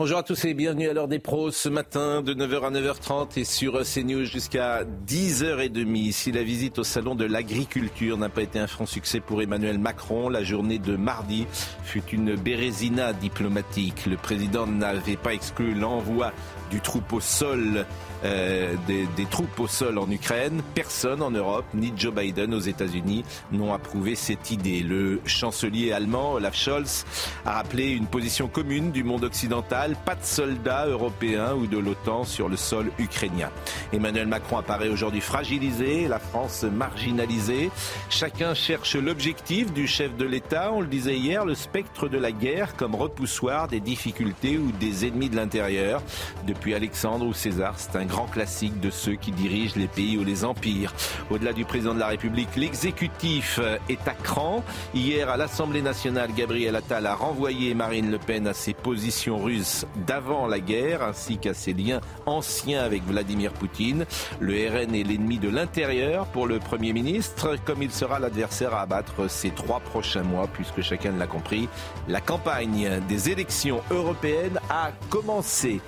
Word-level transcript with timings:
Bonjour 0.00 0.16
à 0.16 0.22
tous 0.22 0.46
et 0.46 0.54
bienvenue 0.54 0.88
à 0.88 0.94
l'heure 0.94 1.08
des 1.08 1.18
pros 1.18 1.50
ce 1.50 1.68
matin 1.68 2.22
de 2.22 2.32
9h 2.32 2.64
à 2.64 2.70
9h30 2.70 3.38
et 3.38 3.44
sur 3.44 3.82
CNews 3.82 4.24
jusqu'à 4.24 4.82
10h30. 5.06 6.12
Si 6.12 6.32
la 6.32 6.42
visite 6.42 6.78
au 6.78 6.84
salon 6.84 7.14
de 7.14 7.26
l'agriculture 7.26 8.16
n'a 8.16 8.30
pas 8.30 8.40
été 8.40 8.58
un 8.58 8.66
franc 8.66 8.86
succès 8.86 9.20
pour 9.20 9.42
Emmanuel 9.42 9.78
Macron, 9.78 10.30
la 10.30 10.42
journée 10.42 10.78
de 10.78 10.96
mardi 10.96 11.46
fut 11.84 12.02
une 12.12 12.34
bérésina 12.34 13.12
diplomatique. 13.12 14.06
Le 14.06 14.16
président 14.16 14.66
n'avait 14.66 15.18
pas 15.18 15.34
exclu 15.34 15.74
l'envoi 15.74 16.32
du 16.70 16.80
troupeau 16.80 17.20
sol 17.20 17.84
euh, 18.24 18.74
des, 18.86 19.06
des, 19.16 19.26
troupes 19.26 19.58
au 19.58 19.66
sol 19.66 19.98
en 19.98 20.10
Ukraine. 20.10 20.62
Personne 20.74 21.22
en 21.22 21.30
Europe, 21.30 21.64
ni 21.74 21.92
Joe 21.96 22.12
Biden 22.12 22.52
aux 22.54 22.60
États-Unis, 22.60 23.24
n'ont 23.52 23.72
approuvé 23.72 24.14
cette 24.14 24.50
idée. 24.50 24.80
Le 24.80 25.20
chancelier 25.24 25.92
allemand 25.92 26.34
Olaf 26.34 26.54
Scholz 26.54 27.04
a 27.46 27.52
rappelé 27.52 27.88
une 27.90 28.06
position 28.06 28.48
commune 28.48 28.90
du 28.90 29.04
monde 29.04 29.24
occidental, 29.24 29.96
pas 30.04 30.14
de 30.14 30.24
soldats 30.24 30.86
européens 30.86 31.54
ou 31.54 31.66
de 31.66 31.78
l'OTAN 31.78 32.24
sur 32.24 32.48
le 32.48 32.56
sol 32.56 32.90
ukrainien. 32.98 33.50
Emmanuel 33.92 34.26
Macron 34.26 34.58
apparaît 34.58 34.88
aujourd'hui 34.88 35.20
fragilisé, 35.20 36.08
la 36.08 36.18
France 36.18 36.64
marginalisée. 36.64 37.70
Chacun 38.08 38.54
cherche 38.54 38.96
l'objectif 38.96 39.72
du 39.72 39.86
chef 39.86 40.16
de 40.16 40.24
l'État, 40.24 40.72
on 40.72 40.80
le 40.80 40.86
disait 40.86 41.16
hier, 41.16 41.44
le 41.44 41.54
spectre 41.54 42.08
de 42.08 42.18
la 42.18 42.32
guerre 42.32 42.76
comme 42.76 42.94
repoussoir 42.94 43.68
des 43.68 43.80
difficultés 43.80 44.58
ou 44.58 44.72
des 44.72 45.06
ennemis 45.06 45.30
de 45.30 45.36
l'intérieur. 45.36 46.02
Depuis 46.46 46.74
Alexandre 46.74 47.26
ou 47.26 47.32
César, 47.32 47.74
c'est 47.76 47.96
un 47.96 48.09
grand 48.10 48.26
classique 48.26 48.80
de 48.80 48.90
ceux 48.90 49.14
qui 49.14 49.30
dirigent 49.30 49.74
les 49.76 49.86
pays 49.86 50.18
ou 50.18 50.24
les 50.24 50.44
empires. 50.44 50.92
Au-delà 51.30 51.52
du 51.52 51.64
président 51.64 51.94
de 51.94 52.00
la 52.00 52.08
République, 52.08 52.56
l'exécutif 52.56 53.60
est 53.88 54.08
à 54.08 54.14
cran. 54.14 54.64
Hier, 54.94 55.30
à 55.30 55.36
l'Assemblée 55.36 55.80
nationale, 55.80 56.30
Gabriel 56.36 56.74
Attal 56.76 57.06
a 57.06 57.14
renvoyé 57.14 57.72
Marine 57.74 58.10
Le 58.10 58.18
Pen 58.18 58.46
à 58.48 58.52
ses 58.52 58.74
positions 58.74 59.38
russes 59.38 59.86
d'avant 60.06 60.46
la 60.46 60.58
guerre, 60.58 61.02
ainsi 61.02 61.38
qu'à 61.38 61.54
ses 61.54 61.72
liens 61.72 62.00
anciens 62.26 62.82
avec 62.82 63.04
Vladimir 63.04 63.52
Poutine. 63.52 64.04
Le 64.40 64.54
RN 64.68 64.94
est 64.94 65.04
l'ennemi 65.04 65.38
de 65.38 65.48
l'intérieur 65.48 66.26
pour 66.26 66.46
le 66.48 66.58
Premier 66.58 66.92
ministre, 66.92 67.56
comme 67.64 67.82
il 67.82 67.92
sera 67.92 68.18
l'adversaire 68.18 68.74
à 68.74 68.82
abattre 68.82 69.30
ces 69.30 69.50
trois 69.50 69.80
prochains 69.80 70.24
mois, 70.24 70.48
puisque 70.52 70.82
chacun 70.82 71.12
l'a 71.12 71.28
compris, 71.28 71.68
la 72.08 72.20
campagne 72.20 73.00
des 73.08 73.30
élections 73.30 73.80
européennes 73.90 74.58
a 74.68 74.90
commencé. 75.08 75.80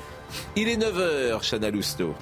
Il 0.56 0.68
est 0.68 0.76
9h, 0.76 1.48
Chana 1.48 1.70
Lousteau. 1.70 2.14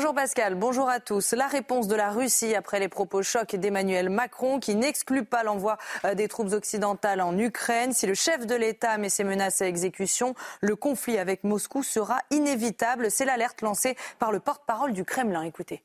Bonjour 0.00 0.14
Pascal, 0.14 0.54
bonjour 0.54 0.88
à 0.88 0.98
tous. 0.98 1.34
La 1.34 1.46
réponse 1.46 1.86
de 1.86 1.94
la 1.94 2.10
Russie 2.10 2.54
après 2.54 2.80
les 2.80 2.88
propos 2.88 3.22
chocs 3.22 3.54
d'Emmanuel 3.54 4.08
Macron 4.08 4.58
qui 4.58 4.74
n'exclut 4.74 5.26
pas 5.26 5.42
l'envoi 5.42 5.76
euh, 6.06 6.14
des 6.14 6.26
troupes 6.26 6.54
occidentales 6.54 7.20
en 7.20 7.36
Ukraine. 7.36 7.92
Si 7.92 8.06
le 8.06 8.14
chef 8.14 8.46
de 8.46 8.54
l'État 8.54 8.96
met 8.96 9.10
ses 9.10 9.24
menaces 9.24 9.60
à 9.60 9.66
exécution, 9.66 10.34
le 10.62 10.74
conflit 10.74 11.18
avec 11.18 11.44
Moscou 11.44 11.82
sera 11.82 12.16
inévitable. 12.30 13.10
C'est 13.10 13.26
l'alerte 13.26 13.60
lancée 13.60 13.94
par 14.18 14.32
le 14.32 14.40
porte-parole 14.40 14.94
du 14.94 15.04
Kremlin. 15.04 15.42
Écoutez. 15.42 15.82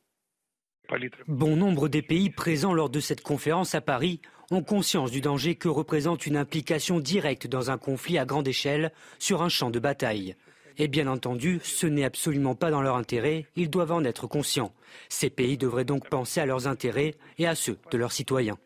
Bon 1.27 1.57
nombre 1.57 1.89
des 1.89 2.01
pays 2.01 2.29
présents 2.29 2.73
lors 2.73 2.89
de 2.89 3.01
cette 3.01 3.21
conférence 3.21 3.75
à 3.75 3.81
Paris 3.81 4.21
ont 4.49 4.63
conscience 4.63 5.11
du 5.11 5.19
danger 5.19 5.55
que 5.55 5.67
représente 5.67 6.25
une 6.25 6.37
implication 6.37 7.01
directe 7.01 7.47
dans 7.47 7.69
un 7.69 7.77
conflit 7.77 8.17
à 8.17 8.23
grande 8.23 8.47
échelle 8.47 8.93
sur 9.19 9.41
un 9.41 9.49
champ 9.49 9.71
de 9.71 9.79
bataille. 9.79 10.37
Et 10.77 10.87
bien 10.87 11.07
entendu, 11.07 11.59
ce 11.63 11.87
n'est 11.87 12.03
absolument 12.03 12.55
pas 12.55 12.71
dans 12.71 12.81
leur 12.81 12.95
intérêt, 12.95 13.45
ils 13.55 13.69
doivent 13.69 13.93
en 13.93 14.03
être 14.03 14.27
conscients. 14.27 14.73
Ces 15.09 15.29
pays 15.29 15.57
devraient 15.57 15.85
donc 15.85 16.09
penser 16.09 16.41
à 16.41 16.45
leurs 16.45 16.67
intérêts 16.67 17.15
et 17.37 17.47
à 17.47 17.55
ceux 17.55 17.77
de 17.91 17.97
leurs 17.97 18.11
citoyens. 18.11 18.57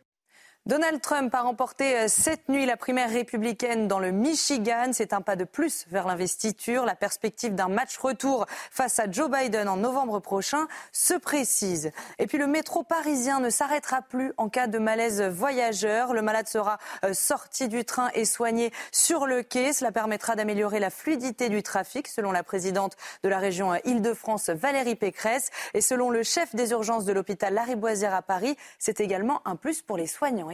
Donald 0.70 1.02
Trump 1.02 1.34
a 1.34 1.42
remporté 1.42 2.08
cette 2.08 2.48
nuit 2.48 2.68
la 2.68 2.78
primaire 2.78 3.10
républicaine 3.10 3.88
dans 3.88 3.98
le 3.98 4.12
Michigan. 4.12 4.92
C'est 4.92 5.14
un 5.14 5.22
pas 5.22 5.36
de 5.36 5.44
plus 5.44 5.88
vers 5.90 6.06
l'investiture. 6.06 6.86
La 6.86 6.94
perspective 6.94 7.56
d'un 7.56 7.70
match 7.70 7.98
retour 7.98 8.46
face 8.70 9.00
à 9.00 9.10
Joe 9.10 9.32
Biden 9.32 9.68
en 9.68 9.78
novembre 9.78 10.20
prochain 10.20 10.68
se 10.92 11.16
précise. 11.16 11.92
Et 12.20 12.28
puis 12.28 12.38
le 12.38 12.46
métro 12.46 12.84
parisien 12.84 13.40
ne 13.40 13.50
s'arrêtera 13.50 14.04
plus 14.04 14.32
en 14.38 14.48
cas 14.48 14.68
de 14.68 14.78
malaise 14.78 15.24
voyageur. 15.24 16.14
Le 16.14 16.22
malade 16.22 16.48
sera 16.48 16.78
sorti 17.14 17.68
du 17.68 17.84
train 17.84 18.12
et 18.14 18.26
soigné 18.26 18.72
sur 18.92 19.26
le 19.26 19.42
quai. 19.42 19.74
Cela 19.74 19.92
permettra 19.92 20.36
d'améliorer 20.36 20.80
la 20.80 20.92
fluidité 20.92 21.50
du 21.50 21.64
trafic, 21.64 22.08
selon 22.08 22.32
la 22.32 22.44
présidente 22.44 22.96
de 23.24 23.30
la 23.30 23.40
région 23.40 23.74
Île-de-France, 23.86 24.52
Valérie 24.52 24.96
Pécresse. 24.96 25.50
Et 25.74 25.82
selon 25.82 26.12
le 26.12 26.22
chef 26.22 26.54
des 26.54 26.70
urgences 26.70 27.06
de 27.06 27.14
l'hôpital 27.14 27.56
Lariboisière 27.56 28.14
à 28.14 28.22
Paris, 28.22 28.56
c'est 28.78 29.00
également 29.00 29.42
un 29.46 29.56
plus 29.56 29.82
pour 29.82 29.98
les 29.98 30.06
soignants. 30.06 30.52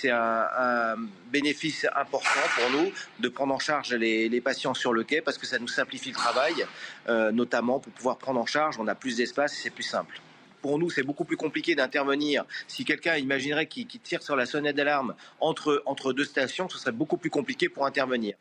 C'est 0.00 0.10
un, 0.10 0.96
bénéfice 1.30 1.86
important 1.94 2.40
pour 2.56 2.80
nous 2.80 2.92
de 3.20 3.28
prendre 3.28 3.54
en 3.54 3.58
charge 3.58 3.92
les, 3.92 4.40
patients 4.40 4.74
sur 4.74 4.92
le 4.92 5.04
quai 5.04 5.20
parce 5.20 5.38
que 5.38 5.46
ça 5.46 5.58
nous 5.58 5.68
simplifie 5.68 6.08
le 6.10 6.16
travail, 6.16 6.66
euh, 7.08 7.30
notamment 7.30 7.78
pour 7.78 7.92
pouvoir 7.92 8.18
prendre 8.18 8.40
en 8.40 8.46
charge, 8.46 8.78
on 8.78 8.88
a 8.88 8.94
plus 8.94 9.16
d'espace 9.18 9.52
et 9.54 9.62
c'est 9.62 9.70
plus 9.70 9.82
simple. 9.84 10.20
Pour 10.62 10.78
nous, 10.78 10.90
c'est 10.90 11.02
beaucoup 11.02 11.24
plus 11.24 11.36
compliqué 11.36 11.74
d'intervenir. 11.74 12.44
Si 12.68 12.84
quelqu'un 12.84 13.16
imaginerait 13.16 13.66
qu'il 13.66 13.86
qui 13.86 13.98
tire 13.98 14.22
sur 14.22 14.36
la 14.36 14.46
sonnette 14.46 14.76
d'alarme 14.76 15.14
entre, 15.40 15.82
entre 15.86 16.12
deux 16.12 16.24
stations, 16.24 16.68
ce 16.68 16.78
serait 16.78 16.92
beaucoup 16.92 17.16
plus 17.16 17.30
compliqué 17.30 17.68
pour 17.68 17.84
intervenir. 17.84 18.36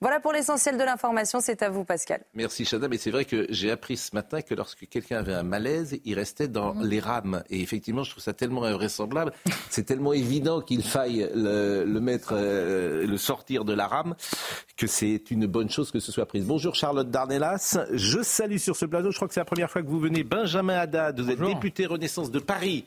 Voilà 0.00 0.20
pour 0.20 0.32
l'essentiel 0.32 0.78
de 0.78 0.84
l'information. 0.84 1.40
C'est 1.40 1.60
à 1.62 1.70
vous, 1.70 1.84
Pascal. 1.84 2.22
Merci, 2.34 2.64
Chana. 2.64 2.86
Mais 2.86 2.98
c'est 2.98 3.10
vrai 3.10 3.24
que 3.24 3.46
j'ai 3.50 3.70
appris 3.72 3.96
ce 3.96 4.14
matin 4.14 4.42
que 4.42 4.54
lorsque 4.54 4.88
quelqu'un 4.88 5.18
avait 5.18 5.34
un 5.34 5.42
malaise, 5.42 5.98
il 6.04 6.14
restait 6.14 6.46
dans 6.46 6.72
mmh. 6.72 6.86
les 6.86 7.00
rames. 7.00 7.42
Et 7.50 7.60
effectivement, 7.60 8.04
je 8.04 8.12
trouve 8.12 8.22
ça 8.22 8.32
tellement 8.32 8.62
invraisemblable. 8.62 9.32
c'est 9.70 9.82
tellement 9.82 10.12
évident 10.12 10.60
qu'il 10.60 10.84
faille 10.84 11.28
le, 11.34 11.84
le 11.84 12.00
mettre, 12.00 12.30
euh, 12.32 13.06
le 13.06 13.16
sortir 13.16 13.64
de 13.64 13.72
la 13.72 13.88
rame, 13.88 14.14
que 14.76 14.86
c'est 14.86 15.32
une 15.32 15.46
bonne 15.46 15.68
chose 15.68 15.90
que 15.90 15.98
ce 15.98 16.12
soit 16.12 16.26
prise. 16.26 16.44
Bonjour, 16.44 16.76
Charlotte 16.76 17.10
Darnelas. 17.10 17.78
Je 17.92 18.22
salue 18.22 18.58
sur 18.58 18.76
ce 18.76 18.86
plateau. 18.86 19.10
Je 19.10 19.16
crois 19.16 19.26
que 19.26 19.34
c'est 19.34 19.40
la 19.40 19.44
première 19.44 19.70
fois 19.70 19.82
que 19.82 19.88
vous 19.88 20.00
venez. 20.00 20.22
Benjamin 20.22 20.78
Haddad, 20.78 21.18
vous 21.18 21.28
êtes 21.28 21.38
Bonjour. 21.38 21.54
député 21.54 21.86
Renaissance 21.86 22.30
de 22.30 22.38
Paris. 22.38 22.84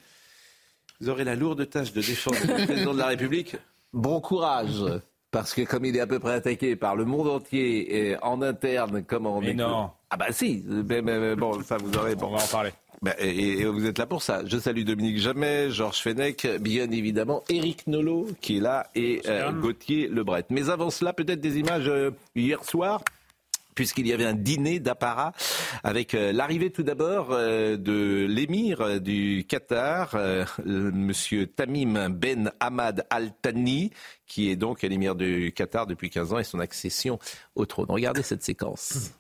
Vous 1.02 1.10
aurez 1.10 1.26
la 1.26 1.36
lourde 1.36 1.68
tâche 1.70 1.92
de 1.92 2.00
défendre 2.00 2.38
le 2.48 2.66
président 2.66 2.94
de 2.94 3.00
la 3.00 3.08
République. 3.08 3.58
Bon 3.92 4.22
courage 4.22 4.82
parce 5.32 5.54
que 5.54 5.62
comme 5.62 5.86
il 5.86 5.96
est 5.96 6.02
à 6.02 6.08
peu 6.08 6.20
près 6.20 6.34
attaqué 6.34 6.76
par 6.76 6.96
le 6.96 7.06
monde 7.06 7.28
entier 7.28 8.10
et 8.10 8.18
en 8.22 8.42
interne 8.42 9.04
comme 9.04 9.26
en 9.26 9.42
mais 9.42 9.54
non 9.54 9.90
ah 10.10 10.18
bah 10.18 10.32
si 10.32 10.64
mais, 10.68 11.02
mais, 11.02 11.20
mais, 11.20 11.36
bon 11.36 11.62
ça 11.64 11.78
vous 11.78 11.98
aurez 11.98 12.16
bon. 12.16 12.28
on 12.28 12.36
va 12.36 12.44
en 12.44 12.48
parler 12.48 12.72
bah, 13.02 13.16
et, 13.18 13.62
et, 13.62 13.66
vous 13.66 13.88
êtes 13.88 13.98
là 13.98 14.06
pour 14.06 14.22
ça. 14.22 14.44
Je 14.46 14.60
salue 14.60 14.84
Dominique 14.84 15.18
Jamais, 15.18 15.72
Georges 15.72 16.02
Fenech, 16.02 16.46
bien 16.60 16.92
évidemment, 16.92 17.44
Éric 17.50 17.88
Nolot 17.88 18.28
qui 18.42 18.58
est 18.58 18.60
là 18.60 18.92
et 18.94 19.24
euh, 19.26 19.52
Gauthier 19.52 20.08
Lebret. 20.08 20.46
Mais 20.52 20.70
avant 20.70 20.92
cela, 20.92 21.12
peut-être 21.12 21.42
des 21.42 21.58
images 21.58 21.88
euh, 21.88 22.12
hier 22.36 22.64
soir 22.64 23.02
puisqu'il 23.76 24.08
y 24.08 24.14
avait 24.14 24.26
un 24.26 24.34
dîner 24.34 24.80
d'apparat 24.80 25.34
avec 25.84 26.14
euh, 26.14 26.32
l'arrivée 26.32 26.72
tout 26.72 26.84
d'abord 26.84 27.30
euh, 27.32 27.78
de 27.78 28.26
l'émir 28.30 28.82
euh, 28.82 29.00
du 29.00 29.46
Qatar, 29.48 30.16
monsieur 30.66 31.48
Tamim 31.48 32.10
Ben 32.10 32.52
Hamad 32.60 33.06
Al 33.10 33.32
Thani, 33.42 33.92
qui 34.26 34.50
est 34.50 34.56
donc 34.56 34.82
l'émir 34.82 35.16
du 35.16 35.52
Qatar 35.54 35.88
depuis 35.88 36.10
15 36.10 36.34
ans 36.34 36.40
et 36.40 36.44
son 36.44 36.60
accession 36.60 37.20
au 37.56 37.66
trône. 37.66 37.88
Regardez 37.90 38.24
cette 38.24 38.44
séquence. 38.44 39.12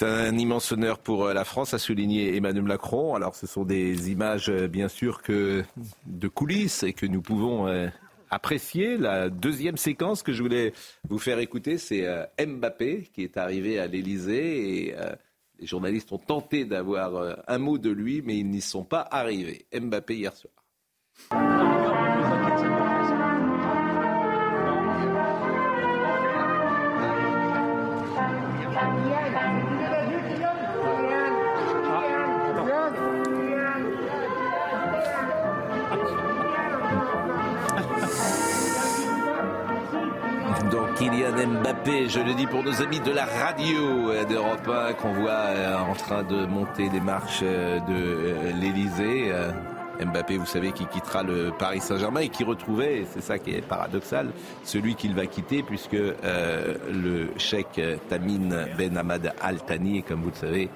C'est 0.00 0.08
un 0.08 0.38
immense 0.38 0.72
honneur 0.72 0.98
pour 0.98 1.26
euh, 1.26 1.34
la 1.34 1.44
France, 1.44 1.74
a 1.74 1.78
souligné 1.78 2.34
Emmanuel 2.34 2.64
Macron. 2.64 3.14
Alors, 3.14 3.36
ce 3.36 3.46
sont 3.46 3.64
des 3.64 4.10
images, 4.10 4.48
euh, 4.48 4.66
bien 4.66 4.88
sûr, 4.88 5.20
que 5.20 5.62
de 6.06 6.26
coulisses 6.26 6.84
et 6.84 6.94
que 6.94 7.04
nous 7.04 7.20
pouvons 7.20 7.68
euh, 7.68 7.86
apprécier. 8.30 8.96
La 8.96 9.28
deuxième 9.28 9.76
séquence 9.76 10.22
que 10.22 10.32
je 10.32 10.42
voulais 10.42 10.72
vous 11.10 11.18
faire 11.18 11.38
écouter, 11.38 11.76
c'est 11.76 12.06
Mbappé 12.38 13.10
qui 13.12 13.24
est 13.24 13.36
arrivé 13.36 13.78
à 13.78 13.88
l'Elysée 13.88 14.86
et 14.86 14.94
les 15.58 15.66
journalistes 15.66 16.10
ont 16.12 16.18
tenté 16.18 16.64
d'avoir 16.64 17.36
un 17.46 17.58
mot 17.58 17.76
de 17.76 17.90
lui, 17.90 18.22
mais 18.24 18.38
ils 18.38 18.48
n'y 18.48 18.62
sont 18.62 18.84
pas 18.84 19.06
arrivés. 19.10 19.66
Mbappé 19.78 20.16
hier 20.16 20.32
soir. 20.34 21.69
Mbappé, 41.36 42.08
je 42.08 42.18
le 42.18 42.34
dis 42.34 42.46
pour 42.46 42.64
nos 42.64 42.82
amis 42.82 42.98
de 42.98 43.12
la 43.12 43.24
radio 43.24 44.24
d'Europe 44.28 44.68
1 44.68 44.94
qu'on 44.94 45.12
voit 45.12 45.30
euh, 45.30 45.78
en 45.78 45.94
train 45.94 46.24
de 46.24 46.44
monter 46.44 46.88
les 46.88 47.00
marches 47.00 47.40
euh, 47.42 47.78
de 47.78 47.94
euh, 47.94 48.52
l'Elysée. 48.60 49.32
Mbappé, 50.04 50.38
vous 50.38 50.46
savez, 50.46 50.72
qui 50.72 50.86
quittera 50.86 51.22
le 51.22 51.52
Paris 51.56 51.80
Saint-Germain 51.80 52.20
et 52.20 52.30
qui 52.30 52.42
retrouvait, 52.42 53.04
c'est 53.12 53.22
ça 53.22 53.38
qui 53.38 53.50
est 53.50 53.60
paradoxal, 53.60 54.30
celui 54.64 54.94
qu'il 54.94 55.14
va 55.14 55.26
quitter 55.26 55.62
puisque 55.62 55.92
le 55.92 57.28
cheikh 57.36 57.80
Tamine 58.08 58.66
Ben 58.78 58.96
Hamad 58.96 59.34
Al 59.40 59.58
Thani, 59.58 60.02
comme 60.02 60.22
vous 60.22 60.30
le 60.30 60.36
savez, 60.36 60.70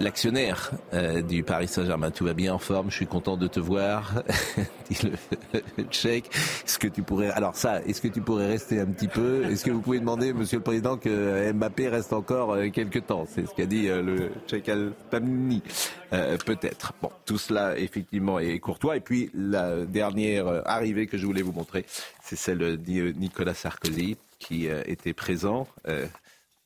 l'actionnaire 0.00 0.72
euh, 0.92 1.22
du 1.22 1.42
Paris 1.42 1.68
Saint-Germain. 1.68 2.10
Tout 2.10 2.24
va 2.24 2.34
bien 2.34 2.54
en 2.54 2.58
forme, 2.58 2.90
je 2.90 2.96
suis 2.96 3.06
content 3.06 3.36
de 3.36 3.46
te 3.46 3.60
voir. 3.60 4.22
dit 4.90 4.98
le, 5.78 5.84
tchèque. 5.84 6.30
Est-ce 6.64 6.78
que 6.78 6.88
tu 6.88 7.02
pourrais 7.02 7.30
alors 7.30 7.56
ça, 7.56 7.82
est-ce 7.82 8.00
que 8.00 8.08
tu 8.08 8.20
pourrais 8.20 8.46
rester 8.46 8.80
un 8.80 8.86
petit 8.86 9.08
peu? 9.08 9.44
Est-ce 9.44 9.64
que 9.64 9.70
vous 9.70 9.80
pouvez 9.80 10.00
demander 10.00 10.32
monsieur 10.32 10.58
le 10.58 10.62
président 10.62 10.96
que 10.96 11.52
Mbappé 11.52 11.88
reste 11.88 12.12
encore 12.12 12.52
euh, 12.52 12.68
quelques 12.68 13.06
temps? 13.06 13.26
C'est 13.28 13.46
ce 13.46 13.54
qu'a 13.54 13.66
dit 13.66 13.88
euh, 13.88 14.02
le 14.02 14.30
tchèque 14.46 14.68
Altamni. 14.68 15.62
peut-être. 16.10 16.92
Bon, 17.00 17.10
tout 17.24 17.38
cela 17.38 17.78
effectivement 17.78 18.38
est 18.38 18.58
courtois 18.58 18.96
et 18.96 19.00
puis 19.00 19.30
la 19.34 19.84
dernière 19.86 20.62
arrivée 20.66 21.06
que 21.06 21.16
je 21.16 21.26
voulais 21.26 21.42
vous 21.42 21.52
montrer, 21.52 21.86
c'est 22.22 22.36
celle 22.36 22.58
de 22.58 23.12
Nicolas 23.12 23.54
Sarkozy 23.54 24.16
qui 24.38 24.66
était 24.66 25.14
présent 25.14 25.66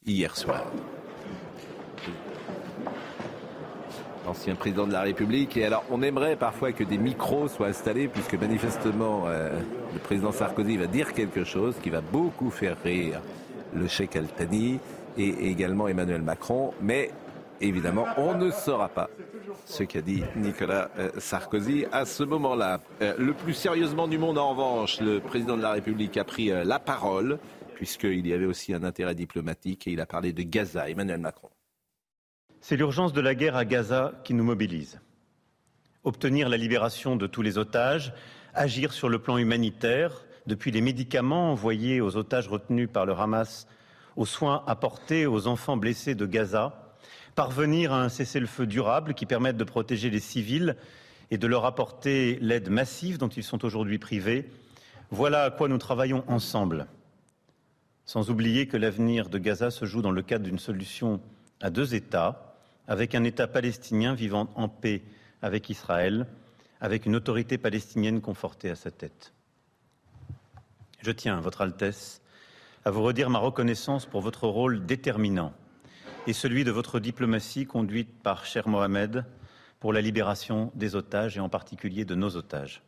hier 0.06 0.36
soir. 0.36 0.64
Ancien 4.28 4.54
président 4.54 4.86
de 4.86 4.92
la 4.92 5.02
République. 5.02 5.56
Et 5.56 5.64
alors, 5.64 5.84
on 5.90 6.02
aimerait 6.02 6.36
parfois 6.36 6.72
que 6.72 6.84
des 6.84 6.98
micros 6.98 7.48
soient 7.48 7.68
installés, 7.68 8.08
puisque 8.08 8.34
manifestement, 8.34 9.24
euh, 9.26 9.58
le 9.92 9.98
président 9.98 10.32
Sarkozy 10.32 10.76
va 10.76 10.86
dire 10.86 11.12
quelque 11.12 11.44
chose 11.44 11.76
qui 11.82 11.90
va 11.90 12.00
beaucoup 12.00 12.50
faire 12.50 12.76
rire 12.82 13.20
le 13.74 13.86
cheikh 13.88 14.16
Al-Thani 14.16 14.78
et 15.18 15.50
également 15.50 15.88
Emmanuel 15.88 16.22
Macron. 16.22 16.72
Mais 16.80 17.10
évidemment, 17.60 18.06
on 18.16 18.34
ne 18.36 18.50
saura 18.50 18.88
pas 18.88 19.08
ce 19.64 19.82
qu'a 19.82 20.02
dit 20.02 20.22
Nicolas 20.36 20.90
euh, 20.98 21.10
Sarkozy 21.18 21.86
à 21.92 22.04
ce 22.04 22.22
moment-là. 22.22 22.80
Euh, 23.02 23.14
le 23.18 23.32
plus 23.32 23.54
sérieusement 23.54 24.08
du 24.08 24.18
monde, 24.18 24.38
en 24.38 24.50
revanche, 24.50 25.00
le 25.00 25.20
président 25.20 25.56
de 25.56 25.62
la 25.62 25.72
République 25.72 26.16
a 26.16 26.24
pris 26.24 26.48
la 26.48 26.78
parole, 26.78 27.38
puisqu'il 27.74 28.26
y 28.26 28.32
avait 28.32 28.46
aussi 28.46 28.74
un 28.74 28.82
intérêt 28.82 29.14
diplomatique, 29.14 29.86
et 29.86 29.92
il 29.92 30.00
a 30.00 30.06
parlé 30.06 30.32
de 30.32 30.42
Gaza. 30.42 30.88
Emmanuel 30.88 31.18
Macron. 31.18 31.50
C'est 32.68 32.76
l'urgence 32.76 33.12
de 33.12 33.20
la 33.20 33.36
guerre 33.36 33.54
à 33.54 33.64
Gaza 33.64 34.20
qui 34.24 34.34
nous 34.34 34.42
mobilise. 34.42 34.98
Obtenir 36.02 36.48
la 36.48 36.56
libération 36.56 37.14
de 37.14 37.28
tous 37.28 37.40
les 37.40 37.58
otages, 37.58 38.12
agir 38.54 38.92
sur 38.92 39.08
le 39.08 39.20
plan 39.20 39.38
humanitaire, 39.38 40.24
depuis 40.48 40.72
les 40.72 40.80
médicaments 40.80 41.52
envoyés 41.52 42.00
aux 42.00 42.16
otages 42.16 42.48
retenus 42.48 42.88
par 42.92 43.06
le 43.06 43.12
Hamas, 43.12 43.68
aux 44.16 44.26
soins 44.26 44.64
apportés 44.66 45.26
aux 45.26 45.46
enfants 45.46 45.76
blessés 45.76 46.16
de 46.16 46.26
Gaza, 46.26 46.96
parvenir 47.36 47.92
à 47.92 48.02
un 48.02 48.08
cessez-le-feu 48.08 48.66
durable 48.66 49.14
qui 49.14 49.26
permette 49.26 49.56
de 49.56 49.62
protéger 49.62 50.10
les 50.10 50.18
civils 50.18 50.74
et 51.30 51.38
de 51.38 51.46
leur 51.46 51.66
apporter 51.66 52.36
l'aide 52.40 52.68
massive 52.68 53.16
dont 53.16 53.28
ils 53.28 53.44
sont 53.44 53.64
aujourd'hui 53.64 53.98
privés, 53.98 54.50
voilà 55.12 55.44
à 55.44 55.50
quoi 55.52 55.68
nous 55.68 55.78
travaillons 55.78 56.24
ensemble. 56.26 56.88
Sans 58.06 58.28
oublier 58.28 58.66
que 58.66 58.76
l'avenir 58.76 59.28
de 59.28 59.38
Gaza 59.38 59.70
se 59.70 59.84
joue 59.84 60.02
dans 60.02 60.10
le 60.10 60.22
cadre 60.22 60.46
d'une 60.46 60.58
solution 60.58 61.20
à 61.60 61.70
deux 61.70 61.94
États, 61.94 62.45
avec 62.88 63.14
un 63.14 63.24
État 63.24 63.46
palestinien 63.46 64.14
vivant 64.14 64.48
en 64.54 64.68
paix 64.68 65.02
avec 65.42 65.70
Israël, 65.70 66.26
avec 66.80 67.06
une 67.06 67.16
autorité 67.16 67.58
palestinienne 67.58 68.20
confortée 68.20 68.70
à 68.70 68.76
sa 68.76 68.90
tête. 68.90 69.32
Je 71.02 71.10
tiens, 71.10 71.40
Votre 71.40 71.62
Altesse, 71.62 72.22
à 72.84 72.90
vous 72.90 73.02
redire 73.02 73.30
ma 73.30 73.38
reconnaissance 73.38 74.06
pour 74.06 74.20
votre 74.20 74.46
rôle 74.46 74.86
déterminant 74.86 75.52
et 76.26 76.32
celui 76.32 76.64
de 76.64 76.70
votre 76.70 77.00
diplomatie 77.00 77.66
conduite 77.66 78.22
par 78.22 78.44
cher 78.44 78.68
Mohamed 78.68 79.24
pour 79.80 79.92
la 79.92 80.00
libération 80.00 80.72
des 80.74 80.96
otages 80.96 81.36
et 81.36 81.40
en 81.40 81.48
particulier 81.48 82.04
de 82.04 82.14
nos 82.14 82.36
otages. 82.36 82.82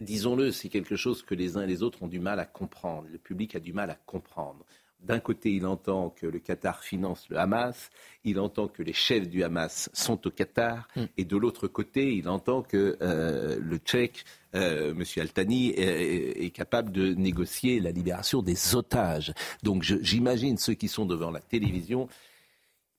Disons-le, 0.00 0.50
c'est 0.50 0.70
quelque 0.70 0.96
chose 0.96 1.22
que 1.22 1.34
les 1.34 1.56
uns 1.56 1.62
et 1.62 1.66
les 1.66 1.82
autres 1.82 2.02
ont 2.02 2.08
du 2.08 2.20
mal 2.20 2.40
à 2.40 2.46
comprendre. 2.46 3.08
Le 3.10 3.18
public 3.18 3.54
a 3.54 3.60
du 3.60 3.74
mal 3.74 3.90
à 3.90 3.94
comprendre. 4.06 4.64
D'un 5.04 5.20
côté, 5.20 5.52
il 5.52 5.66
entend 5.66 6.10
que 6.10 6.26
le 6.26 6.38
Qatar 6.38 6.82
finance 6.82 7.28
le 7.28 7.38
Hamas, 7.38 7.90
il 8.24 8.40
entend 8.40 8.68
que 8.68 8.82
les 8.82 8.94
chefs 8.94 9.28
du 9.28 9.44
Hamas 9.44 9.90
sont 9.92 10.26
au 10.26 10.30
Qatar, 10.30 10.88
mm. 10.96 11.04
et 11.18 11.24
de 11.24 11.36
l'autre 11.36 11.68
côté, 11.68 12.14
il 12.14 12.28
entend 12.28 12.62
que 12.62 12.96
euh, 13.02 13.58
le 13.60 13.76
Tchèque, 13.76 14.24
euh, 14.54 14.92
M. 14.92 15.04
Altani, 15.18 15.70
est, 15.76 16.50
capable 16.54 16.90
de 16.90 17.12
négocier 17.14 17.80
la 17.80 17.90
libération 17.90 18.40
des 18.40 18.74
otages. 18.74 19.34
Donc 19.62 19.82
j'imagine 19.82 20.56
ceux 20.56 20.74
qui 20.74 20.88
sont 20.88 21.04
devant 21.04 21.30
la 21.30 21.40
télévision 21.40 22.08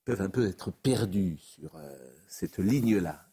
peuvent 0.04 0.22
un 0.22 0.30
peu 0.30 0.48
être 0.48 0.72
perdus 0.72 1.38
sur 1.40 1.76
euh, 1.76 1.90
cette 2.28 2.60
ligne-là. 2.60 3.26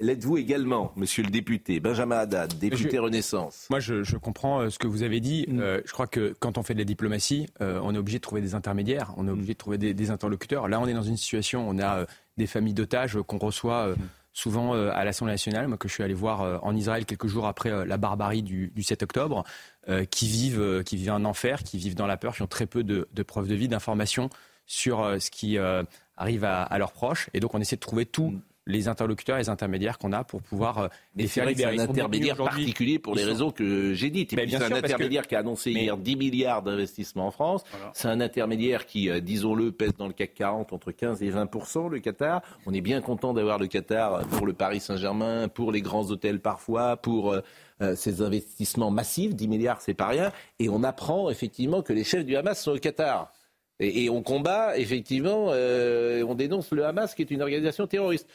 L'êtes-vous 0.00 0.38
également, 0.38 0.92
monsieur 0.96 1.24
le 1.24 1.30
député 1.30 1.80
Benjamin 1.80 2.18
Haddad, 2.18 2.56
député 2.58 2.98
Renaissance 2.98 3.66
Moi, 3.68 3.80
je, 3.80 4.16
comprends 4.16 4.60
euh, 4.60 4.70
ce 4.70 4.78
que 4.78 4.86
vous 4.86 5.02
avez 5.02 5.20
dit. 5.20 5.46
Mm. 5.48 5.60
Euh, 5.60 5.80
je 5.84 5.92
crois 5.92 6.06
que 6.06 6.34
quand 6.38 6.56
on 6.56 6.62
fait 6.62 6.74
de 6.74 6.78
la 6.78 6.84
diplomatie, 6.84 7.48
euh, 7.60 7.80
on 7.82 7.94
est 7.94 7.98
obligé 7.98 8.18
de 8.18 8.22
trouver 8.22 8.40
des 8.40 8.54
intermédiaires, 8.54 9.12
on 9.16 9.26
est 9.26 9.30
obligé 9.30 9.54
de 9.54 9.58
trouver 9.58 9.78
des, 9.78 10.10
interlocuteurs. 10.10 10.68
Là, 10.68 10.80
on 10.80 10.86
est 10.86 10.94
dans 10.94 11.02
une 11.02 11.16
situation, 11.16 11.68
on 11.68 11.78
a 11.80 12.06
des 12.36 12.46
familles 12.46 12.74
d'otages 12.74 13.18
qu'on 13.26 13.38
reçoit. 13.38 13.94
souvent 14.32 14.72
à 14.72 15.04
l'Assemblée 15.04 15.34
nationale, 15.34 15.66
moi 15.66 15.76
que 15.76 15.88
je 15.88 15.94
suis 15.94 16.02
allé 16.04 16.14
voir 16.14 16.64
en 16.64 16.74
Israël 16.76 17.04
quelques 17.04 17.26
jours 17.26 17.46
après 17.46 17.84
la 17.84 17.96
barbarie 17.96 18.42
du, 18.42 18.82
7 18.82 19.02
octobre, 19.02 19.44
qui 20.10 20.28
vivent 20.28 20.82
qui 20.84 20.96
vivent 20.96 21.10
un 21.10 21.24
enfer, 21.24 21.62
qui 21.62 21.76
vivent 21.76 21.96
dans 21.96 22.06
la 22.06 22.16
peur, 22.16 22.34
qui 22.34 22.42
ont 22.42 22.46
très 22.46 22.66
peu 22.66 22.84
de, 22.84 23.22
preuves 23.22 23.48
de 23.48 23.54
vie, 23.54 23.68
d'informations 23.68 24.30
sur 24.66 25.16
ce 25.20 25.30
qui 25.30 25.58
arrive 26.16 26.44
à, 26.44 26.62
à, 26.62 26.78
leurs 26.78 26.92
proches. 26.92 27.28
Et 27.34 27.40
donc 27.40 27.54
on 27.54 27.60
essaie 27.60 27.76
de 27.76 27.80
trouver 27.80 28.06
tout 28.06 28.30
mm 28.30 28.40
les 28.68 28.86
interlocuteurs, 28.86 29.36
et 29.36 29.40
les 29.40 29.48
intermédiaires 29.48 29.98
qu'on 29.98 30.12
a 30.12 30.22
pour 30.22 30.42
pouvoir 30.42 30.78
euh, 30.78 30.88
les 31.16 31.26
faire 31.26 31.46
libérer. 31.46 31.76
C'est 31.76 31.82
un 31.82 31.88
intermédiaire 31.88 32.36
particulier 32.36 32.98
pour 32.98 33.14
les 33.14 33.24
raisons 33.24 33.50
que 33.50 33.94
j'ai 33.94 34.10
dites. 34.10 34.30
C'est 34.30 34.54
un 34.54 34.72
intermédiaire 34.72 35.26
qui 35.26 35.34
a 35.34 35.40
annoncé 35.40 35.72
hier 35.72 35.96
10 35.96 36.16
milliards 36.16 36.62
d'investissements 36.62 37.26
en 37.26 37.30
France. 37.30 37.64
C'est 37.94 38.08
un 38.08 38.20
intermédiaire 38.20 38.86
qui, 38.86 39.08
euh, 39.08 39.20
disons-le, 39.20 39.72
pèse 39.72 39.94
dans 39.96 40.06
le 40.06 40.12
CAC 40.12 40.34
40 40.34 40.72
entre 40.72 40.92
15 40.92 41.22
et 41.22 41.30
20% 41.30 41.88
le 41.88 41.98
Qatar. 41.98 42.42
On 42.66 42.74
est 42.74 42.82
bien 42.82 43.00
content 43.00 43.32
d'avoir 43.32 43.58
le 43.58 43.66
Qatar 43.66 44.26
pour 44.28 44.46
le 44.46 44.52
Paris 44.52 44.80
Saint-Germain, 44.80 45.48
pour 45.48 45.72
les 45.72 45.80
grands 45.80 46.10
hôtels 46.10 46.40
parfois, 46.40 46.98
pour 46.98 47.32
euh, 47.32 47.94
ces 47.96 48.20
investissements 48.20 48.90
massifs. 48.90 49.34
10 49.34 49.48
milliards, 49.48 49.80
c'est 49.80 49.94
pas 49.94 50.08
rien. 50.08 50.30
Et 50.58 50.68
on 50.68 50.84
apprend 50.84 51.30
effectivement 51.30 51.80
que 51.80 51.94
les 51.94 52.04
chefs 52.04 52.26
du 52.26 52.36
Hamas 52.36 52.60
sont 52.60 52.72
au 52.72 52.78
Qatar. 52.78 53.32
Et, 53.80 54.10
on 54.10 54.22
combat, 54.22 54.76
effectivement, 54.76 55.52
on 55.52 56.34
dénonce 56.34 56.72
le 56.72 56.84
Hamas 56.84 57.14
qui 57.14 57.22
est 57.22 57.30
une 57.30 57.42
organisation 57.42 57.86
terroriste. 57.86 58.28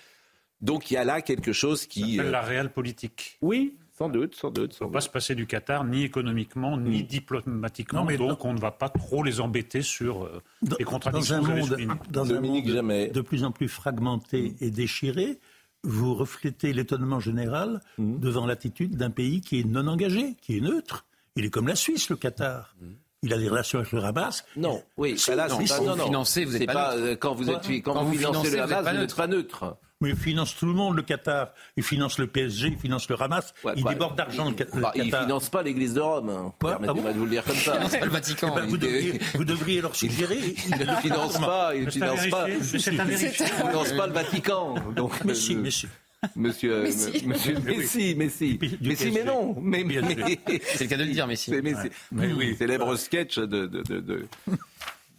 Donc 0.64 0.90
il 0.90 0.96
y 0.96 0.98
a 0.98 1.04
là 1.04 1.22
quelque 1.22 1.52
chose 1.52 1.86
qui. 1.86 2.16
Ça 2.16 2.24
la 2.24 2.42
euh, 2.44 2.48
réelle 2.48 2.72
politique. 2.72 3.38
Oui, 3.42 3.76
sans 3.98 4.10
doute, 4.10 4.36
sans 4.36 4.50
doute. 4.50 4.78
On 4.80 4.86
ne 4.86 4.90
va 4.90 4.94
pas 4.94 5.02
se 5.02 5.10
passer 5.10 5.36
du 5.36 5.46
Qatar 5.46 5.84
ni 5.84 6.04
économiquement 6.04 6.78
ni 6.78 7.04
diplomatiquement. 7.04 8.06
mais 8.06 8.18
donc 8.18 8.44
on 8.46 8.54
ne 8.54 8.60
va 8.60 8.72
pas 8.72 8.90
trop 8.90 9.24
les 9.24 9.42
embêter 9.42 9.82
sur 9.82 10.24
euh, 10.24 10.42
les 10.80 10.86
contradictions. 10.86 11.42
Dans 11.42 11.50
un 11.50 11.56
monde, 11.56 11.98
dans 12.10 12.34
un 12.34 12.40
monde 12.40 12.64
de 12.64 13.22
plus 13.22 13.44
en 13.44 13.52
plus 13.52 13.68
fragmenté 13.68 14.56
et 14.62 14.72
déchiré, 14.72 15.40
vous 15.84 16.16
reflétez 16.16 16.72
l'étonnement 16.72 17.20
général 17.20 17.82
mm. 17.98 18.20
devant 18.20 18.46
l'attitude 18.46 18.96
d'un 18.96 19.12
pays 19.12 19.42
qui 19.42 19.60
est 19.60 19.66
non 19.66 19.88
engagé, 19.88 20.36
qui 20.42 20.58
est 20.58 20.62
neutre. 20.62 21.06
Il 21.36 21.44
est 21.44 21.50
comme 21.50 21.68
la 21.68 21.76
Suisse, 21.76 22.10
le 22.10 22.16
Qatar. 22.16 22.76
Il 23.22 23.34
a 23.34 23.38
des 23.38 23.50
relations 23.50 23.80
avec 23.80 23.92
le 23.92 24.04
Hamas. 24.04 24.46
Non, 24.58 24.84
oui, 24.98 25.12
là, 25.12 25.48
c'est 25.50 25.68
pas, 25.68 25.80
non, 25.80 25.96
non. 25.96 26.06
Financé, 26.06 26.46
vous 26.46 26.58
n'êtes 26.58 26.66
pas, 26.66 26.74
pas, 26.74 26.98
euh, 26.98 27.16
quand 27.16 27.34
vous 27.34 27.50
êtes 27.50 27.82
quand, 27.82 28.04
vous, 28.04 28.14
financez 28.14 28.52
le 28.52 28.62
Hamas, 28.62 28.94
vous 28.94 29.00
n'êtes 29.00 29.16
pas 29.16 29.28
neutre. 29.28 29.78
Mais 30.04 30.10
il 30.10 30.18
finance 30.18 30.54
tout 30.58 30.66
le 30.66 30.74
monde, 30.74 30.98
le 30.98 31.02
Qatar. 31.02 31.54
Il 31.78 31.84
finance 31.84 32.18
le 32.18 32.28
PSG, 32.28 32.68
il 32.68 32.78
finance 32.78 33.08
le 33.08 33.22
Hamas. 33.22 33.54
il 33.78 33.86
déborde 33.86 34.18
d'argent, 34.18 34.50
le, 34.50 34.54
Qatar. 34.54 34.92
Il 34.96 35.06
ne 35.06 35.18
finance 35.18 35.48
pas 35.48 35.64
l'Église 35.64 35.94
de 35.94 36.02
Rome. 36.02 36.30
Hein. 36.30 36.54
Permettez-moi 36.60 37.04
ah 37.12 37.14
de 37.14 37.18
vous 37.18 37.24
le 37.24 37.32
dire 37.32 37.46
comme 37.46 37.56
ça. 37.56 37.80
le 37.80 38.10
Vatican. 38.10 38.54
Eh 38.54 38.60
ben, 38.60 38.68
vous, 38.68 38.78
devriez, 38.78 39.20
vous, 39.34 39.46
devriez, 39.46 39.80
leur 39.80 39.96
suggérer. 39.96 40.40
Il 40.68 40.78
ne 40.78 40.96
finance 40.96 41.40
pas. 41.40 41.74
Il 41.74 41.86
ne 41.86 41.90
finance 41.90 42.28
pas. 42.28 42.50
Il 42.50 42.62
finance 42.62 43.94
pas 43.94 44.08
le 44.08 44.14
Vatican. 44.14 44.76
Donc, 44.94 45.24
mais 45.24 45.36
si, 45.36 45.56
mais 45.56 45.72
si. 45.72 45.88
Monsieur, 46.36 46.84
Messi. 46.84 47.28
monsieur 47.28 47.60
Messi, 47.60 48.16
Messi, 48.16 48.60
Messi, 48.82 49.12
mais 49.12 49.24
non, 49.26 49.56
mais, 49.62 49.84
c'est 50.64 50.86
le 50.86 50.90
cas 50.90 50.96
de 50.96 51.04
le 51.04 51.12
dire, 51.12 51.28
Messi. 51.28 51.52
C'est 51.52 51.62
Messi. 51.62 51.90
Mais 52.14 52.32
oui, 52.32 52.56
célèbre 52.58 52.96
sketch 52.96 53.40
de, 53.40 53.46
de, 53.46 53.84
de, 53.84 54.00
de 54.00 54.26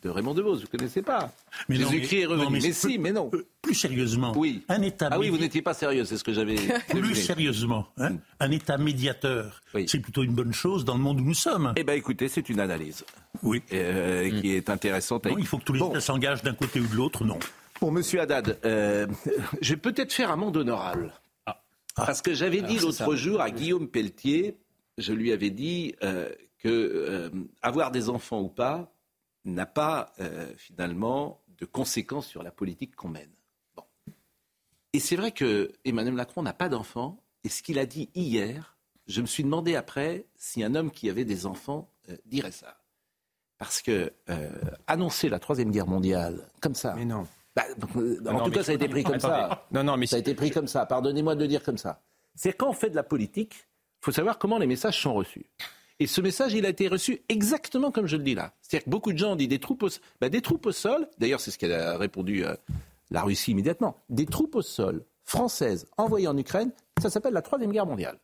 de 0.04 0.10
Raymond 0.10 0.34
DeVos, 0.34 0.56
vous 0.56 0.60
ne 0.60 0.66
connaissez 0.66 1.00
pas. 1.00 1.32
Jésus-Christ 1.68 2.20
est 2.20 2.26
revenu. 2.26 2.60
mais, 2.60 2.72
si, 2.72 2.98
mais 2.98 3.12
non. 3.12 3.30
Plus 3.62 3.74
sérieusement, 3.74 4.34
oui. 4.36 4.62
un 4.68 4.82
État. 4.82 5.08
Ah 5.10 5.18
oui, 5.18 5.30
vous 5.30 5.38
n'étiez 5.38 5.62
pas 5.62 5.72
sérieux, 5.72 6.04
c'est 6.04 6.18
ce 6.18 6.24
que 6.24 6.34
j'avais. 6.34 6.56
plus 6.90 7.14
sérieusement, 7.14 7.86
hein, 7.96 8.10
mm. 8.10 8.18
un 8.40 8.50
État 8.50 8.76
médiateur, 8.76 9.62
c'est 9.86 10.00
plutôt 10.00 10.22
une 10.22 10.34
bonne 10.34 10.52
chose 10.52 10.84
dans 10.84 10.94
le 10.94 11.00
monde 11.00 11.20
où 11.20 11.24
nous 11.24 11.34
sommes. 11.34 11.72
Eh 11.76 11.84
bien, 11.84 11.94
écoutez, 11.94 12.28
c'est 12.28 12.50
une 12.50 12.60
analyse. 12.60 13.04
Oui. 13.42 13.62
Euh, 13.72 14.30
mm. 14.30 14.40
Qui 14.40 14.54
est 14.54 14.68
intéressante. 14.68 15.24
Non, 15.24 15.38
il 15.38 15.46
faut 15.46 15.56
que 15.56 15.64
tous 15.64 15.72
les 15.72 15.84
États 15.84 16.00
s'engagent 16.00 16.42
d'un 16.42 16.54
côté 16.54 16.80
ou 16.80 16.86
de 16.86 16.94
l'autre, 16.94 17.24
non. 17.24 17.38
Pour 17.80 17.90
Monsieur 17.90 18.20
Haddad, 18.20 18.58
euh, 18.64 19.06
je 19.62 19.70
vais 19.70 19.80
peut-être 19.80 20.12
faire 20.12 20.30
un 20.30 20.36
monde 20.36 20.56
honorable. 20.58 21.12
Ah. 21.46 21.58
Parce 21.96 22.20
que 22.20 22.34
j'avais 22.34 22.60
dit 22.60 22.78
l'autre 22.78 23.14
jour 23.16 23.40
à 23.40 23.50
Guillaume 23.50 23.88
Pelletier, 23.88 24.58
je 24.98 25.12
lui 25.14 25.32
avais 25.32 25.50
dit 25.50 25.94
euh, 26.02 26.28
que 26.62 27.30
avoir 27.62 27.90
des 27.90 28.10
enfants 28.10 28.40
ou 28.40 28.48
pas, 28.48 28.93
n'a 29.44 29.66
pas 29.66 30.12
euh, 30.20 30.52
finalement 30.56 31.40
de 31.58 31.64
conséquences 31.64 32.26
sur 32.26 32.42
la 32.42 32.50
politique 32.50 32.96
qu'on 32.96 33.08
mène. 33.08 33.30
Bon. 33.76 33.84
Et 34.92 35.00
c'est 35.00 35.16
vrai 35.16 35.32
que 35.32 35.72
Emmanuel 35.84 36.14
Macron 36.14 36.42
n'a 36.42 36.52
pas 36.52 36.68
d'enfants. 36.68 37.22
Et 37.44 37.48
ce 37.48 37.62
qu'il 37.62 37.78
a 37.78 37.86
dit 37.86 38.10
hier, 38.14 38.76
je 39.06 39.20
me 39.20 39.26
suis 39.26 39.44
demandé 39.44 39.76
après 39.76 40.26
si 40.36 40.62
un 40.64 40.74
homme 40.74 40.90
qui 40.90 41.10
avait 41.10 41.24
des 41.24 41.46
enfants 41.46 41.90
euh, 42.08 42.16
dirait 42.24 42.52
ça. 42.52 42.78
Parce 43.58 43.82
que 43.82 44.12
euh, 44.30 44.50
annoncer 44.86 45.28
la 45.28 45.38
troisième 45.38 45.70
guerre 45.70 45.86
mondiale 45.86 46.48
comme 46.60 46.74
ça. 46.74 46.94
Mais 46.94 47.04
non. 47.04 47.26
Bah, 47.54 47.64
en 48.26 48.44
tout 48.44 48.50
cas, 48.50 48.64
ça 48.64 48.72
a 48.72 48.74
été 48.74 48.88
pris 48.88 49.04
comme 49.04 49.20
ça. 49.20 49.66
Non, 49.70 49.84
non, 49.84 49.96
mais 49.96 50.06
ça 50.06 50.16
a 50.16 50.18
été 50.18 50.34
pris 50.34 50.50
comme 50.50 50.66
ça. 50.66 50.86
Pardonnez-moi 50.86 51.36
de 51.36 51.40
le 51.40 51.48
dire 51.48 51.62
comme 51.62 51.78
ça. 51.78 52.02
C'est 52.34 52.52
quand 52.52 52.68
on 52.68 52.72
fait 52.72 52.90
de 52.90 52.96
la 52.96 53.04
politique, 53.04 53.54
il 53.54 54.04
faut 54.04 54.12
savoir 54.12 54.38
comment 54.38 54.58
les 54.58 54.66
messages 54.66 55.00
sont 55.00 55.14
reçus. 55.14 55.46
Et 56.00 56.06
ce 56.06 56.20
message, 56.20 56.54
il 56.54 56.66
a 56.66 56.70
été 56.70 56.88
reçu 56.88 57.22
exactement 57.28 57.90
comme 57.90 58.06
je 58.06 58.16
le 58.16 58.24
dis 58.24 58.34
là. 58.34 58.52
C'est-à-dire 58.60 58.84
que 58.84 58.90
beaucoup 58.90 59.12
de 59.12 59.18
gens 59.18 59.32
ont 59.32 59.36
dit 59.36 59.48
des 59.48 59.60
troupes 59.60 59.84
au, 59.84 59.88
bah, 60.20 60.28
des 60.28 60.42
troupes 60.42 60.66
au 60.66 60.72
sol, 60.72 61.08
d'ailleurs 61.18 61.40
c'est 61.40 61.50
ce 61.50 61.58
qu'a 61.58 61.92
a 61.92 61.96
répondu 61.96 62.44
euh, 62.44 62.54
la 63.10 63.22
Russie 63.22 63.52
immédiatement, 63.52 63.96
des 64.08 64.26
troupes 64.26 64.56
au 64.56 64.62
sol 64.62 65.04
françaises 65.24 65.86
envoyées 65.96 66.28
en 66.28 66.36
Ukraine, 66.36 66.72
ça 67.00 67.10
s'appelle 67.10 67.32
la 67.32 67.42
Troisième 67.42 67.72
Guerre 67.72 67.86
mondiale. 67.86 68.18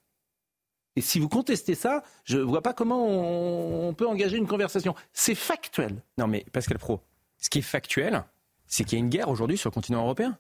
Et 0.97 1.00
si 1.00 1.21
vous 1.21 1.29
contestez 1.29 1.77
ça, 1.77 2.03
je 2.25 2.39
ne 2.39 2.43
vois 2.43 2.62
pas 2.62 2.75
comment 2.75 3.07
on, 3.89 3.95
peut 3.95 4.07
engager 4.07 4.37
une 4.37 4.49
conversation. 4.49 4.95
C'est 5.12 5.37
factuel. 5.37 6.03
Non 6.19 6.27
mais 6.27 6.45
Pascal 6.53 6.79
Pro, 6.79 7.00
ce 7.39 7.49
qui 7.49 7.61
est 7.61 7.62
factuel, 7.62 8.25
c'est 8.67 8.85
qu'il 8.85 8.99
y 8.99 9.00
a 9.00 9.05
une 9.05 9.11
guerre 9.11 9.29
aujourd'hui 9.29 9.57
sur 9.57 9.71
le 9.71 9.75
continent 9.75 10.03
européen. 10.03 10.37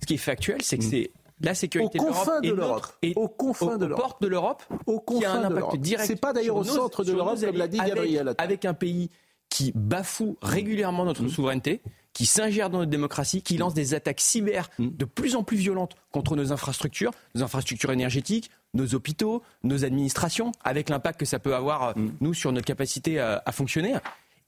Ce 0.00 0.06
qui 0.06 0.14
est 0.14 0.18
factuel, 0.18 0.62
c'est 0.62 0.78
que 0.78 0.84
mm. 0.84 0.90
c'est 0.90 1.10
la 1.42 1.54
sécurité 1.54 1.98
de 1.98 2.52
l'Europe 2.52 2.82
et, 3.02 3.12
aux 3.16 3.28
confins 3.28 3.76
de 3.76 3.86
l'Europe, 3.86 4.02
portes 4.02 4.22
de 4.22 4.28
l'Europe, 4.28 4.62
qui 5.06 5.24
a 5.24 5.32
un 5.32 5.44
impact 5.44 5.76
direct. 5.76 6.06
C'est 6.06 6.16
pas 6.16 6.32
d'ailleurs 6.32 6.56
au 6.56 6.64
centre 6.64 7.04
de 7.04 7.12
l'Europe 7.12 7.40
comme 7.40 7.56
l'a 7.56 7.68
dit 7.68 7.78
Gabriel. 7.78 8.34
Avec, 8.38 8.64
un 8.64 8.74
pays 8.74 9.10
qui 9.48 9.72
bafoue 9.74 10.36
régulièrement 10.40 11.04
notre 11.04 11.24
mmh. 11.24 11.28
souveraineté, 11.28 11.82
qui 12.12 12.26
s'ingère 12.26 12.70
dans 12.70 12.78
notre 12.78 12.90
démocratie, 12.90 13.42
qui 13.42 13.56
lance 13.56 13.74
des 13.74 13.92
attaques 13.94 14.20
cyber 14.20 14.70
mmh. 14.78 14.88
de 14.90 15.04
plus 15.04 15.36
en 15.36 15.42
plus 15.42 15.56
violentes 15.56 15.94
contre 16.10 16.36
nos 16.36 16.52
infrastructures, 16.52 17.10
nos 17.34 17.42
infrastructures 17.42 17.92
énergétiques, 17.92 18.50
nos 18.72 18.94
hôpitaux, 18.94 19.42
nos 19.62 19.84
administrations, 19.84 20.52
avec 20.64 20.88
l'impact 20.88 21.20
que 21.20 21.26
ça 21.26 21.38
peut 21.38 21.54
avoir, 21.54 21.88
euh, 21.88 21.92
mmh. 21.96 22.12
nous, 22.20 22.34
sur 22.34 22.52
notre 22.52 22.66
capacité 22.66 23.18
à, 23.18 23.42
à 23.44 23.52
fonctionner 23.52 23.94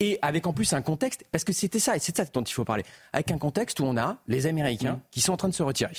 et 0.01 0.19
avec 0.23 0.47
en 0.47 0.53
plus 0.53 0.73
un 0.73 0.83
contexte, 0.83 1.25
parce 1.31 1.45
que 1.45 1.53
c'était 1.53 1.79
ça, 1.79 1.97
et 1.97 1.99
c'est 1.99 2.17
ça 2.17 2.25
dont 2.25 2.43
il 2.43 2.53
faut 2.53 2.65
parler, 2.65 2.85
avec 3.13 3.31
un 3.31 3.39
contexte 3.39 3.81
où 3.81 3.85
on 3.85 3.97
a 3.97 4.17
les 4.27 4.47
Américains 4.47 5.01
qui 5.11 5.21
sont 5.21 5.33
en 5.33 5.37
train 5.37 5.49
de 5.49 5.55
se 5.55 5.63
retirer 5.63 5.95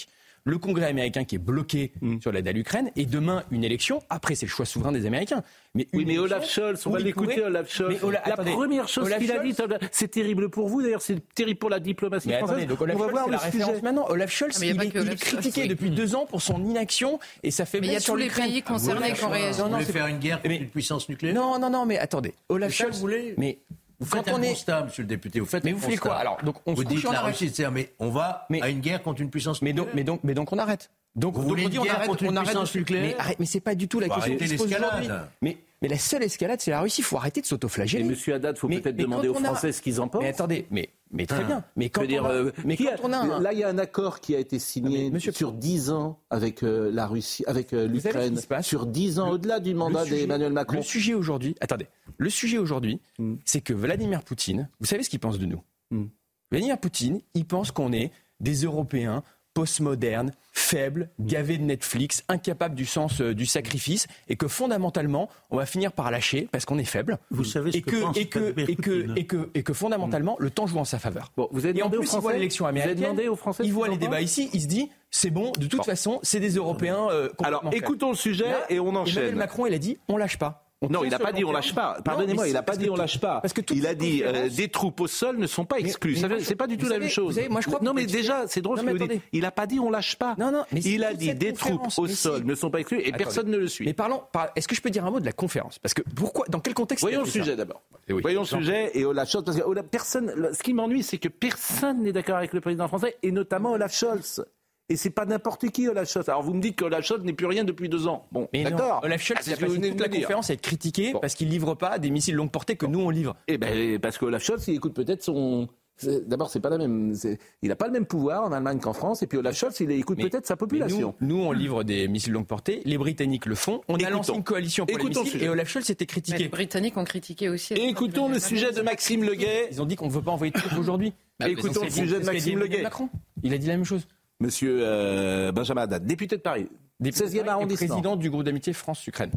le 0.45 0.57
Congrès 0.59 0.85
américain 0.85 1.23
qui 1.23 1.35
est 1.35 1.39
bloqué 1.39 1.91
mm. 2.01 2.21
sur 2.21 2.31
l'aide 2.31 2.47
à 2.47 2.51
l'Ukraine, 2.51 2.91
et 2.95 3.05
demain 3.05 3.43
une 3.51 3.63
élection. 3.63 4.01
Après, 4.09 4.35
c'est 4.35 4.45
le 4.45 4.51
choix 4.51 4.65
souverain 4.65 4.91
des 4.91 5.05
Américains. 5.05 5.43
Mais 5.73 5.87
oui, 5.91 6.05
mais 6.05 6.17
Olaf 6.17 6.47
Scholz, 6.49 6.85
on 6.85 6.91
va 6.91 6.99
l'écouter, 6.99 7.41
Olaf 7.41 7.69
Scholz. 7.69 7.99
la 8.01 8.37
première 8.37 8.87
chose 8.87 9.09
qu'il 9.17 9.31
a 9.31 9.39
dit, 9.39 9.53
c'est 9.91 10.07
terrible 10.07 10.49
pour 10.49 10.69
vous, 10.69 10.81
d'ailleurs, 10.81 11.01
c'est 11.01 11.21
terrible 11.33 11.59
pour 11.59 11.69
la 11.69 11.79
diplomatie 11.79 12.31
française. 12.31 12.67
donc 12.67 12.79
Olaf 12.79 12.95
on 12.95 12.99
va 12.99 13.07
voir 13.07 13.29
la 13.29 13.37
référence 13.37 13.81
maintenant. 13.81 14.05
Olaf 14.09 14.31
Scholz, 14.31 14.59
il, 14.61 14.81
est, 14.81 15.15
critiqué 15.19 15.67
depuis 15.67 15.89
deux 15.89 16.15
ans 16.15 16.25
pour 16.25 16.41
son 16.41 16.63
inaction 16.63 17.19
et 17.43 17.51
ça 17.51 17.65
fait. 17.65 17.81
Mais 17.81 17.87
il 17.87 17.93
y 17.93 17.97
a 17.97 18.01
tous 18.01 18.15
les 18.15 18.29
pays 18.29 18.61
concernés 18.61 19.13
qui 19.13 19.23
ont 19.23 19.29
réagi. 19.29 19.61
Vous 19.61 19.69
voulez 19.69 19.85
faire 19.85 20.07
une 20.07 20.19
guerre 20.19 20.41
contre 20.41 20.53
une 20.53 20.69
puissance 20.69 21.09
nucléaire 21.09 21.35
Non, 21.35 21.59
non, 21.59 21.69
non, 21.69 21.85
mais 21.85 21.97
attendez. 21.97 22.33
Olaf 22.49 22.71
Scholz, 22.71 23.03
mais 23.37 23.59
vous 23.99 24.05
faites 24.05 24.27
un 24.27 24.39
constat, 24.41 24.83
monsieur 24.83 25.03
le 25.03 25.07
député. 25.07 25.39
Vous 25.39 25.45
faites 25.45 25.63
mais 25.63 25.71
vous 25.71 25.79
faites 25.79 25.99
quoi 25.99 26.15
Alors, 26.15 26.37
donc 26.43 26.57
on 26.65 26.73
vous 26.73 26.83
dites 26.83 27.03
la 27.03 27.21
Russie, 27.21 27.51
mais 27.71 27.93
on 27.99 28.09
va 28.09 28.47
à 28.61 28.69
une 28.69 28.81
guerre 28.81 29.01
contre 29.01 29.21
une 29.21 29.29
puissance 29.29 29.61
nucléaire. 29.61 29.87
Mais 29.93 30.03
donc, 30.03 30.19
mais 30.23 30.33
donc 30.33 30.51
on 30.51 30.57
arrête. 30.57 30.89
Donc, 31.15 31.35
vous 31.35 31.43
voulez 31.43 31.69
dire 31.69 31.81
on 31.81 31.89
arrête, 31.89 32.09
on 32.09 32.35
arrête 32.35 32.49
puissance 32.49 32.75
nucléaire 32.75 33.03
Mais, 33.03 33.15
arrête, 33.17 33.39
mais 33.39 33.45
c'est 33.45 33.61
pas 33.61 33.73
du 33.73 33.87
tout 33.87 34.01
la 34.01 34.09
question 34.09 34.35
qui 34.35 34.47
se 34.49 34.55
pose 34.55 34.73
aujourd'hui. 34.73 35.07
Mais, 35.41 35.57
mais 35.85 35.89
la 35.93 35.99
seule 35.99 36.23
escalade, 36.23 36.59
c'est 36.61 36.71
la 36.71 36.81
Russie. 36.81 37.01
Il 37.01 37.03
faut 37.03 37.17
arrêter 37.17 37.41
de 37.41 37.45
s'autoflageller. 37.45 38.03
Et 38.03 38.07
Monsieur 38.07 38.33
Haddad, 38.33 38.55
il 38.55 38.59
faut 38.59 38.67
peut-être 38.67 38.95
demander 38.95 39.27
aux 39.27 39.35
Français 39.35 39.71
ce 39.71 39.83
qu'ils 39.83 40.01
en 40.01 40.07
pensent. 40.07 40.23
Mais 40.23 40.29
attendez, 40.29 40.65
mais, 40.71 40.89
mais 41.11 41.27
très 41.27 41.43
ah. 41.43 41.47
bien. 41.47 41.63
Mais 41.75 41.89
quand, 41.89 42.01
on, 42.01 42.25
a, 42.25 42.31
euh, 42.31 42.51
mais 42.65 42.75
quand 42.75 42.85
on 43.03 43.13
a 43.13 43.39
là, 43.39 43.53
il 43.53 43.59
y 43.59 43.63
a 43.63 43.69
un 43.69 43.77
accord 43.77 44.19
qui 44.19 44.35
a 44.35 44.39
été 44.39 44.57
signé 44.57 45.11
ah, 45.13 45.31
sur 45.31 45.51
10 45.51 45.91
ans 45.91 46.19
avec 46.31 46.63
euh, 46.63 46.89
la 46.91 47.05
Russie, 47.05 47.43
avec 47.45 47.71
euh, 47.73 47.87
l'Ukraine, 47.87 48.39
sur 48.61 48.87
10 48.87 49.19
ans 49.19 49.29
au-delà 49.29 49.59
du 49.59 49.75
mandat 49.75 50.05
d'Emmanuel 50.05 50.53
Macron. 50.53 50.77
Le 50.77 50.83
sujet 50.83 51.13
aujourd'hui, 51.13 51.55
attendez, 51.61 51.85
le 52.17 52.29
sujet 52.31 52.57
aujourd'hui, 52.57 52.99
hmm. 53.19 53.35
c'est 53.45 53.61
que 53.61 53.73
Vladimir 53.73 54.23
Poutine, 54.23 54.69
vous 54.79 54.87
savez 54.87 55.03
ce 55.03 55.09
qu'il 55.11 55.19
pense 55.19 55.37
de 55.37 55.45
nous 55.45 55.61
hmm. 55.91 56.05
Vladimir 56.49 56.79
Poutine, 56.79 57.21
il 57.35 57.45
pense 57.45 57.71
qu'on 57.71 57.93
est 57.93 58.11
des 58.39 58.63
Européens 58.63 59.23
postmoderne, 59.55 60.33
faible, 60.51 61.09
gavé 61.19 61.57
de 61.57 61.63
Netflix, 61.63 62.23
incapable 62.27 62.75
du 62.75 62.85
sens 62.85 63.21
euh, 63.21 63.33
du 63.33 63.47
sacrifice, 63.47 64.05
et 64.27 64.35
que 64.35 64.47
fondamentalement, 64.47 65.29
on 65.49 65.57
va 65.57 65.65
finir 65.65 65.91
par 65.91 66.11
lâcher 66.11 66.47
parce 66.51 66.65
qu'on 66.65 66.77
est 66.77 66.83
faible. 66.83 67.17
Vous 67.31 67.45
savez 67.45 67.71
ce 67.71 67.77
et 67.77 67.81
que, 67.81 67.89
que 67.89 68.19
et 68.19 68.25
que, 68.27 68.59
et 68.59 68.75
que, 68.75 69.19
et 69.19 69.25
que, 69.25 69.49
et 69.55 69.63
que 69.63 69.73
fondamentalement, 69.73 70.35
le 70.39 70.51
temps 70.51 70.67
joue 70.67 70.77
en 70.77 70.85
sa 70.85 70.99
faveur. 70.99 71.31
Bon, 71.37 71.47
vous 71.51 71.65
avez 71.65 71.79
et 71.79 71.81
en 71.81 71.89
plus, 71.89 72.13
il 72.13 72.19
voit 72.19 72.33
l'élection 72.33 72.67
américaine, 72.67 73.19
aux 73.27 73.35
Français 73.35 73.63
il 73.65 73.73
voit 73.73 73.87
les 73.87 73.97
débats 73.97 74.21
ici, 74.21 74.49
il 74.53 74.61
se 74.61 74.67
dit, 74.67 74.91
c'est 75.09 75.31
bon, 75.31 75.53
de 75.57 75.67
toute 75.67 75.85
façon, 75.85 76.19
c'est 76.21 76.41
des 76.41 76.55
Européens. 76.55 77.07
Euh, 77.09 77.29
Alors, 77.41 77.63
écoutons 77.71 78.09
le 78.09 78.17
sujet 78.17 78.53
et 78.69 78.79
on 78.79 78.93
enchaîne. 78.95 79.17
Emmanuel 79.17 79.35
Macron, 79.37 79.65
il 79.65 79.73
a 79.73 79.79
dit, 79.79 79.97
on 80.09 80.17
lâche 80.17 80.37
pas 80.37 80.64
non, 80.89 81.03
il 81.03 81.09
n'a 81.09 81.19
pas 81.19 81.31
dit 81.31 81.43
on 81.45 81.51
lâche 81.51 81.73
pas. 81.73 81.97
Pardonnez-moi, 82.03 82.47
il 82.47 82.53
n'a 82.53 82.63
pas 82.63 82.75
dit 82.75 82.89
on 82.89 82.95
lâche 82.95 83.19
pas. 83.19 83.39
Parce 83.41 83.53
que 83.53 83.61
il 83.73 83.87
a 83.87 83.95
dit 83.95 84.23
euh, 84.23 84.49
des 84.49 84.69
troupes 84.69 84.99
au 85.01 85.07
sol 85.07 85.37
ne 85.37 85.47
sont 85.47 85.65
pas 85.65 85.79
exclues. 85.79 86.17
C'est 86.41 86.55
pas 86.55 86.67
du 86.67 86.77
tout 86.77 86.87
la 86.87 86.99
même 86.99 87.09
chose. 87.09 87.39
non, 87.81 87.93
mais 87.93 88.05
déjà, 88.05 88.47
c'est 88.47 88.61
drôle 88.61 88.79
ce 88.79 88.83
que 88.83 88.91
vous 88.91 89.07
dites. 89.07 89.21
Il 89.31 89.41
n'a 89.41 89.51
pas 89.51 89.67
dit 89.67 89.79
on 89.79 89.89
lâche 89.89 90.15
pas. 90.15 90.35
Non, 90.37 90.51
non, 90.51 90.63
il 90.71 91.03
a 91.03 91.13
dit 91.13 91.33
des 91.33 91.53
troupes 91.53 91.87
au 91.97 92.07
sol 92.07 92.43
ne 92.43 92.55
sont 92.55 92.69
pas 92.69 92.79
exclues 92.79 93.01
et 93.01 93.11
personne 93.11 93.49
ne 93.49 93.57
le 93.57 93.67
suit. 93.67 93.85
Mais 93.85 93.93
parlons. 93.93 94.23
Est-ce 94.55 94.67
que 94.67 94.75
je 94.75 94.81
peux 94.81 94.89
dire 94.89 95.05
un 95.05 95.11
mot 95.11 95.19
de 95.19 95.25
la 95.25 95.33
conférence? 95.33 95.79
Parce 95.79 95.93
que 95.93 96.01
pourquoi 96.15 96.45
Dans 96.49 96.59
quel 96.59 96.73
contexte 96.73 97.03
Voyons 97.03 97.21
le 97.21 97.29
sujet 97.29 97.55
d'abord. 97.55 97.81
Eh 98.07 98.13
Voyons 98.13 98.41
le 98.41 98.47
sujet 98.47 98.91
et 98.93 99.05
Olaf 99.05 99.29
Scholz. 99.29 99.43
Parce 99.45 99.57
que 99.57 99.81
personne. 99.81 100.53
Ce 100.53 100.63
qui 100.63 100.73
m'ennuie, 100.73 101.03
c'est 101.03 101.17
que 101.17 101.29
personne 101.29 102.03
n'est 102.03 102.11
d'accord 102.11 102.37
avec 102.37 102.53
le 102.53 102.61
président 102.61 102.87
français 102.87 103.17
et 103.23 103.31
notamment 103.31 103.71
Olaf 103.73 103.93
Scholz. 103.93 104.43
Et 104.87 104.97
c'est 104.97 105.09
pas 105.09 105.25
n'importe 105.25 105.69
qui 105.69 105.87
Olaf 105.87 106.09
Scholz. 106.09 106.29
Alors 106.29 106.43
vous 106.43 106.53
me 106.53 106.61
dites 106.61 106.77
qu'Olaf 106.77 107.03
Scholz 107.03 107.23
n'est 107.23 107.33
plus 107.33 107.47
rien 107.47 107.63
depuis 107.63 107.89
deux 107.89 108.07
ans. 108.07 108.27
Bon, 108.31 108.47
d'accord. 108.53 109.01
Olaf 109.03 109.21
Scholz, 109.21 109.41
ah, 109.47 109.53
a 109.53 109.57
passé 109.57 109.81
toute 109.81 109.99
la 109.99 110.09
conférence 110.09 110.49
à 110.49 110.53
être 110.53 110.61
critiqué 110.61 111.13
parce 111.19 111.33
qu'il 111.33 111.49
livre 111.49 111.73
pas 111.73 111.97
des 111.97 112.11
missiles 112.11 112.35
longue 112.35 112.51
portée 112.51 112.75
que 112.75 112.85
nous 112.85 112.99
on 112.99 113.09
livre. 113.09 113.35
Eh 113.47 113.57
ben 113.57 113.99
parce 113.99 114.17
qu'Olaf 114.17 114.43
Scholz, 114.43 114.67
il 114.67 114.75
écoute 114.75 114.93
peut-être 114.93 115.23
son 115.23 115.67
D'abord, 116.03 116.49
c'est 116.49 116.59
pas 116.59 116.69
la 116.69 116.77
même. 116.77 117.15
Il 117.61 117.69
n'a 117.69 117.75
pas 117.75 117.87
le 117.87 117.93
même 117.93 118.05
pouvoir 118.05 118.43
en 118.43 118.51
Allemagne 118.51 118.79
qu'en 118.79 118.93
France. 118.93 119.23
Et 119.23 119.27
puis 119.27 119.37
Olaf 119.37 119.55
Scholz, 119.55 119.79
il 119.79 119.91
écoute 119.91 120.19
peut-être 120.19 120.45
sa 120.45 120.57
population. 120.57 121.15
Nous, 121.21 121.37
on 121.37 121.51
livre 121.51 121.83
des 121.83 122.07
missiles 122.07 122.33
longue 122.33 122.47
portée. 122.47 122.81
Les 122.85 122.97
Britanniques 122.97 123.45
le 123.45 123.55
font. 123.55 123.81
On 123.87 123.95
a 123.95 124.09
lancé 124.09 124.33
une 124.33 124.43
coalition 124.43 124.85
pour 124.85 124.97
les 124.97 125.05
missiles 125.05 125.43
et 125.43 125.49
Olaf 125.49 125.69
Scholz 125.69 125.89
était 125.89 126.05
critiqué. 126.05 126.37
les 126.37 126.49
Britanniques 126.49 126.97
ont 126.97 127.03
critiqué 127.03 127.49
aussi. 127.49 127.73
Écoutons 127.73 128.29
le 128.29 128.39
sujet 128.39 128.71
de 128.71 128.81
Maxime 128.81 129.23
Leguet. 129.23 129.69
Ils 129.71 129.81
ont 129.81 129.85
dit 129.85 129.95
qu'on 129.95 130.07
ne 130.07 130.11
veut 130.11 130.21
pas 130.21 130.31
envoyer 130.31 130.51
de 130.51 130.59
troupes 130.59 130.77
aujourd'hui. 130.77 131.13
Écoutons 131.45 131.83
le 131.83 131.89
sujet 131.89 132.19
de 132.19 132.25
Maxime 132.25 132.59
Leguet. 132.59 132.83
Macron. 132.83 133.09
Il 133.43 133.53
a 133.53 133.57
dit 133.57 133.67
la 133.67 133.75
même 133.75 133.85
chose. 133.85 134.07
Monsieur 134.39 134.79
euh, 134.81 135.51
Benjamin 135.51 135.83
Haddad, 135.83 136.05
député 136.05 136.37
de 136.37 136.41
Paris, 136.41 136.67
16e 137.01 137.47
arrondissement. 137.47 137.87
président 137.87 138.15
du 138.15 138.29
groupe 138.29 138.43
d'amitié 138.43 138.73
France-Ukraine. 138.73 139.31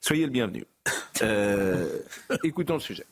Soyez 0.00 0.24
le 0.24 0.30
bienvenu. 0.30 0.64
Euh, 1.22 2.00
écoutons 2.44 2.74
le 2.74 2.80
sujet. 2.80 3.04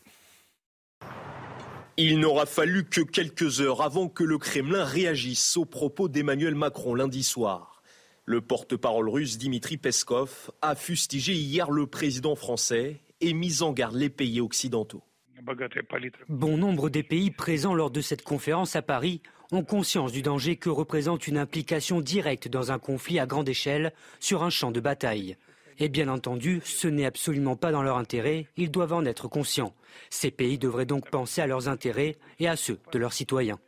Il 1.97 2.19
n'aura 2.19 2.45
fallu 2.45 2.85
que 2.85 3.01
quelques 3.01 3.61
heures 3.61 3.83
avant 3.83 4.09
que 4.09 4.25
le 4.25 4.37
Kremlin 4.37 4.85
réagisse 4.85 5.57
aux 5.57 5.65
propos 5.65 6.09
d'Emmanuel 6.09 6.55
Macron 6.55 6.95
lundi 6.95 7.23
soir. 7.23 7.83
Le 8.25 8.41
porte-parole 8.41 9.09
russe 9.09 9.39
Dimitri 9.39 9.77
Peskov 9.77 10.51
a 10.61 10.75
fustigé 10.75 11.33
hier 11.35 11.71
le 11.71 11.87
président 11.87 12.35
français 12.35 13.01
et 13.21 13.33
mis 13.33 13.63
en 13.63 13.73
garde 13.73 13.95
les 13.95 14.11
pays 14.11 14.41
occidentaux. 14.41 15.03
Bon 16.29 16.57
nombre 16.57 16.91
des 16.91 17.03
pays 17.03 17.31
présents 17.31 17.75
lors 17.75 17.91
de 17.91 18.01
cette 18.01 18.23
conférence 18.23 18.75
à 18.75 18.83
Paris 18.83 19.23
ont 19.53 19.65
conscience 19.65 20.13
du 20.13 20.23
danger 20.23 20.57
que 20.57 20.71
représente 20.71 21.27
une 21.27 21.39
implication 21.39 22.01
directe 22.01 22.49
dans 22.49 22.73
un 22.73 22.79
conflit 22.79 23.19
à 23.19 23.27
grande 23.27 23.49
échelle 23.49 23.93
sur 24.21 24.43
un 24.43 24.51
champ 24.51 24.71
de 24.71 24.81
bataille. 24.81 25.37
Et 25.79 25.89
bien 25.89 26.09
entendu, 26.09 26.63
ce 26.65 26.89
n'est 26.89 27.05
absolument 27.05 27.57
pas 27.57 27.71
dans 27.71 27.83
leur 27.83 27.99
intérêt, 27.99 28.47
ils 28.57 28.71
doivent 28.71 28.95
en 28.95 29.05
être 29.05 29.29
conscients. 29.29 29.75
Ces 30.09 30.31
pays 30.31 30.59
devraient 30.59 30.87
donc 30.87 31.11
penser 31.11 31.43
à 31.43 31.47
leurs 31.47 31.69
intérêts 31.69 32.17
et 32.39 32.49
à 32.49 32.57
ceux 32.57 32.79
de 32.93 32.99
leurs 32.99 33.13
citoyens. 33.13 33.59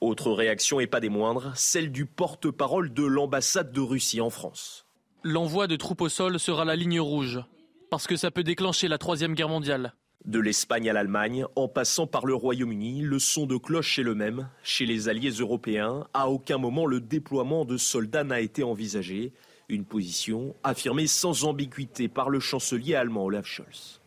Autre 0.00 0.32
réaction 0.32 0.80
et 0.80 0.86
pas 0.86 1.00
des 1.00 1.08
moindres, 1.08 1.52
celle 1.54 1.92
du 1.92 2.06
porte-parole 2.06 2.92
de 2.92 3.04
l'ambassade 3.04 3.72
de 3.72 3.80
Russie 3.80 4.20
en 4.20 4.30
France. 4.30 4.86
L'envoi 5.22 5.66
de 5.66 5.76
troupes 5.76 6.02
au 6.02 6.08
sol 6.08 6.38
sera 6.38 6.64
la 6.64 6.76
ligne 6.76 7.00
rouge, 7.00 7.40
parce 7.88 8.06
que 8.06 8.16
ça 8.16 8.30
peut 8.30 8.42
déclencher 8.42 8.88
la 8.88 8.98
Troisième 8.98 9.34
Guerre 9.34 9.48
mondiale. 9.48 9.94
De 10.24 10.40
l'Espagne 10.40 10.88
à 10.88 10.94
l'Allemagne, 10.94 11.44
en 11.54 11.68
passant 11.68 12.06
par 12.06 12.24
le 12.24 12.34
Royaume-Uni, 12.34 13.02
le 13.02 13.18
son 13.18 13.44
de 13.44 13.58
cloche 13.58 13.98
est 13.98 14.02
le 14.02 14.14
même. 14.14 14.48
Chez 14.62 14.86
les 14.86 15.10
alliés 15.10 15.32
européens, 15.32 16.06
à 16.14 16.30
aucun 16.30 16.56
moment 16.56 16.86
le 16.86 17.00
déploiement 17.00 17.66
de 17.66 17.76
soldats 17.76 18.24
n'a 18.24 18.40
été 18.40 18.62
envisagé. 18.62 19.32
Une 19.68 19.84
position 19.84 20.54
affirmée 20.62 21.08
sans 21.08 21.44
ambiguïté 21.44 22.08
par 22.08 22.30
le 22.30 22.40
chancelier 22.40 22.94
allemand 22.94 23.26
Olaf 23.26 23.44
Scholz. 23.44 24.00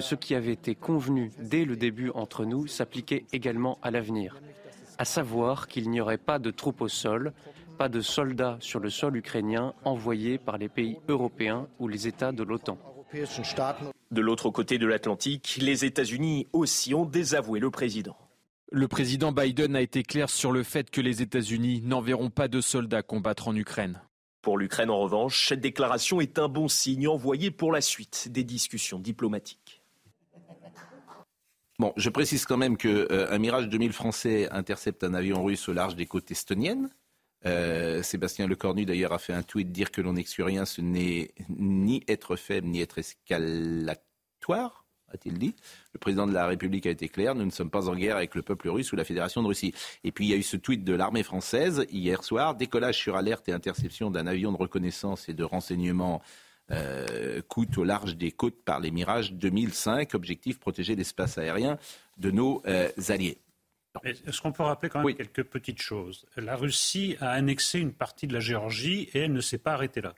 Ce 0.00 0.14
qui 0.14 0.34
avait 0.34 0.52
été 0.52 0.74
convenu 0.74 1.32
dès 1.38 1.64
le 1.64 1.76
début 1.76 2.10
entre 2.10 2.44
nous 2.44 2.66
s'appliquait 2.66 3.24
également 3.32 3.78
à 3.82 3.90
l'avenir, 3.90 4.42
à 4.98 5.06
savoir 5.06 5.68
qu'il 5.68 5.88
n'y 5.88 6.02
aurait 6.02 6.18
pas 6.18 6.38
de 6.38 6.50
troupes 6.50 6.82
au 6.82 6.88
sol, 6.88 7.32
pas 7.78 7.88
de 7.88 8.02
soldats 8.02 8.58
sur 8.60 8.80
le 8.80 8.90
sol 8.90 9.16
ukrainien 9.16 9.72
envoyés 9.84 10.36
par 10.36 10.58
les 10.58 10.68
pays 10.68 10.98
européens 11.08 11.66
ou 11.78 11.88
les 11.88 12.08
États 12.08 12.32
de 12.32 12.42
l'OTAN. 12.42 12.78
De 13.12 14.20
l'autre 14.20 14.50
côté 14.50 14.78
de 14.78 14.86
l'Atlantique, 14.86 15.58
les 15.60 15.84
États-Unis 15.84 16.46
aussi 16.52 16.94
ont 16.94 17.04
désavoué 17.04 17.60
le 17.60 17.70
président. 17.70 18.16
Le 18.72 18.88
président 18.88 19.30
Biden 19.30 19.76
a 19.76 19.80
été 19.80 20.02
clair 20.02 20.28
sur 20.28 20.50
le 20.50 20.64
fait 20.64 20.90
que 20.90 21.00
les 21.00 21.22
États-Unis 21.22 21.82
n'enverront 21.84 22.30
pas 22.30 22.48
de 22.48 22.60
soldats 22.60 23.02
combattre 23.02 23.48
en 23.48 23.54
Ukraine. 23.54 24.00
Pour 24.42 24.58
l'Ukraine, 24.58 24.90
en 24.90 24.98
revanche, 24.98 25.48
cette 25.48 25.60
déclaration 25.60 26.20
est 26.20 26.38
un 26.38 26.48
bon 26.48 26.68
signe 26.68 27.08
envoyé 27.08 27.50
pour 27.50 27.72
la 27.72 27.80
suite 27.80 28.28
des 28.30 28.44
discussions 28.44 28.98
diplomatiques. 28.98 29.82
Bon, 31.78 31.92
je 31.96 32.10
précise 32.10 32.44
quand 32.44 32.56
même 32.56 32.76
qu'un 32.76 32.88
euh, 32.88 33.38
Mirage 33.38 33.68
2000 33.68 33.92
français 33.92 34.48
intercepte 34.50 35.04
un 35.04 35.14
avion 35.14 35.44
russe 35.44 35.68
au 35.68 35.72
large 35.72 35.94
des 35.94 36.06
côtes 36.06 36.30
estoniennes. 36.30 36.90
Euh, 37.44 38.02
Sébastien 38.02 38.46
Lecornu 38.46 38.86
d'ailleurs 38.86 39.12
a 39.12 39.18
fait 39.18 39.32
un 39.32 39.42
tweet 39.42 39.70
dire 39.70 39.90
que 39.90 40.00
l'on 40.00 40.14
n'exclut 40.14 40.44
rien, 40.44 40.64
ce 40.64 40.80
n'est 40.80 41.30
ni 41.48 42.02
être 42.08 42.36
faible 42.36 42.68
ni 42.68 42.80
être 42.80 42.98
escalatoire 42.98 44.86
a-t-il 45.12 45.38
dit. 45.38 45.54
Le 45.92 45.98
président 45.98 46.26
de 46.26 46.32
la 46.32 46.46
République 46.46 46.86
a 46.86 46.90
été 46.90 47.08
clair, 47.08 47.34
nous 47.34 47.44
ne 47.44 47.50
sommes 47.50 47.70
pas 47.70 47.88
en 47.88 47.94
guerre 47.94 48.16
avec 48.16 48.34
le 48.34 48.42
peuple 48.42 48.68
russe 48.68 48.92
ou 48.92 48.96
la 48.96 49.04
Fédération 49.04 49.42
de 49.42 49.46
Russie. 49.46 49.74
Et 50.04 50.12
puis 50.12 50.26
il 50.26 50.30
y 50.30 50.34
a 50.34 50.36
eu 50.36 50.42
ce 50.42 50.56
tweet 50.56 50.84
de 50.84 50.94
l'armée 50.94 51.22
française 51.22 51.86
hier 51.90 52.24
soir, 52.24 52.54
décollage 52.54 52.98
sur 52.98 53.16
alerte 53.16 53.48
et 53.48 53.52
interception 53.52 54.10
d'un 54.10 54.26
avion 54.26 54.52
de 54.52 54.56
reconnaissance 54.56 55.28
et 55.28 55.34
de 55.34 55.44
renseignement 55.44 56.22
euh, 56.72 57.40
coûte 57.46 57.78
au 57.78 57.84
large 57.84 58.16
des 58.16 58.32
côtes 58.32 58.62
par 58.64 58.80
les 58.80 58.90
Mirages 58.90 59.32
2005, 59.32 60.14
objectif 60.14 60.58
protéger 60.58 60.96
l'espace 60.96 61.38
aérien 61.38 61.78
de 62.18 62.30
nos 62.30 62.62
euh, 62.66 62.88
alliés. 63.08 63.38
Est-ce 64.04 64.40
qu'on 64.40 64.52
peut 64.52 64.62
rappeler 64.62 64.88
quand 64.88 65.02
même 65.02 65.14
quelques 65.14 65.44
petites 65.44 65.80
choses? 65.80 66.26
La 66.36 66.56
Russie 66.56 67.16
a 67.20 67.30
annexé 67.30 67.78
une 67.78 67.92
partie 67.92 68.26
de 68.26 68.32
la 68.32 68.40
Géorgie 68.40 69.08
et 69.14 69.20
elle 69.20 69.32
ne 69.32 69.40
s'est 69.40 69.58
pas 69.58 69.72
arrêtée 69.72 70.00
là. 70.00 70.14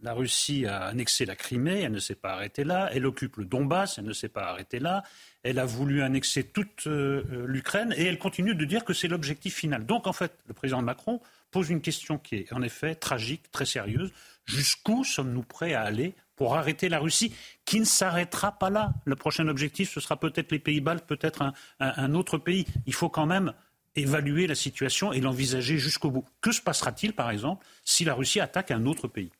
La 0.00 0.12
Russie 0.12 0.66
a 0.66 0.84
annexé 0.84 1.24
la 1.24 1.36
Crimée, 1.36 1.80
elle 1.80 1.92
ne 1.92 1.98
s'est 1.98 2.16
pas 2.16 2.32
arrêtée 2.32 2.64
là. 2.64 2.90
Elle 2.92 3.06
occupe 3.06 3.38
le 3.38 3.46
Donbass, 3.46 3.96
elle 3.98 4.04
ne 4.04 4.12
s'est 4.12 4.28
pas 4.28 4.44
arrêtée 4.44 4.78
là. 4.78 5.02
Elle 5.42 5.58
a 5.58 5.64
voulu 5.64 6.02
annexer 6.02 6.44
toute 6.44 6.86
euh, 6.86 7.24
euh, 7.32 7.46
l'Ukraine 7.46 7.94
et 7.96 8.04
elle 8.04 8.18
continue 8.18 8.54
de 8.54 8.64
dire 8.66 8.84
que 8.84 8.92
c'est 8.92 9.08
l'objectif 9.08 9.54
final. 9.54 9.86
Donc 9.86 10.06
en 10.06 10.12
fait, 10.12 10.32
le 10.48 10.54
président 10.54 10.82
Macron 10.82 11.20
pose 11.50 11.70
une 11.70 11.80
question 11.80 12.18
qui 12.18 12.36
est 12.36 12.52
en 12.52 12.60
effet 12.60 12.94
tragique, 12.94 13.50
très 13.50 13.64
sérieuse. 13.64 14.12
Jusqu'où 14.44 15.02
sommes-nous 15.02 15.42
prêts 15.42 15.72
à 15.72 15.82
aller 15.82 16.14
pour 16.36 16.54
arrêter 16.54 16.88
la 16.88 16.98
Russie, 16.98 17.34
qui 17.64 17.80
ne 17.80 17.84
s'arrêtera 17.84 18.52
pas 18.52 18.70
là 18.70 18.94
Le 19.04 19.16
prochain 19.16 19.48
objectif, 19.48 19.92
ce 19.92 20.00
sera 20.00 20.20
peut-être 20.20 20.52
les 20.52 20.58
Pays-Baltes, 20.58 21.06
peut-être 21.06 21.52
un 21.80 22.14
autre 22.14 22.38
pays. 22.38 22.66
Il 22.86 22.94
faut 22.94 23.08
quand 23.08 23.26
même 23.26 23.52
évaluer 23.96 24.46
la 24.46 24.54
situation 24.54 25.12
et 25.12 25.20
l'envisager 25.20 25.78
jusqu'au 25.78 26.10
bout. 26.10 26.24
Que 26.40 26.52
se 26.52 26.60
passera-t-il, 26.60 27.14
par 27.14 27.30
exemple, 27.30 27.66
si 27.84 28.04
la 28.04 28.14
Russie 28.14 28.40
attaque 28.40 28.70
un 28.70 28.86
autre 28.86 29.08
pays? 29.08 29.30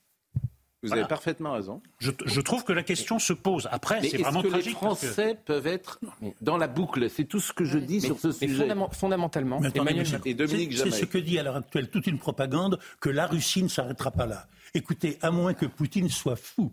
Vous 0.83 0.93
avez 0.93 1.05
parfaitement 1.05 1.53
raison. 1.53 1.83
Je, 1.99 2.41
trouve 2.41 2.65
que 2.65 2.73
la 2.73 2.83
question 2.83 3.19
se 3.19 3.33
pose. 3.33 3.69
Après, 3.73 4.03
c'est 4.03 4.19
vraiment 4.19 4.43
que 4.43 4.49
tragique. 4.49 4.67
Les 4.69 4.75
Français 4.75 5.39
peuvent 5.45 5.67
être 5.67 6.01
dans 6.41 6.57
la 6.57 6.69
boucle? 6.69 7.11
C'est 7.11 7.25
tout 7.25 7.41
ce 7.41 7.53
que 7.53 7.65
je 7.65 7.79
dis 7.79 8.01
sur 8.01 8.19
ce 8.19 8.31
sujet. 8.31 8.69
fondamentalement, 8.93 9.61
et 9.63 10.35
Dominique 10.35 10.77
C'est 10.77 10.91
ce 10.91 11.05
que 11.05 11.19
dit 11.19 11.39
à 11.39 11.43
l'heure 11.43 11.57
actuelle 11.57 11.91
toute 11.91 12.07
une 12.07 12.19
propagande 12.19 12.79
que 13.01 13.09
la 13.09 13.27
Russie 13.27 13.63
ne 13.63 13.69
s'arrêtera 13.69 14.11
pas 14.11 14.27
là. 14.27 14.47
Écoutez, 14.75 15.19
à 15.23 15.31
moins 15.31 15.55
que 15.55 15.67
Poutine 15.67 16.09
soit 16.09 16.37
fou, 16.37 16.73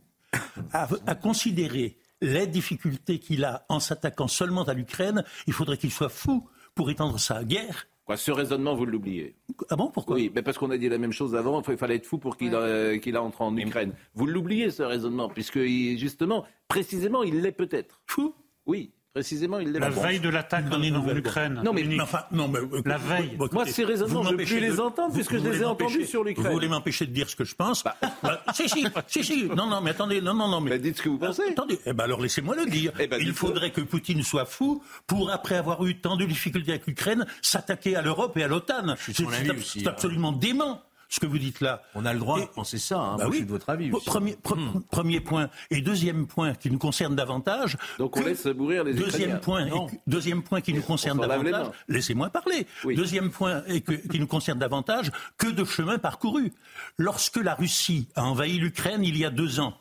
à, 0.72 0.88
à 1.08 1.16
considérer 1.16 1.98
les 2.22 2.48
difficultés 2.48 3.20
qu'il 3.20 3.44
a 3.44 3.66
en 3.70 3.80
s'attaquant 3.80 4.28
seulement 4.28 4.64
à 4.64 4.74
l'Ukraine, 4.74 5.24
il 5.48 5.54
faudrait 5.54 5.78
qu'il 5.78 5.92
soit 5.92 6.10
fou 6.10 6.48
pour 6.76 6.90
étendre 6.90 7.20
sa 7.20 7.44
guerre 7.44 7.88
Quoi, 8.06 8.18
ce 8.18 8.32
raisonnement, 8.32 8.76
vous 8.76 8.86
l'oubliez. 8.86 9.36
Ah 9.70 9.78
bon 9.78 9.90
Pourquoi? 9.90 10.18
Oui, 10.18 10.30
mais 10.36 10.42
parce 10.42 10.58
qu'on 10.58 10.72
a 10.72 10.78
dit 10.78 10.90
la 10.90 10.98
même 10.98 11.14
chose 11.14 11.36
avant, 11.36 11.62
il 11.62 11.78
fallait 11.78 11.96
être 11.96 12.06
fou 12.06 12.18
pour 12.18 12.36
qu'il 12.36 12.54
euh, 12.54 13.00
entre 13.16 13.42
en 13.42 13.56
Ukraine. 13.56 13.94
Vous 14.14 14.28
l'oubliez, 14.28 14.72
ce 14.72 14.84
raisonnement, 14.84 15.30
puisque 15.30 15.60
justement, 15.60 16.46
précisément, 16.68 17.24
il 17.24 17.40
l'est 17.42 17.54
peut-être. 17.54 18.02
Fou? 18.06 18.36
Oui. 18.66 18.92
Précisément, 19.14 19.60
il 19.60 19.72
La 19.74 19.92
veille 19.92 20.20
de 20.20 20.30
l'attaque 20.30 20.66
en, 20.72 20.82
Ukraine. 20.82 21.62
Non, 21.64 21.72
mais, 21.72 21.86
enfin, 22.02 22.24
non, 22.32 22.48
mais 22.48 22.60
la 22.84 22.98
veille. 22.98 23.38
Moi, 23.52 23.68
ces 23.68 23.84
raisonnements, 23.86 24.24
je 24.24 24.34
ne 24.34 24.38
veux 24.38 24.44
plus 24.44 24.60
les 24.60 24.80
entendre 24.80 25.14
puisque 25.14 25.38
je 25.38 25.48
les 25.48 25.62
ai 25.62 25.66
entendus 25.66 26.08
sur 26.08 26.24
l'Ukraine. 26.24 26.48
Vous 26.48 26.54
voulez 26.54 26.68
m'empêcher 26.68 27.06
de 27.06 27.12
dire 27.12 27.30
ce 27.30 27.36
que 27.36 27.44
je 27.44 27.54
pense 27.54 27.84
bah. 27.84 27.96
bah 28.24 28.42
si, 28.56 28.68
si, 28.68 28.84
si, 29.08 29.24
si. 29.24 29.46
Non, 29.46 29.68
non, 29.68 29.82
mais 29.82 29.92
attendez, 29.92 30.20
non, 30.20 30.34
non, 30.34 30.48
non. 30.48 30.62
Mais 30.62 30.72
bah, 30.72 30.78
dites 30.80 30.98
ce 30.98 31.04
que 31.04 31.10
vous 31.10 31.20
pensez. 31.20 31.44
Attendez, 31.52 31.80
eh 31.86 31.94
ben 31.94 32.06
alors 32.06 32.22
laissez-moi 32.22 32.56
le 32.56 32.66
dire. 32.66 32.92
Eh 33.00 33.06
ben, 33.06 33.20
il 33.22 33.34
faudrait 33.34 33.70
que 33.70 33.82
Poutine 33.82 34.24
soit 34.24 34.46
fou 34.46 34.82
pour, 35.06 35.30
après 35.30 35.56
avoir 35.56 35.86
eu 35.86 36.00
tant 36.00 36.18
de 36.18 36.26
difficultés 36.26 36.72
avec 36.72 36.88
l'Ukraine, 36.88 37.28
s'attaquer 37.44 37.96
à 37.96 38.02
l'Europe 38.02 38.36
et 38.38 38.44
à 38.44 38.48
l'OTAN. 38.48 38.96
C'est 38.98 39.88
absolument 39.88 40.32
dément 40.32 40.82
ce 41.14 41.20
que 41.20 41.28
vous 41.28 41.38
dites 41.38 41.62
là. 41.62 41.84
On 41.94 42.08
a 42.08 42.14
le 42.14 42.18
droit 42.18 42.40
de 42.40 42.46
penser 42.46 42.80
ça, 42.80 42.98
hein, 42.98 43.18
bah 43.18 43.28
oui. 43.30 43.44
de 43.44 43.50
votre 43.50 43.70
avis. 43.70 43.92
Premier, 44.04 44.32
hmm. 44.34 44.82
premier, 44.90 45.20
point. 45.20 45.48
Et 45.70 45.82
deuxième 45.82 46.26
point 46.26 46.56
qui 46.56 46.72
nous 46.72 46.80
concerne 46.80 47.16
davantage. 47.16 47.78
Donc 48.00 48.18
on 48.18 48.22
laisse 48.22 48.48
mourir 48.48 48.84
les 48.84 48.96
deuxième 48.96 49.40
point, 49.40 49.68
Deuxième 50.08 50.42
point 50.42 50.62
qui 50.62 50.74
nous 50.74 50.82
concerne 50.82 51.20
davantage. 51.20 51.68
Laissez-moi 51.88 52.32
parler. 52.32 52.66
Deuxième 52.84 53.30
point 53.30 53.62
et 53.68 53.82
qui 53.82 54.20
nous 54.20 54.26
concerne 54.26 54.58
davantage, 54.58 55.12
que 55.38 55.46
de 55.46 55.64
chemin 55.64 56.00
parcouru. 56.00 56.52
Lorsque 56.98 57.38
la 57.38 57.54
Russie 57.54 58.08
a 58.16 58.24
envahi 58.24 58.58
l'Ukraine 58.58 59.04
il 59.04 59.16
y 59.16 59.24
a 59.24 59.30
deux 59.30 59.60
ans, 59.60 59.78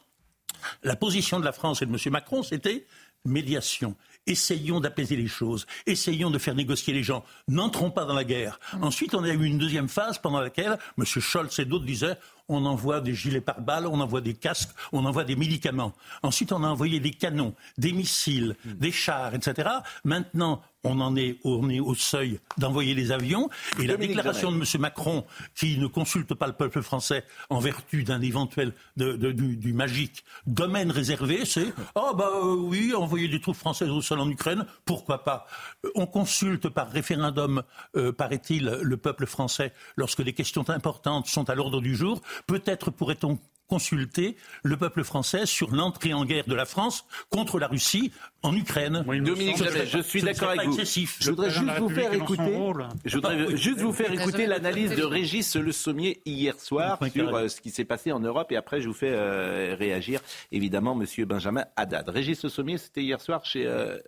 la 0.83 0.97
position 0.97 1.41
de 1.41 1.47
la 1.47 1.53
France 1.53 1.81
et 1.81 1.87
de 1.87 1.91
M. 1.91 2.13
Macron, 2.13 2.43
c'était 2.43 2.85
médiation. 3.25 3.97
Essayons 4.27 4.81
d'apaiser 4.81 5.17
les 5.17 5.27
choses, 5.27 5.67
essayons 5.87 6.31
de 6.31 6.39
faire 6.39 6.55
négocier 6.55 6.95
les 6.95 7.03
gens, 7.03 7.25
n'entrons 7.49 7.91
pas 7.91 8.05
dans 8.05 8.15
la 8.15 8.25
guerre. 8.25 8.61
Mm. 8.75 8.85
Ensuite, 8.85 9.15
on 9.15 9.25
a 9.25 9.29
eu 9.29 9.45
une 9.45 9.59
deuxième 9.59 9.89
phase 9.89 10.19
pendant 10.19 10.41
laquelle 10.41 10.79
M. 10.99 11.05
Scholz 11.05 11.59
et 11.59 11.65
d'autres 11.65 11.85
disaient 11.85 12.17
on 12.49 12.65
envoie 12.67 13.01
des 13.01 13.15
gilets 13.15 13.41
pare-balles, 13.41 13.87
on 13.87 14.01
envoie 14.01 14.21
des 14.21 14.35
casques, 14.35 14.71
on 14.93 15.05
envoie 15.05 15.25
des 15.25 15.37
médicaments. 15.37 15.93
Ensuite, 16.23 16.53
on 16.53 16.63
a 16.65 16.69
envoyé 16.69 17.01
des 17.01 17.13
canons, 17.13 17.55
des 17.79 17.93
missiles, 17.93 18.57
mm. 18.65 18.73
des 18.75 18.93
chars, 18.93 19.35
etc. 19.35 19.69
Maintenant, 20.05 20.63
on 20.85 21.01
en 21.01 21.17
est, 21.17 21.39
on 21.45 21.69
est 21.69 21.81
au 21.81 21.95
seuil 21.95 22.41
d'envoyer 22.59 22.95
les 22.95 23.13
avions. 23.13 23.49
Et 23.81 23.87
la 23.87 23.97
déclaration 23.97 24.51
de 24.51 24.57
M. 24.57 24.65
Macron, 24.81 25.25
qui 25.55 25.79
ne 25.79 25.87
consulte 25.87 26.35
pas 26.35 26.47
le 26.47 26.53
peuple 26.53 26.83
français 26.83 27.25
en 27.51 27.61
vertu 27.61 28.05
d'un 28.05 28.21
éventuel 28.21 28.73
du, 28.97 29.73
magique 29.73 30.25
domaine 30.47 30.91
réservé, 30.91 31.45
c'est 31.45 31.73
oh 31.95 32.13
bah 32.17 32.31
euh, 32.35 32.55
oui, 32.55 32.95
envoyer 32.95 33.29
des 33.29 33.41
troupes 33.41 33.57
françaises 33.57 33.91
au 33.91 34.03
sol 34.03 34.21
en 34.21 34.29
Ukraine, 34.29 34.67
pourquoi 34.85 35.25
pas? 35.25 35.47
On 35.95 36.07
consulte 36.07 36.69
par 36.69 36.91
référendum, 36.91 37.63
euh, 37.97 38.13
paraît-il, 38.13 38.65
le 38.83 38.97
peuple 38.97 39.27
français 39.27 39.73
lorsque 39.97 40.23
des 40.23 40.33
questions 40.33 40.69
importantes 40.69 41.27
sont 41.27 41.49
à 41.49 41.55
l'ordre 41.55 41.81
du 41.81 41.97
jour. 41.97 42.21
Peut-être 42.47 42.91
pourrait-on 42.91 43.39
consulter 43.69 44.37
le 44.63 44.77
peuple 44.77 45.03
français 45.05 45.47
sur 45.47 45.75
l'entrée 45.75 46.13
en 46.13 46.25
guerre 46.25 46.45
de 46.47 46.55
la 46.55 46.65
France 46.65 47.07
contre 47.31 47.59
la 47.59 47.69
Russie 47.69 48.13
en 48.43 48.55
Ukraine. 48.55 49.05
Dominique 49.07 49.57
je 49.57 50.03
suis 50.03 50.23
d'accord 50.23 50.51
avec 50.51 50.69
vous. 50.69 50.79
Je 50.79 51.31
voudrais 51.31 51.51
juste 51.51 51.79
vous 51.79 51.89
faire 51.89 52.13
écouter, 52.13 52.59
je 53.05 53.17
voudrais 53.17 53.57
juste 53.57 53.81
vous 53.81 53.93
faire 53.93 54.13
écouter 54.13 54.47
l'analyse 54.47 54.95
de 54.95 55.05
Régis 55.05 55.57
Le 55.57 55.73
Sommier 55.73 56.21
hier 56.25 56.59
soir 56.59 56.99
sur 57.13 57.35
euh, 57.35 57.49
ce 57.49 57.61
qui 57.61 57.71
s'est 57.71 57.85
passé 57.85 58.13
en 58.13 58.21
Europe 58.21 58.53
et 58.53 58.57
après 58.57 58.81
je 58.81 58.89
vous 58.89 58.95
fais 58.95 59.13
euh, 59.13 59.75
réagir 59.79 60.21
évidemment 60.51 60.95
Monsieur 60.95 61.25
Benjamin 61.25 61.65
Haddad. 61.77 62.09
Régis 62.09 62.43
Le 62.43 62.49
Sommier, 62.49 62.79
c'était 62.79 63.03
hier 63.03 63.21
soir 63.21 63.45
chez 63.45 63.67
euh, 63.67 63.99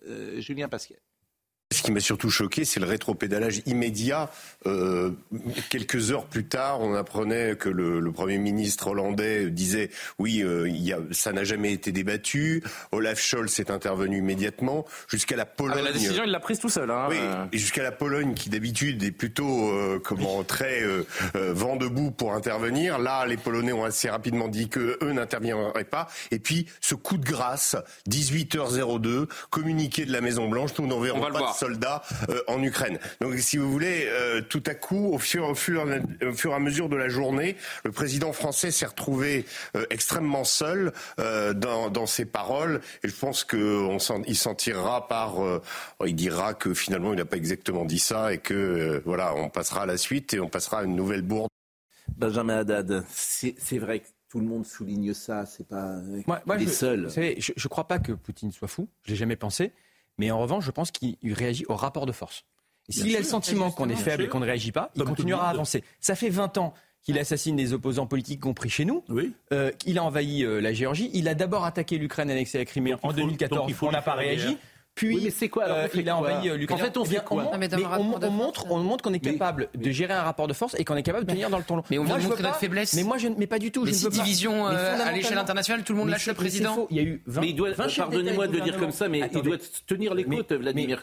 Julien 0.41 0.69
Pasquier. 0.69 0.99
Ce 1.85 1.89
qui 1.89 1.93
m'a 1.93 2.01
surtout 2.01 2.31
choqué, 2.31 2.65
c'est 2.65 2.81
le 2.81 2.87
rétropédalage 2.87 3.61
immédiat. 3.67 4.31
Euh, 4.65 5.11
quelques 5.69 6.13
heures 6.13 6.25
plus 6.25 6.47
tard, 6.47 6.81
on 6.81 6.95
apprenait 6.95 7.57
que 7.57 7.69
le, 7.69 8.01
le 8.01 8.11
Premier 8.11 8.39
ministre 8.39 8.87
hollandais 8.87 9.51
disait 9.51 9.91
oui, 10.19 10.41
euh, 10.43 10.67
il 10.67 10.83
y 10.83 10.95
a, 10.95 11.01
ça 11.11 11.33
n'a 11.33 11.45
jamais 11.45 11.75
été 11.75 11.93
débattu. 11.93 12.63
Olaf 12.91 13.21
Scholz 13.21 13.61
est 13.61 13.71
intervenu 13.71 14.17
immédiatement 14.17 14.87
jusqu'à 15.09 15.37
la 15.37 15.45
Pologne. 15.45 15.77
Ah, 15.79 15.83
la 15.83 15.93
décision, 15.93 16.23
il 16.25 16.31
l'a 16.31 16.41
prise 16.41 16.59
tout 16.59 16.71
seul. 16.71 16.91
Hein, 16.91 17.09
oui, 17.11 17.19
et 17.53 17.59
jusqu'à 17.59 17.83
la 17.83 17.93
Pologne 17.93 18.33
qui 18.33 18.49
d'habitude 18.49 19.03
est 19.03 19.11
plutôt 19.11 19.69
euh, 19.69 20.01
comment 20.03 20.43
très 20.43 20.83
euh, 20.85 21.05
vent 21.35 21.77
debout 21.77 22.13
pour 22.13 22.33
intervenir. 22.33 22.99
Là, 22.99 23.27
les 23.27 23.37
Polonais 23.37 23.75
ont 23.75 23.85
assez 23.85 24.09
rapidement 24.09 24.49
dit 24.49 24.71
que 24.71 24.97
eux 25.03 25.13
n'interviendraient 25.13 25.85
pas. 25.85 26.09
Et 26.31 26.39
puis 26.39 26.65
ce 26.81 26.95
coup 26.95 27.19
de 27.19 27.27
grâce, 27.27 27.77
18h02, 28.09 29.27
communiqué 29.51 30.07
de 30.07 30.13
la 30.13 30.23
Maison 30.23 30.49
Blanche, 30.49 30.71
nous 30.79 30.87
n'enverrons 30.87 31.21
pas 31.21 31.53
de 31.53 31.59
soldats 31.59 31.74
en 32.49 32.63
Ukraine. 32.63 32.99
Donc 33.21 33.35
si 33.39 33.57
vous 33.57 33.71
voulez, 33.71 34.09
tout 34.49 34.63
à 34.67 34.75
coup, 34.75 35.13
au 35.13 35.19
fur, 35.19 35.49
au, 35.49 35.55
fur, 35.55 35.87
au 36.23 36.33
fur 36.33 36.51
et 36.53 36.55
à 36.55 36.59
mesure 36.59 36.89
de 36.89 36.97
la 36.97 37.09
journée, 37.09 37.57
le 37.85 37.93
président 37.93 38.33
français 38.33 38.71
s'est 38.71 38.87
retrouvé 38.87 39.45
extrêmement 39.91 40.45
seul 40.45 40.93
dans, 41.19 41.91
dans 41.91 42.07
ses 42.07 42.25
paroles. 42.25 42.81
Et 43.03 43.09
je 43.09 43.15
pense 43.15 43.45
qu'il 43.45 44.37
s'en 44.37 44.55
tirera 44.55 45.09
par. 45.09 45.35
il 46.05 46.15
dira 46.15 46.55
que 46.55 46.75
finalement 46.75 47.13
il 47.13 47.17
n'a 47.17 47.25
pas 47.25 47.37
exactement 47.37 47.85
dit 47.85 47.99
ça 47.99 48.33
et 48.33 48.39
que 48.39 49.03
voilà, 49.05 49.35
on 49.35 49.49
passera 49.49 49.83
à 49.83 49.87
la 49.87 49.97
suite 49.97 50.35
et 50.35 50.41
on 50.41 50.49
passera 50.49 50.81
à 50.81 50.85
une 50.85 50.97
nouvelle 50.97 51.23
bourde. 51.23 51.49
Benjamin 52.17 52.59
Haddad, 52.59 53.05
c'est 53.09 53.79
vrai 53.79 54.01
que 54.01 54.09
tout 54.29 54.41
le 54.41 54.47
monde 54.47 54.67
souligne 54.67 55.15
ça, 55.15 55.47
c'est 55.47 55.67
pas 55.67 56.01
moi, 56.27 56.57
les 56.57 56.67
seuls. 56.67 57.05
Vous 57.05 57.11
savez, 57.11 57.37
je 57.39 57.53
ne 57.53 57.69
crois 57.69 57.87
pas 57.87 57.99
que 57.99 58.13
Poutine 58.13 58.53
soit 58.53 58.69
fou, 58.69 58.89
je 59.05 59.11
l'ai 59.11 59.17
jamais 59.17 59.37
pensé, 59.37 59.73
mais 60.19 60.31
en 60.31 60.39
revanche, 60.39 60.65
je 60.65 60.71
pense 60.71 60.91
qu'il 60.91 61.17
réagit 61.25 61.65
au 61.69 61.77
rapport 61.77 62.07
de 62.07 62.13
force. 62.13 62.45
Et 62.89 62.93
s'il 62.93 63.17
a 63.17 63.19
le 63.19 63.25
sentiment 63.25 63.71
qu'on 63.71 63.89
est 63.89 63.97
faible 63.97 64.25
et 64.25 64.29
qu'on 64.29 64.41
ne 64.41 64.45
réagit 64.45 64.73
pas, 64.73 64.91
il 64.95 65.05
continuera 65.05 65.47
à 65.49 65.51
avancer. 65.51 65.83
Ça 66.01 66.15
fait 66.15 66.29
20 66.29 66.59
ans 66.59 66.75
qu'il 67.03 67.19
assassine 67.19 67.57
des 67.57 67.73
opposants 67.73 68.07
politiques, 68.07 68.41
compris 68.41 68.71
chez 68.71 68.85
nous. 68.85 69.05
Oui. 69.09 69.33
Euh, 69.53 69.71
il 69.87 69.99
a 69.99 70.05
envahi 70.05 70.43
euh, 70.43 70.61
la 70.61 70.73
Géorgie. 70.73 71.11
Il 71.13 71.29
a 71.29 71.35
d'abord 71.35 71.65
attaqué 71.65 71.99
l'Ukraine, 71.99 72.31
annexé 72.31 72.59
la 72.59 72.65
Crimée 72.65 72.95
en 73.03 73.13
2014. 73.13 73.73
on 73.83 73.91
n'a 73.91 74.03
pas 74.03 74.15
réagi. 74.15 74.57
Puis, 74.95 75.21
mais 75.25 75.31
c'est 75.31 75.49
quoi 75.49 75.65
alors, 75.65 75.77
euh, 75.79 75.89
il 75.93 76.09
a 76.09 76.17
envahi 76.17 76.49
euh, 76.49 76.57
l'Ukraine. 76.57 76.81
En 76.81 76.85
fait, 76.85 76.97
on 76.97 77.05
fait 77.05 77.25
quoi 77.25 77.51
on, 77.53 77.59
mais 77.59 77.69
on, 77.75 78.31
montre, 78.31 78.67
on 78.71 78.79
montre 78.79 79.03
qu'on 79.03 79.13
est 79.13 79.19
capable 79.19 79.69
de 79.75 79.91
gérer 79.91 80.15
un 80.15 80.23
rapport 80.23 80.47
de 80.47 80.53
force 80.53 80.77
et 80.79 80.85
qu'on 80.85 80.95
est 80.95 81.03
capable 81.03 81.27
de 81.27 81.33
tenir 81.33 81.51
dans 81.51 81.59
le 81.59 81.65
temps 81.65 81.75
long. 81.75 81.83
Mais 81.91 81.99
on 81.99 82.05
moi, 82.05 82.19
montrer 82.19 82.43
notre 82.45 82.57
faiblesse. 82.57 82.95
Mais 82.95 83.03
moi, 83.03 83.19
je, 83.19 83.27
mais 83.29 83.49
pas 83.49 83.59
du 83.59 83.73
tout. 83.73 83.85
Mais 83.85 83.91
je 83.93 83.97
si 83.97 84.09
division 84.09 84.69
euh, 84.69 85.05
à 85.05 85.11
l'échelle 85.11 85.39
internationale, 85.39 85.83
tout 85.83 85.95
le 85.95 85.99
monde 85.99 86.11
lâche 86.11 86.27
le 86.27 86.35
président. 86.35 86.87
Il 86.91 86.97
y 86.97 87.01
a 87.01 87.03
eu 87.03 87.23
20. 87.27 87.41
Mais 87.41 87.49
il 87.49 87.57
doit, 87.57 87.71
pardonnez-moi 87.73 88.47
de 88.47 88.53
le 88.53 88.61
dire 88.61 88.79
comme 88.79 88.93
ça, 88.93 89.09
mais 89.09 89.29
il 89.33 89.43
doit 89.43 89.57
tenir 89.87 90.15
les 90.15 90.25
côtes, 90.25 90.53
Vladimir 90.53 91.03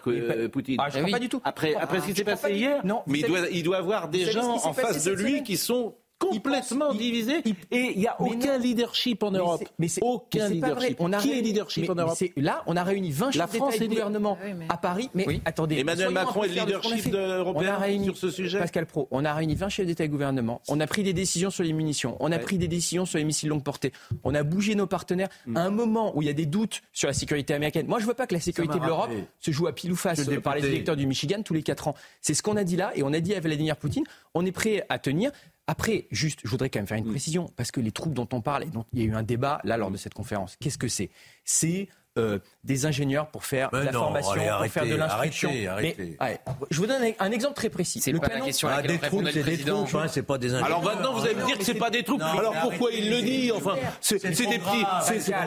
Poutine. 0.51 0.77
Ah, 0.79 0.89
je 0.89 0.99
crois 0.99 1.11
pas 1.11 1.19
du 1.19 1.29
tout. 1.29 1.41
Après, 1.43 1.75
après 1.75 1.99
ce 1.99 2.05
qui 2.05 2.15
s'est 2.15 2.23
passé 2.23 2.53
hier. 2.53 2.85
Non. 2.85 3.03
Mais 3.07 3.21
il 3.51 3.63
doit 3.63 3.77
avoir 3.77 4.07
des 4.07 4.31
gens 4.31 4.65
en 4.65 4.73
face 4.73 5.03
de 5.03 5.11
lui 5.11 5.43
qui 5.43 5.57
sont 5.57 5.95
complètement 6.21 6.93
divisé 6.93 7.43
et 7.71 7.91
il 7.93 7.99
n'y 7.99 8.07
a 8.07 8.19
aucun 8.21 8.57
leadership 8.57 9.23
en 9.23 9.31
Europe. 9.31 9.63
Mais 9.79 9.87
c'est 9.87 10.01
aucun 10.03 10.49
leadership. 10.49 10.97
On 10.99 11.11
a 11.13 11.17
Qui 11.17 11.37
est 11.37 11.41
leadership 11.41 11.89
en 11.89 11.95
Europe 11.95 12.17
Là, 12.37 12.63
on 12.67 12.75
a 12.75 12.83
réuni 12.83 13.11
20 13.11 13.31
chefs 13.31 13.51
d'État 13.51 13.75
et 13.75 13.79
de 13.79 13.87
gouvernement 13.87 14.37
à 14.69 14.77
Paris. 14.77 15.09
Mais 15.13 15.41
attendez, 15.45 15.77
Emmanuel 15.77 16.11
Macron 16.11 16.43
est 16.43 16.49
le 16.49 16.53
leadership 16.53 17.13
européen 17.13 17.79
sur 18.03 18.17
ce 18.17 18.29
sujet. 18.29 18.59
Pascal 18.59 18.85
Pro, 18.85 19.07
on 19.11 19.25
a 19.25 19.33
réuni 19.33 19.55
20 19.55 19.69
chefs 19.69 19.85
d'État 19.85 20.03
et 20.03 20.07
de 20.07 20.11
gouvernement. 20.11 20.61
On 20.67 20.79
a 20.79 20.87
pris 20.87 21.03
des 21.03 21.13
décisions 21.13 21.49
sur 21.49 21.63
les 21.63 21.73
munitions. 21.73 22.17
On 22.19 22.31
a 22.31 22.39
pris 22.39 22.57
des 22.57 22.67
décisions 22.67 23.05
sur 23.05 23.17
les 23.17 23.23
missiles 23.23 23.49
longue 23.49 23.63
portée. 23.63 23.91
On 24.23 24.35
a 24.35 24.43
bougé 24.43 24.75
nos 24.75 24.87
partenaires 24.87 25.29
hmm. 25.45 25.57
à 25.57 25.61
un 25.61 25.69
moment 25.69 26.15
où 26.15 26.21
il 26.21 26.27
y 26.27 26.29
a 26.29 26.33
des 26.33 26.45
doutes 26.45 26.81
sur 26.93 27.07
la 27.07 27.13
sécurité 27.13 27.53
américaine. 27.53 27.87
Moi, 27.87 27.99
je 27.99 28.05
ne 28.05 28.09
veux 28.09 28.13
pas 28.13 28.27
que 28.27 28.33
la 28.33 28.39
sécurité 28.39 28.79
de 28.79 28.85
l'Europe 28.85 29.11
se 29.39 29.51
joue 29.51 29.67
à 29.67 29.73
pile 29.73 29.91
ou 29.91 29.95
face 29.95 30.21
par 30.43 30.55
les 30.55 30.65
électeurs 30.65 30.95
du 30.95 31.07
Michigan 31.07 31.41
tous 31.43 31.53
les 31.53 31.63
4 31.63 31.87
ans. 31.87 31.95
C'est 32.21 32.33
ce 32.33 32.43
qu'on 32.43 32.57
a 32.57 32.63
dit 32.63 32.75
là 32.75 32.91
et 32.95 33.03
on 33.03 33.13
a 33.13 33.19
dit 33.19 33.33
à 33.33 33.39
Vladimir 33.39 33.77
Poutine, 33.77 34.03
on 34.33 34.45
est 34.45 34.51
prêt 34.51 34.85
à 34.89 34.99
tenir. 34.99 35.31
Après, 35.71 36.05
juste, 36.11 36.41
je 36.43 36.49
voudrais 36.49 36.69
quand 36.69 36.79
même 36.79 36.87
faire 36.87 36.97
une 36.97 37.07
précision, 37.07 37.49
parce 37.55 37.71
que 37.71 37.79
les 37.79 37.93
troupes 37.93 38.13
dont 38.13 38.27
on 38.33 38.41
parle, 38.41 38.63
et 38.63 38.65
dont 38.65 38.83
il 38.91 38.99
y 38.99 39.03
a 39.03 39.05
eu 39.05 39.15
un 39.15 39.23
débat 39.23 39.61
là 39.63 39.77
lors 39.77 39.89
de 39.89 39.95
cette 39.95 40.13
conférence, 40.13 40.57
qu'est-ce 40.59 40.77
que 40.77 40.89
c'est? 40.89 41.09
C'est 41.45 41.87
euh, 42.17 42.39
des 42.65 42.85
ingénieurs 42.85 43.27
pour 43.27 43.45
faire 43.45 43.69
de 43.71 43.77
la 43.77 43.93
formation, 43.93 44.33
pour 44.33 44.65
faire 44.67 44.85
de 44.85 44.95
l'instruction. 44.95 45.49
Arrêtez, 45.69 46.17
Mais, 46.19 46.41
je 46.69 46.77
vous 46.77 46.85
donne 46.85 47.01
un, 47.17 47.31
exemple 47.31 47.55
très 47.55 47.69
précis. 47.69 48.01
C'est 48.01 48.11
pas 48.11 48.27
la 48.27 48.41
question 48.41 48.67
à 48.67 48.73
ah, 48.75 48.81
des 48.81 48.97
troupes, 48.97 49.29
c'est 49.31 49.43
des 49.43 49.57
troupes, 49.57 49.95
hein, 49.95 50.07
c'est 50.09 50.21
pas 50.21 50.37
des 50.37 50.53
ingénieurs. 50.53 50.65
Alors 50.65 50.83
maintenant, 50.83 51.13
vous 51.13 51.23
allez 51.23 51.35
me 51.35 51.45
dire 51.45 51.57
que 51.57 51.63
c'est 51.63 51.73
pas 51.73 51.89
des 51.89 52.03
troupes. 52.03 52.21
Alors 52.21 52.53
pourquoi 52.61 52.91
il 52.91 53.09
le 53.09 53.21
dit 53.21 53.51
Enfin, 53.55 53.75
c'est 54.01 54.21
des 54.21 54.59
petits. 54.59 54.85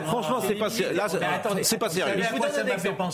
Franchement, 0.07 0.41
c'est 0.41 0.55
pas 0.55 0.71
sérieux. 0.71 0.95
Là, 0.95 1.07
c'est 1.61 1.77
pas 1.77 1.89
sérieux. 1.89 2.23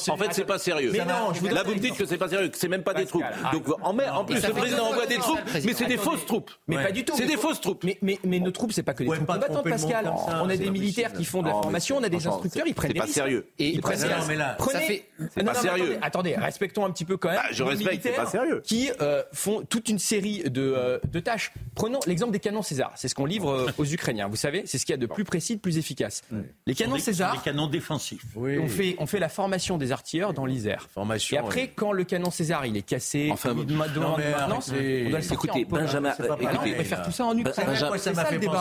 En 0.07 0.17
fait, 0.17 0.27
c'est 0.31 0.45
pas 0.45 0.57
sérieux. 0.57 0.93
Là, 0.93 1.63
vous 1.65 1.73
me 1.73 1.79
dites 1.79 1.97
que 1.97 2.05
c'est 2.05 2.17
pas 2.17 2.29
sérieux, 2.29 2.47
que 2.47 2.57
c'est 2.57 2.69
même 2.69 2.83
pas 2.83 2.93
des 2.93 3.05
troupes. 3.05 3.25
Donc 3.51 3.65
en 3.81 4.23
plus, 4.23 4.41
le 4.47 4.53
président 4.53 4.87
envoie 4.87 5.07
des 5.07 5.17
troupes, 5.17 5.41
mais 5.53 5.73
c'est 5.73 5.87
des 5.87 5.97
fausses 5.97 6.25
troupes. 6.25 6.51
Mais 6.67 6.81
pas 6.81 6.91
du 6.91 7.03
tout. 7.03 7.13
C'est 7.17 7.25
des 7.25 7.37
fausses 7.37 7.59
troupes. 7.59 7.85
Mais 8.01 8.17
nos 8.23 8.51
troupes, 8.51 8.71
c'est 8.71 8.83
pas 8.83 8.93
que 8.93 9.03
des 9.03 9.09
troupes 9.09 9.27
combattantes, 9.27 9.69
Pascal. 9.69 10.13
On 10.41 10.49
a 10.49 10.55
des 10.55 10.69
militaires 10.69 11.11
qui 11.11 11.25
font 11.25 11.41
de 11.41 11.47
la 11.47 11.53
formation, 11.53 11.97
on 11.97 12.03
a 12.03 12.09
des 12.09 12.25
instructeurs, 12.25 12.65
ils 12.65 12.73
prennent 12.73 12.93
des 12.93 13.01
C'est 13.07 13.21
pas 13.21 13.40
sérieux. 13.41 13.53
Et 13.59 13.69
ils 13.69 13.81
prennent 13.81 13.99
mais 14.27 14.35
là, 14.35 14.57
ça 14.59 14.79
fait... 14.79 15.05
C'est 15.33 15.43
pas 15.43 15.53
sérieux. 15.53 15.97
Attendez, 16.01 16.35
respectons 16.35 16.85
un 16.85 16.91
petit 16.91 17.05
peu 17.05 17.17
quand 17.17 17.29
même. 17.29 17.39
Ah, 17.41 17.49
je 17.51 17.63
respecte, 17.63 18.03
c'est 18.03 18.15
pas 18.15 18.25
sérieux. 18.25 18.61
Qui 18.65 18.89
euh, 19.01 19.23
font 19.33 19.63
toute 19.63 19.89
une 19.89 19.99
série 19.99 20.43
de, 20.49 20.61
euh, 20.61 20.99
de 21.11 21.19
tâches. 21.19 21.53
Prenons 21.75 21.99
l'exemple 22.07 22.31
des 22.31 22.39
canons 22.39 22.61
César. 22.61 22.91
C'est 22.95 23.07
ce 23.07 23.15
qu'on 23.15 23.25
livre 23.25 23.49
euh, 23.51 23.71
aux 23.77 23.85
Ukrainiens. 23.85 24.27
Vous 24.27 24.35
savez, 24.35 24.63
c'est 24.65 24.77
ce 24.77 24.85
qu'il 24.85 24.93
y 24.93 24.97
a 24.97 25.01
de 25.01 25.05
plus 25.05 25.23
précis, 25.23 25.55
de 25.55 25.61
plus 25.61 25.77
efficace. 25.77 26.23
Les 26.65 26.75
canons 26.75 26.97
César. 26.97 27.35
Les 27.35 27.41
canons 27.41 27.67
défensifs. 27.67 28.25
On, 28.35 28.67
fait, 28.67 28.95
on 28.99 29.05
fait 29.05 29.19
la 29.19 29.29
formation 29.29 29.77
des 29.77 29.91
artilleurs 29.91 30.33
dans 30.33 30.45
l'Isère. 30.45 30.89
Et 31.31 31.37
après, 31.37 31.67
quand 31.69 31.91
le 31.91 32.03
canon 32.03 32.31
César 32.31 32.65
il 32.65 32.77
est 32.77 32.81
cassé, 32.81 33.29
enfin, 33.31 33.55
il 33.57 33.65
demande 33.65 33.89
maintenance, 33.89 34.71
on 34.71 35.09
doit 35.09 35.19
le 35.19 35.33
Écoutez, 35.33 35.65
Benjamin, 35.65 36.11
écoutez, 36.11 36.75
on 36.79 36.83
faire 36.83 37.01
tout 37.03 37.11
ça 37.11 37.25
en 37.25 37.37
Ukraine. 37.37 37.67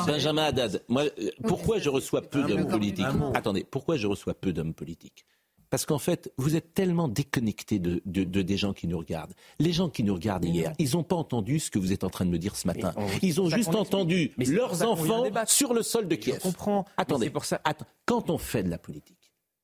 Benjamin 0.07 0.45
Haddad, 0.45 0.83
moi, 0.89 1.05
pourquoi 1.47 1.79
je 1.79 1.89
reçois 1.89 2.23
peu 2.23 2.43
d'hommes 2.43 2.69
politiques 2.69 3.07
Attendez, 3.35 3.67
pourquoi 3.69 3.97
je 3.97 4.07
reçois 4.07 4.35
peu 4.35 4.53
d'hommes 4.53 4.70
politiques 4.73 5.25
parce 5.71 5.87
qu'en 5.87 5.99
fait, 5.99 6.33
vous 6.37 6.57
êtes 6.57 6.75
tellement 6.75 7.09
déconnecté 7.09 7.79
de, 7.79 8.01
des 8.05 8.57
gens 8.57 8.73
qui 8.73 8.89
nous 8.89 8.99
regardent. 8.99 9.33
Les 9.61 9.73
gens 9.73 9.89
qui 9.89 10.03
nous 10.03 10.15
regardent 10.15 10.45
hier, 10.45 10.73
ils 10.79 10.95
n'ont 10.95 11.05
pas 11.05 11.17
entendu 11.17 11.61
ce 11.61 11.71
que 11.71 11.79
vous 11.79 11.93
êtes 11.93 12.05
en 12.05 12.11
train 12.11 12.27
de 12.27 12.31
me 12.31 12.39
dire 12.39 12.57
ce 12.57 12.67
matin. 12.67 12.93
ils 13.23 13.41
ont 13.41 13.49
juste 13.49 13.75
entendu 13.75 14.33
leurs 14.37 14.83
enfants 14.83 15.25
sur 15.47 15.73
le 15.73 15.83
sol 15.83 16.09
de 16.09 16.17
Kiev. 16.17 16.37
Je 16.39 16.43
comprends. 16.43 16.85
Attendez, 16.97 17.31
pour 17.31 17.45
ça. 17.45 17.61
quand 18.05 18.31
on 18.31 18.39
fait 18.39 18.65
de 18.65 18.69
la 18.69 18.79
politique, 18.79 19.17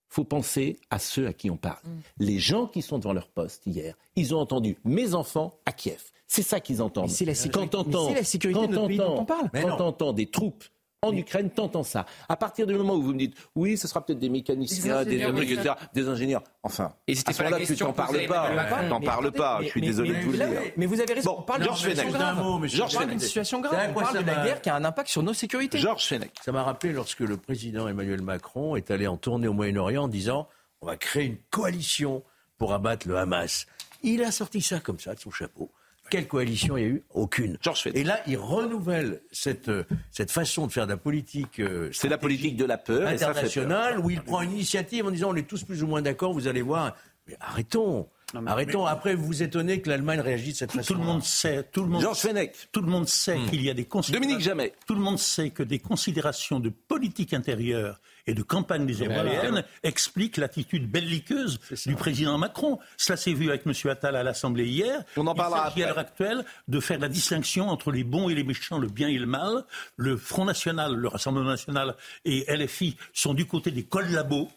faut 0.08 0.24
penser 0.24 0.78
à 0.88 1.00
ceux 1.00 1.26
à 1.26 1.32
qui 1.32 1.50
on 1.50 1.56
parle. 1.56 1.82
Mm. 1.84 1.90
Les 2.20 2.38
gens 2.38 2.66
qui 2.66 2.80
sont 2.80 2.98
devant 2.98 3.12
leur 3.12 3.28
poste 3.28 3.66
hier, 3.66 3.96
ils 4.14 4.34
ont 4.34 4.38
entendu 4.38 4.78
mes 4.84 5.14
enfants 5.14 5.58
à 5.66 5.72
Kiev. 5.72 6.00
C'est 6.28 6.42
ça 6.42 6.60
qu'ils 6.60 6.80
entendent. 6.80 7.10
C'est 7.10 7.24
la, 7.24 7.34
sécurité, 7.34 7.76
quand 7.76 8.10
la 8.10 8.24
sécurité 8.24 8.66
de 8.66 8.72
notre 8.72 8.86
pays 8.86 8.98
dont 8.98 9.20
on 9.20 9.24
parle. 9.24 9.50
Quand 9.52 9.80
on 9.80 9.88
entend 9.88 10.12
des 10.12 10.30
troupes 10.30 10.64
en 11.02 11.12
Ukraine 11.14 11.50
tentant 11.50 11.82
ça. 11.82 12.06
À 12.28 12.36
partir 12.36 12.66
du 12.66 12.74
moment 12.74 12.94
où 12.94 13.02
vous 13.02 13.12
me 13.12 13.18
dites 13.18 13.36
oui, 13.54 13.76
ce 13.76 13.88
sera 13.88 14.04
peut-être 14.04 14.18
des 14.18 14.28
mécaniciens, 14.28 15.04
des, 15.04 15.22
ingénieurs, 15.22 15.76
des 15.92 16.08
ingénieurs. 16.08 16.42
Enfin, 16.62 16.94
et 17.06 17.14
c'était 17.14 17.32
pas 17.32 17.50
la 17.50 17.58
question. 17.58 17.76
Tu 17.76 17.84
n'en 17.84 17.92
parles 17.92 18.26
pas. 18.26 18.50
T'en 18.88 19.00
parles 19.00 19.32
pas. 19.32 19.60
Je 19.62 19.68
suis 19.68 19.80
désolé 19.80 20.14
de 20.14 20.20
vous 20.20 20.32
le 20.32 20.38
dire. 20.38 20.60
Mais 20.76 20.86
vous 20.86 21.00
avez 21.00 21.14
raison. 21.14 21.36
on 21.38 21.42
parle 21.42 21.62
d'une 21.62 21.74
situation 21.74 22.10
grave. 22.10 22.66
Georges 22.66 22.96
Fenech. 22.96 23.20
situation 23.20 23.60
grave. 23.60 23.90
On 23.90 24.00
parle 24.00 24.18
de 24.18 24.26
la 24.26 24.44
guerre 24.44 24.60
qui 24.60 24.70
a 24.70 24.76
un 24.76 24.84
impact 24.84 25.08
sur 25.08 25.22
nos 25.22 25.34
sécurités. 25.34 25.78
Georges 25.78 26.06
Fenech. 26.06 26.32
Ça 26.44 26.52
m'a 26.52 26.62
rappelé 26.62 26.92
lorsque 26.92 27.20
le 27.20 27.36
président 27.36 27.88
Emmanuel 27.88 28.22
Macron 28.22 28.76
est 28.76 28.90
allé 28.90 29.06
en 29.06 29.16
tournée 29.16 29.48
au 29.48 29.52
Moyen-Orient 29.52 30.04
en 30.04 30.08
disant 30.08 30.48
on 30.80 30.86
va 30.86 30.96
créer 30.96 31.24
une 31.24 31.38
coalition 31.50 32.22
pour 32.58 32.72
abattre 32.72 33.08
le 33.08 33.16
Hamas. 33.16 33.66
Il 34.02 34.22
a 34.22 34.30
sorti 34.30 34.60
ça 34.60 34.80
comme 34.80 34.98
ça 34.98 35.14
de 35.14 35.20
son 35.20 35.30
chapeau. 35.30 35.70
Quelle 36.10 36.28
coalition 36.28 36.76
il 36.76 36.82
y 36.82 36.84
a 36.84 36.88
eu? 36.88 37.02
Aucune. 37.14 37.58
Et 37.94 38.04
là, 38.04 38.20
il 38.26 38.36
renouvelle 38.36 39.20
cette, 39.32 39.68
euh, 39.68 39.84
cette 40.10 40.30
façon 40.30 40.66
de 40.66 40.72
faire 40.72 40.86
de 40.86 40.92
la 40.92 40.96
politique. 40.96 41.60
Euh, 41.60 41.90
c'est 41.92 42.08
la 42.08 42.18
politique 42.18 42.56
de 42.56 42.64
la 42.64 42.78
peur. 42.78 43.08
Internationale, 43.08 43.98
où 44.00 44.10
il 44.10 44.20
prend 44.22 44.42
une 44.42 44.52
initiative 44.52 45.06
en 45.06 45.10
disant 45.10 45.30
on 45.30 45.36
est 45.36 45.48
tous 45.48 45.64
plus 45.64 45.82
ou 45.82 45.86
moins 45.86 46.02
d'accord, 46.02 46.32
vous 46.32 46.48
allez 46.48 46.62
voir. 46.62 46.94
Mais 47.26 47.36
arrêtons. 47.40 48.08
Arrêtons. 48.46 48.86
Après, 48.86 49.14
vous 49.14 49.24
vous 49.24 49.42
étonnez 49.42 49.80
que 49.80 49.88
l'Allemagne 49.88 50.20
réagisse 50.20 50.54
de 50.54 50.58
cette 50.58 50.72
façon. 50.72 50.94
Tout 50.94 51.00
le 51.00 51.06
monde 51.06 51.22
sait. 51.22 51.62
Tout 51.70 51.82
le 51.82 51.88
monde. 51.88 52.02
Georges 52.02 52.18
Fenech. 52.18 52.68
Tout 52.72 52.82
le 52.82 52.88
monde 52.88 53.08
sait 53.08 53.38
hmm. 53.38 53.50
qu'il 53.50 53.62
y 53.62 53.70
a 53.70 53.74
des 53.74 53.84
considérations. 53.84 54.28
Dominique 54.28 54.44
Jamais. 54.44 54.72
Tout 54.86 54.94
le 54.94 55.00
monde 55.00 55.18
sait 55.18 55.50
que 55.50 55.62
des 55.62 55.78
considérations 55.78 56.60
de 56.60 56.68
politique 56.70 57.32
intérieure 57.32 58.00
et 58.26 58.34
de 58.34 58.42
campagne 58.42 58.86
des 58.86 59.04
Européennes 59.04 59.64
expliquent 59.82 60.36
l'attitude 60.36 60.90
belliqueuse 60.90 61.58
du 61.86 61.94
président 61.94 62.38
Macron. 62.38 62.78
Cela 62.96 63.16
s'est 63.16 63.32
vu 63.32 63.48
avec 63.48 63.66
M. 63.66 63.72
Attal 63.90 64.16
à 64.16 64.22
l'Assemblée 64.22 64.66
hier. 64.66 65.02
On 65.16 65.26
en 65.26 65.34
parlera 65.34 65.66
Il 65.66 65.70
s'agit 65.70 65.82
à 65.84 65.86
l'heure 65.88 65.98
actuelle 65.98 66.44
de 66.68 66.80
faire 66.80 66.98
la 66.98 67.08
distinction 67.08 67.68
entre 67.68 67.92
les 67.92 68.04
bons 68.04 68.28
et 68.28 68.34
les 68.34 68.44
méchants, 68.44 68.78
le 68.78 68.88
bien 68.88 69.08
et 69.08 69.18
le 69.18 69.26
mal. 69.26 69.64
Le 69.96 70.16
Front 70.16 70.44
National, 70.44 70.94
le 70.94 71.08
Rassemblement 71.08 71.50
National 71.50 71.96
et 72.24 72.44
LFI 72.48 72.96
sont 73.12 73.34
du 73.34 73.46
côté 73.46 73.70
des 73.70 73.84
collabos. 73.84 74.48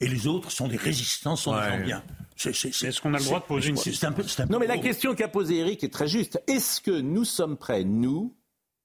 Et 0.00 0.08
les 0.08 0.26
autres 0.26 0.50
sont 0.50 0.68
des 0.68 0.78
résistants, 0.78 1.36
sont 1.36 1.54
des 1.54 1.68
gens 1.68 1.80
bien. 1.80 2.02
Est-ce 2.46 3.00
qu'on 3.00 3.12
a 3.12 3.18
le 3.18 3.24
droit 3.24 3.40
de 3.40 3.44
poser 3.44 3.68
une 3.68 3.78
question 3.78 4.14
Non, 4.48 4.58
mais 4.58 4.66
la 4.66 4.78
question 4.78 5.14
qu'a 5.14 5.28
posée 5.28 5.58
Eric 5.58 5.84
est 5.84 5.92
très 5.92 6.08
juste. 6.08 6.42
Est-ce 6.46 6.80
que 6.80 6.90
nous 6.90 7.24
sommes 7.24 7.56
prêts, 7.56 7.84
nous, 7.84 8.34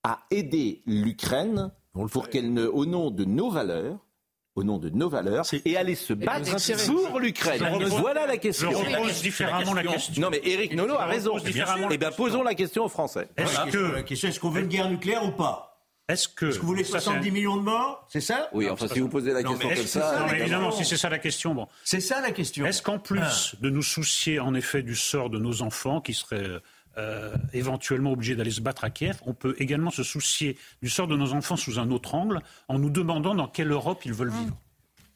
à 0.04 0.20
aider 0.30 0.84
l'Ukraine 0.86 1.72
pour 2.12 2.30
qu'elle 2.30 2.54
ne, 2.54 2.66
au 2.68 2.86
nom 2.86 3.10
de 3.10 3.24
nos 3.24 3.50
valeurs, 3.50 4.05
au 4.56 4.64
nom 4.64 4.78
de 4.78 4.90
nos 4.90 5.10
valeurs 5.10 5.46
et 5.66 5.78
aller 5.78 5.96
se 5.96 6.14
battre 6.14 6.50
pour 7.10 7.20
l'Ukraine 7.20 7.62
Voilà 8.00 8.26
la 8.26 8.38
question. 8.38 8.72
Je 8.72 8.78
repose 8.78 9.22
différemment 9.22 9.74
la 9.74 9.84
question. 9.84 10.22
Non 10.22 10.30
mais 10.30 10.42
Eric 10.44 10.74
Nolot 10.74 10.96
a 10.96 11.06
raison. 11.06 11.38
Eh 11.92 11.98
bien 11.98 12.12
posons 12.12 12.44
la 12.44 12.56
question 12.56 12.86
aux 12.86 12.90
Français. 12.90 13.28
Est-ce 13.38 13.72
que 13.72 13.78
la 13.78 14.04
question 14.04 14.30
est-ce 14.30 14.40
qu'on 14.40 14.50
veut 14.50 14.62
une 14.62 14.68
guerre 14.68 14.90
nucléaire 14.90 15.26
ou 15.26 15.32
pas? 15.32 15.72
Est-ce 16.08 16.28
que, 16.28 16.46
est-ce 16.46 16.58
que 16.58 16.62
vous 16.62 16.68
voulez 16.68 16.84
70 16.84 17.32
millions 17.32 17.58
de 17.58 17.64
morts? 17.64 18.06
C'est 18.10 18.22
ça? 18.22 18.48
Oui, 18.54 18.70
enfin, 18.70 18.88
si 18.88 19.00
vous 19.00 19.10
posez 19.10 19.34
la 19.34 19.42
question 19.42 19.70
comme 19.70 19.88
ça. 19.88 20.20
Non, 20.20 20.28
mais 20.32 20.40
évidemment, 20.42 20.70
si 20.70 20.86
c'est 20.86 20.98
ça 20.98 21.10
la 21.10 21.18
question, 21.18 21.56
bon. 21.56 21.68
C'est 21.84 22.00
ça 22.00 22.22
la 22.22 22.30
question. 22.30 22.64
Est-ce 22.64 22.84
qu'en 22.84 23.00
plus 23.00 23.22
ah. 23.24 23.58
de 23.60 23.72
nous 23.72 23.82
soucier, 23.82 24.40
en 24.40 24.54
effet, 24.54 24.84
du 24.84 24.96
sort 24.96 25.32
de 25.32 25.40
nos 25.40 25.64
enfants 25.64 26.02
qui 26.02 26.14
seraient 26.14 26.62
euh, 26.98 27.36
éventuellement 27.54 28.12
obligés 28.12 28.36
d'aller 28.36 28.52
se 28.52 28.62
battre 28.62 28.84
à 28.84 28.90
Kiev, 28.90 29.18
on 29.26 29.34
peut 29.34 29.56
également 29.60 29.92
se 29.92 30.04
soucier 30.04 30.58
du 30.82 30.90
sort 30.90 31.08
de 31.08 31.16
nos 31.16 31.34
enfants 31.34 31.58
sous 31.58 31.80
un 31.80 31.92
autre 31.92 32.16
angle 32.16 32.40
en 32.68 32.80
nous 32.80 32.90
demandant 32.90 33.36
dans 33.36 33.48
quelle 33.48 33.72
Europe 33.72 34.06
ils 34.06 34.14
veulent 34.14 34.32
vivre. 34.32 34.58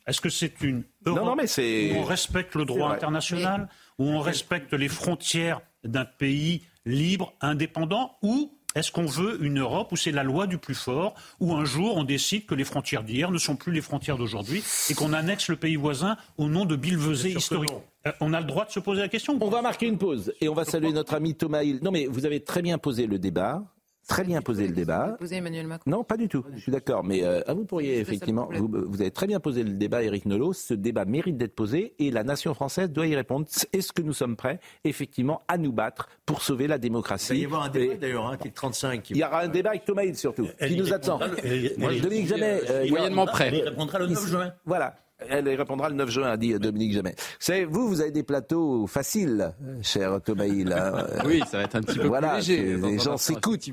Est-ce 0.05 0.21
que 0.21 0.29
c'est 0.29 0.61
une 0.61 0.83
Europe 1.05 1.39
où 1.39 1.95
on 1.95 2.03
respecte 2.03 2.55
le 2.55 2.65
droit 2.65 2.91
international, 2.91 3.69
où 3.99 4.05
on 4.05 4.19
respecte 4.19 4.73
les 4.73 4.89
frontières 4.89 5.61
d'un 5.83 6.05
pays 6.05 6.63
libre, 6.85 7.33
indépendant, 7.41 8.17
ou 8.23 8.51
est-ce 8.75 8.91
qu'on 8.91 9.05
veut 9.05 9.43
une 9.43 9.59
Europe 9.59 9.91
où 9.91 9.95
c'est 9.95 10.11
la 10.11 10.23
loi 10.23 10.45
du 10.45 10.57
plus 10.57 10.75
fort, 10.75 11.15
où 11.39 11.55
un 11.55 11.65
jour 11.65 11.97
on 11.97 12.03
décide 12.03 12.45
que 12.45 12.53
les 12.53 12.63
frontières 12.63 13.03
d'hier 13.03 13.31
ne 13.31 13.37
sont 13.39 13.55
plus 13.55 13.71
les 13.71 13.81
frontières 13.81 14.17
d'aujourd'hui 14.17 14.63
et 14.89 14.93
qu'on 14.93 15.13
annexe 15.13 15.47
le 15.47 15.55
pays 15.55 15.75
voisin 15.75 16.17
au 16.37 16.49
nom 16.49 16.65
de 16.65 16.75
billevesées 16.75 17.31
historiques 17.31 17.71
euh, 18.09 18.13
On 18.21 18.33
a 18.33 18.39
le 18.39 18.45
droit 18.45 18.65
de 18.65 18.71
se 18.71 18.79
poser 18.79 19.01
la 19.01 19.07
question 19.07 19.37
On 19.39 19.49
va 19.49 19.61
marquer 19.61 19.87
une 19.87 19.97
pause 19.97 20.33
et 20.41 20.49
on 20.49 20.53
va 20.53 20.65
saluer 20.65 20.91
notre 20.91 21.13
ami 21.13 21.35
Thomas 21.35 21.63
Hill. 21.63 21.79
Non 21.81 21.91
mais 21.91 22.05
vous 22.05 22.25
avez 22.25 22.43
très 22.43 22.61
bien 22.61 22.77
posé 22.77 23.07
le 23.07 23.19
débat 23.19 23.63
très 24.09 24.23
bien 24.23 24.41
posé 24.41 24.67
le 24.67 24.73
débat. 24.73 25.15
Emmanuel 25.31 25.67
Macron. 25.67 25.89
Non, 25.89 26.03
pas 26.03 26.17
du 26.17 26.27
tout. 26.27 26.43
Je 26.55 26.59
suis 26.59 26.71
d'accord. 26.71 27.03
Mais 27.03 27.23
euh, 27.23 27.41
vous 27.49 27.63
pourriez 27.63 27.99
effectivement, 27.99 28.49
vous, 28.51 28.99
avez 28.99 29.11
très 29.11 29.27
bien 29.27 29.39
posé 29.39 29.63
le 29.63 29.73
débat, 29.73 30.03
Éric 30.03 30.25
Nolot. 30.25 30.51
Ce 30.53 30.73
débat 30.73 31.05
mérite 31.05 31.37
d'être 31.37 31.55
posé 31.55 31.93
et 31.99 32.11
la 32.11 32.23
nation 32.23 32.53
française 32.53 32.89
doit 32.89 33.07
y 33.07 33.15
répondre. 33.15 33.45
Est-ce 33.71 33.93
que 33.93 34.01
nous 34.01 34.13
sommes 34.13 34.35
prêts, 34.35 34.59
effectivement, 34.83 35.43
à 35.47 35.57
nous 35.57 35.71
battre 35.71 36.09
pour 36.25 36.41
sauver 36.41 36.67
la 36.67 36.77
démocratie 36.77 37.33
Il 37.33 37.35
va 37.35 37.41
y 37.41 37.45
avoir 37.45 37.63
un 37.63 37.69
débat 37.69 37.95
d'ailleurs, 37.95 38.27
hein, 38.27 38.37
qui 38.37 38.47
est 38.47 38.51
35. 38.51 39.09
Il 39.11 39.17
y 39.17 39.23
aura 39.23 39.41
un 39.41 39.47
débat 39.47 39.69
avec 39.69 39.85
Thomas 39.85 40.03
Hill 40.03 40.17
surtout, 40.17 40.47
qui 40.67 40.75
nous 40.75 40.91
attend. 40.91 41.19
Dominique 41.19 42.27
Jamais. 42.27 42.61
Euh, 42.69 42.89
moyennement 42.89 43.25
prêt. 43.25 43.51
Il 43.53 43.63
répondra 43.63 43.99
le 43.99 44.07
9 44.07 44.27
juin. 44.27 44.53
Voilà. 44.65 44.95
Elle 45.27 45.49
répondra 45.49 45.89
le 45.89 45.95
9 45.95 46.09
juin, 46.09 46.37
dit 46.37 46.57
Dominique 46.59 46.93
Jamais. 46.93 47.15
Vous 47.17 47.35
savez, 47.39 47.65
vous, 47.65 47.87
vous 47.87 48.01
avez 48.01 48.11
des 48.11 48.23
plateaux 48.23 48.87
faciles, 48.87 49.53
cher 49.81 50.21
Thomas 50.23 50.45
Hill. 50.45 50.71
Hein. 50.71 51.05
oui, 51.25 51.41
ça 51.49 51.57
va 51.57 51.63
être 51.63 51.75
un 51.75 51.81
petit 51.81 51.99
peu 51.99 52.07
voilà, 52.07 52.37
plus 52.37 52.47
léger. 52.47 52.77
Les 52.77 52.99
gens 52.99 53.17
s'écoutent. 53.17 53.69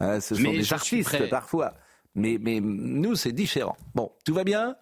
Hein, 0.00 0.20
ce 0.20 0.34
sont 0.34 0.42
des 0.42 0.72
artistes 0.72 1.28
parfois. 1.28 1.74
Mais, 2.14 2.38
mais 2.40 2.60
nous, 2.60 3.16
c'est 3.16 3.32
différent. 3.32 3.76
Bon, 3.94 4.12
tout 4.24 4.34
va 4.34 4.44
bien? 4.44 4.76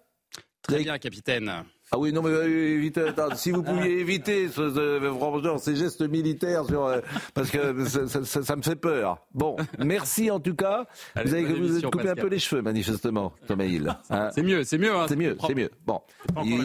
Très 0.61 0.83
bien, 0.83 0.97
capitaine. 0.99 1.51
Ah 1.95 1.99
oui, 1.99 2.11
non, 2.11 2.23
mais 2.23 2.31
euh, 2.31 3.07
attends, 3.07 3.35
si 3.35 3.51
vous 3.51 3.61
pouviez 3.61 3.99
éviter 3.99 4.49
ce, 4.49 4.67
ce, 4.73 5.57
ces 5.59 5.75
gestes 5.75 6.01
militaires, 6.01 6.65
sur, 6.65 6.87
euh, 6.87 7.01
parce 7.35 7.51
que 7.51 7.85
ça, 7.85 8.07
ça, 8.07 8.41
ça, 8.41 8.55
me 8.55 8.63
fait 8.63 8.75
peur. 8.75 9.19
Bon, 9.35 9.57
merci 9.77 10.31
en 10.31 10.39
tout 10.39 10.55
cas. 10.55 10.87
Allez, 11.13 11.29
vous 11.29 11.33
avez 11.35 11.53
vous 11.53 11.77
êtes 11.77 11.83
coupé 11.83 12.09
un 12.09 12.15
peu 12.15 12.29
les 12.29 12.39
cheveux, 12.39 12.63
manifestement, 12.63 13.31
Thomas 13.47 13.65
Hill. 13.65 13.95
Hein. 14.09 14.31
C'est 14.33 14.41
mieux, 14.41 14.63
c'est 14.63 14.79
mieux. 14.79 14.91
Hein, 14.91 15.05
c'est 15.07 15.15
mieux, 15.15 15.37
c'est 15.45 15.53
mieux. 15.53 15.69
Bon, 15.85 16.01
il, 16.43 16.63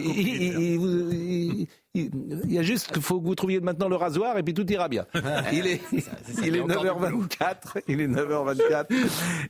il 1.11 1.67
y 1.95 2.57
a 2.57 2.61
juste 2.61 2.91
qu'il 2.91 3.01
faut 3.01 3.19
que 3.19 3.25
vous 3.25 3.35
trouviez 3.35 3.59
maintenant 3.59 3.89
le 3.89 3.95
rasoir 3.95 4.37
et 4.37 4.43
puis 4.43 4.53
tout 4.53 4.69
ira 4.71 4.87
bien. 4.87 5.05
Il 5.51 5.65
est, 5.67 5.81
il 5.91 6.55
est 6.55 6.61
9h24, 6.61 7.81
il 7.87 8.01
est 8.01 8.07
9h24 8.07 8.85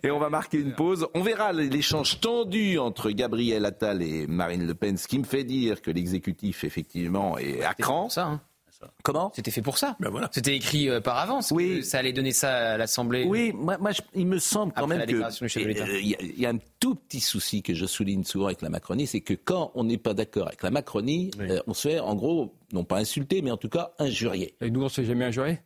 et 0.04 0.12
on 0.12 0.20
va 0.20 0.30
marquer 0.30 0.60
une 0.60 0.74
pause. 0.74 1.08
On 1.14 1.22
verra 1.22 1.52
l'échange 1.52 2.20
tendu 2.20 2.78
entre 2.78 3.12
Gabriel 3.12 3.66
Attal 3.66 4.02
et 4.02 4.28
Marine 4.28 4.66
Le 4.66 4.74
Pen, 4.74 4.98
ce 4.98 5.08
qui 5.08 5.20
me 5.20 5.26
fait 5.26 5.44
dire 5.44 5.82
que 5.82 5.92
l'exécutif 5.92 6.64
effectivement 6.64 7.38
est 7.38 7.64
à 7.64 7.74
cran. 7.74 8.10
Ça, 8.10 8.26
hein. 8.26 8.42
Comment 9.04 9.32
C'était 9.36 9.52
fait 9.52 9.62
pour 9.62 9.78
ça. 9.78 9.96
Ben 10.00 10.10
voilà. 10.10 10.30
C'était 10.32 10.56
écrit 10.56 10.90
euh, 10.90 11.02
par 11.02 11.18
avance. 11.18 11.52
Oui. 11.52 11.84
ça 11.84 12.00
allait 12.00 12.14
donner 12.14 12.32
ça 12.32 12.74
à 12.74 12.78
l'Assemblée. 12.78 13.26
Oui, 13.28 13.52
moi, 13.54 13.78
il 14.14 14.28
me 14.28 14.40
semble 14.40 14.74
quand 14.74 14.88
même 14.88 15.06
qu'il 15.06 15.22
euh, 15.22 16.02
y, 16.02 16.46
a 16.46 16.50
un 16.50 16.58
tout 16.80 16.96
petit 16.96 17.20
souci 17.20 17.62
que 17.62 17.74
je 17.74 17.86
souligne 17.86 18.24
souvent 18.24 18.48
avec 18.48 18.62
la 18.62 18.70
Macronie, 18.70 19.08
c'est 19.08 19.22
que 19.22 19.34
quand 19.34 19.72
on 19.76 19.84
n'est 19.84 19.98
pas 19.98 20.14
d'accord 20.14 20.48
avec 20.48 20.64
la 20.64 20.72
Macronie, 20.72 21.32
euh, 21.40 21.60
on 21.68 21.74
se 21.74 21.90
fait 21.90 22.00
en 22.00 22.16
gros, 22.16 22.56
non 22.72 22.84
pas 22.84 22.98
insulter, 22.98 23.42
mais 23.42 23.52
en 23.52 23.58
tout 23.58 23.70
cas 23.70 23.92
injurier. 24.00 24.56
Et 24.62 24.70
nous, 24.70 24.84
on 24.84 24.90
se 24.90 25.02
fait 25.02 25.08
jamais 25.08 25.26
injurier? 25.26 25.60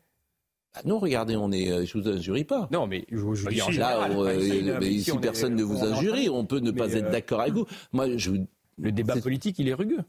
Bah 0.74 0.82
non, 0.86 0.98
regardez, 0.98 1.36
on 1.36 1.52
est, 1.52 1.86
je 1.86 1.98
vous 1.98 2.08
injurie 2.08 2.46
pas. 2.46 2.68
Non, 2.72 2.88
mais 2.88 3.06
je, 3.12 3.18
vous 3.18 3.36
dis 3.36 3.62
en 3.62 3.70
général. 3.70 4.12
Là, 4.12 4.80
ici, 4.82 5.12
personne 5.22 5.56
ne 5.56 5.64
vous 5.64 5.84
injurie. 5.84 6.30
On 6.30 6.46
peut 6.46 6.60
ne 6.60 6.72
pas 6.72 6.92
être 6.94 7.12
d'accord 7.12 7.42
avec 7.42 7.54
vous. 7.54 7.68
Moi, 7.92 8.18
je 8.18 8.32
Le 8.80 8.92
débat 8.92 9.18
politique, 9.18 9.60
il 9.60 9.70
est 9.70 9.74
rugueux. 9.74 10.04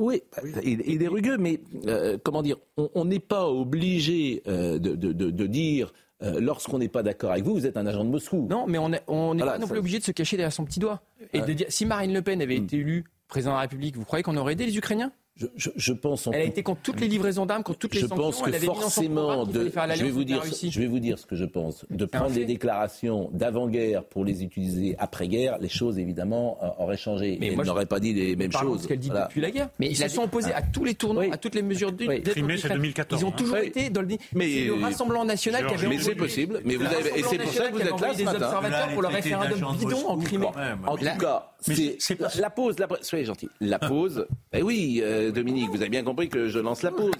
Oui, 0.00 0.22
Il, 0.64 1.02
est 1.02 1.08
rugueux, 1.08 1.36
mais 1.36 1.60
euh, 1.86 2.16
comment 2.22 2.40
dire, 2.40 2.56
on 2.76 3.04
n'est 3.04 3.20
pas 3.20 3.46
obligé 3.46 4.42
euh, 4.48 4.78
de, 4.78 5.46
dire 5.46 5.92
euh, 6.22 6.40
lorsqu'on 6.40 6.78
n'est 6.78 6.88
pas 6.88 7.02
d'accord 7.02 7.32
avec 7.32 7.44
vous, 7.44 7.52
vous 7.52 7.66
êtes 7.66 7.76
un 7.76 7.84
agent 7.84 8.04
de 8.04 8.08
Moscou. 8.08 8.46
Non, 8.48 8.66
mais 8.66 8.78
on 8.78 8.88
n'est 8.88 9.44
pas 9.44 9.58
non 9.58 9.68
plus 9.68 9.78
obligé 9.78 9.98
de 9.98 10.04
se 10.04 10.12
cacher 10.12 10.38
derrière 10.38 10.54
son 10.54 10.64
petit 10.64 10.80
doigt 10.80 11.02
et 11.34 11.42
de 11.42 11.52
dire 11.52 11.66
si 11.68 11.84
Marine 11.84 12.14
Le 12.14 12.22
Pen 12.22 12.40
avait 12.40 12.58
hmm. 12.58 12.64
été 12.64 12.76
élue 12.78 13.04
président 13.28 13.52
de 13.52 13.56
la 13.56 13.60
République, 13.60 13.96
vous 13.96 14.04
croyez 14.04 14.22
qu'on 14.22 14.36
aurait 14.38 14.54
aidé 14.54 14.66
les 14.66 14.76
Ukrainiens? 14.76 15.12
Je, 15.56 15.92
pense. 15.92 16.28
Elle 16.32 16.40
a 16.40 16.44
été 16.44 16.62
contre 16.62 16.82
toutes 16.82 17.00
les 17.00 17.08
livraisons 17.08 17.46
d'armes, 17.46 17.62
contre 17.62 17.78
toutes 17.78 17.94
les 17.94 18.00
je 18.00 18.06
sanctions. 18.06 18.24
pense 18.24 18.42
que 18.42 18.52
forcément, 18.52 19.46
de, 19.46 19.70
je 19.94 20.04
vais 20.04 20.10
vous 20.10 20.24
dire, 20.24 20.42
je 20.44 20.80
vais 20.80 20.86
vous 20.86 20.98
dire 20.98 21.18
ce 21.18 21.26
que 21.26 21.36
je 21.36 21.44
pense. 21.44 21.84
De 21.90 22.04
prendre 22.04 22.32
des 22.32 22.44
déclarations 22.44 23.30
d'avant-guerre 23.32 24.04
pour 24.04 24.24
les 24.24 24.42
utiliser 24.42 24.96
après-guerre, 24.98 25.58
les 25.58 25.68
choses 25.68 25.98
évidemment 25.98 26.58
euh, 26.62 26.82
auraient 26.82 26.96
changé. 26.96 27.38
Mais 27.40 27.48
elle 27.48 27.66
n'aurait 27.66 27.86
pas 27.86 28.00
dit 28.00 28.12
les 28.12 28.36
mêmes 28.36 28.52
choses. 28.52 28.82
ce 28.82 28.88
qu'elle 28.88 28.98
dit 28.98 29.10
depuis 29.10 29.40
la 29.40 29.50
guerre. 29.50 29.68
Mais 29.78 29.88
ils 29.88 29.96
se 29.96 30.08
sont 30.08 30.24
opposés 30.24 30.52
à 30.52 30.62
tous 30.62 30.84
les 30.84 30.94
tournois, 30.94 31.24
à 31.32 31.36
toutes 31.36 31.54
les 31.54 31.62
mesures 31.62 31.92
de 31.92 32.06
oui. 32.06 32.22
c'est 32.24 32.68
2014. 32.68 33.20
Ils 33.20 33.24
ont 33.24 33.30
toujours 33.30 33.58
été 33.58 33.90
dans 33.90 34.02
le. 34.02 34.08
Mais 34.34 34.64
le 34.64 34.74
Rassemblement 34.74 35.24
national 35.24 35.66
qui 35.66 35.74
avait. 35.74 35.88
Mais 35.88 35.98
c'est 35.98 36.14
possible. 36.14 36.60
Mais 36.64 36.76
vous 36.76 36.84
avez 36.84 37.18
et 37.18 37.22
c'est 37.22 37.38
pour 37.38 37.52
ça 37.52 37.68
que 37.68 37.74
vous 37.74 37.80
êtes 37.80 38.00
là 38.00 38.14
ce 38.14 38.22
matin. 38.22 38.46
observateurs 38.46 38.88
pour 38.92 39.02
le 39.02 39.08
référendum 39.08 39.76
bidon 39.78 40.08
en 40.08 40.18
Crimée. 40.18 40.50
En 40.86 40.96
tout 40.96 41.04
cas, 41.18 41.52
c'est 41.60 41.98
la 42.38 42.50
pause. 42.50 42.76
Soyez 43.02 43.24
gentil. 43.24 43.48
La 43.60 43.78
pause. 43.78 44.26
Eh 44.52 44.62
oui, 44.62 45.00
euh, 45.02 45.29
Dominique, 45.30 45.70
vous 45.70 45.80
avez 45.80 45.90
bien 45.90 46.02
compris 46.02 46.28
que 46.28 46.48
je 46.48 46.58
lance 46.58 46.82
la 46.82 46.90
pause 46.90 47.12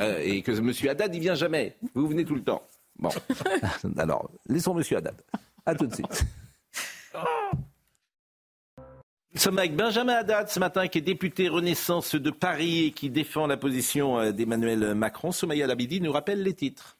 euh, 0.00 0.20
et 0.22 0.42
que 0.42 0.52
M. 0.52 0.72
Haddad, 0.88 1.14
il 1.14 1.20
vient 1.20 1.34
jamais. 1.34 1.76
Vous 1.94 2.06
venez 2.06 2.24
tout 2.24 2.34
le 2.34 2.42
temps. 2.42 2.62
Bon, 2.98 3.10
alors, 3.98 4.30
laissons 4.48 4.78
M. 4.78 4.84
Haddad. 4.96 5.16
À 5.66 5.74
tout 5.74 5.86
de 5.86 5.94
suite. 5.94 6.24
Nous 9.34 9.40
sommes 9.40 9.58
avec 9.58 9.74
Benjamin 9.74 10.14
Haddad 10.14 10.48
ce 10.48 10.60
matin, 10.60 10.86
qui 10.86 10.98
est 10.98 11.02
député 11.02 11.48
Renaissance 11.48 12.14
de 12.14 12.30
Paris 12.30 12.86
et 12.86 12.90
qui 12.92 13.10
défend 13.10 13.48
la 13.48 13.56
position 13.56 14.18
euh, 14.20 14.30
d'Emmanuel 14.30 14.94
Macron. 14.94 15.32
Somaya 15.32 15.66
Labidi 15.66 16.00
nous 16.00 16.12
rappelle 16.12 16.42
les 16.42 16.54
titres. 16.54 16.93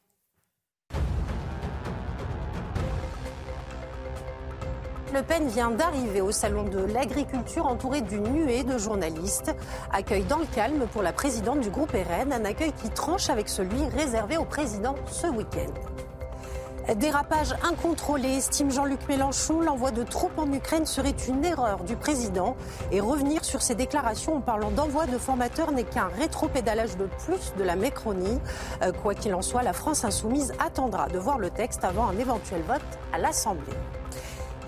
Le 5.15 5.23
Pen 5.23 5.47
vient 5.47 5.71
d'arriver 5.71 6.21
au 6.21 6.33
salon 6.33 6.65
de 6.65 6.81
l'agriculture 6.81 7.67
entouré 7.67 8.01
d'une 8.01 8.25
nuée 8.33 8.65
de 8.65 8.77
journalistes. 8.79 9.55
Accueil 9.93 10.25
dans 10.25 10.39
le 10.39 10.47
calme 10.47 10.89
pour 10.93 11.05
la 11.05 11.13
présidente 11.13 11.61
du 11.61 11.71
groupe 11.71 11.93
RN, 11.93 12.33
un 12.33 12.45
accueil 12.45 12.73
qui 12.73 12.91
tranche 12.91 13.31
avec 13.31 13.49
celui 13.49 13.85
réservé 13.97 14.37
au 14.37 14.45
président 14.45 14.97
ce 15.07 15.29
week-end. 15.29 15.73
Dérapage 16.97 17.55
incontrôlé, 17.63 18.29
estime 18.39 18.73
Jean-Luc 18.73 19.09
Mélenchon. 19.09 19.61
L'envoi 19.61 19.93
de 19.93 20.03
troupes 20.03 20.37
en 20.37 20.53
Ukraine 20.53 20.85
serait 20.85 21.15
une 21.29 21.45
erreur 21.45 21.85
du 21.85 21.95
président. 21.95 22.57
Et 22.91 22.99
revenir 22.99 23.45
sur 23.45 23.63
ses 23.63 23.77
déclarations 23.77 24.39
en 24.39 24.41
parlant 24.41 24.73
d'envoi 24.73 25.07
de 25.07 25.17
formateurs 25.17 25.71
n'est 25.71 25.85
qu'un 25.85 26.09
rétropédalage 26.19 26.97
de 26.97 27.07
plus 27.25 27.55
de 27.57 27.63
la 27.63 27.77
Mécronie. 27.77 28.41
Euh, 28.83 28.91
quoi 28.91 29.15
qu'il 29.15 29.33
en 29.37 29.43
soit, 29.43 29.63
la 29.63 29.75
France 29.75 30.05
insoumise 30.05 30.53
attendra 30.59 31.07
de 31.07 31.21
voir 31.21 31.39
le 31.39 31.51
texte 31.51 31.85
avant 31.85 32.09
un 32.09 32.19
éventuel 32.19 32.63
vote 32.63 32.83
à 33.13 33.19
l'Assemblée. 33.19 33.77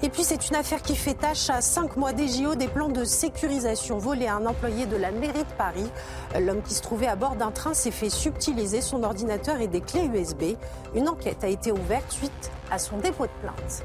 Et 0.03 0.09
puis 0.09 0.25
c'est 0.25 0.49
une 0.49 0.57
affaire 0.57 0.83
qui 0.83 0.95
fait 0.95 1.15
tâche 1.15 1.51
à 1.51 1.61
cinq 1.61 1.97
mois 1.97 2.13
des 2.13 2.29
JO, 2.29 2.55
des 2.55 2.69
plans 2.69 2.89
de 2.89 3.05
sécurisation 3.05 3.99
volés 3.99 4.27
à 4.27 4.37
un 4.37 4.47
employé 4.47 4.87
de 4.87 4.97
la 4.97 5.11
mairie 5.11 5.45
de 5.45 5.55
Paris. 5.57 5.91
L'homme 6.39 6.63
qui 6.63 6.75
se 6.75 6.83
trouvait 6.83 7.07
à 7.07 7.17
bord 7.17 7.37
d'un 7.37 7.51
train 7.51 7.75
s'est 7.75 7.91
fait 7.91 8.11
subtiliser 8.11 8.81
son 8.81 9.03
ordinateur 9.03 9.61
et 9.61 9.69
des 9.69 9.81
clés 9.81 10.05
USB. 10.05 10.57
Une 10.95 11.09
enquête 11.09 11.43
a 11.45 11.49
été 11.49 11.73
ouverte 11.73 12.11
suite 12.13 12.51
à 12.71 12.79
son 12.79 12.99
dépôt 12.99 13.25
de 13.25 13.31
plainte. 13.41 13.85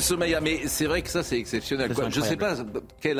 Somaya, 0.00 0.40
mais 0.40 0.60
c'est 0.66 0.86
vrai 0.86 1.02
que 1.02 1.10
ça 1.10 1.22
c'est 1.22 1.38
exceptionnel. 1.38 1.92
Je 2.08 2.20
ne 2.20 2.24
sais 2.24 2.36
pas 2.36 2.54
quel 3.00 3.18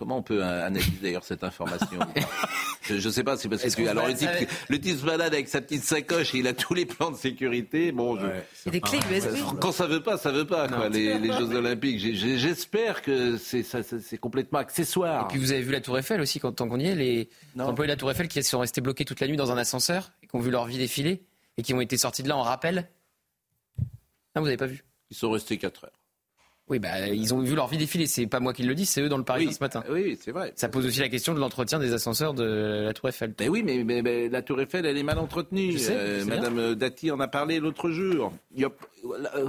Comment 0.00 0.16
on 0.16 0.22
peut 0.22 0.42
analyser 0.42 0.92
d'ailleurs 1.02 1.24
cette 1.24 1.44
information 1.44 1.98
Je 2.88 2.94
ne 2.94 3.12
sais 3.12 3.22
pas, 3.22 3.36
c'est 3.36 3.50
parce 3.50 3.62
que, 3.62 3.86
alors 3.86 4.08
le 4.08 4.14
type, 4.14 4.30
le 4.70 4.80
type 4.80 4.96
se 4.98 5.04
balade 5.04 5.34
avec 5.34 5.46
sa 5.46 5.60
petite 5.60 5.84
sacoche 5.84 6.34
et 6.34 6.38
il 6.38 6.46
a 6.46 6.54
tous 6.54 6.72
les 6.72 6.86
plans 6.86 7.10
de 7.10 7.18
sécurité. 7.18 7.92
Bon, 7.92 8.18
je, 8.18 8.70
des 8.70 8.80
clés 8.80 8.98
USB. 9.12 9.36
Quand 9.60 9.72
ça 9.72 9.86
veut 9.86 10.02
pas, 10.02 10.16
ça 10.16 10.32
veut 10.32 10.46
pas. 10.46 10.68
Quoi, 10.68 10.88
les, 10.88 11.18
les, 11.18 11.30
Jeux 11.30 11.54
Olympiques. 11.54 11.98
J'espère 11.98 13.02
que 13.02 13.36
c'est 13.36 14.16
complètement 14.16 14.60
accessoire. 14.60 15.26
Et 15.26 15.28
puis 15.28 15.38
vous 15.38 15.52
avez 15.52 15.60
vu 15.60 15.70
la 15.70 15.82
Tour 15.82 15.98
Eiffel 15.98 16.22
aussi 16.22 16.40
quand 16.40 16.52
tant 16.52 16.66
qu'on 16.66 16.80
y 16.80 16.86
est, 16.86 16.94
les 16.94 17.28
employés 17.58 17.88
de 17.88 17.92
la 17.92 17.96
Tour 17.98 18.10
Eiffel 18.10 18.26
qui 18.26 18.42
sont 18.42 18.60
restés 18.60 18.80
bloqués 18.80 19.04
toute 19.04 19.20
la 19.20 19.28
nuit 19.28 19.36
dans 19.36 19.52
un 19.52 19.58
ascenseur 19.58 20.12
et 20.22 20.28
qui 20.28 20.34
ont 20.34 20.40
vu 20.40 20.50
leur 20.50 20.64
vie 20.64 20.78
défiler 20.78 21.26
et 21.58 21.62
qui 21.62 21.74
ont 21.74 21.80
été 21.82 21.98
sortis 21.98 22.22
de 22.22 22.28
là 22.30 22.38
en 22.38 22.42
rappel. 22.42 22.88
Ah, 24.34 24.40
vous 24.40 24.46
n'avez 24.46 24.56
pas 24.56 24.64
vu 24.64 24.82
Ils 25.10 25.16
sont 25.18 25.30
restés 25.30 25.58
4 25.58 25.84
heures. 25.84 25.99
Oui, 26.70 26.78
bah, 26.78 27.08
ils 27.08 27.34
ont 27.34 27.40
vu 27.40 27.54
leur 27.54 27.66
vie 27.66 27.76
défiler. 27.78 28.06
C'est 28.06 28.26
pas 28.26 28.40
moi 28.40 28.52
qui 28.52 28.62
le 28.62 28.74
dis, 28.74 28.86
c'est 28.86 29.02
eux 29.02 29.08
dans 29.08 29.18
le 29.18 29.24
Paris 29.24 29.52
ce 29.52 29.58
matin. 29.60 29.82
Oui, 29.90 30.16
c'est 30.20 30.30
vrai. 30.30 30.52
Ça 30.56 30.68
pose 30.68 30.86
aussi 30.86 31.00
la 31.00 31.08
question 31.08 31.34
de 31.34 31.40
l'entretien 31.40 31.78
des 31.80 31.92
ascenseurs 31.92 32.32
de 32.32 32.84
la 32.84 32.92
Tour 32.94 33.08
Eiffel. 33.08 33.34
Mais 33.40 33.48
oui, 33.48 33.62
mais, 33.64 33.82
mais- 33.84 34.02
mais 34.02 34.28
la 34.28 34.40
Tour 34.40 34.60
Eiffel, 34.60 34.86
elle 34.86 34.96
est 34.96 35.02
mal 35.02 35.18
entretenue. 35.18 35.72
Je 35.72 35.78
sais, 35.78 35.94
Euh, 35.96 36.24
Madame 36.24 36.74
Dati 36.76 37.10
en 37.10 37.18
a 37.20 37.28
parlé 37.28 37.58
l'autre 37.58 37.90
jour. 37.90 38.32
Il 38.54 38.60
y 38.60 38.64
a- 38.64 38.70
la, 39.20 39.36
euh, 39.36 39.48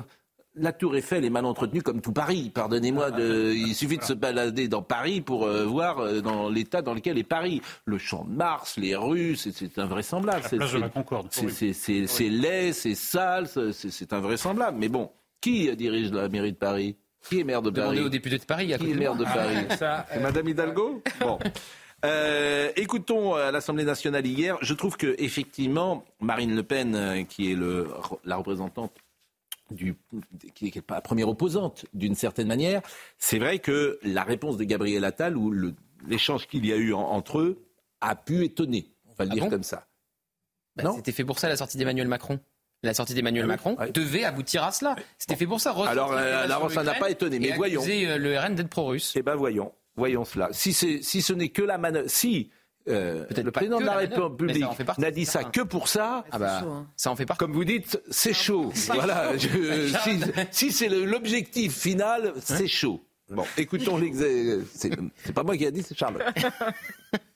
la 0.55 0.73
Tour 0.73 0.95
Eiffel 0.97 1.23
est 1.23 1.29
mal 1.29 1.45
entretenue 1.45 1.83
comme 1.83 2.01
tout 2.01 2.11
Paris. 2.11 2.51
Pardonnez-moi, 2.53 3.11
de- 3.11 3.53
il 3.55 3.75
suffit 3.75 3.97
de 3.99 4.03
se 4.03 4.13
balader 4.13 4.67
dans 4.67 4.81
Paris 4.81 5.21
pour 5.21 5.45
euh, 5.45 5.63
voir 5.65 5.99
euh, 5.99 6.21
dans 6.21 6.49
l'état 6.49 6.81
dans 6.81 6.93
lequel 6.95 7.17
est 7.19 7.23
Paris. 7.23 7.61
Le 7.85 7.99
Champ 7.99 8.25
de 8.25 8.31
Mars, 8.35 8.77
les 8.77 8.95
rues, 8.95 9.35
c'est- 9.35 9.51
c'est 9.55 9.77
invraisemblable. 9.79 10.41
La 10.41 10.49
C'est- 10.49 10.57
place 10.57 10.71
de 10.71 10.75
c'est- 10.77 10.81
la 10.81 10.89
Concorde, 10.89 11.27
c'est- 11.29 12.29
laid, 12.29 12.73
c'est 12.73 12.95
sale, 12.95 13.47
c'est 13.71 14.11
invraisemblable. 14.11 14.77
Mais 14.79 14.89
bon, 14.89 15.11
qui 15.39 15.73
dirige 15.75 16.11
la 16.11 16.27
mairie 16.29 16.51
de 16.51 16.57
Paris? 16.57 16.95
Qui 17.29 17.39
est 17.39 17.43
maire 17.43 17.61
de 17.61 17.69
Demandez 17.69 17.95
Paris 17.97 18.05
aux 18.05 18.09
députés 18.09 18.37
de 18.37 18.43
Paris. 18.45 18.73
à 18.73 18.77
Qui 18.77 18.91
est 18.91 18.95
maire 18.95 19.15
de. 19.15 19.23
Paris 19.23 19.57
euh, 19.81 20.19
Madame 20.21 20.47
Hidalgo 20.49 21.01
Bon. 21.19 21.39
Euh, 22.03 22.71
écoutons 22.77 23.35
à 23.35 23.51
l'Assemblée 23.51 23.83
nationale 23.83 24.25
hier. 24.25 24.57
Je 24.61 24.73
trouve 24.73 24.97
que 24.97 25.13
effectivement, 25.19 26.03
Marine 26.19 26.55
Le 26.55 26.63
Pen, 26.63 26.95
euh, 26.95 27.23
qui 27.25 27.51
est 27.51 27.55
le, 27.55 27.89
la 28.25 28.37
représentante 28.37 28.91
du, 29.69 29.95
qui 30.55 30.69
est 30.69 30.89
la 30.89 31.01
première 31.01 31.29
opposante 31.29 31.85
d'une 31.93 32.15
certaine 32.15 32.47
manière, 32.47 32.81
c'est 33.19 33.37
vrai 33.37 33.59
que 33.59 33.99
la 34.01 34.23
réponse 34.23 34.57
de 34.57 34.63
Gabriel 34.63 35.05
Attal 35.05 35.37
ou 35.37 35.53
l'échange 36.07 36.47
qu'il 36.47 36.65
y 36.65 36.73
a 36.73 36.75
eu 36.75 36.91
en- 36.91 37.01
entre 37.01 37.37
eux 37.37 37.63
a 38.01 38.15
pu 38.15 38.43
étonner. 38.45 38.87
On 39.07 39.13
va 39.13 39.25
le 39.25 39.29
Ah 39.31 39.33
dire 39.35 39.43
bon? 39.43 39.49
comme 39.51 39.63
ça. 39.63 39.85
Bah, 40.77 40.91
C'était 40.95 41.11
fait 41.11 41.23
pour 41.23 41.37
ça 41.37 41.49
la 41.49 41.55
sortie 41.55 41.77
d'Emmanuel 41.77 42.07
Macron. 42.07 42.39
La 42.83 42.93
sortie 42.95 43.13
d'Emmanuel 43.13 43.45
Macron 43.45 43.77
devait 43.93 44.23
aboutir 44.23 44.63
à 44.63 44.71
cela. 44.71 44.95
C'était 45.17 45.35
fait 45.35 45.45
pour 45.45 45.61
ça. 45.61 45.75
Ah 45.77 45.89
Alors, 45.89 46.13
euh, 46.13 46.43
alors, 46.43 46.71
ça 46.71 46.81
n'a 46.83 46.95
pas 46.95 47.09
étonné, 47.11 47.39
mais 47.39 47.49
et 47.49 47.53
voyons. 47.53 47.83
euh, 47.87 48.17
le 48.17 48.37
RN 48.39 48.55
d'être 48.55 48.69
pro-russe. 48.69 49.13
Eh 49.15 49.21
ben 49.21 49.35
voyons, 49.35 49.71
voyons 49.95 50.25
cela. 50.25 50.49
Si, 50.51 50.73
c'est- 50.73 51.01
si 51.03 51.21
ce 51.21 51.33
n'est 51.33 51.49
que 51.49 51.61
la 51.61 51.77
manœuvre, 51.77 52.09
si 52.09 52.49
euh, 52.89 53.25
le 53.37 53.51
président 53.51 53.79
de 53.79 53.85
la, 53.85 53.93
République 53.97 54.65
n'a 54.97 55.11
dit 55.11 55.25
ça 55.27 55.43
que 55.43 55.61
pour 55.61 55.87
ça, 55.87 56.25
Ah 56.31 56.39
bah, 56.39 56.63
ça 56.97 57.11
en 57.11 57.15
fait 57.15 57.27
partie. 57.27 57.37
comme 57.39 57.53
vous 57.53 57.65
dites, 57.65 58.01
c'est 58.09 58.33
chaud. 58.33 58.71
voilà. 58.87 59.37
je- 59.37 59.93
si 60.03 60.19
si 60.51 60.71
c'est 60.71 60.89
l'objectif 60.89 61.77
final, 61.77 62.33
c'est 62.41 62.67
chaud. 62.67 63.03
Bon, 63.29 63.45
écoutons. 63.57 63.99
C'est 64.73 64.89
c'est 65.23 65.33
pas 65.33 65.43
moi 65.43 65.55
qui 65.55 65.67
a 65.67 65.71
dit, 65.71 65.83
c'est 65.83 65.95
Charles. 65.95 66.17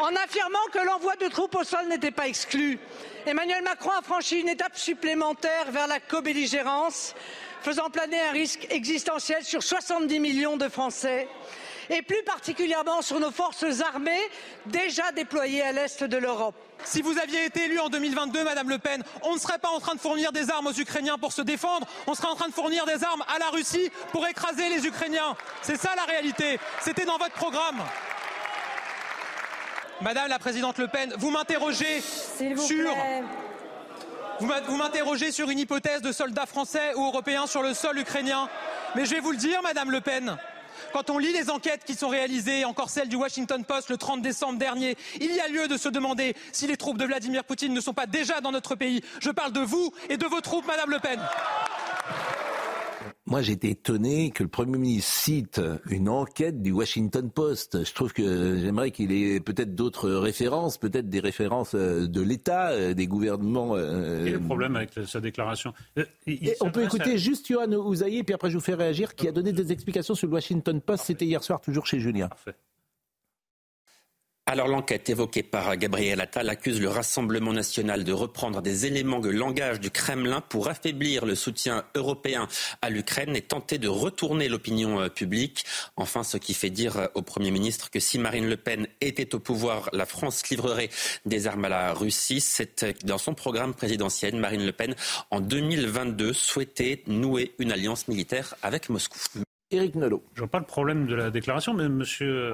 En 0.00 0.14
affirmant 0.14 0.58
que 0.72 0.78
l'envoi 0.78 1.16
de 1.16 1.26
troupes 1.28 1.56
au 1.56 1.64
sol 1.64 1.88
n'était 1.88 2.12
pas 2.12 2.28
exclu, 2.28 2.78
Emmanuel 3.26 3.62
Macron 3.62 3.90
a 3.90 4.02
franchi 4.02 4.40
une 4.40 4.48
étape 4.48 4.78
supplémentaire 4.78 5.70
vers 5.70 5.86
la 5.86 5.98
co-belligérance, 5.98 7.14
faisant 7.62 7.90
planer 7.90 8.20
un 8.20 8.30
risque 8.30 8.66
existentiel 8.70 9.44
sur 9.44 9.62
70 9.62 10.20
millions 10.20 10.56
de 10.56 10.68
Français, 10.68 11.28
et 11.90 12.02
plus 12.02 12.22
particulièrement 12.22 13.02
sur 13.02 13.18
nos 13.18 13.30
forces 13.30 13.80
armées 13.80 14.30
déjà 14.66 15.10
déployées 15.12 15.62
à 15.62 15.72
l'est 15.72 16.04
de 16.04 16.16
l'Europe. 16.16 16.54
Si 16.84 17.02
vous 17.02 17.18
aviez 17.18 17.46
été 17.46 17.64
élu 17.64 17.80
en 17.80 17.88
2022, 17.88 18.44
Madame 18.44 18.68
Le 18.68 18.78
Pen, 18.78 19.02
on 19.22 19.34
ne 19.34 19.40
serait 19.40 19.58
pas 19.58 19.70
en 19.70 19.80
train 19.80 19.94
de 19.94 20.00
fournir 20.00 20.30
des 20.30 20.48
armes 20.48 20.68
aux 20.68 20.72
Ukrainiens 20.72 21.18
pour 21.18 21.32
se 21.32 21.42
défendre, 21.42 21.88
on 22.06 22.14
serait 22.14 22.28
en 22.28 22.36
train 22.36 22.48
de 22.48 22.54
fournir 22.54 22.86
des 22.86 23.02
armes 23.02 23.24
à 23.34 23.38
la 23.38 23.48
Russie 23.48 23.90
pour 24.12 24.26
écraser 24.26 24.68
les 24.68 24.86
Ukrainiens. 24.86 25.36
C'est 25.62 25.76
ça 25.76 25.90
la 25.96 26.04
réalité. 26.04 26.60
C'était 26.80 27.04
dans 27.04 27.18
votre 27.18 27.34
programme. 27.34 27.82
Madame 30.00 30.28
la 30.28 30.38
Présidente 30.38 30.78
Le 30.78 30.86
Pen, 30.86 31.12
vous 31.18 31.30
m'interrogez 31.30 32.00
sur... 32.00 32.94
vous 34.38 34.76
m'interrogez 34.76 35.32
sur 35.32 35.50
une 35.50 35.58
hypothèse 35.58 36.02
de 36.02 36.12
soldats 36.12 36.46
français 36.46 36.94
ou 36.94 37.04
européens 37.04 37.48
sur 37.48 37.62
le 37.62 37.74
sol 37.74 37.98
ukrainien. 37.98 38.48
Mais 38.94 39.04
je 39.06 39.14
vais 39.14 39.20
vous 39.20 39.32
le 39.32 39.36
dire, 39.36 39.60
Madame 39.62 39.90
Le 39.90 40.00
Pen. 40.00 40.36
Quand 40.92 41.10
on 41.10 41.18
lit 41.18 41.32
les 41.32 41.50
enquêtes 41.50 41.84
qui 41.84 41.94
sont 41.94 42.08
réalisées, 42.08 42.64
encore 42.64 42.90
celle 42.90 43.08
du 43.08 43.16
Washington 43.16 43.64
Post 43.64 43.90
le 43.90 43.96
30 43.96 44.22
décembre 44.22 44.58
dernier, 44.58 44.96
il 45.20 45.34
y 45.34 45.40
a 45.40 45.48
lieu 45.48 45.66
de 45.66 45.76
se 45.76 45.88
demander 45.88 46.36
si 46.52 46.68
les 46.68 46.76
troupes 46.76 46.98
de 46.98 47.04
Vladimir 47.04 47.42
Poutine 47.42 47.74
ne 47.74 47.80
sont 47.80 47.94
pas 47.94 48.06
déjà 48.06 48.40
dans 48.40 48.52
notre 48.52 48.76
pays. 48.76 49.02
Je 49.20 49.30
parle 49.30 49.52
de 49.52 49.60
vous 49.60 49.92
et 50.08 50.16
de 50.16 50.26
vos 50.26 50.40
troupes, 50.40 50.66
Madame 50.66 50.90
Le 50.90 51.00
Pen. 51.00 51.18
Moi, 53.30 53.42
j'étais 53.42 53.68
étonné 53.68 54.30
que 54.30 54.42
le 54.42 54.48
Premier 54.48 54.78
ministre 54.78 55.12
cite 55.12 55.60
une 55.90 56.08
enquête 56.08 56.62
du 56.62 56.72
Washington 56.72 57.30
Post. 57.30 57.84
Je 57.84 57.92
trouve 57.92 58.14
que 58.14 58.56
j'aimerais 58.58 58.90
qu'il 58.90 59.12
ait 59.12 59.38
peut-être 59.38 59.74
d'autres 59.74 60.10
références, 60.10 60.78
peut-être 60.78 61.10
des 61.10 61.20
références 61.20 61.74
euh, 61.74 62.06
de 62.06 62.22
l'État, 62.22 62.70
euh, 62.70 62.94
des 62.94 63.06
gouvernements. 63.06 63.76
euh, 63.76 64.24
Quel 64.24 64.28
est 64.28 64.38
le 64.38 64.40
problème 64.40 64.76
avec 64.76 64.90
sa 65.06 65.20
déclaration 65.20 65.74
Euh, 65.98 66.04
il- 66.26 66.38
il 66.40 66.48
Et 66.48 66.56
on 66.62 66.70
peut 66.70 66.80
s'adresse 66.80 67.00
à- 67.00 67.04
écouter 67.04 67.18
juste 67.18 67.46
Johan 67.48 67.70
Ouzaï, 67.72 68.22
puis 68.22 68.34
après 68.34 68.48
je 68.48 68.54
vous 68.56 68.64
fais 68.64 68.74
réagir, 68.74 69.14
qui 69.14 69.28
a 69.28 69.32
donné 69.32 69.52
des 69.52 69.72
explications 69.72 70.14
sur 70.14 70.26
le 70.26 70.32
Washington 70.32 70.80
Post. 70.80 71.04
C'était 71.04 71.26
hier 71.26 71.42
soir, 71.44 71.60
toujours 71.60 71.84
chez 71.86 72.00
Julien. 72.00 72.30
Alors 74.50 74.66
l'enquête 74.66 75.10
évoquée 75.10 75.42
par 75.42 75.76
Gabriel 75.76 76.22
Attal 76.22 76.48
accuse 76.48 76.80
le 76.80 76.88
Rassemblement 76.88 77.52
national 77.52 78.02
de 78.02 78.14
reprendre 78.14 78.62
des 78.62 78.86
éléments 78.86 79.20
de 79.20 79.28
langage 79.28 79.78
du 79.78 79.90
Kremlin 79.90 80.40
pour 80.40 80.68
affaiblir 80.68 81.26
le 81.26 81.34
soutien 81.34 81.84
européen 81.94 82.48
à 82.80 82.88
l'Ukraine 82.88 83.36
et 83.36 83.42
tenter 83.42 83.76
de 83.76 83.88
retourner 83.88 84.48
l'opinion 84.48 85.02
euh, 85.02 85.10
publique. 85.10 85.66
Enfin, 85.96 86.22
ce 86.24 86.38
qui 86.38 86.54
fait 86.54 86.70
dire 86.70 86.96
euh, 86.96 87.06
au 87.14 87.20
Premier 87.20 87.50
ministre 87.50 87.90
que 87.90 88.00
si 88.00 88.18
Marine 88.18 88.48
Le 88.48 88.56
Pen 88.56 88.86
était 89.02 89.34
au 89.34 89.38
pouvoir, 89.38 89.90
la 89.92 90.06
France 90.06 90.48
livrerait 90.48 90.88
des 91.26 91.46
armes 91.46 91.66
à 91.66 91.68
la 91.68 91.92
Russie. 91.92 92.40
C'est 92.40 92.84
euh, 92.84 92.94
dans 93.04 93.18
son 93.18 93.34
programme 93.34 93.74
présidentiel, 93.74 94.34
Marine 94.36 94.64
Le 94.64 94.72
Pen, 94.72 94.94
en 95.30 95.40
2022, 95.40 96.32
souhaitait 96.32 97.02
nouer 97.06 97.54
une 97.58 97.70
alliance 97.70 98.08
militaire 98.08 98.54
avec 98.62 98.88
Moscou. 98.88 99.18
Éric 99.70 99.96
Nolot. 99.96 100.24
Je 100.34 100.40
vois 100.40 100.50
pas 100.50 100.58
le 100.58 100.64
problème 100.64 101.06
de 101.06 101.14
la 101.14 101.30
déclaration, 101.30 101.74
mais 101.74 101.84
M. 101.84 102.02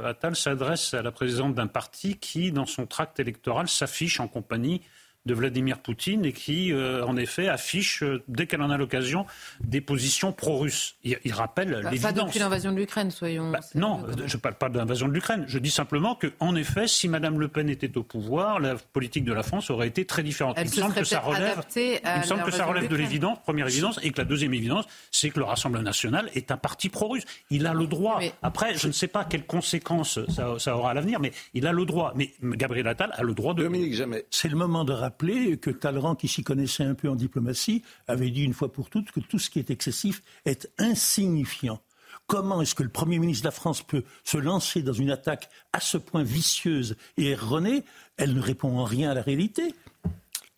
Attal 0.04 0.34
s'adresse 0.34 0.94
à 0.94 1.02
la 1.02 1.12
présidente 1.12 1.54
d'un 1.54 1.68
parti 1.68 2.18
qui, 2.18 2.50
dans 2.50 2.66
son 2.66 2.86
tract 2.86 3.20
électoral, 3.20 3.68
s'affiche 3.68 4.18
en 4.18 4.26
compagnie 4.26 4.80
de 5.26 5.34
Vladimir 5.34 5.78
Poutine 5.78 6.24
et 6.24 6.32
qui, 6.32 6.72
euh, 6.72 7.04
en 7.06 7.16
effet, 7.16 7.48
affiche, 7.48 8.02
euh, 8.02 8.22
dès 8.28 8.46
qu'elle 8.46 8.60
en 8.62 8.70
a 8.70 8.76
l'occasion, 8.76 9.26
des 9.60 9.80
positions 9.80 10.32
pro-russes. 10.32 10.96
Il, 11.02 11.18
il 11.24 11.32
rappelle 11.32 11.70
Bah, 11.70 11.82
Pas 11.84 11.90
l'évidence. 11.90 12.26
depuis 12.26 12.38
l'invasion 12.40 12.72
de 12.72 12.76
l'Ukraine, 12.76 13.10
soyons. 13.10 13.50
Bah, 13.50 13.60
non, 13.74 14.04
je 14.26 14.36
ne 14.36 14.40
parle 14.40 14.54
pas 14.56 14.68
de 14.68 14.76
l'invasion 14.78 15.08
de 15.08 15.12
l'Ukraine. 15.14 15.44
Je 15.48 15.58
dis 15.58 15.70
simplement 15.70 16.14
que, 16.14 16.32
en 16.40 16.54
effet, 16.56 16.86
si 16.86 17.08
Mme 17.08 17.40
Le 17.40 17.48
Pen 17.48 17.68
était 17.70 17.96
au 17.96 18.02
pouvoir, 18.02 18.60
la 18.60 18.76
politique 18.92 19.24
de 19.24 19.32
la 19.32 19.42
France 19.42 19.70
aurait 19.70 19.88
été 19.88 20.04
très 20.04 20.22
différente. 20.22 20.56
Elle 20.58 20.66
il 20.66 20.70
me 20.70 20.74
se 20.74 20.80
semble 20.80 20.94
que 20.94 21.04
ça 21.04 21.20
relève, 21.20 21.62
il 21.76 22.00
me 22.20 22.22
semble 22.24 22.42
que 22.44 22.50
ça 22.50 22.66
relève 22.66 22.88
de 22.88 22.96
l'évidence, 22.96 23.38
première 23.42 23.66
évidence, 23.68 23.98
et 24.02 24.10
que 24.10 24.20
la 24.20 24.24
deuxième 24.26 24.52
évidence, 24.54 24.84
c'est 25.10 25.30
que 25.30 25.38
le 25.38 25.44
Rassemblement 25.46 25.84
national 25.84 26.28
est 26.34 26.50
un 26.50 26.56
parti 26.56 26.88
pro-russe. 26.90 27.24
Il 27.50 27.66
a 27.66 27.72
le 27.72 27.86
droit. 27.86 28.20
Après, 28.42 28.74
je 28.74 28.86
ne 28.88 28.92
sais 28.92 29.08
pas 29.08 29.24
quelles 29.24 29.46
conséquences 29.46 30.18
ça, 30.28 30.58
ça 30.58 30.76
aura 30.76 30.90
à 30.90 30.94
l'avenir, 30.94 31.18
mais 31.20 31.32
il 31.54 31.66
a 31.66 31.72
le 31.72 31.84
droit. 31.86 32.12
Mais 32.14 32.32
Gabriel 32.42 32.86
Attal 32.88 33.10
a 33.14 33.22
le 33.22 33.32
droit 33.34 33.54
de. 33.54 33.62
Dominique 33.62 33.94
Jamais. 33.94 34.26
C'est 34.30 34.48
le 34.48 34.56
moment 34.56 34.84
de 34.84 34.92
rappeler 34.92 35.13
que 35.16 35.70
Talleyrand, 35.70 36.14
qui 36.14 36.28
s'y 36.28 36.42
connaissait 36.42 36.84
un 36.84 36.94
peu 36.94 37.08
en 37.08 37.16
diplomatie, 37.16 37.82
avait 38.06 38.30
dit 38.30 38.42
une 38.42 38.54
fois 38.54 38.72
pour 38.72 38.90
toutes 38.90 39.10
que 39.10 39.20
tout 39.20 39.38
ce 39.38 39.50
qui 39.50 39.58
est 39.58 39.70
excessif 39.70 40.22
est 40.44 40.70
insignifiant. 40.78 41.80
Comment 42.26 42.62
est-ce 42.62 42.74
que 42.74 42.82
le 42.82 42.88
Premier 42.88 43.18
ministre 43.18 43.42
de 43.42 43.48
la 43.48 43.52
France 43.52 43.82
peut 43.82 44.04
se 44.24 44.38
lancer 44.38 44.82
dans 44.82 44.92
une 44.92 45.10
attaque 45.10 45.50
à 45.72 45.80
ce 45.80 45.98
point 45.98 46.22
vicieuse 46.22 46.96
et 47.16 47.30
erronée? 47.30 47.84
Elle 48.16 48.34
ne 48.34 48.40
répond 48.40 48.78
en 48.78 48.84
rien 48.84 49.10
à 49.10 49.14
la 49.14 49.22
réalité. 49.22 49.74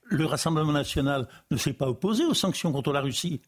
Le 0.04 0.24
Rassemblement 0.24 0.72
national 0.72 1.26
ne 1.50 1.56
s'est 1.56 1.72
pas 1.72 1.88
opposé 1.88 2.24
aux 2.24 2.34
sanctions 2.34 2.70
contre 2.70 2.92
la 2.92 3.00
Russie. 3.00 3.40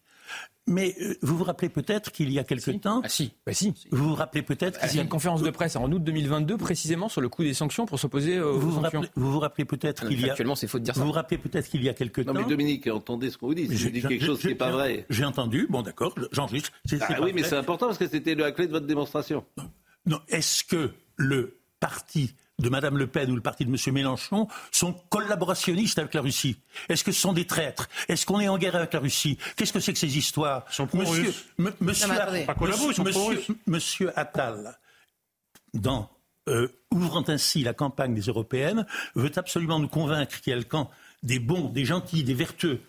Mais 0.70 0.94
euh, 1.00 1.14
vous 1.22 1.38
vous 1.38 1.44
rappelez 1.44 1.70
peut-être 1.70 2.12
qu'il 2.12 2.30
y 2.30 2.38
a 2.38 2.44
quelque 2.44 2.70
temps. 2.72 3.00
Ah 3.02 3.08
si, 3.08 3.32
bah 3.46 3.54
si. 3.54 3.72
Vous 3.90 4.10
vous 4.10 4.14
rappelez 4.14 4.42
peut-être 4.42 4.78
Il 4.82 4.88
qu'il 4.88 4.96
y 4.98 5.00
a 5.00 5.02
une 5.02 5.08
conférence 5.08 5.40
de 5.42 5.48
presse 5.48 5.76
en 5.76 5.90
août 5.90 6.04
2022 6.04 6.58
précisément 6.58 7.08
sur 7.08 7.22
le 7.22 7.30
coût 7.30 7.42
des 7.42 7.54
sanctions 7.54 7.86
pour 7.86 7.98
s'opposer 7.98 8.38
aux 8.38 8.58
vous 8.58 8.70
vous 8.72 8.82
sanctions. 8.82 9.00
rappelez, 9.00 9.12
vous 9.16 9.32
vous 9.32 9.38
rappelez 9.40 9.64
peut-être 9.64 10.06
qu'il 10.06 10.20
y 10.20 10.28
a. 10.28 10.32
Actuellement, 10.32 10.54
c'est 10.56 10.66
faux 10.66 10.78
de 10.78 10.84
dire 10.84 10.92
Vous 10.92 11.00
ça. 11.00 11.06
vous 11.06 11.12
rappelez 11.12 11.38
peut-être 11.38 11.70
qu'il 11.70 11.82
y 11.82 11.88
a 11.88 11.94
quelque 11.94 12.20
Non 12.20 12.34
temps. 12.34 12.40
mais 12.40 12.46
Dominique, 12.46 12.86
entendez 12.88 13.30
ce 13.30 13.38
qu'on 13.38 13.46
vous 13.46 13.54
dit. 13.54 13.66
Si 13.66 13.76
J'ai- 13.78 13.84
vous 13.86 13.90
dites 13.94 14.08
quelque 14.08 14.24
chose 14.26 14.40
qui 14.40 14.48
n'est 14.48 14.54
pas 14.56 14.70
vrai. 14.70 15.06
J'ai 15.08 15.24
entendu, 15.24 15.66
bon 15.70 15.80
d'accord, 15.80 16.14
j'enregistre. 16.32 16.70
Ah 17.00 17.06
pas 17.14 17.20
oui, 17.22 17.32
mais 17.34 17.40
vrai. 17.40 17.48
c'est 17.50 17.56
important 17.56 17.86
parce 17.86 17.98
que 17.98 18.06
c'était 18.08 18.34
la 18.34 18.52
clé 18.52 18.66
de 18.66 18.72
votre 18.72 18.86
démonstration. 18.86 19.46
Non, 20.04 20.20
est-ce 20.28 20.64
que 20.64 20.90
le 21.16 21.60
parti 21.80 22.34
de 22.58 22.68
Mme 22.68 22.98
Le 22.98 23.06
Pen 23.06 23.30
ou 23.30 23.36
le 23.36 23.40
parti 23.40 23.64
de 23.64 23.70
M. 23.70 23.94
Mélenchon 23.94 24.48
sont 24.72 24.92
collaborationnistes 25.08 25.98
avec 25.98 26.14
la 26.14 26.20
Russie. 26.20 26.56
Est-ce 26.88 27.04
que 27.04 27.12
ce 27.12 27.20
sont 27.20 27.32
des 27.32 27.46
traîtres? 27.46 27.88
Est-ce 28.08 28.26
qu'on 28.26 28.40
est 28.40 28.48
en 28.48 28.58
guerre 28.58 28.76
avec 28.76 28.92
la 28.92 29.00
Russie? 29.00 29.38
Qu'est-ce 29.56 29.72
que 29.72 29.80
c'est 29.80 29.92
que 29.92 29.98
ces 29.98 30.18
histoires? 30.18 30.64
Pro-russes. 30.86 31.46
Monsieur, 31.58 31.74
monsieur, 31.80 32.92
sont 32.92 33.54
monsieur 33.66 34.18
Attal, 34.18 34.78
dans, 35.74 36.10
euh, 36.48 36.68
ouvrant 36.90 37.24
ainsi 37.28 37.62
la 37.62 37.74
campagne 37.74 38.14
des 38.14 38.22
européennes, 38.22 38.86
veut 39.14 39.32
absolument 39.36 39.78
nous 39.78 39.88
convaincre 39.88 40.40
qu'il 40.40 40.50
y 40.50 40.54
a 40.54 40.58
le 40.58 40.64
camp 40.64 40.90
des 41.22 41.38
bons, 41.38 41.68
des 41.68 41.84
gentils, 41.84 42.24
des 42.24 42.34
vertueux, 42.34 42.80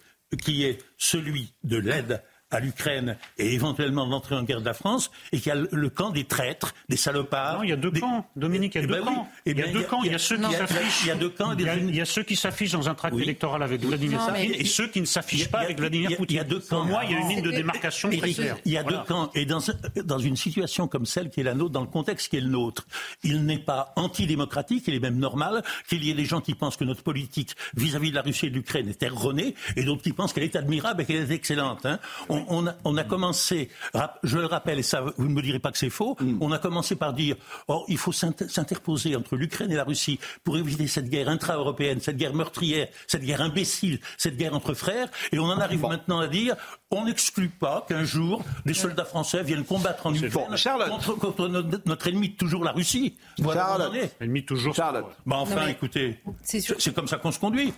qui 0.43 0.63
est 0.63 0.83
celui 0.97 1.53
de 1.63 1.77
l'aide 1.77 2.23
à 2.51 2.59
l'Ukraine 2.59 3.17
et 3.37 3.53
éventuellement 3.53 4.07
d'entrer 4.07 4.35
en 4.35 4.43
guerre 4.43 4.61
de 4.61 4.65
la 4.65 4.73
France, 4.73 5.11
et 5.31 5.39
qu'il 5.39 5.47
y 5.53 5.55
a 5.55 5.61
le 5.71 5.89
camp 5.89 6.09
des 6.09 6.23
traîtres, 6.25 6.73
des 6.89 6.97
salopards. 6.97 7.57
Non, 7.57 7.63
il 7.63 7.69
y 7.69 7.73
a 7.73 7.75
deux 7.75 7.91
camps, 7.91 8.25
Dominique, 8.35 8.75
il 8.75 8.77
y 8.77 8.81
a 8.81 8.83
Eh 8.83 8.87
deux 8.87 8.93
ben 8.93 8.99
oui. 9.01 9.05
camps. 9.15 9.29
Eh 9.45 9.51
Il 9.51 9.57
y 9.57 9.61
a 9.63 9.67
deux 9.67 9.83
camps, 9.83 10.03
il 10.03 10.11
y 10.11 10.15
a 10.15 10.17
ceux 10.17 10.37
qui 10.37 10.51
s'affichent. 10.53 11.01
il 11.03 11.07
y 11.07 11.11
a 11.11 11.15
deux 11.15 11.29
camps 11.29 11.51
et 11.51 11.55
des- 11.55 11.63
Il 11.63 11.67
y 11.67 11.69
a- 11.69 11.75
il 11.75 11.95
y 11.95 12.01
a 12.01 12.05
ceux 12.05 12.23
qui 12.23 12.35
s'affichent 12.35 12.71
dans 12.71 12.89
un 12.89 12.95
tract 12.95 13.15
Oui. 13.15 13.23
électoral 13.23 13.61
avec 13.63 13.81
Vladimir 13.81 14.19
mais 14.33 14.45
Poutine 14.47 14.61
et 14.61 14.65
ceux 14.65 14.87
qui 14.87 15.01
ne 15.01 15.05
s'affichent 15.05 15.49
pas 15.49 15.59
a- 15.59 15.63
avec 15.63 15.77
Vladimir 15.79 16.09
Poutine. 16.17 16.35
Il 16.35 16.37
y 16.37 16.39
a 16.39 16.43
deux 16.43 16.59
camps. 16.59 16.77
Pour 16.77 16.85
moi, 16.85 17.01
il 17.05 17.11
y 17.11 17.15
a 17.15 17.19
une 17.19 17.29
ligne 17.29 17.41
de 17.41 17.51
démarcation 17.51 18.09
très 18.09 18.31
claire. 18.33 18.57
Il 18.65 18.71
y 18.71 18.77
a 18.77 18.81
Voilà. 18.83 18.97
deux 18.99 19.03
camps. 19.05 19.29
Et 19.35 19.45
dans, 19.45 19.59
dans 20.03 20.19
une 20.19 20.35
situation 20.35 20.87
comme 20.87 21.05
celle 21.05 21.29
qui 21.29 21.41
est 21.41 21.43
la 21.43 21.53
nôtre, 21.53 21.71
dans 21.71 21.81
le 21.81 21.87
contexte 21.87 22.29
qui 22.29 22.37
est 22.37 22.41
le 22.41 22.49
nôtre, 22.49 22.87
il 23.23 23.45
n'est 23.45 23.59
pas 23.59 23.93
antidémocratique, 23.95 24.83
il 24.87 24.95
est 24.95 24.99
même 24.99 25.17
normal 25.19 25.63
qu'il 25.87 26.03
y 26.03 26.09
ait 26.09 26.13
des 26.15 26.25
gens 26.25 26.41
qui 26.41 26.55
pensent 26.55 26.77
que 26.77 26.83
notre 26.83 27.03
politique 27.03 27.55
vis-à-vis 27.75 28.09
de 28.11 28.15
la 28.15 28.21
Russie 28.21 28.47
et 28.47 28.49
de 28.49 28.55
l'Ukraine 28.55 28.89
est 28.89 29.03
erronée 29.03 29.55
et 29.75 29.83
d'autres 29.83 30.01
qui 30.01 30.13
pensent 30.13 30.33
qu'elle 30.33 30.43
est 30.43 30.55
admirable 30.55 31.01
et 31.01 31.05
qu'elle 31.05 31.29
est 31.31 31.33
excellente. 31.33 31.85
hein. 31.85 31.99
On, 32.29 32.38
on 32.47 32.67
a, 32.67 32.75
on 32.85 32.97
a 32.97 33.03
commencé, 33.03 33.69
je 34.23 34.37
le 34.37 34.45
rappelle, 34.45 34.79
et 34.79 34.83
ça, 34.83 35.01
vous 35.17 35.27
ne 35.27 35.33
me 35.33 35.41
direz 35.41 35.59
pas 35.59 35.71
que 35.71 35.77
c'est 35.77 35.89
faux, 35.89 36.17
on 36.41 36.51
a 36.51 36.57
commencé 36.59 36.95
par 36.95 37.13
dire 37.13 37.35
oh, 37.67 37.85
il 37.87 37.97
faut 37.97 38.11
s'inter- 38.11 38.47
s'interposer 38.49 39.15
entre 39.15 39.35
l'Ukraine 39.35 39.71
et 39.71 39.75
la 39.75 39.83
Russie 39.83 40.19
pour 40.43 40.57
éviter 40.57 40.87
cette 40.87 41.09
guerre 41.09 41.29
intra-européenne, 41.29 41.99
cette 42.01 42.17
guerre 42.17 42.33
meurtrière, 42.33 42.87
cette 43.07 43.23
guerre 43.23 43.41
imbécile, 43.41 43.99
cette 44.17 44.37
guerre 44.37 44.53
entre 44.55 44.73
frères. 44.73 45.09
Et 45.31 45.39
on 45.39 45.45
en 45.45 45.59
arrive 45.59 45.81
maintenant 45.89 46.19
à 46.19 46.27
dire 46.27 46.55
on 46.91 47.05
n'exclut 47.05 47.49
pas 47.49 47.85
qu'un 47.87 48.03
jour 48.03 48.43
des 48.65 48.73
soldats 48.73 49.05
français 49.05 49.43
viennent 49.43 49.63
combattre 49.63 50.07
en 50.07 50.11
Ukraine 50.25 50.31
contre, 50.89 51.13
contre 51.13 51.47
notre, 51.47 51.81
notre 51.85 52.07
ennemi, 52.07 52.33
toujours 52.33 52.63
la 52.63 52.71
Russie. 52.71 53.15
Voilà. 53.37 53.61
Ennemi 54.19 54.43
toujours. 54.43 54.73
Bah 55.25 55.35
enfin, 55.39 55.65
mais- 55.65 55.71
écoutez, 55.71 56.19
C'est 56.79 56.93
comme 56.95 57.07
ça 57.07 57.17
qu'on 57.17 57.31
se 57.31 57.39
conduit. 57.39 57.73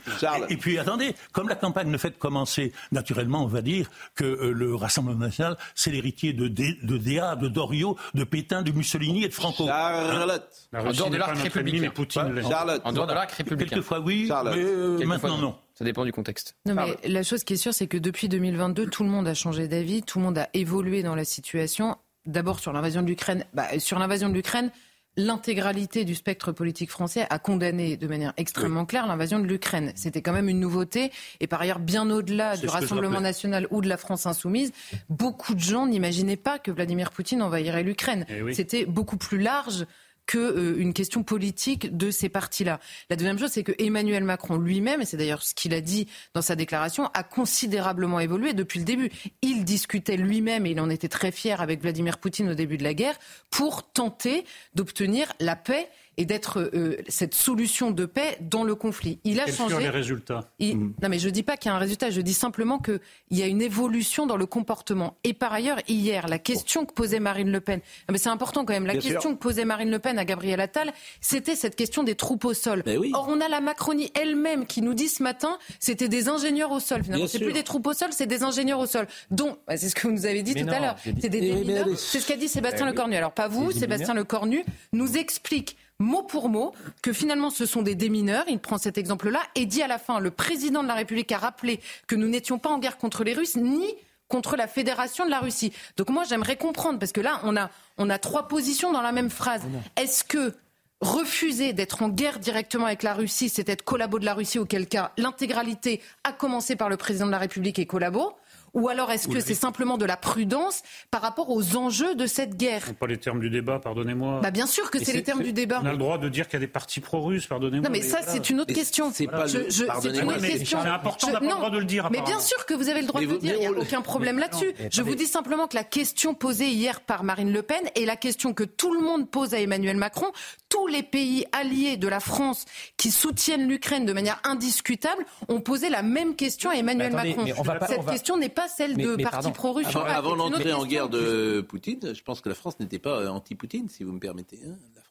Et, 0.50 0.54
et 0.54 0.58
puis 0.58 0.78
attendez, 0.80 1.14
comme 1.34 1.50
la 1.50 1.56
campagne 1.56 1.90
ne 1.90 1.98
fait 1.98 2.12
que 2.12 2.20
commencer, 2.20 2.72
naturellement, 2.94 3.44
on 3.44 3.48
va 3.48 3.62
dire 3.62 3.90
que 4.16 4.24
euh, 4.24 4.51
le 4.52 4.76
Rassemblement 4.76 5.20
national, 5.20 5.58
c'est 5.76 5.92
l'héritier 5.92 6.34
de, 6.34 6.48
Dé- 6.48 6.78
de 6.84 6.98
Déa, 6.98 7.36
de 7.36 7.48
Dorio, 7.48 7.98
de 8.14 8.24
Pétain, 8.24 8.62
de 8.62 8.72
Mussolini 8.72 9.24
et 9.24 9.28
de 9.28 9.34
Franco. 9.34 9.66
Charlotte. 9.68 10.50
La 10.72 10.84
En 10.84 10.92
dehors 10.92 11.10
de 11.10 11.18
l'arc 11.18 11.38
républicain. 11.38 11.82
mais 11.82 11.90
Poutine. 11.90 12.42
Charlotte. 12.48 12.82
En 12.86 12.92
dehors 12.94 13.08
de 13.08 13.14
l'arc 13.14 13.32
républicain. 13.32 13.70
Quelquefois 13.70 14.00
oui, 14.00 14.28
Charlotte. 14.28 14.56
mais 14.56 14.64
euh, 14.64 14.98
Quelquefois, 14.98 15.08
maintenant 15.30 15.38
non. 15.38 15.56
Ça 15.74 15.86
dépend 15.86 16.06
du 16.06 16.12
contexte. 16.12 16.56
Non, 16.66 16.76
mais 16.76 16.96
la 17.10 17.24
chose 17.24 17.44
qui 17.44 17.54
est 17.54 17.58
sûre, 17.58 17.74
c'est 17.74 17.88
que 17.88 17.98
depuis 17.98 18.30
2022, 18.30 18.88
tout 18.88 19.04
le 19.04 19.10
monde 19.10 19.28
a 19.28 19.34
changé 19.34 19.68
d'avis, 19.68 20.04
tout 20.04 20.20
le 20.20 20.26
monde 20.26 20.38
a 20.38 20.48
évolué 20.54 21.02
dans 21.02 21.16
la 21.16 21.26
situation. 21.26 21.98
D'abord 22.28 22.60
sur 22.60 22.72
l'invasion 22.72 23.02
de 23.02 23.08
l'Ukraine. 23.08 23.46
Bah, 23.54 23.80
sur 23.80 23.98
l'invasion 23.98 24.30
de 24.30 24.34
l'Ukraine, 24.36 24.70
l'intégralité 25.18 26.06
du 26.06 26.16
spectre 26.16 26.52
politique 26.52 26.90
français 26.90 27.26
a 27.30 27.40
condamné 27.40 27.98
de 27.98 28.08
manière 28.08 28.34
extrêmement 28.38 28.86
claire 28.86 29.08
l'invasion 29.08 29.40
de 29.40 29.46
l'Ukraine. 29.46 29.92
C'était 29.96 30.22
quand 30.22 30.34
même 30.34 30.50
une 30.50 30.60
nouveauté. 30.60 31.12
Et 31.40 31.48
par 31.48 31.62
ailleurs, 31.62 31.80
bien 31.80 32.10
au-delà 32.10 32.58
du 32.58 32.68
Rassemblement 32.68 33.22
national 33.22 33.68
ou 33.72 33.82
de 33.82 33.90
la 33.90 33.98
France 33.98 34.26
insoumise, 34.26 34.72
beaucoup 35.10 35.54
de 35.54 35.60
gens 35.60 35.88
n'imaginaient 35.88 36.38
pas 36.38 36.60
que 36.60 36.72
Vladimir 36.72 37.12
Poutine 37.12 37.42
envahirait 37.42 37.84
l'Ukraine. 37.84 38.26
Eh 38.30 38.42
oui. 38.42 38.56
C'était 38.56 38.86
beaucoup 38.86 39.18
plus 39.18 39.40
large 39.40 39.86
que 40.32 40.38
euh, 40.38 40.80
une 40.80 40.94
question 40.94 41.24
politique 41.24 41.98
de 41.98 42.10
ces 42.10 42.30
partis-là. 42.30 42.80
La 43.10 43.18
deuxième 43.18 43.38
chose, 43.38 43.52
c'est 43.52 43.64
que 43.64 43.74
Emmanuel 43.78 44.24
Macron 44.24 44.58
lui-même, 44.58 45.02
et 45.02 45.06
c'est 45.06 45.18
d'ailleurs 45.18 45.44
ce 45.44 45.54
qu'il 45.54 45.74
a 45.74 45.82
dit 45.82 46.08
dans 46.34 46.42
sa 46.42 46.56
déclaration, 46.56 47.10
a 47.14 47.24
considérablement 47.24 48.22
évolué 48.22 48.54
depuis 48.54 48.80
le 48.80 48.86
début. 48.86 49.12
Il 49.42 49.66
discutait 49.66 50.16
lui-même, 50.16 50.66
et 50.66 50.72
il 50.72 50.80
en 50.80 50.90
était 50.90 51.10
très 51.10 51.34
fier 51.34 51.60
avec 51.60 51.82
Vladimir 51.82 52.18
Poutine 52.18 52.50
au 52.50 52.54
début 52.54 52.78
de 52.78 52.84
la 52.84 52.94
guerre, 52.94 53.20
pour 53.50 53.92
tenter 53.92 54.46
d'obtenir 54.74 55.34
la 55.42 55.58
paix 55.58 55.90
et 56.18 56.26
d'être 56.26 56.60
euh, 56.74 56.98
cette 57.08 57.34
solution 57.34 57.92
de 57.92 58.06
paix 58.06 58.38
dans 58.42 58.64
le 58.64 58.76
conflit. 58.76 59.20
Il 59.24 59.40
a 59.40 59.46
Quels 59.46 59.54
changé. 59.56 59.70
furent 59.76 59.80
les 59.80 59.90
résultats? 59.90 60.50
Il- 60.60 60.78
Non, 60.78 61.10
mais 61.10 61.20
je 61.20 61.30
dis 61.30 61.44
pas 61.44 61.58
qu'il 61.58 61.70
y 61.70 61.74
a 61.74 61.76
un 61.76 61.80
résultat. 61.80 62.10
Je 62.10 62.22
dis 62.22 62.34
simplement 62.34 62.80
qu'il 62.80 63.00
y 63.32 63.42
a 63.44 63.48
une 63.48 63.62
évolution 63.62 64.26
dans 64.28 64.38
le 64.38 64.46
comportement. 64.46 65.16
Et 65.24 65.34
par 65.34 65.54
ailleurs, 65.54 65.78
hier, 65.88 66.28
la 66.28 66.38
question 66.40 66.86
que 66.86 66.94
posait 66.94 67.20
Marine 67.20 67.52
Le 67.52 67.62
Pen, 67.62 67.80
non, 67.80 68.12
mais 68.14 68.18
c'est 68.18 68.30
important 68.30 68.66
quand 68.66 68.74
même, 68.74 68.86
la 68.86 68.94
Bien 68.94 69.02
question 69.02 69.22
sûr. 69.22 69.32
que 69.32 69.36
posait 69.42 69.66
Marine 69.66 69.90
Le 69.90 70.00
Pen 70.00 70.20
à 70.20 70.26
Gabriel 70.26 70.60
Attal, 70.60 70.92
c'était 71.22 71.56
cette 71.56 71.76
question 71.76 72.04
des 72.04 72.16
troupes 72.16 72.46
au 72.46 72.54
sol. 72.54 72.84
Oui. 72.86 73.12
Or, 73.14 73.28
on 73.30 73.40
a 73.42 73.48
la 73.48 73.62
Macronie 73.62 74.12
elle-même 74.14 74.66
qui 74.66 74.82
nous 74.82 74.94
dit 74.94 75.08
ce 75.08 75.24
matin, 75.24 75.58
c'était 75.80 76.10
des 76.10 76.28
ingénieurs 76.30 76.72
au 76.72 76.80
sol. 76.80 77.04
Finalement, 77.04 77.28
c'est 77.28 77.40
plus 77.40 77.54
des 77.54 77.64
troupes 77.64 77.88
au 77.88 77.94
sol, 77.94 78.10
c'est 78.12 78.28
des 78.28 78.44
ingénieurs 78.44 78.80
au 78.80 78.86
sol. 78.86 79.08
Donc, 79.32 79.58
bah, 79.68 79.78
c'est 79.78 79.90
ce 79.90 79.96
que 79.96 80.08
vous 80.08 80.14
nous 80.14 80.26
avez 80.26 80.44
dit 80.44 80.54
Mais 80.56 80.62
tout 80.62 80.68
non, 80.68 80.74
à 80.74 80.80
l'heure. 80.80 80.96
C'est 81.20 81.30
des 81.30 81.40
Eh, 81.68 81.78
allez. 81.78 81.96
C'est 81.96 82.20
ce 82.20 82.28
qu'a 82.28 82.36
dit 82.36 82.48
Sébastien 82.48 82.86
Eh 82.86 82.90
oui. 82.90 82.96
Lecornu. 82.96 83.16
Alors, 83.16 83.32
pas 83.34 83.48
vous, 83.48 83.70
C'est 83.72 83.76
des 83.76 83.80
Sébastien. 83.82 84.14
Lecornu 84.14 84.64
nous 84.94 85.18
explique 85.18 85.78
mot 86.02 86.24
pour 86.24 86.50
mot 86.50 86.74
que 87.02 87.14
finalement 87.14 87.50
ce 87.50 87.66
sont 87.66 87.82
des 87.82 87.96
démineurs. 87.96 88.46
Il 88.48 88.60
prend 88.60 88.78
cet 88.78 88.98
exemple-là 88.98 89.40
et 89.56 89.66
dit 89.66 89.82
à 89.82 89.88
la 89.88 89.98
fin, 89.98 90.20
le 90.20 90.32
président 90.32 90.84
de 90.84 90.88
la 90.88 90.96
République 90.96 91.32
a 91.32 91.38
rappelé 91.38 91.80
que 92.08 92.16
nous 92.16 92.28
n'étions 92.28 92.60
pas 92.60 92.70
en 92.70 92.80
guerre 92.80 92.98
contre 92.98 93.24
les 93.24 93.34
Russes 93.34 93.56
ni 93.56 93.86
contre 94.28 94.56
la 94.56 94.68
Fédération 94.68 95.26
de 95.26 95.30
la 95.30 95.40
Russie. 95.40 95.74
Donc 95.98 96.10
moi 96.10 96.24
j'aimerais 96.24 96.56
comprendre, 96.56 97.00
parce 97.00 97.12
que 97.12 97.22
là 97.22 97.42
on 97.44 97.56
a, 97.58 97.70
on 97.98 98.10
a 98.10 98.18
trois 98.18 98.48
positions 98.48 98.92
dans 98.92 99.02
la 99.02 99.12
même 99.12 99.30
phrase. 99.30 99.62
Est-ce 99.96 100.24
que 100.24 100.54
refuser 101.02 101.74
d'être 101.74 102.04
en 102.04 102.10
guerre 102.10 102.40
directement 102.40 102.86
avec 102.86 103.04
la 103.04 103.14
Russie, 103.14 103.50
c'est 103.50 103.68
être 103.70 103.84
collabo 103.84 104.20
de 104.20 104.26
la 104.26 104.34
Russie, 104.34 104.60
auquel 104.60 104.88
cas 104.88 105.12
l'intégralité, 105.18 106.02
a 106.24 106.32
commencé 106.32 106.76
par 106.76 106.90
le 106.90 106.98
président 106.98 107.26
de 107.26 107.32
la 107.32 107.40
République, 107.40 107.80
est 107.80 107.86
collabo? 107.86 108.34
Ou 108.74 108.88
alors 108.90 109.12
est-ce 109.12 109.28
que 109.28 109.40
c'est 109.40 109.54
simplement 109.56 109.98
de 109.98 110.06
la 110.06 110.18
prudence 110.18 110.82
par 111.12 111.22
rapport 111.22 111.50
aux 111.50 111.76
enjeux 111.76 112.16
de 112.16 112.26
cette 112.26 112.56
guerre? 112.56 112.82
Ce 112.82 112.88
sont 112.88 112.94
pas 112.94 113.08
les 113.08 113.18
termes 113.18 113.40
du 113.40 113.50
débat, 113.50 113.80
pardonnez-moi. 113.80 114.40
bah 114.42 114.52
bien 114.52 114.66
sûr 114.68 114.90
que 114.92 115.04
c'est 115.04 115.14
les 115.14 115.24
termes 115.24 115.44
du 115.44 115.54
débat. 115.54 115.80
On 115.84 115.86
a 115.88 115.92
le 115.92 115.98
droit 115.98 116.18
de 116.18 116.30
dire 116.30 116.46
qu'il 116.48 116.54
y 116.54 116.64
a 116.64 116.66
des 116.66 116.72
partis 116.72 117.00
pro-russes, 117.00 117.48
pardonnez-moi. 117.48 117.88
Non 117.88 117.92
mais 117.94 118.02
ça 118.02 118.18
voilà. 118.22 118.32
c'est 118.34 118.50
une 118.50 118.62
autre 118.62 118.74
question. 118.74 119.12
c'est 119.14 119.28
pas 119.28 119.48
Je- 119.48 119.58
le- 119.60 119.64
je- 119.70 119.86
c'est 120.02 120.18
une 120.20 120.30
autre 120.30 120.42
question. 120.42 120.80
c'est 120.82 120.88
important, 120.90 121.28
on 121.28 121.30
Je- 121.30 121.34
n'a 121.34 121.40
pas 121.40 121.46
le 121.46 121.52
droit 121.52 121.70
de 121.70 121.78
le 121.80 121.86
dire, 121.86 122.10
Mais 122.12 122.22
bien 122.22 122.40
sûr 122.40 122.66
que 122.66 122.74
vous 122.74 122.90
avez 122.90 123.02
le 123.02 123.08
droit 123.08 123.22
Mais 123.22 123.28
de 123.28 123.32
le 123.34 123.38
dire, 123.40 123.54
il 123.56 123.60
n'y 123.60 123.66
a 123.66 123.72
aucun 123.72 124.02
problème 124.02 124.38
là-dessus. 124.40 124.74
Je 124.92 125.02
vous 125.02 125.16
dis 125.16 125.28
simplement 125.28 125.68
que 125.68 125.76
la 125.76 125.84
question 125.84 126.34
posée 126.34 126.70
hier 126.70 127.02
par 127.02 127.24
Marine 127.24 127.52
Le 127.52 127.62
Pen 127.64 127.82
est 127.96 128.06
la 128.06 128.16
question 128.16 128.54
que 128.54 128.64
tout 128.64 128.94
le 128.94 129.02
monde 129.02 129.30
pose 129.30 129.54
à 129.54 129.60
Emmanuel 129.60 129.98
Macron. 129.98 130.28
Tous 130.70 130.88
les 130.88 131.04
pays 131.04 131.46
alliés 131.52 131.98
de 131.98 132.08
la 132.08 132.20
France 132.22 132.64
qui 132.96 133.12
soutiennent 133.12 133.68
l'Ukraine 133.68 134.06
de 134.06 134.14
manière 134.14 134.40
indiscutable 134.46 135.26
ont 135.50 135.60
posé 135.60 135.90
la 135.90 136.02
même 136.02 136.36
question 136.36 136.70
à 136.70 136.76
Emmanuel 136.76 137.12
Macron. 137.14 137.46
Cette 137.88 138.06
question 138.06 138.38
n'est 138.38 138.48
pas 138.50 138.61
celle 138.68 138.96
Mais- 138.98 139.04
de 139.04 139.16
mais 139.16 139.24
parti 139.24 139.36
pardon. 139.38 139.52
pro-russe. 139.52 139.88
Avant, 139.88 140.02
pas, 140.02 140.14
avant 140.14 140.36
l'entrée 140.36 140.74
en 140.74 140.86
guerre 140.86 141.10
de 141.10 141.62
Poutine, 141.62 142.14
je 142.16 142.22
pense 142.24 142.42
que 142.42 142.50
la 142.50 142.56
France 142.56 142.80
n'était 142.80 143.00
pas 143.00 143.30
anti-Poutine, 143.32 143.90
si 143.90 144.04
vous 144.04 144.12
me 144.12 144.20
permettez. 144.20 144.60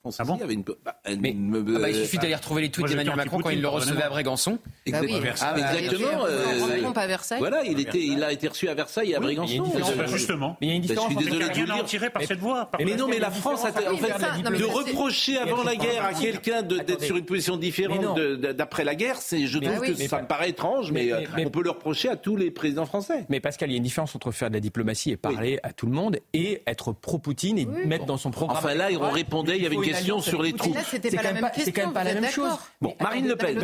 La 0.02 0.10
France 0.10 0.16
Ah 0.18 0.22
aussi 0.32 0.38
bon 0.38 0.44
avait 0.44 0.54
une. 0.54 0.62
bah, 0.62 0.98
elle 1.04 1.20
Mais 1.20 1.34
me- 1.34 1.62
ah 1.76 1.78
bah, 1.80 1.90
il 1.90 1.94
suffit 1.96 2.16
d'aller 2.16 2.34
retrouver 2.34 2.62
les 2.62 2.70
tweets 2.70 2.88
d'Emmanuel 2.88 3.16
Macron 3.16 3.38
quand 3.40 3.50
il 3.50 3.60
le 3.60 3.68
recevait 3.68 4.02
à. 4.02 4.08
Brégançon. 4.08 4.58
Bah 4.90 4.98
oui. 5.02 5.14
Exactement. 5.14 5.34
Ah 5.42 5.52
bah, 5.54 5.78
Exactement, 5.78 6.26
et- 6.26 6.30
euh, 6.30 6.92
à 6.94 7.06
Versailles. 7.06 7.38
Voilà, 7.38 7.64
il, 7.64 7.78
était, 7.80 8.00
il 8.00 8.24
a 8.24 8.32
été 8.32 8.48
reçu 8.48 8.68
à 8.68 8.74
Versailles 8.74 9.10
et 9.10 9.14
à 9.14 9.18
Oui, 9.18 9.26
Brégançon. 9.26 9.52
il 9.52 9.56
y 9.56 9.58
a 9.60 9.62
une 9.62 9.70
différence. 9.70 9.94
Bah, 9.96 10.06
justement. 10.06 10.56
Mais 10.60 10.66
il 10.66 10.70
y 10.70 10.72
a 10.72 10.76
une 10.76 10.80
bah, 10.82 10.86
je 10.88 10.92
différence 10.94 11.08
suis 11.10 11.16
entre 11.16 11.24
désolé 11.26 11.44
de 11.44 11.48
le 11.60 11.84
dire. 11.84 12.12
par 12.12 12.22
cette 12.22 12.38
voie. 12.38 12.70
Mais 12.78 12.96
non, 12.96 13.08
mais 13.08 13.16
Il 13.16 13.20
y 13.20 13.24
a 13.24 13.26
la 13.26 13.30
France, 13.30 13.62
en 13.64 13.72
fait, 13.72 14.58
de 14.58 14.64
reprocher 14.64 15.36
avant 15.36 15.62
la 15.64 15.76
guerre 15.76 16.04
à 16.06 16.14
quelqu'un 16.14 16.62
d'être 16.62 17.02
sur 17.02 17.16
une 17.18 17.24
position 17.26 17.56
différente 17.58 18.18
d'après 18.54 18.84
la 18.84 18.94
guerre, 18.94 19.16
c'est, 19.16 19.46
je 19.46 19.58
trouve 19.58 19.80
oui. 19.80 19.94
que 19.94 20.08
ça 20.08 20.22
me 20.22 20.26
paraît 20.26 20.48
étrange, 20.50 20.92
mais, 20.92 21.12
euh, 21.12 21.20
mais- 21.36 21.44
on 21.46 21.50
peut 21.50 21.62
le 21.62 21.70
reprocher 21.70 22.08
à 22.08 22.16
tous 22.16 22.36
les 22.36 22.50
présidents 22.50 22.86
français. 22.86 23.26
Mais 23.28 23.40
Pascal, 23.40 23.68
il 23.68 23.72
y 23.72 23.74
a 23.74 23.78
une 23.78 23.82
différence 23.82 24.16
entre 24.16 24.30
faire 24.30 24.48
de 24.48 24.54
la 24.54 24.60
diplomatie 24.60 25.10
et 25.10 25.16
parler 25.18 25.58
à 25.62 25.72
tout 25.74 25.84
le 25.86 25.92
monde 25.92 26.18
et 26.32 26.62
être 26.66 26.92
pro-Poutine 26.92 27.58
et 27.58 27.66
mettre 27.66 28.06
dans 28.06 28.16
son 28.16 28.30
programme. 28.30 28.56
Enfin 28.56 28.74
là, 28.74 28.88
on 28.98 29.10
répondait, 29.10 29.56
il 29.56 29.62
y 29.62 29.66
avait 29.66 29.74
une 29.76 29.89
question 29.92 30.20
sur 30.20 30.42
les 30.42 30.52
troupes. 30.52 30.76
C'est 30.90 31.16
quand 31.16 31.22
même 31.32 31.40
pas- 31.40 31.50
quand 31.50 31.82
même 31.82 31.92
pas 31.92 32.04
la 32.04 32.14
même 32.14 32.30
chose. 32.30 32.52
Bon, 32.80 32.94
Marine 33.00 33.28
Le 33.28 33.36
Pen. 33.36 33.58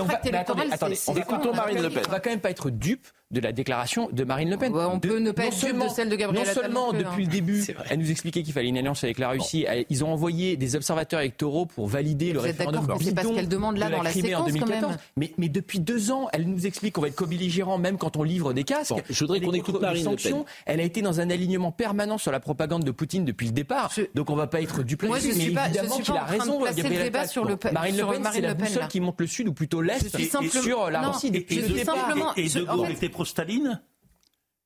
Attendez, 0.72 0.98
on 1.08 1.16
écoutons 1.16 1.54
Marine. 1.54 1.82
Le 1.82 1.90
Pen. 1.90 2.02
On 2.06 2.10
va 2.10 2.20
quand 2.20 2.30
même 2.30 2.40
pas 2.40 2.50
être 2.50 2.70
dupe 2.70 3.06
de 3.32 3.40
la 3.40 3.50
déclaration 3.50 4.08
de 4.12 4.22
Marine 4.22 4.50
Le 4.50 4.56
Pen. 4.56 4.72
Ouais, 4.72 4.84
on 4.84 4.98
De- 4.98 5.08
peut 5.08 5.18
ne 5.18 5.32
pas 5.32 5.42
non 5.42 5.48
être 5.48 5.54
dupe 5.54 5.62
de 5.64 5.68
seulement- 5.68 5.88
celle 5.88 6.08
de 6.08 6.14
Gabriel 6.16 6.46
Non 6.46 6.52
seulement 6.54 6.92
depuis 6.92 7.06
hein. 7.06 7.14
le 7.18 7.26
début, 7.26 7.64
elle 7.90 7.98
nous 7.98 8.10
expliquait 8.10 8.42
qu'il 8.44 8.52
fallait 8.52 8.68
une 8.68 8.78
alliance 8.78 9.02
avec 9.02 9.18
la 9.18 9.30
Russie. 9.30 9.66
Ils 9.90 10.04
ont 10.04 10.12
envoyé 10.12 10.56
des 10.56 10.76
observateurs 10.76 11.20
électoraux 11.20 11.66
pour 11.66 11.88
valider 11.88 12.32
le 12.32 12.38
Vous 12.38 12.46
êtes 12.46 12.52
référendum 12.58 12.96
c'est 13.00 13.14
pas 13.14 13.22
ce 13.24 13.28
qu'elle 13.34 13.48
demande 13.48 13.78
là 13.78 13.86
de 13.86 13.90
la 13.92 13.96
dans 13.98 14.02
la 14.04 14.10
Crimée 14.10 14.34
en 14.36 14.46
séquence, 14.46 14.60
quand 14.60 14.66
2014. 14.66 14.90
même. 14.92 14.98
Mais, 15.16 15.32
mais 15.38 15.48
depuis 15.48 15.80
deux 15.80 16.12
ans, 16.12 16.28
elle 16.32 16.46
nous 16.48 16.66
explique 16.66 16.94
qu'on 16.94 17.00
va 17.00 17.08
être 17.08 17.16
co-belligérant 17.16 17.78
même 17.78 17.98
quand 17.98 18.16
on 18.16 18.22
livre 18.22 18.52
des 18.52 18.62
casques. 18.64 18.90
Bon, 18.90 19.00
je 19.10 19.18
voudrais 19.24 19.40
qu'on 19.40 19.52
écoute 19.52 19.74
les 19.74 19.80
Marine 19.80 20.04
Le 20.04 20.10
Pen. 20.10 20.18
sanctions. 20.18 20.44
Elle 20.64 20.78
a 20.80 20.84
été 20.84 21.02
dans 21.02 21.20
un 21.20 21.28
alignement 21.30 21.72
permanent 21.72 22.18
sur 22.18 22.30
la 22.30 22.38
propagande 22.40 22.84
de 22.84 22.90
Poutine 22.92 23.24
depuis 23.24 23.46
le 23.46 23.52
départ. 23.52 23.92
Donc 24.14 24.30
on 24.30 24.36
va 24.36 24.46
pas 24.46 24.60
être 24.60 24.84
dupe 24.84 25.02
Moi, 25.02 25.18
je 25.18 25.30
suis 25.32 25.48
Mais 25.48 25.54
pas- 25.54 25.64
je 25.64 25.78
évidemment 25.78 25.98
qu'il 25.98 26.14
a 26.14 26.22
en 26.22 26.26
raison. 26.26 26.60
Gabriel 26.64 27.02
débat 27.04 27.18
Attal. 27.20 27.30
sur 27.30 27.44
le- 27.44 27.58
Marine 27.72 27.96
Le 27.96 28.02
Pen, 28.06 28.22
Marine 28.22 28.30
c'est 28.34 28.40
la 28.40 28.48
Le 28.50 28.54
Pen, 28.56 28.66
boussole 28.68 28.88
qui 28.88 29.00
montre 29.00 29.16
le 29.20 29.26
sud 29.26 29.48
ou 29.48 29.52
plutôt 29.52 29.82
l'est 29.82 30.16
sur 30.62 30.90
la 30.90 31.08
Russie 31.08 31.30
depuis 31.32 31.56
je 31.56 31.60
le 31.62 31.74
départ. 31.74 31.96
pro-Staline 33.16 33.80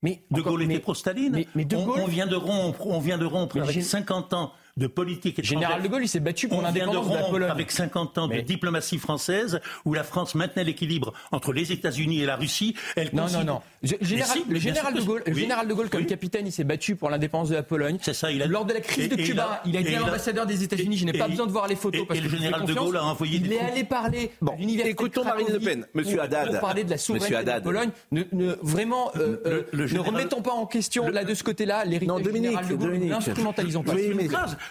Mais 0.03 0.23
De 0.31 0.41
Gaulle 0.41 0.63
était 0.63 0.79
pro-Staline 0.81 1.33
mais- 1.33 1.49
mais 1.55 1.65
De 1.65 1.77
on, 1.77 1.89
on 1.89 2.07
vient 2.07 2.27
de 2.27 2.37
rompre, 2.37 2.87
on 2.87 3.01
vient 3.01 3.19
de 3.19 3.25
rompre 3.27 3.57
avec 3.59 3.71
j'ai- 3.71 3.83
50 3.83 4.33
ans 4.35 4.53
de 4.77 4.87
politique 4.87 5.39
étrangère. 5.39 5.61
Général 5.61 5.83
de 5.83 5.89
Gaulle, 5.89 6.03
il 6.05 6.09
s'est 6.09 6.21
battu 6.21 6.49
pour 6.49 6.63
l'indépendance 6.63 7.09
de, 7.09 7.15
la 7.15 7.23
Pologne. 7.25 7.51
Avec 7.51 7.71
50 7.71 8.19
ans 8.19 8.29
de 8.29 8.41
diplomatie 8.41 8.99
française, 8.99 9.61
où 9.85 9.95
la 9.95 10.05
France 10.05 10.35
maintenait 10.35 10.65
l'équilibre 10.65 11.13
entre 11.33 11.53
les 11.53 11.73
États-Unis 11.73 12.23
et 12.23 12.27
la 12.27 12.37
Russie. 12.37 12.75
Elle 12.97 13.11
non, 13.13 13.29
non, 13.29 13.45
non, 13.45 13.61
Général, 13.83 14.39
le 14.49 14.59
général 14.59 14.95
de 14.95 15.01
Gaulle, 15.01 15.23
général 15.27 15.69
de 15.69 15.75
Gaulle, 15.75 15.89
comme 15.89 16.07
capitaine, 16.07 16.47
il 16.47 16.53
s'est 16.53 16.65
battu 16.65 16.97
pour 16.97 17.11
l'indépendance 17.11 17.49
de 17.49 17.55
la 17.55 17.63
Pologne. 17.63 17.99
C'est 18.03 18.15
ça. 18.15 18.31
Il 18.31 18.43
a... 18.43 18.47
Lors 18.47 18.65
de 18.65 18.75
la 18.75 18.81
crise 18.81 19.09
de 19.09 19.17
Cuba, 19.17 19.63
il 19.65 19.77
a 19.77 19.81
été 19.81 19.97
l'ambassadeur 19.97 20.47
des 20.47 20.63
États-Unis. 20.63 20.97
Je 20.97 21.05
n'ai 21.07 21.13
pas 21.13 21.29
besoin 21.29 21.47
de 21.47 21.53
voir 21.53 21.67
les 21.67 21.77
photos 21.77 22.07
parce 22.07 22.19
et 22.19 22.23
le 22.23 22.29
général 22.29 22.65
de 22.65 22.75
Gaulle 22.75 22.97
a 22.97 23.05
envoyé. 23.05 23.41
Il 23.43 23.53
est 23.53 23.61
allé 23.61 23.85
parler. 23.85 24.33
Bon, 24.41 24.57
écoutons 24.59 25.25
Marine 25.25 25.49
Le 25.51 25.61
Pen, 25.61 25.87
Monsieur 25.95 26.21
Haddad. 26.21 26.61
Parler 26.61 26.85
de 26.85 26.91
la 26.91 26.99
souveraineté 26.99 27.43
de 27.43 27.49
la 27.49 27.61
Pologne. 27.61 27.91
Ne, 28.13 28.25
vraiment, 28.63 29.11
ne 29.17 29.99
remettons 29.99 30.43
pas 30.43 30.53
en 30.53 30.67
question 30.67 31.09
là 31.09 31.25
de 31.25 31.35
ce 31.35 31.43
côté-là 31.43 31.85
l'héritage 31.85 32.33
général 32.33 32.69
de 32.69 32.75
Gaulle. 32.75 32.99
N'instrumentalisons 32.99 33.83
pas. 33.83 33.95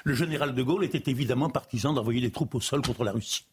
Le 0.03 0.13
général 0.13 0.55
de 0.55 0.63
Gaulle 0.63 0.83
était 0.83 1.09
évidemment 1.09 1.49
partisan 1.49 1.93
d'envoyer 1.93 2.21
des 2.21 2.31
troupes 2.31 2.55
au 2.55 2.61
sol 2.61 2.81
contre 2.81 3.03
la 3.03 3.11
Russie. 3.11 3.45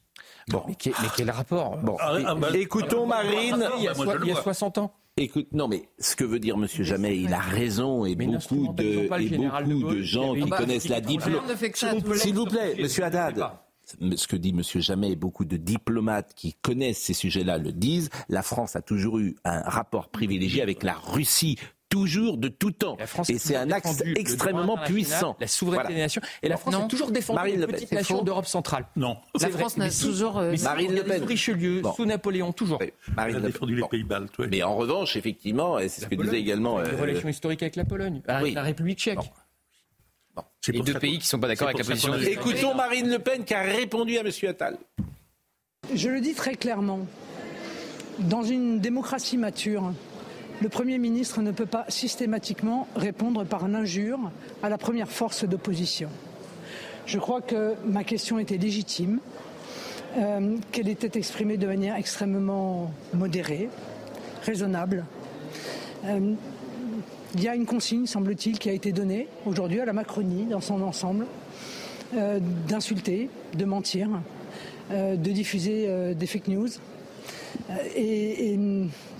Bon. 0.48 0.62
Mais, 0.68 0.76
quel, 0.76 1.30
rapport? 1.30 1.76
Bon. 1.78 1.96
Ah, 2.00 2.16
ah, 2.24 2.34
bah, 2.34 2.48
Écoutons 2.54 3.06
Marine. 3.06 3.68
Il 3.78 3.84
y, 3.84 3.88
a, 3.88 3.94
il 4.22 4.28
y 4.28 4.32
a 4.32 4.36
60 4.36 4.78
ans. 4.78 4.94
Écoute, 5.18 5.48
non, 5.52 5.66
mais 5.66 5.88
ce 5.98 6.14
que 6.14 6.24
veut 6.24 6.38
dire 6.38 6.58
Monsieur 6.58 6.84
Jamais, 6.84 7.18
il 7.18 7.32
a 7.32 7.38
raison 7.38 8.04
et 8.04 8.14
beaucoup 8.14 8.74
de, 8.74 8.82
et 8.82 9.08
beaucoup 9.64 9.94
de, 9.94 10.02
gens 10.02 10.34
qui 10.34 10.50
connaissent 10.50 10.90
la 10.90 11.00
diplomatie. 11.00 11.72
S'il 12.16 12.34
vous 12.34 12.44
plaît, 12.44 12.76
Monsieur 12.78 13.04
Haddad. 13.04 13.42
Ce 14.16 14.26
que 14.26 14.36
dit 14.36 14.52
Monsieur 14.52 14.80
Jamais 14.80 15.12
et 15.12 15.16
beaucoup 15.16 15.46
de 15.46 15.56
diplomates 15.56 16.34
qui 16.34 16.52
connaissent 16.52 16.98
ces 16.98 17.14
sujets-là 17.14 17.56
le 17.56 17.72
disent. 17.72 18.10
La 18.28 18.42
France 18.42 18.76
a 18.76 18.82
toujours 18.82 19.18
eu 19.18 19.36
un 19.44 19.62
rapport 19.62 20.10
privilégié 20.10 20.60
avec 20.60 20.82
la 20.82 20.92
Russie 20.94 21.56
toujours 21.88 22.36
de 22.36 22.48
tout 22.48 22.70
temps. 22.70 22.96
et 23.28 23.38
c'est 23.38 23.56
un 23.56 23.70
axe 23.70 24.02
extrêmement 24.16 24.76
puissant. 24.78 25.36
La 25.40 25.46
souveraineté 25.46 25.94
des 25.94 26.00
nations. 26.00 26.22
Et 26.42 26.48
la 26.48 26.56
France 26.56 26.74
a 26.74 26.82
toujours 26.82 27.10
défendu 27.10 27.36
Marine 27.36 27.60
les 27.60 27.66
petites 27.66 27.92
nations 27.92 28.22
d'Europe 28.22 28.46
centrale. 28.46 28.86
Non. 28.96 29.16
La 29.40 29.48
France 29.50 29.76
n'a 29.76 29.90
toujours. 29.90 30.38
Euh, 30.38 30.54
Marine 30.62 30.94
Le 30.94 31.02
Pen. 31.02 31.20
Sous 31.20 31.26
Richelieu, 31.26 31.82
sous 31.94 32.04
Napoléon, 32.04 32.52
toujours. 32.52 32.78
Marine 33.16 33.36
a 33.36 33.40
défendu 33.40 33.76
les 33.76 33.88
pays 33.88 34.04
baltes. 34.04 34.38
Mais 34.38 34.62
en 34.62 34.76
revanche, 34.76 35.16
effectivement, 35.16 35.78
et 35.78 35.88
c'est 35.88 36.02
ce 36.02 36.06
que 36.06 36.14
disait 36.14 36.40
également. 36.40 36.80
Une 36.80 36.94
euh, 36.94 37.00
relation 37.00 37.28
historique 37.28 37.62
avec 37.62 37.76
la 37.76 37.84
Pologne, 37.84 38.22
avec 38.26 38.54
la 38.54 38.62
République 38.62 38.98
tchèque. 38.98 39.18
Bon. 40.34 40.42
Les 40.68 40.80
deux 40.80 40.98
pays 40.98 41.12
qui 41.12 41.18
ne 41.18 41.24
sont 41.24 41.38
pas 41.38 41.48
d'accord 41.48 41.68
avec 41.68 41.78
la 41.78 41.84
position 41.84 42.12
de 42.12 42.22
Écoutons 42.24 42.74
Marine 42.74 43.08
Le 43.08 43.18
Pen 43.18 43.44
qui 43.44 43.54
a 43.54 43.62
répondu 43.62 44.18
à 44.18 44.20
M. 44.20 44.30
Attal. 44.48 44.76
Je 45.94 46.08
le 46.08 46.20
dis 46.20 46.34
très 46.34 46.56
clairement. 46.56 47.06
Dans 48.18 48.42
une 48.42 48.80
démocratie 48.80 49.36
mature, 49.36 49.92
le 50.62 50.68
Premier 50.68 50.98
ministre 50.98 51.42
ne 51.42 51.50
peut 51.50 51.66
pas 51.66 51.84
systématiquement 51.88 52.88
répondre 52.96 53.44
par 53.44 53.68
l'injure 53.68 54.18
à 54.62 54.68
la 54.68 54.78
première 54.78 55.10
force 55.10 55.44
d'opposition. 55.44 56.08
Je 57.06 57.18
crois 57.18 57.40
que 57.40 57.74
ma 57.86 58.04
question 58.04 58.38
était 58.38 58.56
légitime, 58.56 59.20
euh, 60.16 60.56
qu'elle 60.72 60.88
était 60.88 61.18
exprimée 61.18 61.58
de 61.58 61.66
manière 61.66 61.96
extrêmement 61.96 62.90
modérée, 63.12 63.68
raisonnable. 64.42 65.04
Euh, 66.06 66.32
il 67.34 67.42
y 67.42 67.48
a 67.48 67.54
une 67.54 67.66
consigne, 67.66 68.06
semble-t-il, 68.06 68.58
qui 68.58 68.70
a 68.70 68.72
été 68.72 68.92
donnée 68.92 69.28
aujourd'hui 69.44 69.80
à 69.80 69.84
la 69.84 69.92
Macronie 69.92 70.46
dans 70.46 70.62
son 70.62 70.80
ensemble, 70.80 71.26
euh, 72.16 72.40
d'insulter, 72.66 73.28
de 73.54 73.64
mentir, 73.64 74.08
de 74.90 75.30
diffuser 75.32 76.14
des 76.14 76.26
fake 76.28 76.46
news. 76.46 76.68
Et, 77.96 78.56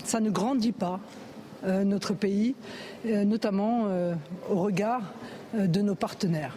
ça 0.05 0.21
ne 0.21 0.29
grandit 0.29 0.71
pas 0.71 1.01
notre 1.63 2.13
pays, 2.13 2.55
euh, 3.05 3.23
notamment 3.23 3.87
euh, 3.87 4.13
au 4.49 4.61
regard 4.61 5.01
de 5.53 5.81
nos 5.81 5.95
partenaires 5.95 6.55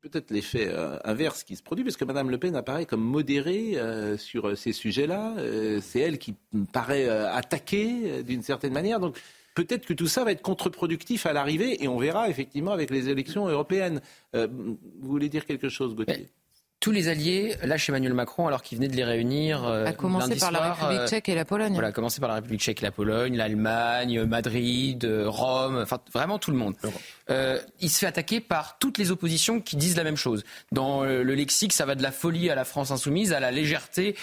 peut-être 0.00 0.30
l'effet 0.30 0.70
inverse 1.02 1.44
qui 1.44 1.56
se 1.56 1.62
produit, 1.62 1.82
parce 1.82 1.96
que 1.96 2.04
Mme 2.04 2.28
Le 2.28 2.36
Pen 2.36 2.54
apparaît 2.56 2.84
comme 2.84 3.00
modérée 3.00 3.78
sur 4.18 4.54
ces 4.54 4.72
sujets-là. 4.72 5.32
c'est 5.80 6.00
elle 6.00 6.18
qui 6.18 6.34
paraît 6.74 7.08
attaquée 7.08 8.22
d'une 8.22 8.42
certaine 8.42 8.74
manière. 8.74 9.00
Donc 9.00 9.18
peut-être 9.54 9.86
que 9.86 9.94
tout 9.94 10.06
ça 10.06 10.22
va 10.22 10.32
être 10.32 10.42
contre-productif 10.42 11.24
à 11.24 11.32
l'arrivée, 11.32 11.82
et 11.82 11.88
on 11.88 11.96
verra 11.96 12.28
effectivement 12.28 12.72
avec 12.72 12.90
les 12.90 13.08
élections 13.08 13.48
européennes. 13.48 14.02
vous 14.34 14.76
voulez 15.00 15.30
dire 15.30 15.46
quelque 15.46 15.70
chose, 15.70 15.94
Gauthier? 15.94 16.28
Tous 16.84 16.92
les 16.92 17.08
alliés 17.08 17.56
lâchent 17.62 17.88
Emmanuel 17.88 18.12
Macron 18.12 18.46
alors 18.46 18.62
qu'il 18.62 18.76
venait 18.76 18.88
de 18.88 18.94
les 18.94 19.04
réunir. 19.04 19.64
Euh, 19.64 19.86
à 19.86 19.94
commencer 19.94 20.36
par 20.36 20.52
la 20.52 20.74
République 20.74 21.00
euh, 21.00 21.08
tchèque 21.08 21.30
et 21.30 21.34
la 21.34 21.46
Pologne. 21.46 21.72
Voilà, 21.72 21.88
à 21.88 21.92
commencer 21.92 22.20
par 22.20 22.28
la 22.28 22.34
République 22.34 22.60
tchèque 22.60 22.82
et 22.82 22.84
la 22.84 22.90
Pologne, 22.90 23.38
l'Allemagne, 23.38 24.24
Madrid, 24.24 25.02
euh, 25.06 25.24
Rome, 25.26 25.78
enfin 25.78 25.98
vraiment 26.12 26.38
tout 26.38 26.50
le 26.50 26.58
monde. 26.58 26.74
il 27.80 27.88
se 27.88 27.98
fait 28.00 28.06
attaquer 28.06 28.40
par 28.40 28.76
toutes 28.78 28.98
les 28.98 29.10
oppositions 29.10 29.62
qui 29.62 29.76
disent 29.76 29.96
la 29.96 30.04
même 30.04 30.18
chose. 30.18 30.44
Dans 30.72 31.04
le 31.04 31.34
lexique, 31.34 31.72
ça 31.72 31.86
va 31.86 31.94
de 31.94 32.02
la 32.02 32.12
folie 32.12 32.50
à 32.50 32.54
la 32.54 32.66
France 32.66 32.90
insoumise 32.90 33.32
à 33.32 33.40
la 33.40 33.50
légèreté 33.50 34.14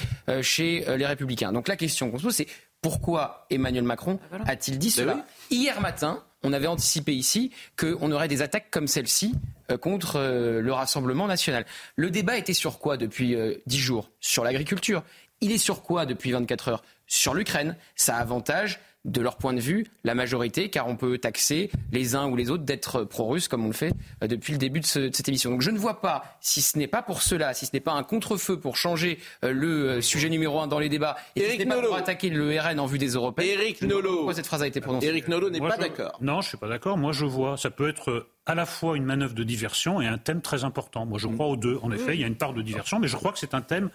chez 0.44 0.86
les 0.96 1.06
Républicains. 1.08 1.52
Donc 1.52 1.68
la 1.68 1.76
question 1.76 2.12
qu'on 2.12 2.20
se 2.20 2.24
pose, 2.24 2.36
c'est 2.36 2.48
pourquoi 2.84 3.48
Emmanuel 3.50 3.86
Macron 3.86 4.20
ah, 4.32 4.38
a-t-il 4.46 4.78
dit 4.78 4.92
cela 4.92 5.26
Hier 5.50 5.82
matin, 5.82 6.24
on 6.44 6.54
avait 6.54 6.68
anticipé 6.68 7.14
ici 7.14 7.52
qu'on 7.78 8.12
aurait 8.12 8.28
des 8.28 8.42
attaques 8.42 8.70
comme 8.72 8.88
celle-ci 8.88 9.34
euh, 9.72 9.78
contre 9.78 10.18
euh, 10.18 10.62
le 10.62 10.74
Rassemblement 10.74 11.28
national. 11.28 11.66
Le 11.96 12.10
débat 12.10 12.38
était 12.38 12.54
sur 12.54 12.80
quoi 12.80 12.98
depuis 12.98 13.36
euh, 13.36 13.56
dix 13.66 13.80
jours? 13.80 14.10
Sur 14.20 14.44
l'agriculture. 14.44 15.04
Il 15.42 15.52
est 15.52 15.58
sur 15.58 15.82
quoi 15.82 16.06
depuis 16.06 16.32
24 16.32 16.68
heures? 16.70 16.84
Sur 17.08 17.34
l'Ukraine. 17.34 17.76
Ça 17.96 18.16
avantage 18.18 18.80
de 19.06 19.22
leur 19.22 19.38
point 19.38 19.54
de 19.54 19.60
vue, 19.60 19.88
la 20.04 20.14
majorité, 20.14 20.70
car 20.70 20.88
on 20.88 20.96
peut 20.96 21.18
taxer 21.18 21.72
les 21.92 22.16
uns 22.16 22.28
ou 22.28 22.36
les 22.36 22.52
autres 22.52 22.64
d'être 22.64 23.04
pro-russes, 23.04 23.48
comme 23.48 23.66
on 23.66 23.70
le 23.70 23.74
fait 23.74 23.94
euh, 24.24 24.28
depuis 24.28 24.54
le 24.54 24.60
début 24.60 24.80
de, 24.80 24.86
cette 24.86 25.28
émission. 25.28 25.50
Donc 25.50 25.62
je 25.62 25.72
ne 25.72 25.80
vois 25.80 26.02
pas, 26.02 26.38
si 26.40 26.62
ce 26.62 26.78
n'est 26.78 26.88
pas 26.88 27.02
pour 27.02 27.22
cela, 27.22 27.54
si 27.54 27.66
ce 27.66 27.72
n'est 27.74 27.80
pas 27.80 27.94
un 27.94 28.04
contre-feu 28.04 28.60
pour 28.60 28.78
changer 28.78 29.20
euh, 29.44 29.52
le 29.52 29.90
euh, 29.90 30.02
sujet 30.02 30.30
numéro 30.30 30.60
un 30.60 30.68
dans 30.68 30.80
les 30.80 30.90
débats, 30.90 31.18
et 31.36 31.42
si 31.42 31.52
ce 31.54 31.58
n'est 31.58 31.66
pas 31.66 31.82
pour 31.82 31.96
attaquer 31.96 32.30
le 32.30 32.60
RN 32.60 32.80
en 32.80 32.86
vue 32.86 33.00
des 33.00 33.10
Européens, 33.10 33.46
Éric 33.46 33.82
Nolot. 33.82 34.18
pourquoi 34.18 34.34
cette 34.36 34.46
phrase 34.46 34.62
a 34.62 34.68
été 34.68 34.82
prononcée 34.82 35.08
Éric 35.08 35.28
Nolot 35.28 35.50
n'est 35.50 35.60
pas 35.60 35.78
d'accord. 35.78 36.18
Non, 36.22 36.42
je 36.42 36.48
ne 36.48 36.50
suis 36.50 36.58
pas 36.58 36.68
d'accord. 36.68 36.98
Moi, 36.98 37.12
je 37.12 37.26
vois, 37.26 37.58
ça 37.58 37.72
peut 37.72 37.90
être 37.90 38.28
à 38.46 38.54
la 38.54 38.66
fois 38.66 38.98
une 38.98 39.06
manœuvre 39.06 39.34
de 39.34 39.44
diversion 39.44 40.02
et 40.02 40.08
un 40.08 40.18
thème 40.18 40.42
très 40.42 40.64
important. 40.64 41.06
Moi, 41.06 41.18
je 41.18 41.28
crois 41.28 41.48
aux 41.48 41.58
deux. 41.58 41.80
En 41.82 41.92
effet, 41.92 42.16
il 42.16 42.22
y 42.22 42.24
a 42.24 42.28
une 42.28 42.36
part 42.36 42.54
de 42.54 42.62
diversion, 42.62 43.00
mais 43.00 43.08
je 43.08 43.16
crois 43.16 43.32
que 43.32 43.40
c'est 43.40 43.54
un 43.54 43.62
thème 43.62 43.90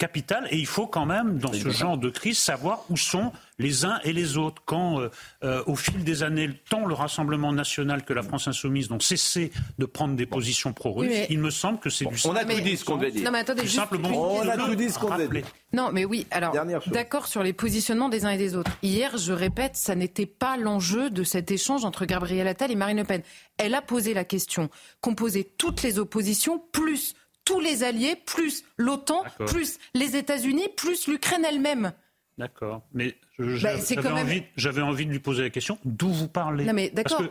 capital 0.00 0.48
et 0.50 0.56
il 0.56 0.66
faut 0.66 0.86
quand 0.86 1.04
même, 1.04 1.38
dans 1.38 1.52
ce 1.52 1.68
genre 1.68 1.98
de 1.98 2.08
crise, 2.08 2.38
savoir 2.38 2.84
où 2.88 2.96
sont 2.96 3.32
les 3.58 3.84
uns 3.84 4.00
et 4.02 4.14
les 4.14 4.38
autres. 4.38 4.62
Quand, 4.64 4.98
euh, 4.98 5.10
euh, 5.44 5.62
au 5.66 5.76
fil 5.76 6.02
des 6.02 6.22
années, 6.22 6.48
tant 6.70 6.86
le 6.86 6.94
Rassemblement 6.94 7.52
national 7.52 8.02
que 8.02 8.14
la 8.14 8.22
France 8.22 8.48
insoumise 8.48 8.88
n'ont 8.90 8.98
cessé 8.98 9.52
de 9.78 9.84
prendre 9.84 10.16
des 10.16 10.24
positions 10.24 10.72
pro-russes, 10.72 11.26
il 11.28 11.38
me 11.38 11.50
semble 11.50 11.78
que 11.78 11.90
c'est 11.90 12.06
du 12.06 12.16
On 12.24 12.34
a 12.34 12.44
tout 12.46 12.60
dit 12.60 12.78
ce 12.78 12.84
qu'on 12.84 12.96
devait 12.96 13.12
dire. 13.12 13.24
Non, 13.24 13.30
mais 13.30 13.40
attendez, 13.40 13.62
on 13.62 14.48
a 14.48 14.56
tout 14.56 14.74
dit 14.74 14.88
ce 14.88 14.98
qu'on 14.98 15.14
devait 15.14 15.42
dire. 15.42 15.52
Non, 15.74 15.90
mais 15.92 16.06
oui, 16.06 16.26
alors, 16.30 16.56
d'accord 16.86 17.26
sur 17.26 17.42
les 17.42 17.52
positionnements 17.52 18.08
des 18.08 18.24
uns 18.24 18.30
et 18.30 18.38
des 18.38 18.56
autres. 18.56 18.72
Hier, 18.82 19.18
je 19.18 19.32
répète, 19.32 19.76
ça 19.76 19.94
n'était 19.94 20.26
pas 20.26 20.56
l'enjeu 20.56 21.10
de 21.10 21.22
cet 21.22 21.50
échange 21.50 21.84
entre 21.84 22.06
Gabriel 22.06 22.48
Attal 22.48 22.72
et 22.72 22.74
Marine 22.74 22.96
Le 22.96 23.04
Pen. 23.04 23.22
Elle 23.58 23.74
a 23.74 23.82
posé 23.82 24.14
la 24.14 24.24
question, 24.24 24.70
composer 25.02 25.44
toutes 25.58 25.82
les 25.82 25.98
oppositions, 25.98 26.58
plus 26.72 27.14
tous 27.50 27.60
les 27.60 27.82
alliés, 27.82 28.16
plus 28.16 28.64
l'OTAN, 28.76 29.24
plus 29.46 29.78
les 29.94 30.16
États-Unis, 30.16 30.68
plus 30.76 31.08
l'Ukraine 31.08 31.44
elle-même. 31.44 31.92
D'accord. 32.38 32.82
Mais 32.94 33.16
bah, 33.38 33.44
j'avais 34.56 34.80
envie, 34.80 35.06
de 35.06 35.10
lui 35.10 35.18
poser 35.18 35.42
la 35.42 35.50
question 35.50 35.78
d'où 35.84 36.08
vous 36.08 36.28
parlez 36.28 36.64
Non, 36.64 36.72
mais 36.72 36.90
d'accord. 36.90 37.22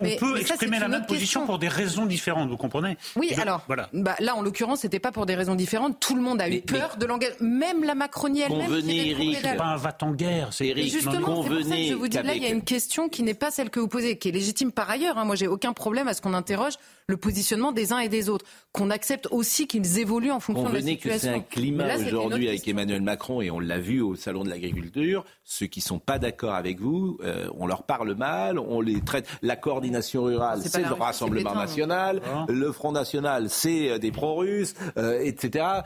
On 0.00 0.16
peut 0.16 0.38
exprimer 0.38 0.78
la 0.78 0.88
même 0.88 1.06
position 1.06 1.44
pour 1.44 1.58
des 1.58 1.68
raisons 1.68 2.06
différentes, 2.06 2.48
vous 2.48 2.56
comprenez? 2.56 2.96
Oui, 3.16 3.32
alors, 3.40 3.62
voilà. 3.66 3.88
bah, 3.92 4.14
là, 4.20 4.36
en 4.36 4.42
l'occurrence, 4.42 4.80
c'était 4.80 5.00
pas 5.00 5.10
pour 5.10 5.26
des 5.26 5.34
raisons 5.34 5.56
différentes. 5.56 5.98
Tout 5.98 6.14
le 6.14 6.22
monde 6.22 6.40
a 6.40 6.48
eu 6.48 6.60
peur 6.60 6.96
de 6.96 7.06
l'engagement. 7.06 7.36
Même 7.40 7.82
la 7.84 7.94
Macronie 7.94 8.42
elle-même. 8.42 8.72
Eric. 8.88 9.38
C'est 9.42 9.56
pas 9.56 9.64
un 9.64 9.76
va-t-en-guerre, 9.76 10.52
c'est 10.52 10.68
Eric. 10.68 10.90
Justement, 10.90 11.42
c'est 11.42 11.48
pour 11.48 11.64
ça 11.64 11.76
que 11.76 11.82
je 11.82 11.94
vous 11.94 12.08
dis, 12.08 12.16
là, 12.16 12.34
il 12.34 12.42
y 12.42 12.46
a 12.46 12.50
une 12.50 12.62
question 12.62 13.08
qui 13.08 13.22
n'est 13.22 13.34
pas 13.34 13.50
celle 13.50 13.70
que 13.70 13.80
vous 13.80 13.88
posez, 13.88 14.18
qui 14.18 14.28
est 14.28 14.32
légitime 14.32 14.70
par 14.70 14.88
ailleurs. 14.88 15.18
Hein. 15.18 15.24
Moi, 15.24 15.34
j'ai 15.34 15.48
aucun 15.48 15.72
problème 15.72 16.06
à 16.06 16.14
ce 16.14 16.20
qu'on 16.20 16.34
interroge 16.34 16.74
le 17.08 17.16
positionnement 17.16 17.72
des 17.72 17.92
uns 17.92 17.98
et 17.98 18.08
des 18.08 18.28
autres, 18.28 18.46
qu'on 18.70 18.88
accepte 18.88 19.26
aussi 19.30 19.66
qu'ils 19.66 19.98
évoluent 19.98 20.30
en 20.30 20.40
fonction 20.40 20.68
de 20.70 20.74
la 20.74 20.80
situation. 20.80 21.10
que 21.10 21.18
c'est 21.18 21.28
un 21.28 21.40
climat 21.40 21.96
aujourd'hui 21.96 22.48
avec 22.48 22.66
Emmanuel 22.66 23.02
Macron, 23.02 23.42
et 23.42 23.50
on 23.50 23.58
l'a 23.60 23.78
vu 23.78 24.00
au 24.00 24.14
Salon 24.14 24.44
de 24.44 24.48
l'Agriculture, 24.48 25.24
ceux 25.44 25.66
qui 25.66 25.80
sont 25.80 25.98
pas 25.98 26.18
d'accord 26.18 26.54
avec 26.54 26.80
vous, 26.80 27.18
euh, 27.22 27.48
on 27.58 27.66
leur 27.66 27.82
parle 27.82 28.14
mal, 28.14 28.58
on 28.58 28.80
les 28.80 29.00
traite... 29.00 29.26
coordination 29.72 30.24
rurale 30.24 30.60
c'est 30.64 30.82
le 30.82 30.92
Rassemblement 30.92 31.54
national. 31.54 32.20
Ah. 32.26 32.46
Le 32.48 32.72
Front 32.72 32.92
national, 32.92 33.48
c'est 33.48 33.90
euh, 33.90 33.98
des 33.98 34.12
pro-russes, 34.12 34.74
euh, 34.98 35.20
etc. 35.22 35.82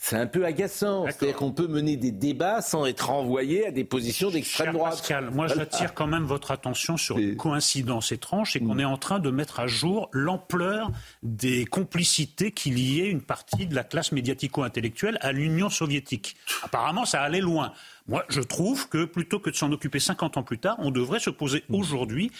C'est 0.00 0.16
un 0.16 0.28
peu 0.28 0.44
agaçant. 0.44 1.06
C'est-à-dire 1.06 1.34
qu'on 1.34 1.50
peut 1.50 1.66
mener 1.66 1.96
des 1.96 2.12
débats 2.12 2.62
sans 2.62 2.86
être 2.86 3.08
renvoyé 3.08 3.66
à 3.66 3.72
des 3.72 3.82
positions 3.82 4.30
d'extrême 4.30 4.72
droite. 4.72 4.92
Pascal, 4.92 5.30
moi 5.32 5.48
j'attire 5.48 5.92
quand 5.92 6.06
même 6.06 6.22
votre 6.22 6.52
attention 6.52 6.96
sur 6.96 7.18
une 7.18 7.36
coïncidence 7.36 8.12
étrange, 8.12 8.52
c'est 8.52 8.60
qu'on 8.60 8.76
mm. 8.76 8.80
est 8.80 8.84
en 8.84 8.96
train 8.96 9.18
de 9.18 9.30
mettre 9.30 9.58
à 9.58 9.66
jour 9.66 10.08
l'ampleur 10.12 10.92
des 11.24 11.64
complicités 11.64 12.52
qu'il 12.52 12.78
y 12.78 13.00
ait 13.00 13.08
une 13.08 13.22
partie 13.22 13.66
de 13.66 13.74
la 13.74 13.82
classe 13.82 14.12
médiatico-intellectuelle 14.12 15.18
à 15.20 15.32
l'Union 15.32 15.68
soviétique. 15.68 16.36
Apparemment, 16.62 17.04
ça 17.04 17.20
allait 17.20 17.40
loin. 17.40 17.72
Moi, 18.06 18.24
je 18.28 18.40
trouve 18.40 18.88
que 18.88 19.04
plutôt 19.04 19.40
que 19.40 19.50
de 19.50 19.56
s'en 19.56 19.72
occuper 19.72 19.98
50 19.98 20.36
ans 20.36 20.42
plus 20.44 20.58
tard, 20.58 20.76
on 20.78 20.92
devrait 20.92 21.20
se 21.20 21.30
poser 21.30 21.64
aujourd'hui 21.70 22.30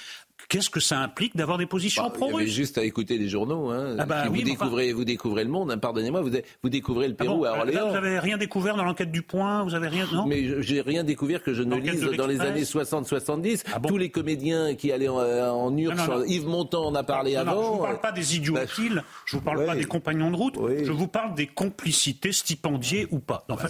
Qu'est-ce 0.49 0.71
que 0.71 0.81
ça 0.81 0.99
implique 1.01 1.37
d'avoir 1.37 1.59
des 1.59 1.67
positions 1.67 2.05
bah, 2.05 2.13
pro-russes 2.15 2.51
Juste 2.51 2.79
à 2.79 2.85
écouter 2.85 3.19
les 3.19 3.29
journaux. 3.29 3.71
Hein. 3.71 3.97
Ah 3.99 4.07
bah 4.07 4.25
vous, 4.29 4.43
découvrez, 4.43 4.93
vous 4.93 5.05
découvrez 5.05 5.45
le 5.45 5.51
monde, 5.51 5.71
hein, 5.71 5.79
pardonnez-moi, 5.79 6.23
vous, 6.23 6.31
vous 6.63 6.69
découvrez 6.69 7.09
le 7.09 7.15
ah 7.19 7.23
Pérou 7.23 7.45
à 7.45 7.59
Orléans. 7.59 7.89
vous 7.89 7.93
n'avez 7.93 8.19
rien 8.19 8.39
découvert 8.39 8.77
dans 8.77 8.85
l'enquête 8.85 9.11
du 9.11 9.23
Point 9.23 9.65
Vous 9.65 9.75
avez 9.75 9.89
rien 9.89 10.07
non 10.13 10.27
Mais 10.27 10.63
j'ai 10.63 10.81
rien 10.81 11.05
découvert 11.05 11.43
que 11.43 11.53
je 11.53 11.63
ne 11.63 11.77
lise 11.77 12.03
dans 12.17 12.27
les 12.27 12.41
années 12.41 12.63
60-70. 12.63 13.65
Ah 13.73 13.81
Tous 13.87 13.99
les 13.99 14.11
comédiens 14.11 14.75
qui 14.75 14.93
allaient 14.93 15.09
en, 15.09 15.19
euh, 15.19 15.51
en 15.51 15.77
Yves 15.77 16.47
Montand 16.47 16.87
en 16.87 16.95
a 16.95 17.03
parlé 17.03 17.37
avant. 17.37 17.53
je 17.53 17.69
ne 17.69 17.73
vous 17.73 17.83
parle 17.83 18.01
pas 18.01 18.13
des 18.13 18.37
idiots 18.37 18.55
bah, 18.55 18.65
utiles, 18.65 19.03
je 19.27 19.37
ne 19.37 19.41
vous 19.41 19.45
parle 19.45 19.67
pas 19.67 19.75
des 19.75 19.85
compagnons 19.85 20.31
de 20.31 20.37
route, 20.37 20.55
je 20.83 20.93
vous 20.93 21.09
parle 21.09 21.35
des 21.35 21.47
complicités 21.47 22.33
stipendiées 22.33 23.07
ou 23.11 23.19
pas. 23.19 23.45
En 23.49 23.57
fait, 23.57 23.69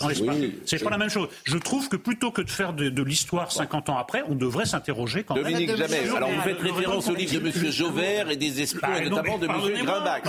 c'est 0.64 0.82
pas 0.82 0.90
la 0.90 0.98
même 0.98 1.10
chose. 1.10 1.28
Je 1.44 1.58
trouve 1.58 1.88
que 1.88 1.96
plutôt 1.96 2.30
que 2.30 2.42
de 2.42 2.50
faire 2.50 2.72
de, 2.72 3.02
l'histoire 3.02 3.50
50 3.52 3.88
ans 3.88 3.96
après, 3.96 4.22
on 4.28 4.34
devrait 4.34 4.66
s'interroger 4.66 5.24
quand 5.24 5.34
même. 5.34 5.44
Dominique, 5.44 5.76
jamais. 5.76 6.08
Alors 6.14 6.30
vous 6.30 6.42
faites 6.42 6.57
référence 6.60 7.08
au 7.08 7.14
livre 7.14 7.40
de 7.40 7.46
M. 7.46 7.72
Jauvert 7.72 8.30
et 8.30 8.36
des 8.36 8.62
espions, 8.62 8.94
et 8.94 9.08
notamment 9.08 9.38
de 9.38 9.46
M. 9.46 9.84
Grimbach. 9.84 10.22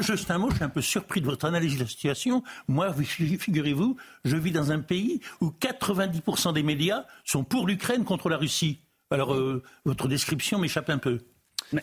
Juste 0.00 0.30
un 0.30 0.38
mot, 0.38 0.50
je 0.50 0.54
suis 0.54 0.64
un 0.64 0.68
peu 0.68 0.82
surpris 0.82 1.20
de 1.20 1.26
votre 1.26 1.44
analyse 1.46 1.74
de 1.76 1.80
la 1.80 1.88
situation. 1.88 2.42
Moi, 2.66 2.92
figurez-vous, 2.92 3.96
je 4.24 4.36
vis 4.36 4.52
dans 4.52 4.72
un 4.72 4.80
pays 4.80 5.20
où 5.40 5.50
90% 5.60 6.52
des 6.52 6.62
médias 6.62 7.04
sont 7.24 7.44
pour 7.44 7.66
l'Ukraine 7.66 8.04
contre 8.04 8.28
la 8.28 8.36
Russie. 8.36 8.80
Alors, 9.10 9.34
euh, 9.34 9.62
votre 9.84 10.08
description 10.08 10.58
m'échappe 10.58 10.90
un 10.90 10.98
peu. 10.98 11.20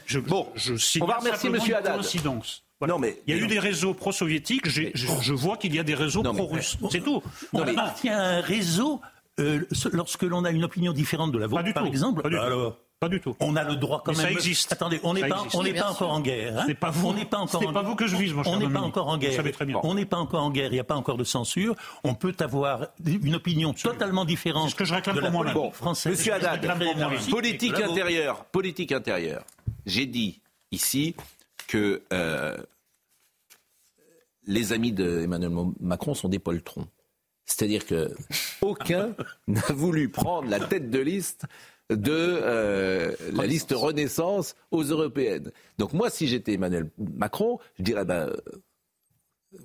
je, 0.06 0.20
bon, 0.20 0.48
je 0.56 0.74
on 1.02 1.06
va 1.06 1.18
remercier 1.18 1.50
M. 1.50 1.60
Haddad. 1.76 2.02
Non, 2.88 3.00
mais, 3.00 3.22
il 3.26 3.36
y 3.36 3.40
a 3.40 3.42
eu 3.42 3.48
des 3.48 3.60
réseaux 3.60 3.94
pro-soviétiques, 3.94 4.68
je, 4.68 5.34
vois 5.34 5.58
qu'il 5.58 5.74
y 5.74 5.80
a 5.80 5.84
des 5.84 5.96
réseaux 5.96 6.22
pro-russes. 6.22 6.78
C'est 6.92 7.02
tout. 7.02 7.24
On 7.54 7.62
appartient 7.62 8.10
à 8.10 8.22
un 8.22 8.42
réseau 8.42 9.02
euh, 9.40 9.62
lorsque 9.92 10.24
l'on 10.24 10.46
a 10.46 10.52
une 10.52 10.64
opinion 10.64 10.94
différente 10.94 11.32
de 11.32 11.40
la 11.40 11.48
vôtre, 11.48 11.74
par 11.74 11.86
exemple. 11.86 12.22
alors, 12.26 12.78
pas 13.00 13.10
du 13.10 13.20
tout. 13.20 13.36
On 13.40 13.56
a 13.56 13.64
le 13.64 13.76
droit 13.76 14.02
quand 14.06 14.14
même. 14.14 14.22
Ça 14.22 14.32
existe. 14.32 14.72
Attendez, 14.72 15.00
on 15.04 15.14
n'est 15.14 15.28
pas, 15.28 15.46
on 15.54 15.64
n'est 15.64 15.74
pas 15.74 15.92
encore 15.92 16.12
en 16.12 16.22
guerre. 16.22 16.60
Hein 16.60 16.64
c'est 16.66 16.76
pas 16.76 16.92
vous. 16.92 17.10
On 17.10 17.14
n'est 17.14 17.26
pas 17.26 17.38
encore. 17.40 17.62
C'est 17.62 17.74
pas 17.74 17.82
vous 17.82 17.96
que 17.96 18.08
je 18.08 18.16
vise, 18.16 18.34
mon 18.34 18.44
cher 18.44 18.54
On 18.54 18.58
n'est 18.58 18.70
pas 18.70 18.80
encore 18.80 19.08
en 19.10 19.18
guerre. 19.18 19.32
Vous 19.32 19.38
savez 19.38 19.52
très 19.52 19.66
bien. 19.66 19.80
On 19.84 19.94
n'est 19.96 20.06
pas 20.06 20.18
encore 20.18 20.44
en 20.44 20.50
guerre. 20.50 20.68
Il 20.68 20.76
n'y 20.76 20.80
a 20.80 20.86
pas 20.86 20.96
encore 20.96 21.18
de 21.18 21.24
censure. 21.24 21.76
On 22.04 22.16
peut 22.16 22.36
avoir 22.40 22.88
une 23.06 23.36
opinion 23.36 23.74
totalement 23.74 24.26
différente. 24.26 24.70
ce 24.70 24.76
que 24.76 24.86
je 24.86 24.94
réclame 24.94 25.20
pour 25.20 25.32
moi 25.32 25.54
bon, 25.54 25.72
française. 25.72 26.18
Monsieur 26.18 26.34
Haddad, 26.34 26.66
politique 27.30 27.80
intérieure. 27.80 28.46
Politique 28.46 28.92
intérieure. 28.92 29.44
J'ai 29.86 30.06
dit 30.06 30.42
ici 30.72 31.16
que 31.68 32.02
euh, 32.14 32.58
les 34.48 34.74
amis 34.74 34.92
d'Emmanuel 34.92 35.52
Macron 35.80 36.14
sont 36.14 36.30
des 36.30 36.40
poltrons. 36.40 36.88
C'est-à-dire 37.46 37.86
que 37.86 38.12
aucun 38.62 39.14
n'a 39.48 39.62
voulu 39.74 40.10
prendre 40.10 40.50
la 40.50 40.60
tête 40.60 40.90
de 40.90 41.00
liste 41.00 41.46
de 41.90 42.12
euh, 42.12 43.12
la 43.34 43.46
liste 43.46 43.72
Renaissance 43.72 44.56
aux 44.72 44.84
européennes. 44.84 45.52
Donc 45.78 45.94
moi, 45.94 46.10
si 46.10 46.28
j'étais 46.28 46.54
Emmanuel 46.54 46.90
Macron, 46.98 47.60
je 47.78 47.84
dirais, 47.84 48.06
ben, 48.06 48.32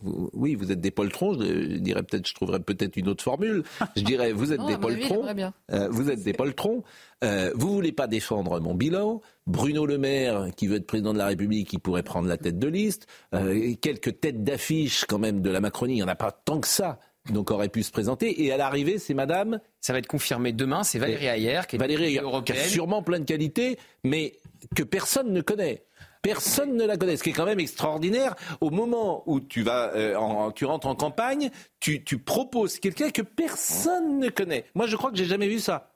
oui, 0.03 0.55
vous 0.55 0.73
êtes 0.73 0.81
des 0.81 0.91
poltrons. 0.91 1.35
Je, 1.35 1.79
dirais 1.79 2.03
peut-être, 2.03 2.27
je 2.27 2.35
trouverais 2.35 2.61
peut-être 2.61 2.97
une 2.97 3.09
autre 3.09 3.23
formule. 3.23 3.63
Je 3.97 4.03
dirais, 4.03 4.33
vous 4.33 4.53
êtes 4.53 4.65
des 4.67 4.77
poltrons. 4.77 5.25
Euh, 5.71 5.89
vous 5.91 6.11
êtes 6.11 6.23
des 6.23 6.33
poltrons. 6.33 6.83
Euh, 7.25 7.51
vous 7.55 7.73
voulez 7.73 7.93
pas 7.93 8.07
défendre 8.07 8.61
mon 8.61 8.75
bilan. 8.75 9.21
Bruno 9.47 9.87
Le 9.87 9.99
Maire, 9.99 10.49
qui 10.57 10.67
veut 10.67 10.77
être 10.77 10.87
président 10.87 11.13
de 11.13 11.19
la 11.19 11.27
République, 11.27 11.69
qui 11.69 11.79
pourrait 11.79 12.03
prendre 12.03 12.29
la 12.29 12.37
tête 12.37 12.59
de 12.59 12.69
liste. 12.69 13.07
Euh, 13.35 13.75
quelques 13.81 14.21
têtes 14.21 14.45
d'affiche 14.45 15.05
quand 15.07 15.19
même 15.19 15.43
de 15.43 15.51
la 15.51 15.61
Macronie. 15.61 15.95
Il 15.95 15.97
n'y 15.97 16.03
en 16.03 16.09
a 16.09 16.15
pas 16.15 16.33
tant 16.33 16.61
que 16.61 16.69
ça 16.69 16.99
donc 17.29 17.51
aurait 17.51 17.69
pu 17.69 17.83
se 17.83 17.93
présenter. 17.93 18.45
Et 18.45 18.53
à 18.53 18.57
l'arrivée, 18.57 18.99
c'est 18.99 19.15
Madame. 19.15 19.61
Ça 19.81 19.93
va 19.93 19.99
être 19.99 20.07
confirmé 20.07 20.53
demain. 20.53 20.83
C'est 20.83 20.99
Valérie 20.99 21.27
Ayer, 21.27 21.61
qui 21.69 21.77
est 21.77 21.79
Valérie 21.79 22.19
qui 22.45 22.53
a 22.53 22.65
sûrement 22.65 23.03
plein 23.03 23.21
de 23.21 23.25
qualités, 23.25 23.79
mais 24.05 24.39
que 24.75 24.83
personne 24.83 25.33
ne 25.33 25.41
connaît. 25.41 25.85
Personne 26.23 26.77
ne 26.77 26.85
la 26.85 26.99
connaît, 26.99 27.17
ce 27.17 27.23
qui 27.23 27.31
est 27.31 27.35
quand 27.35 27.47
même 27.47 27.61
extraordinaire. 27.61 28.35
Au 28.61 28.71
moment 28.71 29.23
où 29.27 29.41
tu 29.41 29.63
vas, 29.63 29.95
euh, 29.95 30.51
tu 30.53 30.67
rentres 30.67 30.87
en 30.87 30.95
campagne, 30.95 31.51
tu, 31.79 32.05
tu 32.05 32.19
proposes 32.19 32.79
quelqu'un 32.79 33.11
que 33.11 33.23
personne 33.23 34.19
ne 34.19 34.29
connaît. 34.29 34.65
Moi, 34.75 34.87
je 34.87 34.97
crois 34.97 35.11
que 35.11 35.17
j'ai 35.17 35.25
jamais 35.25 35.49
vu 35.49 35.61
ça. 35.61 35.93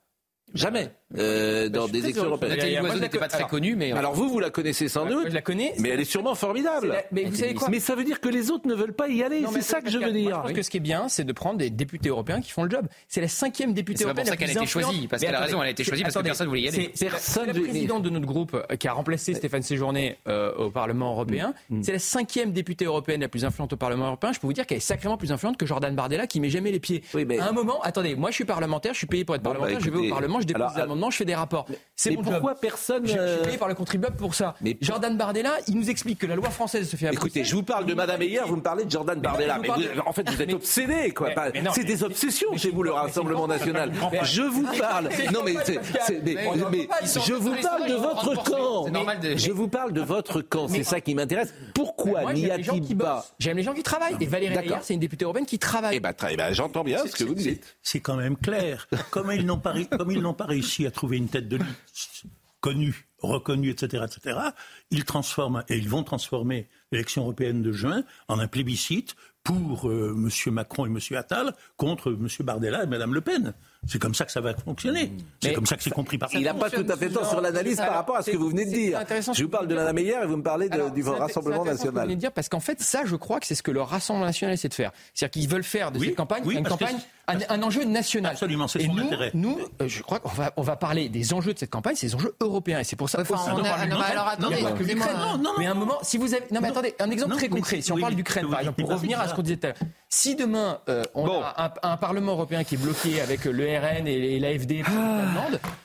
Jamais. 0.54 0.90
Euh, 1.18 1.68
dans 1.68 1.86
des 1.88 1.98
élections 1.98 2.24
européennes. 2.24 2.56
Nathalie 2.56 3.00
n'était 3.00 3.18
pas 3.18 3.28
très 3.28 3.44
connue, 3.44 3.76
mais 3.76 3.92
alors 3.92 4.14
vous, 4.14 4.28
vous 4.28 4.40
la 4.40 4.50
connaissez 4.50 4.88
sans 4.88 5.06
doute. 5.06 5.28
Je 5.28 5.34
la 5.34 5.42
connais. 5.42 5.74
Mais 5.78 5.90
elle 5.90 6.00
est 6.00 6.04
sûrement 6.04 6.34
formidable. 6.34 6.94
Mais 7.12 7.24
vous 7.24 7.34
savez 7.34 7.54
quoi 7.54 7.68
Mais 7.70 7.80
ça 7.80 7.94
veut 7.94 8.04
dire 8.04 8.20
que 8.20 8.28
les 8.28 8.50
autres 8.50 8.66
ne 8.66 8.74
veulent 8.74 8.94
pas 8.94 9.08
y 9.08 9.22
aller. 9.22 9.44
C'est 9.52 9.62
ça 9.62 9.80
que 9.80 9.90
je 9.90 9.98
veux 9.98 10.12
dire. 10.12 10.36
je 10.36 10.42
pense 10.42 10.52
que 10.52 10.62
ce 10.62 10.70
qui 10.70 10.78
est 10.78 10.80
bien, 10.80 11.08
c'est 11.08 11.24
de 11.24 11.32
prendre 11.32 11.58
des 11.58 11.70
députés 11.70 12.08
européens 12.08 12.40
qui 12.40 12.50
font 12.50 12.62
le 12.64 12.70
job. 12.70 12.86
C'est 13.08 13.20
la 13.20 13.28
cinquième 13.28 13.72
députée 13.72 14.04
européenne. 14.04 14.26
C'est 14.26 14.32
pour 14.32 14.40
ça 14.40 14.46
qu'elle 14.46 14.58
a 14.58 14.62
été 14.62 14.70
choisie. 14.70 15.08
Parce 15.08 15.22
qu'elle 15.22 15.34
a 15.34 15.40
raison, 15.40 15.62
elle 15.62 15.68
a 15.68 15.70
été 15.70 15.84
choisie 15.84 16.02
parce 16.02 16.14
que 16.14 16.20
personne 16.20 16.48
voulait 16.48 16.62
y 16.62 16.68
aller. 16.68 16.92
C'est 16.94 17.08
la 17.08 17.52
présidente 17.52 18.02
de 18.02 18.10
notre 18.10 18.26
groupe 18.26 18.54
euh, 18.54 18.76
qui 18.76 18.88
a 18.88 18.92
remplacé 18.92 19.34
Stéphane 19.34 19.62
Séjourné 19.62 20.18
euh, 20.28 20.54
au 20.54 20.70
Parlement 20.70 21.12
européen. 21.12 21.54
Mm. 21.70 21.82
C'est 21.82 21.92
la 21.92 21.98
cinquième 21.98 22.52
députée 22.52 22.84
européenne 22.84 23.20
la 23.20 23.28
plus 23.28 23.44
influente 23.44 23.72
au 23.72 23.76
Parlement 23.76 24.06
européen. 24.06 24.32
Je 24.32 24.40
peux 24.40 24.46
vous 24.46 24.52
dire 24.52 24.66
qu'elle 24.66 24.78
est 24.78 24.80
sacrément 24.80 25.16
plus 25.16 25.32
influente 25.32 25.56
que 25.56 25.66
Jordan 25.66 25.94
Bardella 25.94 26.26
qui 26.26 26.40
met 26.40 26.50
jamais 26.50 26.70
les 26.70 26.80
pieds. 26.80 27.02
À 27.38 27.48
un 27.48 27.52
moment, 27.52 27.80
attendez, 27.82 28.14
moi 28.14 28.30
je 28.30 28.36
suis 28.36 28.44
parlementaire, 28.44 28.92
je 28.92 28.98
suis 28.98 29.06
payé 29.06 29.24
pour 29.24 29.34
être 29.34 29.42
bah, 29.42 29.50
parlementaire, 29.50 29.80
je 29.80 29.90
vais 29.90 30.08
au 30.08 30.10
Parlement, 30.10 30.40
je 30.48 30.54
dépose 30.54 30.74
des 30.74 30.80
amendements, 30.80 31.10
je 31.10 31.16
fais 31.16 31.24
des 31.24 31.34
rapports. 31.34 31.66
C'est 31.96 32.10
mais 32.10 32.16
pourquoi 32.16 32.54
personne. 32.54 33.06
Je, 33.06 33.10
suis 33.10 33.18
euh, 33.18 33.44
payé 33.44 33.58
par 33.58 33.68
le 33.68 33.74
contribuable 33.74 34.16
pour 34.16 34.34
ça. 34.34 34.54
Mais 34.60 34.76
Jordan 34.80 35.16
Bardella, 35.16 35.54
il 35.68 35.76
nous 35.76 35.90
explique 35.90 36.18
que 36.18 36.26
la 36.26 36.36
loi 36.36 36.50
française 36.50 36.88
se 36.88 36.96
fait 36.96 37.12
Écoutez, 37.12 37.44
je 37.44 37.54
vous 37.54 37.62
parle 37.62 37.86
de 37.86 37.94
Madame 37.94 38.18
Meyer, 38.18 38.40
vous 38.46 38.56
me 38.56 38.62
parlez 38.62 38.84
de 38.84 38.90
Jordan 38.90 39.20
Bardella. 39.20 39.58
Mais, 39.58 39.68
en 40.04 40.12
fait, 40.12 40.28
vous 40.28 40.42
êtes 40.42 40.52
obsédé, 40.52 41.10
quoi. 41.10 41.30
C'est 41.74 41.84
des 41.84 42.02
obsessions 42.02 42.56
chez 42.56 42.70
vous, 42.70 42.82
le 42.82 42.92
Rassemblement 42.92 43.46
national. 43.46 43.92
Je 44.22 44.42
vous 44.42 44.66
parle. 44.78 45.08
Non, 45.32 45.42
mais, 45.44 45.54
je 47.02 47.34
vous 47.34 47.54
parle 47.60 47.88
de 47.88 47.94
votre 47.94 48.44
camp. 48.44 48.86
Je 49.36 49.52
vous 49.52 49.68
parle 49.68 49.92
de 49.92 50.00
votre 50.00 50.40
camp. 50.40 50.68
C'est 50.68 50.84
ça 50.84 51.00
qui 51.00 51.14
m'intéresse. 51.14 51.52
Pourquoi 51.74 52.32
n'y 52.32 52.50
a-t-il 52.50 52.96
pas 52.96 53.24
J'aime 53.38 53.56
les 53.56 53.62
gens 53.62 53.74
qui 53.74 53.82
travaillent. 53.82 54.16
Et 54.20 54.26
Valérie 54.26 54.56
Meyer, 54.56 54.76
c'est 54.82 54.94
une 54.94 55.00
députée 55.00 55.24
européenne 55.24 55.46
qui 55.46 55.58
travaille. 55.58 55.96
Eh 55.96 56.00
ben, 56.00 56.12
eh 56.30 56.36
ben 56.36 56.52
j'entends 56.52 56.84
bien 56.84 57.04
ce 57.06 57.12
que 57.12 57.24
vous 57.24 57.34
dites. 57.34 57.76
C'est 57.82 58.00
quand 58.00 58.16
même 58.16 58.36
clair. 58.36 58.88
Comme 59.10 59.30
ils 59.30 59.44
n'ont 59.44 59.58
pas 59.58 59.74
réussi 60.40 60.86
à 60.86 60.90
trouver 60.90 61.16
une 61.16 61.28
tête 61.28 61.48
de 61.48 61.56
liste 61.56 62.24
connue, 62.60 63.06
reconnue, 63.20 63.70
etc., 63.70 64.04
etc., 64.06 64.38
ils 64.90 65.04
transforment, 65.04 65.64
et 65.68 65.76
ils 65.76 65.88
vont 65.88 66.02
transformer 66.02 66.68
l'élection 66.92 67.22
européenne 67.22 67.62
de 67.62 67.72
juin 67.72 68.04
en 68.28 68.38
un 68.38 68.48
plébiscite 68.48 69.16
pour 69.42 69.88
euh, 69.90 70.16
M. 70.16 70.54
Macron 70.54 70.86
et 70.86 70.88
M. 70.88 70.98
Attal 71.16 71.54
contre 71.76 72.12
M. 72.12 72.28
Bardella 72.40 72.84
et 72.84 72.86
Mme 72.86 73.12
Le 73.12 73.20
Pen. 73.20 73.54
C'est 73.86 73.98
comme 73.98 74.14
ça 74.14 74.24
que 74.24 74.32
ça 74.32 74.40
va 74.40 74.54
fonctionner. 74.54 75.12
C'est 75.42 75.52
comme 75.52 75.66
ça 75.66 75.76
que 75.76 75.82
c'est 75.82 75.90
compris 75.90 76.18
par 76.18 76.28
Il 76.32 76.42
n'a 76.42 76.54
pas 76.54 76.70
tout 76.70 76.86
à 76.88 76.96
fait 76.96 77.08
tort 77.08 77.28
sur 77.28 77.40
l'analyse 77.40 77.76
par 77.76 77.94
rapport 77.94 78.16
à 78.16 78.22
ce 78.22 78.30
que 78.30 78.36
vous 78.36 78.48
venez 78.48 78.66
de 78.66 78.70
dire. 78.70 79.00
Je 79.32 79.42
vous 79.42 79.48
parle 79.48 79.68
de 79.68 79.74
la 79.74 79.92
Meyer 79.92 80.16
et 80.22 80.26
vous 80.26 80.36
me 80.36 80.42
parlez 80.42 80.68
du 80.68 81.02
Rassemblement 81.02 81.64
national. 81.64 81.94
Vous 81.94 82.00
venez 82.00 82.16
de 82.16 82.20
dire 82.20 82.32
parce 82.32 82.48
qu'en 82.48 82.60
fait, 82.60 82.80
ça, 82.80 83.02
je 83.04 83.16
crois 83.16 83.40
que 83.40 83.46
c'est 83.46 83.54
ce 83.54 83.62
que 83.62 83.70
le 83.70 83.82
Rassemblement 83.82 84.26
national 84.26 84.54
essaie 84.54 84.68
de 84.68 84.74
faire. 84.74 84.92
C'est-à-dire 85.12 85.32
qu'ils 85.32 85.48
veulent 85.48 85.64
faire 85.64 85.92
de 85.92 85.98
cette 85.98 86.16
campagne 86.16 86.44
une 86.50 86.66
campagne, 86.66 86.96
un, 87.26 87.62
enjeu 87.62 87.84
national. 87.84 88.32
Absolument, 88.32 88.68
c'est 88.68 88.84
son 88.84 88.94
nous, 88.94 89.04
intérêt. 89.04 89.30
Nous, 89.34 89.58
euh, 89.80 89.88
je 89.88 90.02
crois 90.02 90.18
qu'on 90.18 90.28
va, 90.28 90.52
on 90.56 90.62
va 90.62 90.76
parler 90.76 91.08
des 91.08 91.32
enjeux 91.32 91.54
de 91.54 91.58
cette 91.58 91.70
campagne, 91.70 91.94
c'est 91.96 92.08
des 92.08 92.14
enjeux 92.14 92.34
européens. 92.40 92.80
Et 92.80 92.84
c'est 92.84 92.96
pour 92.96 93.08
ça 93.08 93.20
enfin, 93.20 93.36
on 93.54 93.64
a, 93.64 93.86
non, 93.86 94.00
alors 94.00 94.28
attendez, 94.28 94.64
mais 95.58 95.66
un 95.66 95.74
moment, 95.74 95.98
si 96.02 96.18
vous 96.18 96.34
avez, 96.34 96.44
non 96.50 96.60
mais 96.60 96.68
attendez, 96.68 96.94
un 96.98 97.10
exemple 97.10 97.34
très 97.36 97.48
concret. 97.48 97.80
Si 97.80 97.92
on 97.92 97.98
parle 97.98 98.14
d'Ukraine, 98.14 98.48
par 98.48 98.60
exemple, 98.60 98.80
pour 98.80 98.90
revenir 98.90 99.20
à 99.20 99.28
ce 99.28 99.34
qu'on 99.34 99.42
disait 99.42 99.56
tout 99.56 99.66
à 99.66 99.70
l'heure. 99.70 99.78
Si 100.08 100.36
demain, 100.36 100.78
euh, 100.88 101.02
on 101.14 101.28
a 101.28 101.74
un, 101.82 101.96
Parlement 101.96 102.32
européen 102.32 102.64
qui 102.64 102.74
est 102.74 102.78
bloqué 102.78 103.20
avec 103.20 103.44
le 103.44 103.52
RN 103.78 104.06
et, 104.06 104.38
l'AFD, 104.38 104.82
ah. 104.86 104.90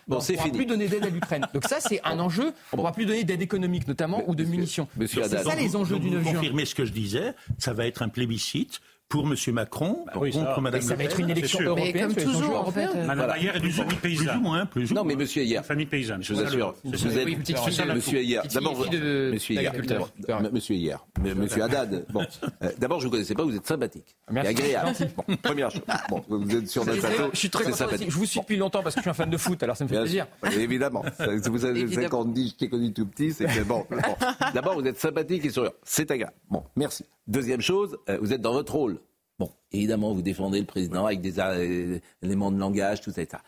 bon, 0.08 0.18
on 0.18 0.20
ne 0.20 0.38
pourra 0.38 0.50
plus 0.50 0.66
donner 0.66 0.88
d'aide 0.88 1.06
à 1.06 1.10
l'Ukraine. 1.10 1.48
Donc 1.54 1.66
ça, 1.66 1.80
c'est 1.80 2.02
un 2.04 2.20
enjeu. 2.20 2.54
On 2.72 2.78
ne 2.78 2.78
pourra 2.78 2.92
plus 2.92 3.06
donner 3.06 3.24
d'aide 3.24 3.42
économique, 3.42 3.88
notamment, 3.88 4.24
ou 4.28 4.36
de 4.36 4.44
munitions. 4.44 4.88
C'est 5.08 5.24
ça 5.24 5.56
les 5.56 5.76
enjeux 5.76 6.00
du 6.00 6.10
9 6.10 6.24
juin. 6.24 6.34
confirmer 6.34 6.66
ce 6.66 6.76
que 6.76 6.86
je 6.86 6.92
disais, 6.92 7.34
ça 7.58 7.74
va 7.74 7.88
être 7.88 8.02
un 8.02 8.10
plébiscite 8.10 8.82
pour 9.10 9.26
M. 9.26 9.36
Macron, 9.54 10.06
bah 10.06 10.14
oui, 10.18 10.32
contre 10.32 10.62
Mme 10.62 10.82
Ça 10.82 10.96
va 10.96 11.04
être 11.04 11.20
une 11.20 11.32
élection 11.32 11.60
européenne, 11.62 12.14
comme 12.14 12.24
toujours, 12.24 12.68
en 12.68 12.72
fait. 12.72 12.88
Mme 12.94 13.32
Ayer 13.36 13.50
est 13.56 13.60
d'une 13.60 13.72
famille 13.72 13.98
paysanne. 13.98 14.28
Plus 14.28 14.38
ou 14.38 14.42
moins, 14.42 14.66
plus 14.68 14.92
ou 14.92 14.94
Non, 14.94 15.04
mais 15.04 15.14
M. 15.14 15.26
Ayer. 15.36 15.62
Famille 15.64 15.88
paysanne. 15.88 16.22
Je 16.24 16.34
vous 16.36 16.42
assure. 16.42 16.76
Vous 16.84 17.18
êtes 17.18 17.28
M. 17.28 18.02
Ayer. 18.16 18.40
D'abord, 18.54 18.86
M. 18.86 18.94
Ayer. 18.94 19.32
M. 20.30 20.60
Ayer. 20.70 20.96
M. 21.26 21.48
Haddad. 21.60 22.06
Bon, 22.14 22.24
euh, 22.62 22.72
d'abord, 22.78 23.00
je 23.00 23.06
ne 23.06 23.10
vous 23.10 23.14
connaissais 23.14 23.34
pas, 23.34 23.44
vous 23.44 23.56
êtes 23.56 23.66
sympathique. 23.66 24.16
Et 24.32 24.40
agréable. 24.40 24.92
Bon, 25.18 25.36
première 25.38 25.72
chose. 25.72 25.82
Bon, 26.08 26.24
vous 26.30 26.56
êtes 26.56 26.70
sur 26.70 26.86
notre 26.86 27.00
plateau. 27.00 27.30
Je 27.34 27.40
suis 27.40 27.50
très 27.50 27.64
content 27.64 27.88
Je 27.98 28.16
vous 28.16 28.26
suis 28.26 28.40
depuis 28.40 28.58
longtemps 28.58 28.84
parce 28.84 28.94
que 28.94 29.02
je 29.02 29.04
suis 29.04 29.10
un 29.10 29.14
fan 29.14 29.30
de 29.30 29.38
foot, 29.38 29.62
alors 29.64 29.76
ça 29.76 29.86
me 29.86 29.90
fait 29.90 30.00
plaisir. 30.00 30.28
Évidemment. 30.56 31.04
Vous 31.50 31.66
avez 31.66 32.06
quand 32.10 32.22
on 32.22 32.26
dit 32.26 32.50
je 32.50 32.56
t'ai 32.56 32.70
connu 32.70 32.94
tout 32.94 33.08
petit, 33.08 33.34
c'est 33.34 33.46
que 33.46 33.64
bon. 33.64 33.86
D'abord, 34.54 34.80
vous 34.80 34.86
êtes 34.86 35.00
sympathique 35.00 35.46
et 35.46 35.50
souriant. 35.50 35.74
C'est 35.84 36.12
agréable. 36.12 36.36
Bon, 36.50 36.64
merci. 36.76 37.06
Deuxième 37.28 37.62
chose, 37.62 37.98
euh, 38.10 38.18
vous 38.20 38.34
êtes 38.34 38.42
dans 38.42 38.54
votre 38.54 38.74
rôle. 38.74 38.99
Bon, 39.40 39.50
évidemment, 39.72 40.14
vous 40.14 40.22
défendez 40.22 40.60
le 40.60 40.66
président 40.66 41.06
avec 41.06 41.22
des 41.22 41.40
euh, 41.40 42.00
éléments 42.22 42.52
de 42.52 42.60
langage, 42.60 43.00
tout 43.00 43.12
ça. 43.12 43.22
ça. 43.26 43.42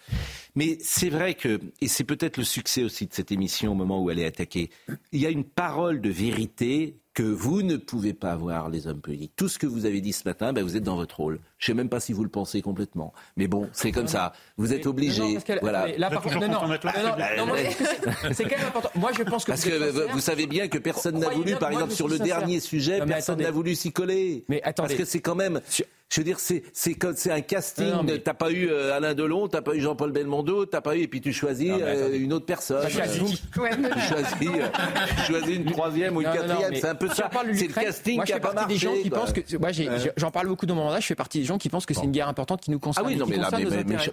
Mais 0.56 0.78
c'est 0.82 1.10
vrai 1.10 1.34
que, 1.34 1.60
et 1.82 1.90
c'est 1.90 2.06
peut-être 2.06 2.38
le 2.38 2.46
succès 2.46 2.84
aussi 2.84 3.08
de 3.08 3.14
cette 3.14 3.32
émission 3.32 3.74
au 3.74 3.76
moment 3.76 4.02
où 4.02 4.10
elle 4.10 4.20
est 4.20 4.26
attaquée, 4.26 4.70
il 5.12 5.20
y 5.20 5.26
a 5.26 5.30
une 5.30 5.44
parole 5.44 6.00
de 6.00 6.10
vérité 6.10 7.01
que 7.14 7.24
vous 7.24 7.62
ne 7.62 7.76
pouvez 7.76 8.14
pas 8.14 8.36
voir 8.36 8.70
les 8.70 8.88
hommes 8.88 9.02
politiques. 9.02 9.34
Tout 9.36 9.50
ce 9.50 9.60
que 9.60 9.68
vous 9.68 9.86
avez 9.86 10.00
dit 10.00 10.14
ce 10.14 10.28
matin, 10.28 10.54
ben 10.54 10.64
vous 10.64 10.78
êtes 10.78 10.84
dans 10.84 10.96
votre 10.96 11.18
rôle. 11.18 11.40
Je 11.58 11.66
ne 11.66 11.76
sais 11.76 11.78
même 11.78 11.90
pas 11.90 12.00
si 12.00 12.14
vous 12.14 12.24
le 12.24 12.30
pensez 12.30 12.62
complètement. 12.62 13.14
Mais 13.36 13.48
bon, 13.48 13.70
c'est 13.74 13.92
comme 13.92 14.08
ça. 14.08 14.34
Vous 14.58 14.74
êtes 14.74 14.86
obligé. 14.86 15.38
Voilà. 15.62 15.88
Là, 15.98 16.10
par 16.10 16.22
contre, 16.22 16.40
non, 16.40 16.48
non, 16.48 16.68
non, 16.68 17.54
c'est 18.32 18.44
quand 18.44 18.58
même 18.58 18.68
important. 18.68 18.90
Moi, 18.96 19.12
je 19.18 19.24
pense 19.24 19.44
que. 19.44 19.52
Parce 19.52 19.66
que 19.66 20.12
vous 20.12 20.20
savez 20.20 20.48
bien 20.48 20.68
que 20.68 20.78
personne 20.78 21.20
n'a 21.20 21.30
voulu, 21.30 21.56
par 21.56 21.72
exemple, 21.72 21.92
sur 21.92 22.08
le 22.08 22.20
dernier 22.20 22.60
sujet, 22.60 23.04
personne 23.06 23.42
n'a 23.42 23.52
voulu 23.52 23.76
s'y 23.76 23.92
coller. 23.92 24.46
Mais 24.48 24.62
attendez. 24.64 24.96
Parce 24.96 25.00
que 25.00 25.06
c'est 25.06 25.22
quand 25.22 25.36
même. 25.36 25.62
Je 26.12 26.20
veux 26.20 26.26
dire, 26.26 26.40
c'est 26.42 26.64
c'est 26.74 27.32
un 27.32 27.40
casting. 27.40 28.06
Tu 28.06 28.22
T'as 28.22 28.34
pas 28.34 28.52
eu 28.52 28.68
euh, 28.70 28.94
Alain 28.94 29.14
Delon, 29.14 29.48
t'as 29.48 29.62
pas 29.62 29.76
eu 29.76 29.80
Jean-Paul 29.80 30.12
Belmondo, 30.12 30.66
t'as 30.66 30.82
pas 30.82 30.98
eu 30.98 31.04
et 31.04 31.08
puis 31.08 31.22
tu 31.22 31.32
choisis 31.32 31.72
euh, 31.72 32.14
une 32.14 32.34
autre 32.34 32.46
personne. 32.46 32.86
tu 32.86 32.92
choisis, 32.92 33.46
euh, 33.56 34.68
choisis 35.26 35.56
une 35.56 35.72
troisième 35.72 36.18
ou 36.18 36.22
une 36.22 36.30
quatrième. 36.30 36.76
C'est 36.76 36.90
un 36.90 36.96
peu 36.96 37.08
ça. 37.08 37.30
C'est 37.54 37.68
le 37.68 37.74
casting 37.74 38.22
qui 38.24 38.34
a 38.34 38.42
pas 38.42 38.52
marché. 38.52 38.74
Des 38.74 38.80
gens 38.80 38.94
qui 39.02 39.10
pensent 39.10 39.32
que, 39.32 39.58
moi, 39.58 39.70
j'en 40.18 40.32
parle 40.32 40.48
beaucoup 40.48 40.66
dans 40.66 40.76
mon 40.76 40.84
mandat. 40.84 41.00
Je 41.00 41.08
fais 41.08 41.16
partie 41.16 41.40
des 41.40 41.46
gens 41.46 41.58
qui 41.58 41.70
pensent 41.70 41.86
que 41.86 41.94
c'est 41.94 42.04
une 42.04 42.12
guerre 42.12 42.28
importante 42.28 42.60
qui 42.60 42.72
nous 42.72 42.80
concerne. 42.80 43.08
Ah 43.08 43.10
oui, 43.10 43.16
non, 43.16 43.26
mais 43.26 43.38
là, 43.38 43.50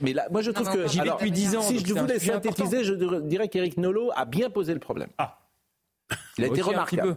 mais, 0.00 0.12
là, 0.12 0.28
moi 0.30 0.42
je 0.42 0.52
trouve 0.52 0.70
que. 0.70 0.86
J'y 0.86 1.00
vais 1.00 1.10
depuis 1.10 1.32
10 1.32 1.56
ans. 1.56 1.62
Si 1.62 1.84
je 1.84 1.94
voulais 1.94 2.20
synthétiser, 2.20 2.84
je 2.84 2.94
dirais 2.94 3.48
qu'Éric 3.48 3.76
Nolot 3.76 4.12
a 4.14 4.24
bien 4.24 4.50
posé 4.50 4.72
le 4.72 4.80
problème. 4.80 5.08
Ah. 5.18 5.40
Il 6.38 6.44
a 6.44 6.46
été 6.46 6.62
remarquable. 6.62 7.16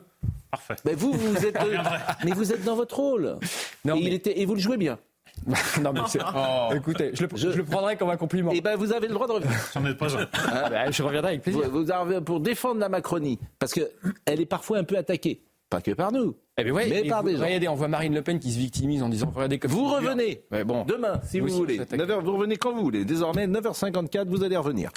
Parfait. 0.51 0.75
Mais 0.85 0.95
vous, 0.95 1.13
vous 1.13 1.45
êtes, 1.45 1.57
mais 2.25 2.31
vous 2.31 2.51
êtes 2.51 2.63
dans 2.63 2.75
votre 2.75 2.97
rôle. 2.97 3.37
Non, 3.85 3.95
et, 3.95 4.01
il 4.01 4.13
était, 4.13 4.39
et 4.39 4.45
vous 4.45 4.55
le 4.55 4.59
jouez 4.59 4.77
bien. 4.77 4.99
non 5.81 5.93
mais 5.93 6.01
oh. 6.35 6.73
écoutez, 6.75 7.11
je 7.13 7.23
le, 7.23 7.29
je... 7.35 7.47
le, 7.47 7.63
prendrai 7.63 7.95
comme 7.95 8.09
un 8.09 8.17
compliment. 8.17 8.51
Et 8.51 8.57
eh 8.57 8.61
ben 8.61 8.75
vous 8.75 8.91
avez 8.91 9.07
le 9.07 9.13
droit 9.13 9.27
de 9.27 9.31
revenir. 9.31 9.57
Pas 9.97 10.15
un. 10.15 10.27
Ah, 10.33 10.69
bah, 10.69 10.91
je 10.91 11.01
reviendrai 11.01 11.31
avec 11.31 11.41
plaisir. 11.41 11.69
Vous, 11.69 11.85
vous, 11.85 12.21
pour 12.21 12.41
défendre 12.41 12.79
la 12.79 12.89
Macronie, 12.89 13.39
parce 13.57 13.73
que 13.73 13.89
elle 14.25 14.41
est 14.41 14.45
parfois 14.45 14.77
un 14.77 14.83
peu 14.83 14.97
attaquée. 14.97 15.41
Pas 15.71 15.79
que 15.79 15.91
par 15.91 16.11
nous. 16.11 16.35
Eh 16.57 16.65
bien 16.65 16.73
ouais, 16.73 16.85
mais 16.89 17.07
par 17.07 17.23
des 17.23 17.37
gens. 17.37 17.45
Regardez, 17.45 17.69
on 17.69 17.75
voit 17.75 17.87
Marine 17.87 18.13
Le 18.13 18.21
Pen 18.21 18.39
qui 18.39 18.51
se 18.51 18.59
victimise 18.59 19.01
en 19.01 19.07
disant 19.07 19.31
regardez 19.33 19.57
comme 19.57 19.71
Vous 19.71 19.87
revenez 19.87 20.43
bon. 20.65 20.83
demain, 20.83 21.21
si 21.23 21.39
vous, 21.39 21.47
voulez. 21.47 21.79
9h, 21.79 22.21
vous 22.21 22.33
revenez 22.33 22.57
quand 22.57 22.73
vous 22.73 22.81
voulez. 22.81 23.05
Désormais, 23.05 23.47
9h54, 23.47 24.27
vous 24.27 24.43
allez 24.43 24.57
revenir. 24.57 24.91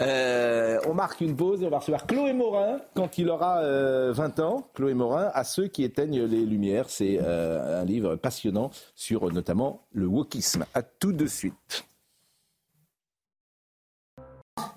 Euh, 0.00 0.80
on 0.88 0.94
marque 0.94 1.20
une 1.20 1.36
pause 1.36 1.62
et 1.62 1.66
on 1.66 1.70
va 1.70 1.80
recevoir 1.80 2.06
Chloé 2.06 2.32
Morin 2.32 2.80
quand 2.94 3.18
il 3.18 3.28
aura 3.28 3.56
20 3.60 3.64
euh, 3.64 4.42
ans. 4.42 4.66
Chloé 4.72 4.94
Morin, 4.94 5.30
à 5.34 5.44
ceux 5.44 5.68
qui 5.68 5.84
éteignent 5.84 6.24
les 6.24 6.46
lumières. 6.46 6.86
C'est 6.88 7.18
euh, 7.20 7.82
un 7.82 7.84
livre 7.84 8.16
passionnant 8.16 8.70
sur 8.94 9.30
notamment 9.30 9.82
le 9.92 10.06
wokisme. 10.06 10.64
À 10.72 10.82
tout 10.82 11.12
de 11.12 11.26
suite. 11.26 11.84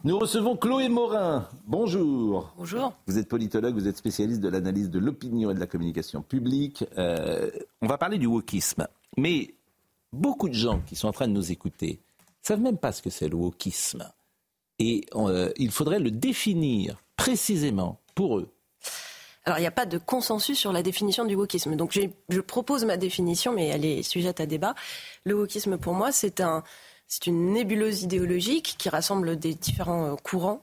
Nous 0.07 0.17
recevons 0.17 0.55
Chloé 0.55 0.87
Morin. 0.87 1.49
Bonjour. 1.65 2.53
Bonjour. 2.57 2.93
Vous 3.07 3.17
êtes 3.17 3.27
politologue, 3.27 3.73
vous 3.73 3.89
êtes 3.89 3.97
spécialiste 3.97 4.39
de 4.39 4.47
l'analyse 4.47 4.89
de 4.89 4.99
l'opinion 4.99 5.51
et 5.51 5.53
de 5.53 5.59
la 5.59 5.67
communication 5.67 6.21
publique. 6.21 6.85
Euh, 6.97 7.51
on 7.81 7.87
va 7.87 7.97
parler 7.97 8.17
du 8.17 8.25
wokisme. 8.25 8.87
Mais 9.17 9.53
beaucoup 10.13 10.47
de 10.47 10.53
gens 10.53 10.79
qui 10.87 10.95
sont 10.95 11.09
en 11.09 11.11
train 11.11 11.27
de 11.27 11.33
nous 11.33 11.51
écouter 11.51 11.99
savent 12.41 12.61
même 12.61 12.77
pas 12.77 12.93
ce 12.93 13.01
que 13.01 13.09
c'est 13.09 13.27
le 13.27 13.35
wokisme. 13.35 14.09
Et 14.79 15.03
euh, 15.13 15.51
il 15.57 15.71
faudrait 15.71 15.99
le 15.99 16.09
définir 16.09 17.03
précisément 17.17 17.99
pour 18.15 18.37
eux. 18.37 18.47
Alors, 19.43 19.59
il 19.59 19.61
n'y 19.61 19.67
a 19.67 19.71
pas 19.71 19.85
de 19.85 19.97
consensus 19.97 20.57
sur 20.57 20.71
la 20.71 20.83
définition 20.83 21.25
du 21.25 21.35
wokisme. 21.35 21.75
Donc, 21.75 21.99
je 22.29 22.39
propose 22.39 22.85
ma 22.85 22.95
définition, 22.95 23.51
mais 23.51 23.67
elle 23.67 23.83
est 23.83 24.03
sujette 24.03 24.39
à 24.39 24.45
débat. 24.45 24.73
Le 25.25 25.35
wokisme, 25.35 25.77
pour 25.77 25.93
moi, 25.93 26.13
c'est 26.13 26.39
un, 26.39 26.63
c'est 27.07 27.27
une 27.27 27.53
nébuleuse 27.53 28.03
idéologique 28.03 28.75
qui 28.77 28.89
rassemble 28.89 29.37
des 29.37 29.53
différents 29.53 30.13
euh, 30.13 30.15
courants 30.15 30.61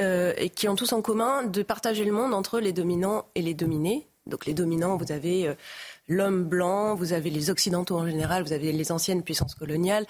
euh, 0.00 0.32
et 0.36 0.50
qui 0.50 0.68
ont 0.68 0.74
tous 0.74 0.92
en 0.92 1.00
commun 1.00 1.44
de 1.44 1.62
partager 1.62 2.04
le 2.04 2.12
monde 2.12 2.34
entre 2.34 2.58
les 2.58 2.72
dominants 2.72 3.26
et 3.34 3.42
les 3.42 3.54
dominés. 3.54 4.06
Donc 4.26 4.46
les 4.46 4.54
dominants, 4.54 4.96
vous 4.96 5.12
avez 5.12 5.46
euh, 5.46 5.54
l'homme 6.08 6.44
blanc, 6.44 6.94
vous 6.94 7.12
avez 7.12 7.30
les 7.30 7.50
Occidentaux 7.50 7.96
en 7.96 8.06
général, 8.06 8.42
vous 8.44 8.52
avez 8.52 8.72
les 8.72 8.92
anciennes 8.92 9.22
puissances 9.22 9.54
coloniales, 9.54 10.06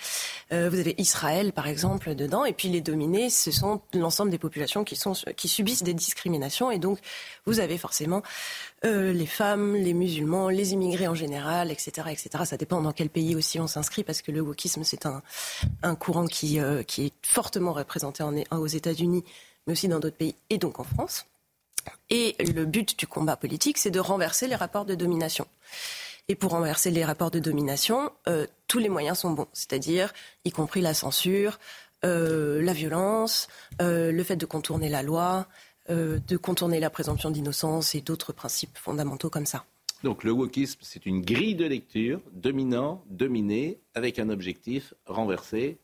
euh, 0.53 0.69
vous 0.71 0.79
avez 0.79 0.95
Israël 0.99 1.53
par 1.53 1.67
exemple 1.67 2.15
dedans, 2.15 2.45
et 2.45 2.53
puis 2.53 2.69
les 2.69 2.81
dominés, 2.81 3.31
ce 3.31 3.51
sont 3.51 3.81
l'ensemble 3.95 4.31
des 4.31 4.39
populations 4.39 4.85
qui, 4.85 4.97
sont, 4.97 5.15
qui 5.37 5.49
subissent 5.49 5.83
des 5.83 5.95
discriminations, 5.95 6.71
et 6.71 6.79
donc 6.79 6.99
vous 7.47 7.61
avez 7.61 7.79
forcément 7.79 8.23
euh, 8.85 9.13
les 9.13 9.27
femmes, 9.27 9.75
les 9.75 9.95
musulmans, 9.95 10.49
les 10.49 10.73
immigrés 10.73 11.09
en 11.09 11.15
général, 11.15 11.71
etc., 11.71 12.09
etc. 12.11 12.45
Ça 12.45 12.57
dépend 12.57 12.81
dans 12.83 12.93
quel 12.93 13.09
pays 13.09 13.35
aussi 13.35 13.59
on 13.59 13.67
s'inscrit, 13.67 14.05
parce 14.05 14.23
que 14.23 14.33
le 14.33 14.41
wokisme 14.41 14.85
c'est 14.85 15.07
un, 15.07 15.23
un 15.83 15.95
courant 15.95 16.27
qui, 16.27 16.61
euh, 16.61 16.83
qui 16.83 17.07
est 17.07 17.13
fortement 17.23 17.73
représenté 17.73 18.23
en, 18.23 18.35
aux 18.51 18.67
États-Unis, 18.67 19.25
mais 19.67 19.73
aussi 19.73 19.89
dans 19.89 19.99
d'autres 19.99 20.17
pays, 20.17 20.35
et 20.51 20.59
donc 20.59 20.79
en 20.79 20.85
France. 20.85 21.27
Et 22.11 22.37
le 22.39 22.65
but 22.65 22.99
du 22.99 23.07
combat 23.07 23.37
politique, 23.37 23.79
c'est 23.79 23.91
de 23.91 24.01
renverser 24.01 24.47
les 24.49 24.57
rapports 24.57 24.85
de 24.85 24.95
domination. 24.95 25.47
Et 26.29 26.35
pour 26.35 26.51
renverser 26.51 26.91
les 26.91 27.05
rapports 27.05 27.31
de 27.31 27.39
domination, 27.39 28.11
euh, 28.29 28.47
tous 28.67 28.79
les 28.79 28.89
moyens 28.89 29.19
sont 29.19 29.31
bons, 29.31 29.47
c'est-à-dire 29.53 30.13
y 30.45 30.51
compris 30.51 30.81
la 30.81 30.93
censure, 30.93 31.61
euh, 32.05 32.61
la 32.63 32.73
violence, 32.73 33.47
euh, 33.81 34.11
le 34.11 34.25
fait 34.25 34.37
de 34.37 34.47
contourner 34.47 34.89
la 34.89 35.03
loi, 35.03 35.47
de 35.89 36.37
contourner 36.37 36.81
la 36.81 36.91
présomption 36.91 37.31
d'innocence 37.31 37.95
et 37.95 38.01
d'autres 38.01 38.33
principes 38.33 38.77
fondamentaux 38.77 39.31
comme 39.31 39.47
ça. 39.47 39.65
Donc 40.03 40.25
le 40.25 40.33
wokisme, 40.33 40.81
c'est 40.83 41.07
une 41.07 41.23
grille 41.23 41.55
de 41.55 41.65
lecture, 41.65 42.21
dominant, 42.33 43.05
dominé, 43.09 43.79
avec 43.95 44.19
un 44.19 44.29
objectif, 44.29 44.95
renverser 45.07 45.79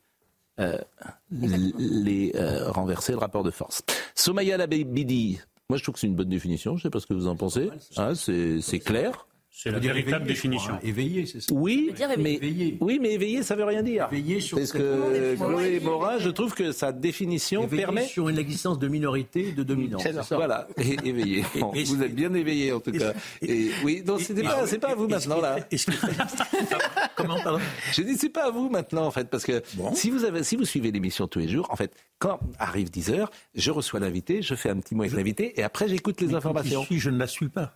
les, 1.30 2.32
renverser 2.66 3.12
le 3.12 3.18
rapport 3.18 3.44
de 3.44 3.53
force. 3.53 3.84
Somaya 4.16 4.57
Labidi, 4.57 5.38
moi, 5.72 5.78
je 5.78 5.84
trouve 5.84 5.94
que 5.94 6.00
c'est 6.00 6.06
une 6.06 6.16
bonne 6.16 6.28
définition. 6.28 6.72
Je 6.72 6.80
ne 6.80 6.82
sais 6.82 6.90
pas 6.90 7.00
ce 7.00 7.06
que 7.06 7.14
vous 7.14 7.28
en 7.28 7.34
pensez. 7.34 7.70
Hein, 7.96 8.12
c'est 8.14 8.78
clair. 8.78 9.26
C'est 9.55 9.70
la 9.70 9.78
véritable 9.78 10.26
définition. 10.26 10.78
Éveillé, 10.82 11.26
c'est 11.26 11.40
ça. 11.40 11.53
Oui, 11.53 11.92
mais 12.16 12.34
éveillé. 12.34 12.78
oui, 12.80 12.98
mais 13.00 13.12
éveillé, 13.12 13.42
ça 13.42 13.55
veut 13.55 13.64
rien 13.64 13.82
dire. 13.82 14.09
Éveillé 14.11 14.40
sur 14.40 14.57
Parce 14.57 14.72
que 14.72 15.36
Chloé 15.36 15.78
Morin, 15.80 16.18
je 16.18 16.30
trouve 16.30 16.55
que 16.55 16.72
sa 16.72 16.90
définition 16.90 17.64
éveillé 17.64 17.82
permet 17.82 18.07
sur 18.07 18.30
une 18.30 18.38
existence 18.38 18.78
de 18.78 18.88
minorité, 18.88 19.53
de 19.53 19.62
dominants. 19.62 19.98
Voilà, 20.30 20.66
éveillé. 21.05 21.44
vous 21.55 22.03
êtes 22.03 22.14
bien 22.14 22.32
éveillé 22.32 22.72
en 22.72 22.80
tout 22.80 22.92
cas. 22.92 23.12
Et, 23.42 23.70
oui, 23.84 24.03
donc 24.03 24.22
c'est 24.22 24.34
pas, 24.42 24.66
c'est 24.66 24.78
pas 24.78 24.92
à 24.92 24.94
vous 24.94 25.07
maintenant 25.07 25.40
là. 25.40 25.59
Comment 27.16 27.40
pardon 27.42 27.61
Je 27.92 28.03
dis 28.03 28.16
c'est 28.16 28.30
pas 28.30 28.46
à 28.46 28.50
vous 28.50 28.70
maintenant 28.70 29.07
en 29.07 29.11
fait, 29.11 29.28
parce 29.28 29.44
que 29.44 29.62
si 29.92 30.11
vous 30.11 30.24
avez, 30.24 30.44
si 30.44 30.57
vous 30.57 30.64
suivez 30.64 30.90
l'émission 30.90 31.28
tous 31.28 31.40
les 31.40 31.48
jours, 31.48 31.68
en 31.70 31.76
fait, 31.76 31.94
quand 32.18 32.40
arrive 32.59 32.90
10 32.90 33.11
heures, 33.11 33.30
je 33.55 33.70
reçois 33.70 34.00
l'invité, 34.00 34.40
je 34.40 34.55
fais 34.55 34.70
un 34.70 34.78
petit 34.80 34.94
mot 34.94 35.03
avec 35.03 35.14
l'invité, 35.14 35.61
et 35.61 35.62
après 35.62 35.88
j'écoute 35.88 36.20
les 36.22 36.34
informations. 36.34 36.84
Si 36.84 36.98
je 36.98 37.11
ne 37.11 37.18
la 37.18 37.26
suis 37.26 37.48
pas. 37.48 37.74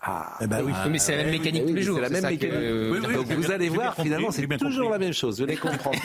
Ah, 0.00 0.38
eh 0.40 0.46
ben 0.46 0.62
oui. 0.64 0.72
mais 0.88 0.98
c'est 0.98 1.16
la 1.16 1.24
même 1.24 1.32
mécanique 1.32 1.66
tous 1.66 1.74
les 1.74 1.82
jours. 1.82 1.96
C'est 1.96 2.02
la 2.02 2.08
même 2.08 2.30
mécanique. 2.30 3.12
Donc 3.12 3.26
vous 3.26 3.50
allez 3.50 3.68
voir, 3.68 3.94
finalement, 3.96 4.30
c'est 4.30 4.46
toujours 4.58 4.90
la 4.90 4.98
même 4.98 5.12
chose. 5.12 5.38
Vous 5.38 5.44
allez 5.44 5.56
comprendre. 5.56 5.98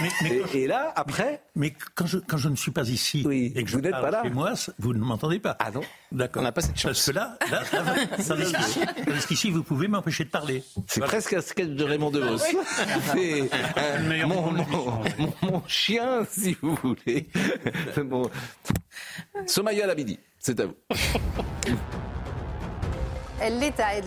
et, 0.54 0.68
là, 0.68 0.91
après. 0.96 1.44
Mais, 1.56 1.74
quand, 1.94 2.08
je, 2.08 2.18
quand 2.18 2.38
je 2.38 2.50
ne 2.50 2.56
suis 2.56 2.72
pas 2.72 2.89
ici 2.89 3.26
et 3.56 3.64
que 3.64 3.70
je 3.70 3.76
vous 3.76 3.82
n'êtes 3.82 3.91
pas 3.91 4.10
là. 4.10 4.24
chez 4.24 4.32
moi, 4.32 4.54
vous 4.80 4.94
ne 4.94 5.00
m'entendez 5.00 5.39
pas. 5.39 5.56
Ah 5.60 5.70
non 5.72 5.82
D'accord. 6.12 6.41
On 6.41 6.44
n'a 6.46 6.52
pas 6.52 6.62
cette 6.62 6.78
chance. 6.78 6.94
Parce 6.94 7.06
que 7.06 7.12
là, 7.12 7.38
là, 7.52 7.62
là 9.08 9.20
qu'ici, 9.28 9.52
vous 9.52 9.64
pouvez 9.64 9.88
m'empêcher 9.88 10.26
de 10.26 10.30
parler. 10.30 10.64
C'est 10.88 11.02
presque 11.02 11.34
un 11.34 11.41
sketch 11.41 11.70
de 11.70 11.84
Raymond 11.84 12.10
DeVos. 12.10 12.38
C'est 13.14 13.50
euh, 13.78 14.28
mon, 14.28 14.52
mon, 14.52 15.34
mon, 15.44 15.64
chien, 15.68 16.26
si 16.30 16.58
vous 16.62 16.78
voulez. 16.82 17.28
Bon. 18.04 18.30
Somaya 19.46 19.88
Labidi, 19.88 20.20
c'est 20.39 20.60
à 20.60 20.66
vous. 20.66 20.76
L'État 23.50 23.96
aide 23.98 24.06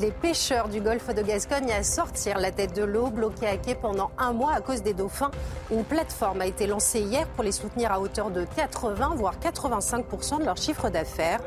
les, 0.00 0.10
pêcheurs 0.10 0.70
du 0.70 0.80
golfe 0.80 1.14
de 1.14 1.20
Gascogne 1.20 1.70
à 1.72 1.82
sortir 1.82 2.38
la 2.38 2.50
tête 2.50 2.74
de 2.74 2.84
l'eau, 2.84 3.08
bloquée 3.08 3.46
à 3.46 3.58
quai 3.58 3.74
pendant 3.74 4.10
un 4.16 4.32
mois 4.32 4.54
à 4.54 4.62
cause 4.62 4.82
des 4.82 4.94
dauphins. 4.94 5.30
Une 5.70 5.84
plateforme 5.84 6.40
a 6.40 6.46
été 6.46 6.66
lancée 6.66 7.00
hier 7.00 7.28
pour 7.28 7.44
les 7.44 7.52
soutenir 7.52 7.92
à 7.92 8.00
hauteur 8.00 8.30
de 8.30 8.46
80 8.56 9.16
voire 9.16 9.34
85% 9.38 10.38
de 10.38 10.44
leur 10.44 10.56
chiffre 10.56 10.88
d'affaires. 10.88 11.40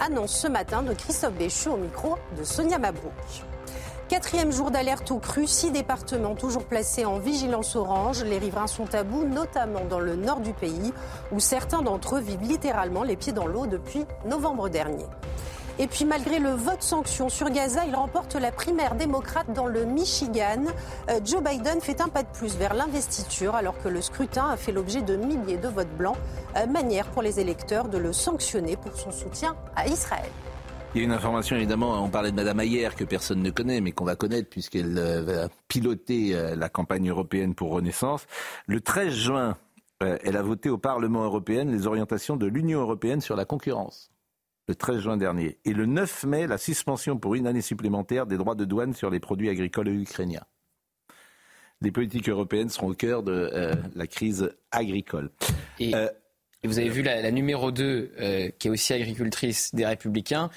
Annonce 0.00 0.34
ce 0.34 0.48
matin 0.48 0.82
de 0.82 0.94
Christophe 0.94 1.34
Béchu 1.34 1.68
au 1.68 1.76
micro 1.76 2.16
de 2.38 2.44
Sonia 2.44 2.78
Mabrouk. 2.78 3.12
Quatrième 4.08 4.50
jour 4.50 4.70
d'alerte 4.70 5.10
au 5.10 5.18
cru, 5.18 5.46
six 5.46 5.70
départements 5.70 6.34
toujours 6.34 6.64
placés 6.64 7.04
en 7.04 7.18
vigilance 7.18 7.76
orange. 7.76 8.24
Les 8.24 8.38
riverains 8.38 8.68
sont 8.68 8.94
à 8.94 9.02
bout, 9.02 9.24
notamment 9.24 9.84
dans 9.84 10.00
le 10.00 10.16
nord 10.16 10.40
du 10.40 10.54
pays, 10.54 10.94
où 11.30 11.40
certains 11.40 11.82
d'entre 11.82 12.16
eux 12.16 12.20
vivent 12.20 12.42
littéralement 12.42 13.02
les 13.02 13.16
pieds 13.16 13.32
dans 13.32 13.46
l'eau 13.46 13.66
depuis 13.66 14.06
novembre 14.24 14.70
dernier. 14.70 15.06
Et 15.80 15.88
puis 15.88 16.04
malgré 16.04 16.38
le 16.38 16.50
vote 16.50 16.82
sanction 16.82 17.28
sur 17.28 17.50
Gaza, 17.50 17.84
il 17.84 17.96
remporte 17.96 18.36
la 18.36 18.52
primaire 18.52 18.94
démocrate 18.94 19.52
dans 19.52 19.66
le 19.66 19.84
Michigan. 19.84 20.66
Euh, 21.10 21.18
Joe 21.24 21.42
Biden 21.42 21.80
fait 21.80 22.00
un 22.00 22.08
pas 22.08 22.22
de 22.22 22.28
plus 22.28 22.56
vers 22.56 22.74
l'investiture 22.74 23.56
alors 23.56 23.76
que 23.82 23.88
le 23.88 24.00
scrutin 24.00 24.50
a 24.50 24.56
fait 24.56 24.70
l'objet 24.70 25.02
de 25.02 25.16
milliers 25.16 25.56
de 25.56 25.66
votes 25.66 25.96
blancs. 25.98 26.16
Euh, 26.56 26.66
manière 26.66 27.06
pour 27.08 27.22
les 27.22 27.40
électeurs 27.40 27.88
de 27.88 27.98
le 27.98 28.12
sanctionner 28.12 28.76
pour 28.76 28.96
son 28.96 29.10
soutien 29.10 29.56
à 29.74 29.88
Israël. 29.88 30.30
Il 30.94 30.98
y 30.98 31.00
a 31.00 31.04
une 31.06 31.12
information, 31.12 31.56
évidemment, 31.56 32.04
on 32.04 32.08
parlait 32.08 32.30
de 32.30 32.36
Madame 32.36 32.60
Ayer, 32.60 32.90
que 32.96 33.02
personne 33.02 33.42
ne 33.42 33.50
connaît, 33.50 33.80
mais 33.80 33.90
qu'on 33.90 34.04
va 34.04 34.14
connaître 34.14 34.48
puisqu'elle 34.48 34.96
euh, 34.96 35.22
va 35.22 35.48
piloter 35.66 36.36
la 36.54 36.68
campagne 36.68 37.10
européenne 37.10 37.56
pour 37.56 37.72
Renaissance. 37.72 38.28
Le 38.68 38.80
13 38.80 39.12
juin, 39.12 39.56
elle 40.00 40.36
a 40.36 40.42
voté 40.42 40.70
au 40.70 40.78
Parlement 40.78 41.24
européen 41.24 41.64
les 41.64 41.88
orientations 41.88 42.36
de 42.36 42.46
l'Union 42.46 42.80
européenne 42.80 43.20
sur 43.20 43.34
la 43.34 43.44
concurrence. 43.44 44.13
Le 44.68 44.74
13 44.74 45.00
juin 45.00 45.16
dernier. 45.16 45.58
Et 45.64 45.72
le 45.72 45.86
9 45.86 46.24
mai, 46.24 46.46
la 46.46 46.58
suspension 46.58 47.18
pour 47.18 47.34
une 47.34 47.46
année 47.46 47.60
supplémentaire 47.60 48.26
des 48.26 48.36
droits 48.36 48.54
de 48.54 48.64
douane 48.64 48.94
sur 48.94 49.10
les 49.10 49.20
produits 49.20 49.50
agricoles 49.50 49.88
ukrainiens. 49.88 50.44
Les 51.80 51.90
politiques 51.90 52.28
européennes 52.28 52.70
seront 52.70 52.88
au 52.88 52.94
cœur 52.94 53.22
de 53.22 53.50
euh, 53.52 53.74
la 53.94 54.06
crise 54.06 54.50
agricole. 54.70 55.30
Et, 55.78 55.94
Euh, 55.94 56.08
vous 56.66 56.78
avez 56.78 56.88
vu 56.88 57.02
la, 57.02 57.20
la 57.20 57.30
numéro 57.30 57.70
2, 57.70 58.12
euh, 58.18 58.50
qui 58.58 58.68
est 58.68 58.70
aussi 58.70 58.94
agricultrice 58.94 59.74
des 59.74 59.84
Républicains, 59.84 60.48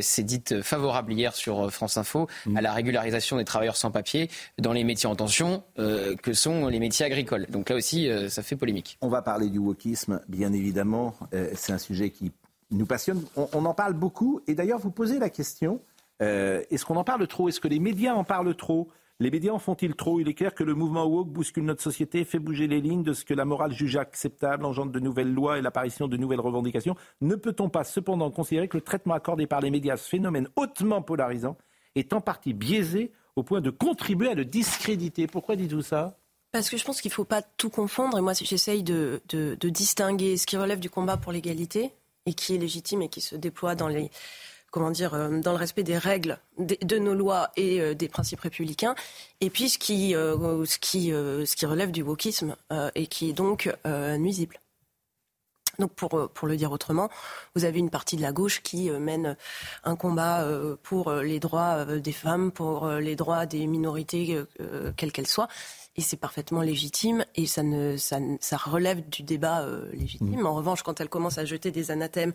s'est 0.00 0.24
dite 0.24 0.60
favorable 0.62 1.12
hier 1.12 1.34
sur 1.34 1.72
France 1.72 1.96
Info 1.96 2.28
à 2.54 2.60
la 2.60 2.72
régularisation 2.72 3.36
des 3.36 3.44
travailleurs 3.44 3.76
sans 3.76 3.92
papier 3.92 4.28
dans 4.58 4.72
les 4.72 4.82
métiers 4.82 5.08
en 5.08 5.14
tension, 5.14 5.62
que 5.76 6.32
sont 6.32 6.66
les 6.66 6.80
métiers 6.80 7.06
agricoles. 7.06 7.46
Donc 7.48 7.70
là 7.70 7.76
aussi, 7.76 8.10
ça 8.28 8.42
fait 8.42 8.56
polémique. 8.56 8.98
On 9.02 9.08
va 9.08 9.22
parler 9.22 9.50
du 9.50 9.58
wokisme, 9.58 10.20
bien 10.28 10.52
évidemment. 10.52 11.14
C'est 11.54 11.72
un 11.72 11.78
sujet 11.78 12.10
qui 12.10 12.32
nous. 12.70 12.86
On, 13.36 13.64
en 13.64 13.74
parle 13.74 13.94
beaucoup. 13.94 14.40
Et 14.46 14.54
d'ailleurs, 14.54 14.78
vous 14.78 14.90
posez 14.90 15.18
la 15.18 15.30
question 15.30 15.80
euh, 16.20 16.62
est-ce 16.70 16.84
qu'on 16.84 16.96
en 16.96 17.04
parle 17.04 17.26
trop? 17.26 17.48
Est-ce 17.48 17.60
que 17.60 17.68
les 17.68 17.78
médias 17.78 18.14
en 18.14 18.24
parlent 18.24 18.54
trop? 18.54 18.88
Les 19.20 19.30
médias 19.30 19.52
en 19.52 19.58
font-ils 19.58 19.94
trop? 19.94 20.20
Il 20.20 20.28
est 20.28 20.34
clair 20.34 20.54
que 20.54 20.62
le 20.62 20.74
mouvement 20.74 21.04
woke 21.04 21.28
bouscule 21.28 21.64
notre 21.64 21.82
société, 21.82 22.24
fait 22.24 22.38
bouger 22.38 22.68
les 22.68 22.80
lignes 22.80 23.02
de 23.02 23.12
ce 23.12 23.24
que 23.24 23.34
la 23.34 23.44
morale 23.44 23.72
juge 23.72 23.96
acceptable, 23.96 24.64
engendre 24.64 24.92
de 24.92 25.00
nouvelles 25.00 25.32
lois 25.32 25.58
et 25.58 25.62
l'apparition 25.62 26.06
de 26.06 26.16
nouvelles 26.16 26.40
revendications. 26.40 26.94
Ne 27.20 27.34
peut-on 27.34 27.68
pas 27.68 27.84
cependant 27.84 28.30
considérer 28.30 28.68
que 28.68 28.76
le 28.76 28.82
traitement 28.82 29.14
accordé 29.14 29.46
par 29.46 29.60
les 29.60 29.70
médias 29.70 29.94
à 29.94 29.96
ce 29.96 30.08
phénomène 30.08 30.48
hautement 30.56 31.02
polarisant 31.02 31.56
est 31.96 32.12
en 32.12 32.20
partie 32.20 32.52
biaisé 32.52 33.12
au 33.34 33.42
point 33.42 33.60
de 33.60 33.70
contribuer 33.70 34.30
à 34.30 34.34
le 34.34 34.44
discréditer? 34.44 35.26
Pourquoi 35.26 35.56
dites-vous 35.56 35.82
ça? 35.82 36.18
Parce 36.52 36.70
que 36.70 36.76
je 36.76 36.84
pense 36.84 37.00
qu'il 37.00 37.10
ne 37.10 37.14
faut 37.14 37.24
pas 37.24 37.42
tout 37.42 37.70
confondre. 37.70 38.18
Et 38.18 38.20
moi, 38.20 38.34
j'essaye 38.34 38.82
de 38.82 39.20
distinguer 39.64 40.36
ce 40.36 40.46
qui 40.46 40.56
relève 40.56 40.80
du 40.80 40.90
combat 40.90 41.16
pour 41.16 41.32
l'égalité 41.32 41.92
et 42.28 42.34
qui 42.34 42.54
est 42.54 42.58
légitime 42.58 43.02
et 43.02 43.08
qui 43.08 43.20
se 43.20 43.34
déploie 43.34 43.74
dans 43.74 43.88
les 43.88 44.10
comment 44.70 44.90
dire, 44.90 45.14
euh, 45.14 45.40
dans 45.40 45.52
le 45.52 45.58
respect 45.58 45.82
des 45.82 45.98
règles 45.98 46.38
de, 46.58 46.98
nos 46.98 47.14
lois 47.14 47.50
et 47.56 47.80
euh, 47.80 47.94
des 47.94 48.08
principes 48.08 48.40
républicains, 48.40 48.94
et 49.40 49.50
puis 49.50 49.68
ce 49.68 49.78
qui, 49.78 50.14
euh, 50.14 50.36
relève 51.62 51.90
du 51.90 52.02
wokisme 52.02 52.56
et 52.94 53.06
qui 53.06 53.30
est 53.30 53.32
donc 53.32 53.72
nuisible. 54.18 54.60
Donc 55.78 55.92
pour, 55.92 56.48
le 56.48 56.56
dire 56.56 56.72
autrement, 56.72 57.08
vous 57.54 57.64
avez 57.64 57.78
une 57.78 57.90
partie 57.90 58.16
de 58.16 58.22
la 58.22 58.32
gauche 58.32 58.62
qui 58.62 58.90
mène 58.90 59.36
un 59.84 59.96
combat 59.96 60.44
pour 60.82 61.12
les 61.12 61.38
droits 61.38 61.84
des 61.84 62.12
femmes, 62.12 62.50
pour 62.50 62.88
les 62.88 63.14
droits 63.14 63.46
des 63.46 63.66
minorités, 63.66 64.42
quelles 64.96 65.12
qu'elles 65.12 65.28
soient. 65.28 65.48
Et 65.98 66.00
c'est 66.00 66.16
parfaitement 66.16 66.62
légitime 66.62 67.24
et 67.34 67.46
ça, 67.46 67.62
ne, 67.62 67.96
ça, 67.98 68.20
ne- 68.20 68.36
ça 68.40 68.56
relève 68.56 69.06
du 69.08 69.22
débat 69.24 69.62
euh, 69.62 69.90
légitime. 69.92 70.46
En 70.46 70.54
revanche, 70.54 70.82
quand 70.84 71.00
elle 71.00 71.08
commence 71.10 71.36
à 71.38 71.44
jeter 71.44 71.70
des 71.72 71.90
anathèmes, 71.90 72.32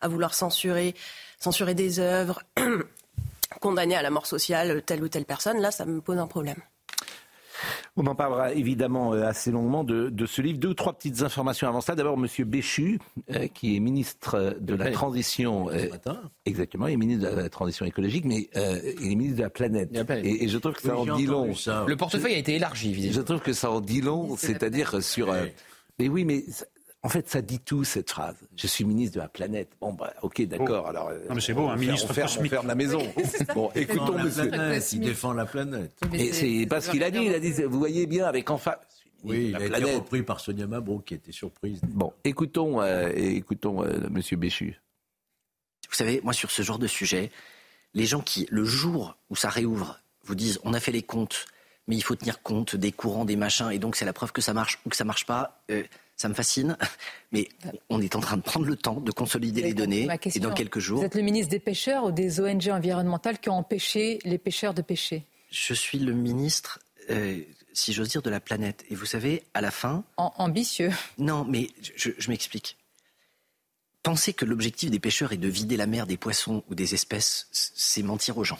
à 0.00 0.08
vouloir 0.08 0.32
censurer, 0.32 0.94
censurer 1.38 1.74
des 1.74 1.98
œuvres, 1.98 2.42
condamner 3.60 3.96
à 3.96 4.02
la 4.02 4.10
mort 4.10 4.26
sociale 4.26 4.82
telle 4.86 5.02
ou 5.02 5.08
telle 5.08 5.24
personne, 5.24 5.58
là, 5.60 5.70
ça 5.70 5.84
me 5.86 6.00
pose 6.00 6.18
un 6.18 6.26
problème. 6.28 6.56
On 7.96 8.06
en 8.06 8.14
parlera 8.14 8.52
évidemment 8.52 9.12
euh, 9.14 9.24
assez 9.26 9.50
longuement 9.50 9.84
de, 9.84 10.08
de 10.08 10.26
ce 10.26 10.42
livre. 10.42 10.58
Deux 10.58 10.68
ou 10.68 10.74
trois 10.74 10.92
petites 10.92 11.22
informations 11.22 11.68
avant 11.68 11.80
ça. 11.80 11.94
D'abord, 11.94 12.16
Monsieur 12.18 12.44
Béchu, 12.44 12.98
euh, 13.30 13.46
qui 13.48 13.76
est 13.76 13.80
ministre 13.80 14.34
euh, 14.34 14.50
de 14.60 14.74
la. 14.74 14.90
Transition. 14.90 15.68
euh, 15.70 15.86
exactement, 16.46 16.86
il 16.86 16.94
est 16.94 16.96
ministre 16.96 17.30
de 17.30 17.36
la 17.36 17.48
Transition 17.48 17.86
écologique, 17.86 18.24
mais 18.24 18.48
euh, 18.56 18.78
il 19.00 19.12
est 19.12 19.14
ministre 19.14 19.38
de 19.38 19.42
la 19.42 19.50
planète. 19.50 19.90
Et, 20.24 20.44
et 20.44 20.48
je 20.48 20.58
trouve 20.58 20.74
que 20.74 20.82
ça 20.82 20.96
Oui, 20.98 21.10
en 21.10 21.16
dit 21.16 21.26
long. 21.26 21.54
ça. 21.54 21.84
Le 21.86 21.96
portefeuille 21.96 22.34
a 22.34 22.38
été 22.38 22.54
élargi, 22.56 22.92
visiblement. 22.92 23.16
Je 23.20 23.22
trouve 23.22 23.40
que 23.40 23.52
ça 23.52 23.70
en 23.70 23.80
dit 23.80 24.00
long, 24.00 24.36
c'est-à-dire 24.36 25.02
sur. 25.02 25.30
euh, 25.30 25.46
mais 25.98 26.08
oui, 26.08 26.24
mais 26.24 26.44
en 27.02 27.08
fait, 27.08 27.28
ça 27.28 27.40
dit 27.40 27.60
tout 27.60 27.82
cette 27.84 28.10
phrase. 28.10 28.36
Je 28.56 28.66
suis 28.66 28.84
ministre 28.84 29.14
de 29.14 29.20
la 29.20 29.28
planète. 29.28 29.70
Bon, 29.80 29.92
bah, 29.92 30.12
ok, 30.22 30.42
d'accord. 30.42 30.86
Alors, 30.86 31.08
euh, 31.08 31.18
Non, 31.28 31.34
mais 31.34 31.40
c'est 31.40 31.54
beau, 31.54 31.62
on 31.62 31.70
un 31.70 31.76
ministre 31.76 32.08
on 32.10 32.12
ferme, 32.14 32.30
on 32.40 32.44
ferme 32.44 32.66
la 32.66 32.74
maison. 32.74 33.00
Bon, 33.54 33.70
écoutons 33.74 34.16
la 34.16 34.24
Monsieur. 34.24 34.48
planète, 34.48 34.92
il 34.92 35.00
défend 35.00 35.32
la 35.32 35.46
planète. 35.46 35.92
Et 36.12 36.32
c'est 36.32 36.66
pas 36.66 36.80
ce 36.80 36.90
qu'il 36.90 37.02
a 37.02 37.10
dit. 37.10 37.20
Il 37.22 37.34
a 37.34 37.40
dit, 37.40 37.52
vous 37.62 37.78
voyez 37.78 38.06
bien, 38.06 38.26
avec 38.26 38.50
enfin. 38.50 38.74
Oui, 39.22 39.46
il 39.46 39.52
la 39.52 39.58
a 39.58 39.60
été 39.62 39.70
planète. 39.70 39.94
repris 39.96 40.22
par 40.22 40.40
Sonia 40.40 40.66
Mabrouk 40.66 41.04
qui 41.04 41.14
était 41.14 41.32
surprise. 41.32 41.80
Bon, 41.88 42.12
écoutons, 42.24 42.80
euh, 42.80 43.10
écoutons 43.14 43.82
euh, 43.84 44.08
Monsieur 44.10 44.36
Béchu. 44.36 44.78
Vous 45.88 45.94
savez, 45.96 46.20
moi, 46.22 46.32
sur 46.32 46.50
ce 46.50 46.62
genre 46.62 46.78
de 46.78 46.86
sujet, 46.86 47.30
les 47.94 48.06
gens 48.06 48.20
qui, 48.20 48.46
le 48.50 48.64
jour 48.64 49.16
où 49.28 49.36
ça 49.36 49.48
réouvre, 49.50 49.98
vous 50.24 50.34
disent 50.34 50.58
on 50.64 50.72
a 50.74 50.80
fait 50.80 50.92
les 50.92 51.02
comptes, 51.02 51.46
mais 51.88 51.96
il 51.96 52.02
faut 52.02 52.14
tenir 52.14 52.42
compte 52.42 52.76
des 52.76 52.92
courants, 52.92 53.24
des 53.24 53.36
machins, 53.36 53.70
et 53.70 53.78
donc 53.78 53.96
c'est 53.96 54.04
la 54.04 54.12
preuve 54.12 54.32
que 54.32 54.40
ça 54.40 54.54
marche 54.54 54.78
ou 54.86 54.90
que 54.90 54.96
ça 54.96 55.04
marche 55.04 55.26
pas, 55.26 55.62
euh, 55.70 55.82
ça 56.20 56.28
me 56.28 56.34
fascine. 56.34 56.76
Mais 57.32 57.48
on 57.88 58.02
est 58.02 58.14
en 58.14 58.20
train 58.20 58.36
de 58.36 58.42
prendre 58.42 58.66
le 58.66 58.76
temps 58.76 59.00
de 59.00 59.10
consolider 59.10 59.62
les 59.62 59.72
données, 59.72 60.06
et 60.34 60.38
dans 60.40 60.52
quelques 60.52 60.78
jours, 60.78 60.98
Vous 61.00 61.06
êtes 61.06 61.14
le 61.14 61.22
ministre 61.22 61.50
des 61.50 61.60
pêcheurs 61.60 62.04
ou 62.04 62.12
des 62.12 62.40
ONG 62.40 62.68
environnementales 62.68 63.38
qui 63.38 63.48
ont 63.48 63.56
empêché 63.56 64.18
les 64.24 64.36
pêcheurs 64.36 64.74
de 64.74 64.82
pêcher? 64.82 65.24
Je 65.50 65.72
suis 65.72 65.98
le 65.98 66.12
ministre, 66.12 66.78
euh, 67.08 67.40
si 67.72 67.94
j'ose 67.94 68.08
dire, 68.10 68.20
de 68.20 68.28
la 68.28 68.40
planète. 68.40 68.84
Et 68.90 68.94
vous 68.94 69.06
savez, 69.06 69.42
à 69.54 69.62
la 69.62 69.70
fin. 69.70 70.04
En- 70.18 70.32
Ambitieux. 70.36 70.90
Non, 71.18 71.44
mais 71.44 71.70
je, 71.96 72.10
je 72.18 72.28
m'explique. 72.28 72.76
Penser 74.02 74.32
que 74.34 74.44
l'objectif 74.44 74.90
des 74.90 74.98
pêcheurs 75.00 75.32
est 75.32 75.36
de 75.38 75.48
vider 75.48 75.76
la 75.78 75.86
mer 75.86 76.06
des 76.06 76.16
poissons 76.18 76.64
ou 76.68 76.74
des 76.74 76.92
espèces, 76.94 77.48
c'est 77.52 78.02
mentir 78.02 78.36
aux 78.38 78.44
gens. 78.44 78.58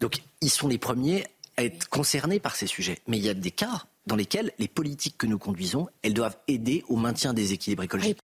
Donc, 0.00 0.22
ils 0.40 0.50
sont 0.50 0.68
les 0.68 0.78
premiers 0.78 1.26
à 1.56 1.64
être 1.64 1.88
concernés 1.88 2.38
par 2.40 2.54
ces 2.56 2.66
sujets. 2.66 2.98
Mais 3.06 3.16
il 3.18 3.24
y 3.24 3.28
a 3.28 3.34
des 3.34 3.50
cas 3.50 3.84
dans 4.06 4.16
lesquels 4.16 4.52
les 4.58 4.68
politiques 4.68 5.18
que 5.18 5.26
nous 5.26 5.38
conduisons, 5.38 5.88
elles 6.02 6.14
doivent 6.14 6.38
aider 6.48 6.84
au 6.88 6.96
maintien 6.96 7.32
des 7.32 7.52
équilibres 7.52 7.82
écologiques. 7.82 8.18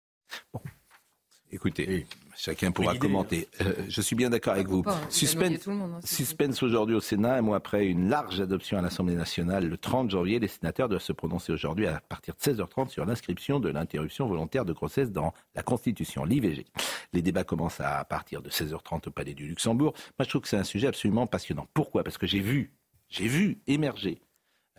Écoutez, 1.55 2.07
chacun 2.37 2.73
pourra 2.73 2.97
commenter. 2.97 3.47
Euh, 3.61 3.75
je 3.89 4.01
suis 4.01 4.17
bien 4.17 4.29
d'accord 4.29 4.55
avec 4.55 4.67
vous. 4.67 4.83
pas, 4.83 4.97
hein. 4.97 5.07
Suspense, 5.09 5.43
noyé 5.43 5.59
tout 5.59 5.71
le 5.71 5.77
monde, 5.77 5.93
hein, 5.95 6.01
suspense 6.05 6.63
aujourd'hui 6.65 6.97
au 6.97 7.01
Sénat, 7.01 7.35
un 7.35 7.43
mois 7.43 7.59
après 7.59 7.87
une 7.87 8.09
large 8.09 8.41
adoption 8.41 8.77
à 8.77 8.83
l'Assemblée 8.83 9.15
nationale 9.15 9.69
le 9.69 9.77
30 9.77 10.11
janvier. 10.11 10.41
Les 10.41 10.49
sénateurs 10.49 10.89
doivent 10.89 11.01
se 11.01 11.13
prononcer 11.13 11.53
aujourd'hui 11.53 11.87
à 11.87 12.01
partir 12.01 12.35
de 12.35 12.41
16h30 12.41 12.89
sur 12.89 13.05
l'inscription 13.07 13.61
de 13.61 13.69
l'interruption 13.69 14.27
volontaire 14.27 14.65
de 14.65 14.73
grossesse 14.73 15.13
dans 15.13 15.33
la 15.55 15.63
Constitution, 15.63 16.25
l'IVG. 16.25 16.67
Les 17.13 17.23
débats 17.23 17.45
commencent 17.45 17.81
à 17.81 18.03
partir 18.05 18.43
de 18.43 18.51
16h30 18.51 19.09
au 19.09 19.11
Palais 19.13 19.35
du 19.35 19.47
Luxembourg. 19.47 19.93
Moi, 20.19 20.25
je 20.25 20.29
trouve 20.29 20.43
que 20.43 20.49
c'est 20.49 20.57
un 20.57 20.65
sujet 20.65 20.89
absolument 20.89 21.29
passionnant. 21.29 21.69
Pourquoi? 21.73 22.03
Parce 22.03 22.19
que 22.19 22.27
j'ai 22.27 22.41
vu, 22.41 22.73
j'ai 23.09 23.29
vu 23.29 23.59
émerger 23.69 24.24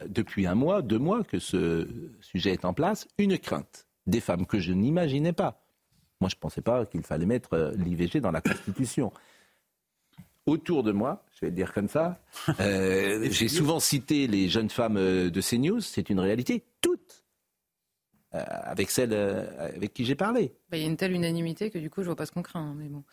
depuis 0.08 0.46
un 0.48 0.56
mois, 0.56 0.82
deux 0.82 1.00
mois 1.00 1.24
que 1.24 1.40
ce 1.40 1.88
sujet 2.22 2.52
est 2.52 2.66
en 2.66 2.74
place, 2.74 3.08
une 3.18 3.38
crainte 3.38 3.88
des 4.08 4.20
femmes 4.20 4.46
que 4.46 4.60
je 4.60 4.74
n'imaginais 4.74 5.34
pas. 5.34 5.62
Moi, 6.22 6.30
je 6.30 6.36
ne 6.36 6.40
pensais 6.40 6.62
pas 6.62 6.86
qu'il 6.86 7.02
fallait 7.04 7.26
mettre 7.26 7.54
euh, 7.54 7.72
l'IVG 7.76 8.20
dans 8.22 8.32
la 8.32 8.42
Constitution. 8.42 9.12
Autour 10.46 10.84
de 10.84 10.92
moi, 10.92 11.26
je 11.34 11.42
vais 11.42 11.50
le 11.50 11.56
dire 11.56 11.74
comme 11.74 11.88
ça, 11.90 12.22
euh, 12.60 13.28
j'ai 13.32 13.48
souvent 13.48 13.80
cité 13.80 14.28
les 14.28 14.48
jeunes 14.48 14.70
femmes 14.70 14.98
euh, 14.98 15.30
de 15.32 15.42
CNews, 15.42 15.82
c'est 15.82 16.10
une 16.10 16.20
réalité, 16.20 16.64
toutes, 16.82 17.26
euh, 18.36 18.44
avec 18.48 18.92
celles 18.92 19.14
avec 19.14 19.94
qui 19.94 20.06
j'ai 20.06 20.14
parlé. 20.16 20.54
Bah, 20.70 20.78
Il 20.78 20.82
y 20.82 20.86
a 20.86 20.88
une 20.88 20.98
telle 20.98 21.14
unanimité 21.14 21.72
que 21.72 21.80
du 21.80 21.90
coup, 21.90 22.02
je 22.02 22.06
vois 22.08 22.16
pas 22.16 22.28
ce 22.28 22.32
qu'on 22.32 22.44
craint. 22.44 22.60
hein, 22.62 22.76
Mais 22.78 22.88
bon. 22.90 23.04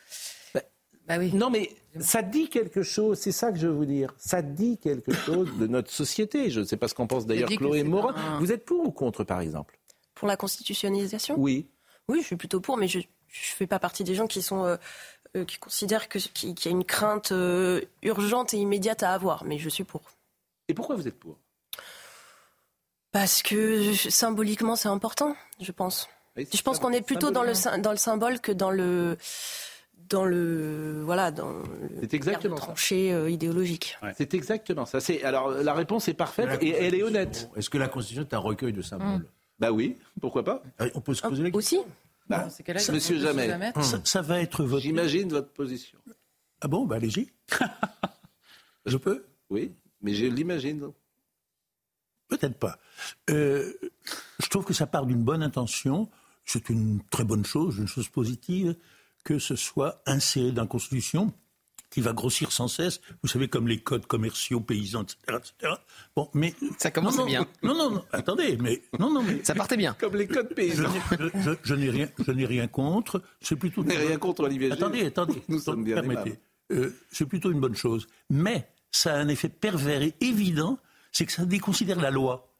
Oui. 1.18 1.32
Non, 1.34 1.50
mais 1.50 1.70
ça 2.00 2.22
dit 2.22 2.48
quelque 2.48 2.82
chose, 2.82 3.18
c'est 3.18 3.32
ça 3.32 3.52
que 3.52 3.58
je 3.58 3.66
veux 3.66 3.72
vous 3.74 3.84
dire. 3.86 4.12
Ça 4.18 4.42
dit 4.42 4.78
quelque 4.78 5.12
chose 5.12 5.48
de 5.58 5.66
notre 5.66 5.90
société. 5.90 6.50
Je 6.50 6.60
ne 6.60 6.64
sais 6.64 6.76
pas 6.76 6.88
ce 6.88 6.94
qu'en 6.94 7.06
pense 7.06 7.26
d'ailleurs 7.26 7.48
Chloé 7.48 7.82
Morin. 7.84 8.14
un- 8.16 8.38
Vous 8.38 8.52
êtes 8.52 8.64
pour 8.64 8.86
ou 8.86 8.90
contre, 8.92 9.24
par 9.24 9.40
exemple? 9.40 9.78
Pour 10.14 10.28
la 10.28 10.36
constitutionnalisation? 10.36 11.34
Oui. 11.38 11.68
Oui, 12.08 12.20
je 12.20 12.26
suis 12.26 12.36
plutôt 12.36 12.60
pour, 12.60 12.76
mais 12.76 12.88
je 12.88 12.98
ne 12.98 13.04
fais 13.28 13.66
pas 13.66 13.78
partie 13.78 14.04
des 14.04 14.14
gens 14.14 14.26
qui 14.26 14.42
sont 14.42 14.64
euh, 14.64 14.76
euh, 15.36 15.44
qui 15.44 15.58
considèrent 15.58 16.08
que 16.08 16.18
qu'il 16.18 16.50
y 16.64 16.68
a 16.68 16.70
une 16.70 16.84
crainte 16.84 17.32
euh, 17.32 17.80
urgente 18.02 18.52
et 18.54 18.58
immédiate 18.58 19.02
à 19.02 19.12
avoir. 19.14 19.44
Mais 19.44 19.58
je 19.58 19.68
suis 19.68 19.84
pour. 19.84 20.02
Et 20.68 20.74
pourquoi 20.74 20.96
vous 20.96 21.06
êtes 21.08 21.18
pour? 21.18 21.38
Parce 23.12 23.42
que 23.42 23.92
symboliquement, 23.94 24.74
c'est 24.76 24.88
important, 24.88 25.36
je 25.60 25.70
pense. 25.72 26.08
je 26.36 26.62
pense 26.62 26.78
qu'on 26.78 26.92
est 26.92 27.02
plutôt 27.02 27.30
dans 27.30 27.42
le, 27.42 27.52
dans 27.82 27.90
le 27.90 27.96
symbole 27.98 28.40
que 28.40 28.52
dans 28.52 28.70
le 28.70 29.18
dans 30.08 30.24
le 30.24 31.02
voilà 31.04 31.30
dans 31.30 31.50
le 31.52 31.62
C'est 32.00 32.14
exactement 32.14 32.56
tranché 32.56 33.12
euh, 33.12 33.30
idéologique. 33.30 33.96
C'est 34.16 34.34
exactement 34.34 34.86
ça. 34.86 35.00
C'est 35.00 35.22
alors 35.24 35.50
la 35.50 35.74
réponse 35.74 36.08
est 36.08 36.14
parfaite 36.14 36.62
et 36.62 36.70
elle 36.70 36.94
est 36.94 37.02
honnête. 37.02 37.50
Est-ce 37.56 37.70
que 37.70 37.78
la 37.78 37.88
Constitution 37.88 38.22
est 38.22 38.34
un 38.34 38.38
recueil 38.38 38.72
de 38.72 38.82
symboles 38.82 39.26
Bah 39.58 39.70
oui, 39.72 39.96
pourquoi 40.20 40.44
pas 40.44 40.62
On 40.94 41.00
peut 41.00 41.14
se 41.14 41.22
poser 41.22 41.42
la 41.42 41.56
Aussi 41.56 41.78
Bah, 42.28 42.48
ces 42.50 42.62
cas-là, 42.62 42.78
Monsieur 42.80 42.92
Monsieur 42.94 43.18
Jamais, 43.18 43.48
Jamais. 43.48 43.72
Ça, 43.82 44.00
ça 44.04 44.22
va 44.22 44.40
être 44.40 44.64
voté. 44.64 44.82
j'imagine 44.82 45.28
votre 45.28 45.50
position. 45.52 45.98
Ah 46.60 46.68
bon, 46.68 46.86
bah 46.86 46.96
allez-y. 46.96 47.30
Je 48.86 48.96
peux? 48.96 49.24
Oui, 49.50 49.72
mais 50.00 50.14
je 50.14 50.26
l'imagine. 50.26 50.90
Peut-être 52.28 52.58
pas. 52.58 52.78
Euh, 53.30 53.72
je 54.40 54.48
trouve 54.48 54.64
que 54.64 54.72
ça 54.74 54.86
part 54.86 55.06
d'une 55.06 55.22
bonne 55.22 55.42
intention. 55.42 56.08
C'est 56.44 56.70
une 56.70 57.00
très 57.10 57.24
bonne 57.24 57.44
chose, 57.44 57.78
une 57.78 57.86
chose 57.86 58.08
positive, 58.08 58.74
que 59.24 59.38
ce 59.38 59.56
soit 59.56 60.02
inséré 60.06 60.52
dans 60.52 60.62
la 60.62 60.68
Constitution. 60.68 61.32
qui 61.90 62.00
va 62.00 62.14
grossir 62.14 62.52
sans 62.52 62.68
cesse. 62.68 63.02
Vous 63.22 63.28
savez, 63.28 63.48
comme 63.48 63.68
les 63.68 63.78
codes 63.78 64.06
commerciaux, 64.06 64.60
paysans, 64.60 65.02
etc., 65.02 65.16
etc. 65.28 65.74
Bon, 66.16 66.30
mais 66.32 66.54
ça 66.78 66.90
commence 66.90 67.22
bien. 67.26 67.46
Non, 67.62 67.74
non, 67.74 67.90
non, 67.90 68.04
attendez, 68.12 68.56
mais 68.56 68.80
non, 68.98 69.10
non, 69.10 69.22
mais 69.22 69.44
ça 69.44 69.54
partait 69.54 69.76
bien. 69.76 69.94
Comme 70.00 70.16
les 70.16 70.26
codes 70.26 70.54
paysans. 70.54 70.88
Je, 71.62 71.74
n'ai 71.74 71.90
rien, 71.90 72.08
je 72.18 72.32
n'ai 72.32 72.46
rien 72.46 72.66
contre. 72.66 73.20
C'est 73.42 73.56
plutôt. 73.56 73.84
n'ai 73.84 73.98
rien 73.98 74.16
contre 74.16 74.48
l'IVG. 74.48 74.72
Attendez, 74.72 75.04
attendez. 75.04 75.42
Nous 75.48 75.60
sommes 75.60 75.84
bien 75.84 75.96
permettez. 75.96 76.38
Euh, 76.72 76.96
c'est 77.10 77.26
plutôt 77.26 77.52
une 77.52 77.60
bonne 77.60 77.76
chose. 77.76 78.06
Mais 78.30 78.66
ça 78.90 79.14
a 79.14 79.18
un 79.18 79.28
effet 79.28 79.50
pervers 79.50 80.02
et 80.02 80.14
évident, 80.22 80.78
c'est 81.12 81.26
que 81.26 81.32
ça 81.32 81.44
déconsidère 81.44 82.00
la 82.00 82.10
loi 82.10 82.51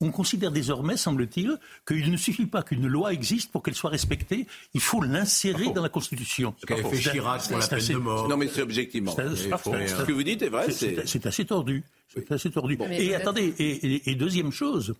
on 0.00 0.10
considère 0.10 0.50
désormais, 0.50 0.96
semble-t-il, 0.96 1.58
qu'il 1.86 2.10
ne 2.10 2.16
suffit 2.16 2.46
pas 2.46 2.62
qu'une 2.62 2.86
loi 2.86 3.12
existe 3.12 3.52
pour 3.52 3.62
qu'elle 3.62 3.74
soit 3.74 3.90
respectée, 3.90 4.46
il 4.72 4.80
faut 4.80 5.02
l'insérer 5.02 5.70
dans 5.70 5.82
la 5.82 5.88
Constitution. 5.88 6.54
Ce 6.58 6.66
qu'avait 6.66 6.82
fait 6.82 6.98
Chirac 6.98 7.46
pour 7.48 7.58
la 7.58 7.66
peine 7.66 7.86
de 7.86 7.94
mort. 7.96 8.28
Non 8.28 8.36
mais 8.36 8.48
c'est 8.48 8.62
objectivement. 8.62 9.14
Ce 9.14 10.04
que 10.04 10.12
vous 10.12 10.22
dites 10.22 10.42
est 10.42 10.48
vrai. 10.48 10.70
C'est 10.70 11.26
assez 11.26 11.44
tordu. 11.44 11.84
C'est 12.08 12.32
assez 12.32 12.50
tordu. 12.50 12.78
et 12.90 13.14
attendez, 13.14 13.54
et, 13.58 14.14
deuxième 14.14 14.52
chose, 14.52 14.94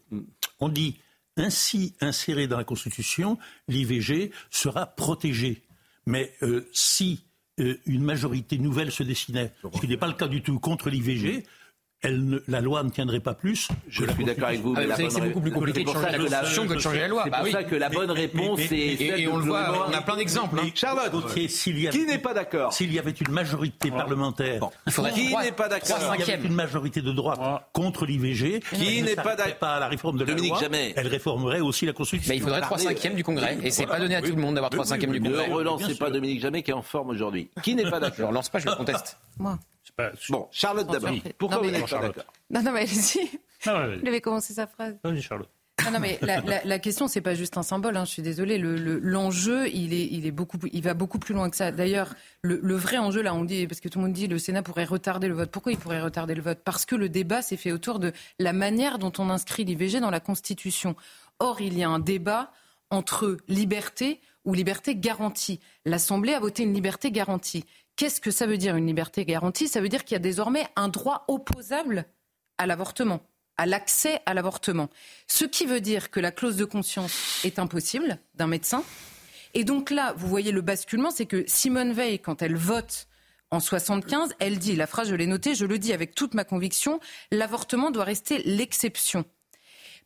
on 0.60 0.68
dit 0.68 0.98
ainsi 1.36 1.94
inséré 2.00 2.46
dans 2.46 2.58
la 2.58 2.64
Constitution, 2.64 3.38
l'IVG 3.68 4.30
sera 4.50 4.86
protégé. 4.86 5.62
Mais 6.06 6.32
euh, 6.42 6.68
si 6.72 7.24
euh, 7.60 7.78
une 7.86 8.02
majorité 8.02 8.58
nouvelle 8.58 8.90
se 8.90 9.02
dessinait, 9.02 9.52
ce 9.74 9.80
qui 9.80 9.88
n'est 9.88 9.96
pas 9.96 10.08
le 10.08 10.14
cas 10.14 10.28
du 10.28 10.42
tout 10.42 10.58
contre 10.58 10.90
l'IVG, 10.90 11.44
la 12.02 12.60
loi 12.60 12.82
ne 12.82 12.90
tiendrait 12.90 13.20
pas 13.20 13.34
plus. 13.34 13.68
Je 13.88 14.04
suis 14.04 14.24
d'accord 14.24 14.48
avec 14.48 14.60
vous. 14.60 14.74
Ah, 14.76 14.82
mais 14.98 15.10
c'est 15.10 15.20
beaucoup 15.20 15.40
plus 15.40 15.50
compliqué 15.50 15.84
de 15.84 15.88
changer 15.88 16.10
la 16.10 16.18
Constitution 16.18 16.66
que 16.66 16.74
de 16.74 16.78
changer 16.78 17.00
la 17.00 17.08
loi. 17.08 17.22
C'est 17.24 17.30
pour 17.30 17.42
bah 17.44 17.50
ça 17.50 17.64
que 17.64 17.76
la 17.76 17.88
bonne 17.88 18.10
réponse 18.10 18.60
est. 18.60 19.00
Et, 19.00 19.28
on 19.28 19.36
le 19.36 19.44
voit, 19.44 19.88
on 19.88 19.92
a 19.92 20.00
plein 20.00 20.16
d'exemples. 20.16 20.58
Hein. 20.62 20.70
Charlotte, 20.74 21.12
qui 21.34 22.06
n'est 22.06 22.18
pas 22.18 22.34
d'accord 22.34 22.72
S'il 22.72 22.92
y 22.92 22.98
avait 22.98 23.10
une 23.10 23.30
majorité 23.32 23.90
parlementaire, 23.90 24.60
qui 25.14 25.34
n'est 25.36 25.52
pas 25.52 25.68
d'accord 25.68 25.98
S'il 25.98 26.26
y 26.26 26.32
avait 26.32 26.46
une 26.46 26.54
majorité 26.54 27.02
de 27.02 27.12
droite 27.12 27.40
contre 27.72 28.06
l'IVG, 28.06 28.60
qui 28.74 29.02
n'est 29.02 29.16
pas 29.16 29.36
d'accord 29.36 29.50
pas 29.60 29.78
la 29.78 29.88
réforme 29.88 30.16
de 30.16 30.24
la 30.24 30.30
Dominique 30.30 30.52
loi, 30.52 30.60
Jamais. 30.60 30.92
elle 30.96 31.08
réformerait 31.08 31.60
aussi 31.60 31.86
la 31.86 31.92
Constitution. 31.92 32.32
Mais 32.32 32.38
il 32.38 32.42
faudrait 32.42 32.60
3 32.60 32.78
cinquièmes 32.78 33.14
du 33.14 33.24
Congrès, 33.24 33.58
et 33.62 33.70
c'est 33.70 33.86
pas 33.86 34.00
donné 34.00 34.16
à 34.16 34.22
tout 34.22 34.34
le 34.34 34.40
monde 34.40 34.54
d'avoir 34.54 34.70
3 34.70 34.86
cinquièmes 34.86 35.12
du 35.12 35.20
Congrès. 35.20 35.48
Ne 35.48 35.54
relancez 35.54 35.94
pas 35.94 36.10
Dominique 36.10 36.40
Jamais 36.40 36.62
qui 36.62 36.70
est 36.70 36.74
en 36.74 36.82
forme 36.82 37.10
aujourd'hui. 37.10 37.50
Qui 37.62 37.74
n'est 37.74 37.88
pas 37.88 38.00
d'accord 38.00 38.16
Je 38.16 38.22
ne 38.22 38.28
relance 38.28 38.48
pas, 38.48 38.58
je 38.58 38.66
le 38.66 38.74
conteste. 38.74 39.18
Moi. 39.38 39.58
Bon, 40.30 40.48
Charlotte 40.50 40.90
d'abord. 40.90 41.10
Pourquoi 41.38 41.58
vous 41.58 41.70
n'êtes 41.70 41.88
pas 41.88 42.00
d'accord 42.00 42.24
Non, 42.50 42.62
non, 42.62 42.72
mais 42.72 42.80
allez-y. 42.80 43.40
Il 43.66 44.08
avait 44.08 44.20
commencé 44.20 44.54
sa 44.54 44.66
phrase. 44.66 44.96
Vas-y, 45.04 45.22
Charlotte. 45.22 45.48
Non, 45.84 45.92
non, 45.92 46.00
mais 46.00 46.18
la, 46.20 46.40
la, 46.42 46.62
la 46.62 46.78
question, 46.78 47.08
c'est 47.08 47.20
pas 47.20 47.34
juste 47.34 47.56
un 47.56 47.62
symbole. 47.62 47.96
Hein, 47.96 48.04
je 48.04 48.10
suis 48.10 48.22
désolée. 48.22 48.58
L'enjeu, 48.58 49.62
le, 49.62 49.74
il 49.74 49.94
est, 49.94 50.06
il 50.10 50.26
est 50.26 50.30
beaucoup, 50.30 50.58
il 50.72 50.82
va 50.82 50.94
beaucoup 50.94 51.18
plus 51.18 51.34
loin 51.34 51.48
que 51.48 51.56
ça. 51.56 51.72
D'ailleurs, 51.72 52.14
le, 52.42 52.60
le, 52.62 52.74
vrai 52.74 52.98
enjeu, 52.98 53.22
là, 53.22 53.34
on 53.34 53.44
dit, 53.44 53.66
parce 53.66 53.80
que 53.80 53.88
tout 53.88 53.98
le 53.98 54.04
monde 54.04 54.12
dit, 54.12 54.26
le 54.26 54.38
Sénat 54.38 54.62
pourrait 54.62 54.84
retarder 54.84 55.28
le 55.28 55.34
vote. 55.34 55.50
Pourquoi 55.50 55.72
il 55.72 55.78
pourrait 55.78 56.02
retarder 56.02 56.34
le 56.34 56.42
vote? 56.42 56.60
Parce 56.64 56.84
que 56.84 56.96
le 56.96 57.08
débat 57.08 57.42
s'est 57.42 57.56
fait 57.56 57.72
autour 57.72 57.98
de 57.98 58.12
la 58.38 58.52
manière 58.52 58.98
dont 58.98 59.12
on 59.18 59.30
inscrit 59.30 59.64
l'IVG 59.64 60.00
dans 60.00 60.10
la 60.10 60.20
Constitution. 60.20 60.96
Or, 61.38 61.60
il 61.60 61.78
y 61.78 61.82
a 61.82 61.88
un 61.88 61.98
débat 61.98 62.52
entre 62.90 63.38
liberté 63.48 64.20
ou 64.44 64.54
liberté 64.54 64.96
garantie. 64.96 65.60
L'Assemblée 65.84 66.34
a 66.34 66.40
voté 66.40 66.62
une 66.62 66.74
liberté 66.74 67.10
garantie. 67.10 67.64
Qu'est-ce 67.96 68.20
que 68.20 68.30
ça 68.30 68.46
veut 68.46 68.56
dire 68.56 68.76
une 68.76 68.86
liberté 68.86 69.24
garantie? 69.24 69.68
Ça 69.68 69.80
veut 69.80 69.88
dire 69.88 70.04
qu'il 70.04 70.14
y 70.14 70.16
a 70.16 70.20
désormais 70.20 70.66
un 70.76 70.88
droit 70.88 71.24
opposable 71.28 72.06
à 72.58 72.66
l'avortement, 72.66 73.20
à 73.56 73.66
l'accès 73.66 74.20
à 74.26 74.34
l'avortement. 74.34 74.88
Ce 75.26 75.44
qui 75.44 75.66
veut 75.66 75.80
dire 75.80 76.10
que 76.10 76.20
la 76.20 76.30
clause 76.32 76.56
de 76.56 76.64
conscience 76.64 77.44
est 77.44 77.58
impossible 77.58 78.18
d'un 78.34 78.46
médecin. 78.46 78.84
Et 79.54 79.64
donc 79.64 79.90
là, 79.90 80.14
vous 80.16 80.28
voyez 80.28 80.52
le 80.52 80.60
basculement, 80.60 81.10
c'est 81.10 81.26
que 81.26 81.44
Simone 81.46 81.92
Veil, 81.92 82.20
quand 82.20 82.42
elle 82.42 82.56
vote 82.56 83.08
en 83.50 83.60
75, 83.60 84.34
elle 84.38 84.58
dit, 84.58 84.76
la 84.76 84.86
phrase 84.86 85.10
je 85.10 85.14
l'ai 85.14 85.26
notée, 85.26 85.54
je 85.54 85.66
le 85.66 85.78
dis 85.78 85.92
avec 85.92 86.14
toute 86.14 86.34
ma 86.34 86.44
conviction, 86.44 87.00
l'avortement 87.32 87.90
doit 87.90 88.04
rester 88.04 88.38
l'exception. 88.44 89.24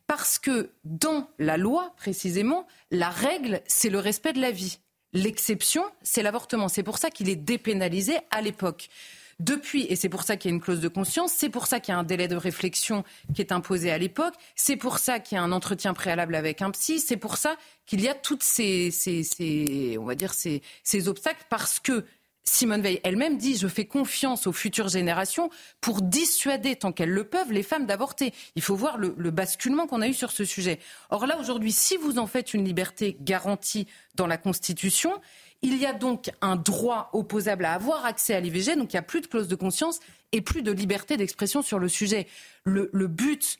Parce 0.07 0.39
que 0.39 0.71
dans 0.83 1.29
la 1.39 1.57
loi, 1.57 1.93
précisément, 1.97 2.67
la 2.91 3.09
règle, 3.09 3.61
c'est 3.67 3.89
le 3.89 3.99
respect 3.99 4.33
de 4.33 4.41
la 4.41 4.51
vie. 4.51 4.79
L'exception, 5.15 5.83
c'est 6.03 6.21
l'avortement. 6.21 6.67
C'est 6.67 6.83
pour 6.83 6.97
ça 6.97 7.09
qu'il 7.09 7.29
est 7.29 7.37
dépénalisé 7.37 8.17
à 8.31 8.41
l'époque. 8.41 8.89
Depuis, 9.39 9.85
et 9.89 9.95
c'est 9.95 10.09
pour 10.09 10.23
ça 10.23 10.35
qu'il 10.35 10.51
y 10.51 10.53
a 10.53 10.55
une 10.55 10.61
clause 10.61 10.81
de 10.81 10.87
conscience, 10.87 11.33
c'est 11.33 11.49
pour 11.49 11.67
ça 11.67 11.79
qu'il 11.79 11.93
y 11.93 11.95
a 11.95 11.99
un 11.99 12.03
délai 12.03 12.27
de 12.27 12.35
réflexion 12.35 13.03
qui 13.33 13.41
est 13.41 13.51
imposé 13.51 13.91
à 13.91 13.97
l'époque, 13.97 14.33
c'est 14.55 14.77
pour 14.77 14.97
ça 14.97 15.19
qu'il 15.19 15.35
y 15.37 15.39
a 15.39 15.43
un 15.43 15.51
entretien 15.51 15.93
préalable 15.93 16.35
avec 16.35 16.61
un 16.61 16.71
psy, 16.71 16.99
c'est 16.99 17.17
pour 17.17 17.35
ça 17.35 17.57
qu'il 17.85 17.99
y 17.99 18.07
a 18.07 18.13
toutes 18.13 18.43
ces, 18.43 19.97
on 19.99 20.05
va 20.05 20.15
dire 20.15 20.33
ces 20.33 21.07
obstacles 21.09 21.43
parce 21.49 21.81
que 21.81 22.05
Simone 22.47 22.81
Veil 22.81 22.99
elle-même 23.03 23.37
dit 23.37 23.57
Je 23.57 23.67
fais 23.67 23.85
confiance 23.85 24.47
aux 24.47 24.53
futures 24.53 24.87
générations 24.87 25.49
pour 25.81 26.01
dissuader, 26.01 26.75
tant 26.75 26.91
qu'elles 26.91 27.09
le 27.09 27.23
peuvent, 27.23 27.51
les 27.51 27.63
femmes 27.63 27.85
d'avorter. 27.85 28.33
Il 28.55 28.61
faut 28.61 28.75
voir 28.75 28.97
le, 28.97 29.09
basculement 29.31 29.87
qu'on 29.87 30.01
a 30.01 30.07
eu 30.07 30.13
sur 30.13 30.31
ce 30.31 30.45
sujet. 30.45 30.79
Or 31.09 31.27
là, 31.27 31.37
aujourd'hui, 31.39 31.71
si 31.71 31.97
vous 31.97 32.19
en 32.19 32.27
faites 32.27 32.53
une 32.53 32.63
liberté 32.63 33.17
garantie 33.19 33.87
dans 34.15 34.27
la 34.27 34.37
Constitution, 34.37 35.11
il 35.61 35.77
y 35.77 35.85
a 35.85 35.93
donc 35.93 36.31
un 36.41 36.55
droit 36.55 37.09
opposable 37.13 37.65
à 37.65 37.73
avoir 37.73 38.05
accès 38.05 38.35
à 38.35 38.39
l'IVG, 38.39 38.75
donc 38.75 38.93
il 38.93 38.95
n'y 38.95 38.99
a 38.99 39.03
plus 39.03 39.21
de 39.21 39.27
clause 39.27 39.47
de 39.47 39.55
conscience 39.55 39.99
et 40.31 40.41
plus 40.41 40.61
de 40.61 40.71
liberté 40.71 41.17
d'expression 41.17 41.61
sur 41.63 41.79
le 41.79 41.89
sujet. 41.89 42.27
Le, 42.65 43.07
but, 43.07 43.57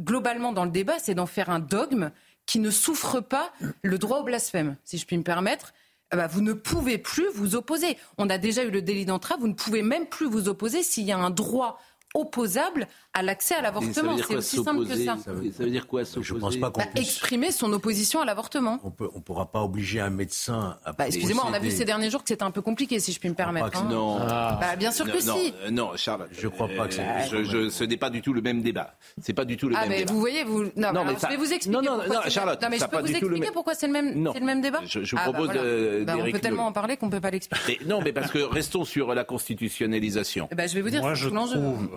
globalement, 0.00 0.52
dans 0.52 0.64
le 0.64 0.70
débat, 0.70 0.98
c'est 0.98 1.14
d'en 1.14 1.26
faire 1.26 1.50
un 1.50 1.60
dogme 1.60 2.10
qui 2.46 2.58
ne 2.58 2.70
souffre 2.70 3.20
pas 3.20 3.52
le 3.82 3.98
droit 3.98 4.20
au 4.20 4.24
blasphème, 4.24 4.76
si 4.84 4.98
je 4.98 5.06
puis 5.06 5.16
me 5.16 5.22
permettre. 5.22 5.74
Ah 6.10 6.16
bah, 6.16 6.26
vous 6.26 6.40
ne 6.40 6.54
pouvez 6.54 6.96
plus 6.96 7.28
vous 7.34 7.54
opposer. 7.54 7.98
On 8.16 8.30
a 8.30 8.38
déjà 8.38 8.64
eu 8.64 8.70
le 8.70 8.80
délit 8.80 9.04
d'entrave, 9.04 9.40
vous 9.40 9.48
ne 9.48 9.52
pouvez 9.52 9.82
même 9.82 10.06
plus 10.06 10.26
vous 10.26 10.48
opposer 10.48 10.82
s'il 10.82 11.04
y 11.04 11.12
a 11.12 11.18
un 11.18 11.30
droit 11.30 11.78
opposable 12.14 12.86
à 13.12 13.22
l'accès 13.22 13.54
à 13.54 13.62
l'avortement. 13.62 14.16
C'est 14.16 14.36
aussi 14.36 14.62
simple 14.62 14.86
que 14.86 14.96
ça. 14.96 15.16
Ça 15.24 15.32
veut, 15.32 15.70
dire 15.70 15.86
quoi 15.86 16.02
Je 16.04 16.34
pense 16.34 16.56
pas 16.56 16.70
qu'on 16.70 16.80
bah, 16.80 16.86
Exprimer 16.96 17.50
son 17.50 17.72
opposition 17.72 18.20
à 18.20 18.24
l'avortement. 18.24 18.80
On 18.82 18.88
ne 18.88 19.20
pourra 19.20 19.50
pas 19.50 19.62
obliger 19.62 20.00
un 20.00 20.10
médecin 20.10 20.78
à. 20.84 20.92
Bah, 20.92 21.06
excusez-moi, 21.06 21.44
on 21.48 21.52
a 21.52 21.58
vu 21.58 21.70
ces 21.70 21.84
derniers 21.84 22.10
jours 22.10 22.22
que 22.22 22.28
c'était 22.28 22.42
un 22.42 22.50
peu 22.50 22.62
compliqué, 22.62 23.00
si 23.00 23.12
je 23.12 23.20
puis 23.20 23.28
me 23.28 23.34
permettre. 23.34 23.76
Hein. 23.76 23.88
Non. 23.90 24.18
Ah. 24.20 24.58
Bah, 24.60 24.76
bien 24.76 24.90
sûr 24.90 25.10
que 25.10 25.20
si. 25.20 25.54
Euh, 25.64 25.70
non, 25.70 25.92
Charles. 25.96 26.28
Je 26.32 26.48
crois 26.48 26.68
pas 26.68 26.88
que 26.88 26.94
c'est. 26.94 27.44
Je, 27.44 27.68
ce 27.68 27.84
n'est 27.84 27.96
pas 27.96 28.10
du 28.10 28.22
tout 28.22 28.32
le 28.32 28.40
même 28.40 28.62
débat. 28.62 28.94
C'est 29.20 29.34
pas 29.34 29.44
du 29.44 29.56
tout 29.56 29.68
le 29.68 29.76
ah, 29.76 29.80
même 29.80 29.90
mais 29.90 29.98
débat. 30.00 30.12
Vous 30.12 30.20
voyez, 30.20 30.44
vous. 30.44 30.64
Non, 30.76 30.92
mais 31.04 31.14
je 31.20 31.28
vais 31.28 31.36
vous 31.36 31.52
expliquer. 31.52 31.70
Non, 31.70 31.82
non, 31.82 31.98
non, 31.98 32.20
Charlotte. 32.28 32.60
Non, 32.62 32.68
mais 32.70 32.78
je 32.78 32.86
peux 32.86 33.00
vous 33.00 33.10
expliquer 33.10 33.50
pourquoi 33.52 33.74
c'est 33.74 33.86
le 33.86 33.92
même, 33.92 34.24
le 34.24 34.44
même 34.44 34.60
débat. 34.60 34.80
Je, 34.84 35.00
vous 35.00 35.16
propose. 35.16 35.50
on 35.50 36.30
peut 36.32 36.38
tellement 36.40 36.66
en 36.66 36.72
parler 36.72 36.96
qu'on 36.96 37.06
ne 37.06 37.12
peut 37.12 37.20
pas 37.20 37.30
l'expliquer. 37.30 37.78
Non, 37.86 38.00
mais 38.02 38.12
parce 38.12 38.30
que 38.30 38.38
restons 38.38 38.84
sur 38.84 39.14
la 39.14 39.24
constitutionnalisation. 39.24 40.48
Je 40.50 40.74
vais 40.74 40.80
vous 40.82 40.90
dire. 40.90 41.02
Moi, 41.02 41.14
je 41.14 41.28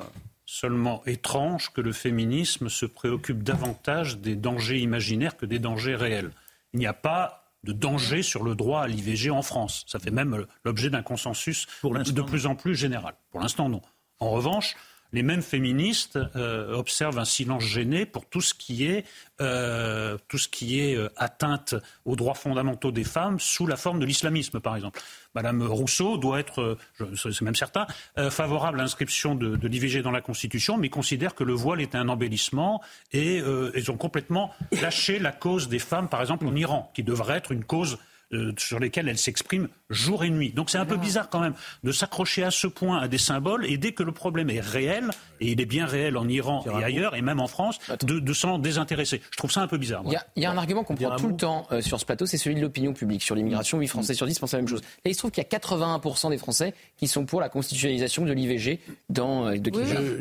trouve 0.01 0.21
seulement 0.45 1.01
étrange 1.05 1.71
que 1.71 1.81
le 1.81 1.93
féminisme 1.93 2.67
se 2.67 2.85
préoccupe 2.85 3.41
davantage 3.41 4.17
des 4.17 4.35
dangers 4.35 4.79
imaginaires 4.79 5.37
que 5.37 5.45
des 5.45 5.59
dangers 5.59 5.95
réels. 5.95 6.31
Il 6.73 6.79
n'y 6.79 6.87
a 6.87 6.93
pas 6.93 7.53
de 7.63 7.71
danger 7.71 8.21
sur 8.21 8.43
le 8.43 8.55
droit 8.55 8.81
à 8.81 8.87
l'IVG 8.87 9.29
en 9.29 9.43
France. 9.43 9.85
Ça 9.87 9.99
fait 9.99 10.11
même 10.11 10.45
l'objet 10.65 10.89
d'un 10.89 11.03
consensus 11.03 11.67
de 11.83 12.21
plus 12.21 12.47
en 12.47 12.55
plus 12.55 12.75
général. 12.75 13.13
Pour 13.31 13.39
l'instant, 13.39 13.69
non. 13.69 13.81
En 14.19 14.29
revanche, 14.31 14.75
les 15.13 15.23
mêmes 15.23 15.41
féministes 15.41 16.17
euh, 16.35 16.73
observent 16.73 17.19
un 17.19 17.25
silence 17.25 17.63
gêné 17.63 18.05
pour 18.05 18.25
tout 18.25 18.41
ce 18.41 18.53
qui 18.53 18.85
est, 18.85 19.05
euh, 19.41 20.17
euh, 20.63 21.09
atteinte 21.17 21.75
aux 22.05 22.15
droits 22.15 22.33
fondamentaux 22.33 22.91
des 22.91 23.03
femmes 23.03 23.39
sous 23.39 23.67
la 23.67 23.75
forme 23.75 23.99
de 23.99 24.05
l'islamisme, 24.05 24.59
par 24.59 24.75
exemple. 24.75 25.01
Madame 25.35 25.63
Rousseau 25.63 26.17
doit 26.17 26.39
être, 26.39 26.77
c'est 27.15 27.41
même 27.41 27.55
certain, 27.55 27.87
favorable 28.29 28.79
à 28.79 28.83
l'inscription 28.83 29.33
de, 29.33 29.55
de 29.55 29.67
l'IVG 29.67 30.01
dans 30.01 30.11
la 30.11 30.19
Constitution, 30.19 30.77
mais 30.77 30.89
considère 30.89 31.35
que 31.35 31.45
le 31.45 31.53
voile 31.53 31.79
est 31.79 31.95
un 31.95 32.09
embellissement 32.09 32.81
et 33.13 33.37
ils 33.37 33.91
ont 33.91 33.95
complètement 33.95 34.53
lâché 34.81 35.19
la 35.19 35.31
cause 35.31 35.69
des 35.69 35.79
femmes, 35.79 36.09
par 36.09 36.19
exemple 36.19 36.45
en 36.45 36.55
Iran, 36.55 36.91
qui 36.93 37.03
devrait 37.03 37.37
être 37.37 37.53
une 37.53 37.63
cause 37.63 37.97
euh, 38.33 38.53
sur 38.57 38.79
lesquels 38.79 39.07
elle 39.07 39.17
s'exprime 39.17 39.67
jour 39.89 40.23
et 40.23 40.29
nuit. 40.29 40.51
Donc 40.51 40.69
c'est 40.69 40.77
un 40.77 40.85
peu 40.85 40.97
bizarre 40.97 41.29
quand 41.29 41.39
même 41.39 41.53
de 41.83 41.91
s'accrocher 41.91 42.43
à 42.43 42.51
ce 42.51 42.67
point 42.67 42.99
à 42.99 43.07
des 43.07 43.17
symboles 43.17 43.65
et 43.65 43.77
dès 43.77 43.91
que 43.91 44.03
le 44.03 44.11
problème 44.11 44.49
est 44.49 44.59
réel, 44.59 45.09
et 45.39 45.51
il 45.51 45.61
est 45.61 45.65
bien 45.65 45.85
réel 45.85 46.17
en 46.17 46.27
Iran 46.27 46.63
et 46.65 46.83
ailleurs, 46.83 47.15
et 47.15 47.21
même 47.21 47.39
en 47.39 47.47
France, 47.47 47.79
de, 48.03 48.33
s'en 48.33 48.59
désintéresser. 48.59 49.21
Je 49.31 49.37
trouve 49.37 49.51
ça 49.51 49.61
un 49.61 49.67
peu 49.67 49.77
bizarre. 49.77 50.03
Il 50.35 50.43
y, 50.43 50.45
a 50.45 50.51
un 50.51 50.57
argument 50.57 50.83
qu'on 50.83 50.95
prend 50.95 51.15
tout 51.15 51.27
le 51.27 51.35
temps 51.35 51.67
euh, 51.71 51.81
sur 51.81 51.99
ce 51.99 52.05
plateau, 52.05 52.25
c'est 52.25 52.37
celui 52.37 52.55
de 52.55 52.61
l'opinion 52.61 52.93
publique. 52.93 53.21
Sur 53.21 53.35
l'immigration, 53.35 53.79
8 53.79 53.87
Français 53.87 54.13
sur 54.13 54.25
10 54.25 54.39
pensent 54.39 54.53
la 54.53 54.59
même 54.59 54.67
chose. 54.67 54.81
Là, 54.81 55.11
il 55.11 55.13
se 55.13 55.19
trouve 55.19 55.31
qu'il 55.31 55.43
y 55.43 55.45
a 55.45 55.59
81% 55.59 56.29
des 56.29 56.37
Français 56.37 56.73
qui 56.97 57.07
sont 57.07 57.25
pour 57.25 57.41
la 57.41 57.49
constitutionnalisation 57.49 58.25
de 58.25 58.33
l'IVG 58.33 58.79
dans 59.09 59.47
euh, 59.47 59.57
de 59.57 59.71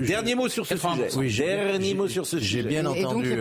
Dernier 0.07 0.35
mot 0.35 0.49
sur 0.49 0.67
ce 0.67 0.77
sujet. 0.77 1.09
Oui, 1.17 1.35
dernier 1.37 1.95
mot 1.95 2.09
sur 2.09 2.27
ce 2.27 2.39
sujet. 2.39 2.63
J'ai 2.63 2.69
bien 2.69 2.87
entendu. 2.87 3.37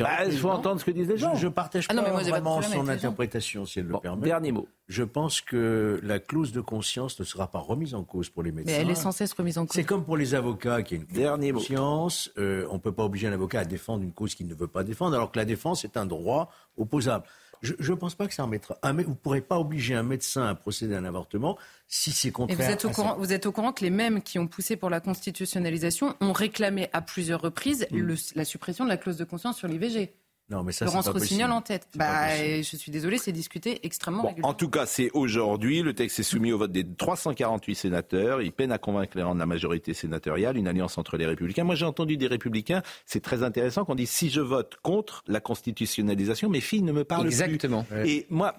Bah, 0.00 0.24
il 0.26 0.36
faut 0.36 0.50
entendre 0.50 0.80
ce 0.80 0.84
que 0.84 0.90
disent 0.90 1.08
les 1.08 1.16
gens. 1.16 1.34
Je, 1.34 1.46
ne 1.46 1.52
partage 1.52 1.86
ah 1.88 1.94
pas 1.94 2.02
vraiment 2.02 2.60
son 2.62 2.88
interprétation, 2.88 3.64
si 3.64 3.78
elle 3.78 3.86
le 3.86 3.98
permet. 3.98 4.26
Dernier 4.26 4.52
mot. 4.52 4.68
Je 4.86 5.02
pense 5.02 5.40
que 5.40 6.00
la 6.02 6.18
clause 6.18 6.52
de 6.52 6.60
conscience 6.60 7.18
ne 7.18 7.24
sera 7.24 7.50
pas 7.50 7.58
remise 7.58 7.94
en 7.94 8.04
cause 8.04 8.28
pour 8.28 8.42
les 8.42 8.52
médecins. 8.52 8.72
Mais 8.72 8.82
elle 8.82 8.90
est 8.90 8.94
sans 8.94 9.12
cesse 9.12 9.32
remise 9.32 9.58
en 9.58 9.66
cause. 9.66 9.74
C'est 9.74 9.84
comme 9.84 10.04
pour 10.04 10.16
les 10.16 10.34
avocats 10.34 10.82
qui 10.82 10.96
ont 10.96 10.98
une 10.98 11.06
Dernier 11.06 11.52
conscience. 11.52 12.30
Euh, 12.38 12.66
on 12.70 12.74
ne 12.74 12.78
peut 12.78 12.92
pas 12.92 13.04
obliger 13.04 13.28
un 13.28 13.32
avocat 13.32 13.60
à 13.60 13.64
défendre 13.64 14.02
une 14.02 14.12
cause 14.12 14.34
qu'il 14.34 14.46
ne 14.46 14.54
veut 14.54 14.68
pas 14.68 14.84
défendre, 14.84 15.14
alors 15.14 15.32
que 15.32 15.38
la 15.38 15.44
défense 15.44 15.84
est 15.84 15.96
un 15.96 16.06
droit 16.06 16.50
opposable. 16.76 17.24
Je 17.62 17.90
ne 17.90 17.96
pense 17.96 18.14
pas 18.14 18.26
que 18.26 18.34
ça 18.34 18.44
en 18.44 18.46
mettra. 18.46 18.78
vous 18.82 18.92
ne 18.92 19.14
pourrez 19.14 19.40
pas 19.40 19.58
obliger 19.58 19.94
un 19.94 20.02
médecin 20.02 20.46
à 20.46 20.54
procéder 20.54 20.94
à 20.94 20.98
un 20.98 21.04
avortement 21.04 21.58
si 21.86 22.10
c'est 22.10 22.30
contraire. 22.30 22.60
Et 22.60 22.64
vous 22.64 22.70
êtes, 22.70 22.84
au 22.84 22.90
courant, 22.90 23.16
vous 23.18 23.32
êtes 23.32 23.46
au 23.46 23.52
courant 23.52 23.72
que 23.72 23.82
les 23.82 23.90
mêmes 23.90 24.22
qui 24.22 24.38
ont 24.38 24.46
poussé 24.46 24.76
pour 24.76 24.90
la 24.90 25.00
constitutionnalisation 25.00 26.14
ont 26.20 26.32
réclamé 26.32 26.88
à 26.92 27.00
plusieurs 27.00 27.40
reprises 27.40 27.86
mm. 27.90 28.14
la 28.34 28.44
suppression 28.44 28.84
de 28.84 28.88
la 28.88 28.96
clause 28.96 29.16
de 29.16 29.24
conscience 29.24 29.56
sur 29.56 29.68
l'IVG. 29.68 30.12
Non, 30.50 30.62
mais 30.62 30.72
ça, 30.72 30.86
Laurence 30.86 31.08
Rossignol 31.08 31.50
en 31.50 31.60
tête. 31.60 31.88
Bah, 31.94 32.34
je 32.36 32.62
suis 32.62 32.90
désolé, 32.90 33.18
c'est 33.18 33.32
discuté 33.32 33.80
extrêmement 33.82 34.22
régulièrement. 34.22 34.48
En 34.48 34.54
tout 34.54 34.70
cas, 34.70 34.86
c'est 34.86 35.10
aujourd'hui. 35.12 35.82
Le 35.82 35.92
texte 35.92 36.20
est 36.20 36.22
soumis 36.22 36.52
au 36.52 36.58
vote 36.58 36.72
des 36.72 36.86
348 36.86 37.74
sénateurs. 37.74 38.40
Il 38.40 38.52
peine 38.52 38.72
à 38.72 38.78
convaincre 38.78 39.12
les 39.16 39.22
rangs 39.22 39.34
de 39.34 39.40
la 39.40 39.46
majorité 39.46 39.92
sénatoriale, 39.92 40.56
une 40.56 40.66
alliance 40.66 40.96
entre 40.96 41.18
les 41.18 41.26
républicains. 41.26 41.64
Moi, 41.64 41.74
j'ai 41.74 41.84
entendu 41.84 42.16
des 42.16 42.26
républicains, 42.26 42.82
c'est 43.04 43.22
très 43.22 43.42
intéressant, 43.42 43.84
qu'on 43.84 43.94
dit 43.94 44.06
si 44.06 44.30
je 44.30 44.40
vote 44.40 44.76
contre 44.82 45.22
la 45.26 45.40
constitutionnalisation, 45.40 46.48
mes 46.48 46.60
filles 46.60 46.82
ne 46.82 46.92
me 46.92 47.04
parlent 47.04 47.26
plus. 47.26 47.42
Exactement. 47.42 47.84
Et 48.04 48.26
moi, 48.30 48.54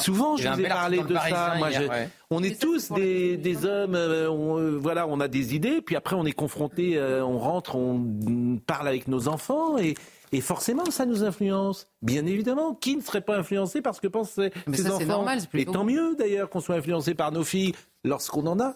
Souvent, 0.00 0.36
je 0.36 0.48
vous 0.48 0.60
ai 0.60 0.68
parlé 0.68 1.02
de 1.02 1.14
ça. 1.14 1.54
Moi, 1.58 1.68
On 2.30 2.42
est 2.42 2.60
tous 2.60 2.90
des, 2.92 3.36
des 3.36 3.64
hommes, 3.64 3.94
euh, 3.94 4.28
on, 4.28 4.58
euh, 4.58 4.76
voilà, 4.76 5.06
on 5.06 5.20
a 5.20 5.28
des 5.28 5.54
idées, 5.54 5.80
puis 5.80 5.94
après 5.94 6.16
on 6.16 6.24
est 6.24 6.32
confronté, 6.32 6.96
euh, 6.96 7.24
on 7.24 7.38
rentre, 7.38 7.76
on 7.76 8.58
parle 8.66 8.88
avec 8.88 9.06
nos 9.08 9.28
enfants, 9.28 9.78
et, 9.78 9.94
et 10.32 10.40
forcément, 10.40 10.84
ça 10.90 11.06
nous 11.06 11.24
influence. 11.24 11.88
Bien 12.02 12.26
évidemment, 12.26 12.74
qui 12.74 12.96
ne 12.96 13.02
serait 13.02 13.20
pas 13.20 13.36
influencé 13.36 13.82
par 13.82 13.94
ce 13.94 14.00
que 14.00 14.08
pensent 14.08 14.32
ses, 14.32 14.90
enfants 14.90 15.06
normal, 15.06 15.40
Et 15.54 15.64
tant 15.64 15.84
mieux 15.84 16.16
d'ailleurs 16.16 16.50
qu'on 16.50 16.60
soit 16.60 16.76
influencé 16.76 17.14
par 17.14 17.32
nos 17.32 17.44
filles 17.44 17.74
lorsqu'on 18.04 18.46
en 18.46 18.58
a. 18.60 18.74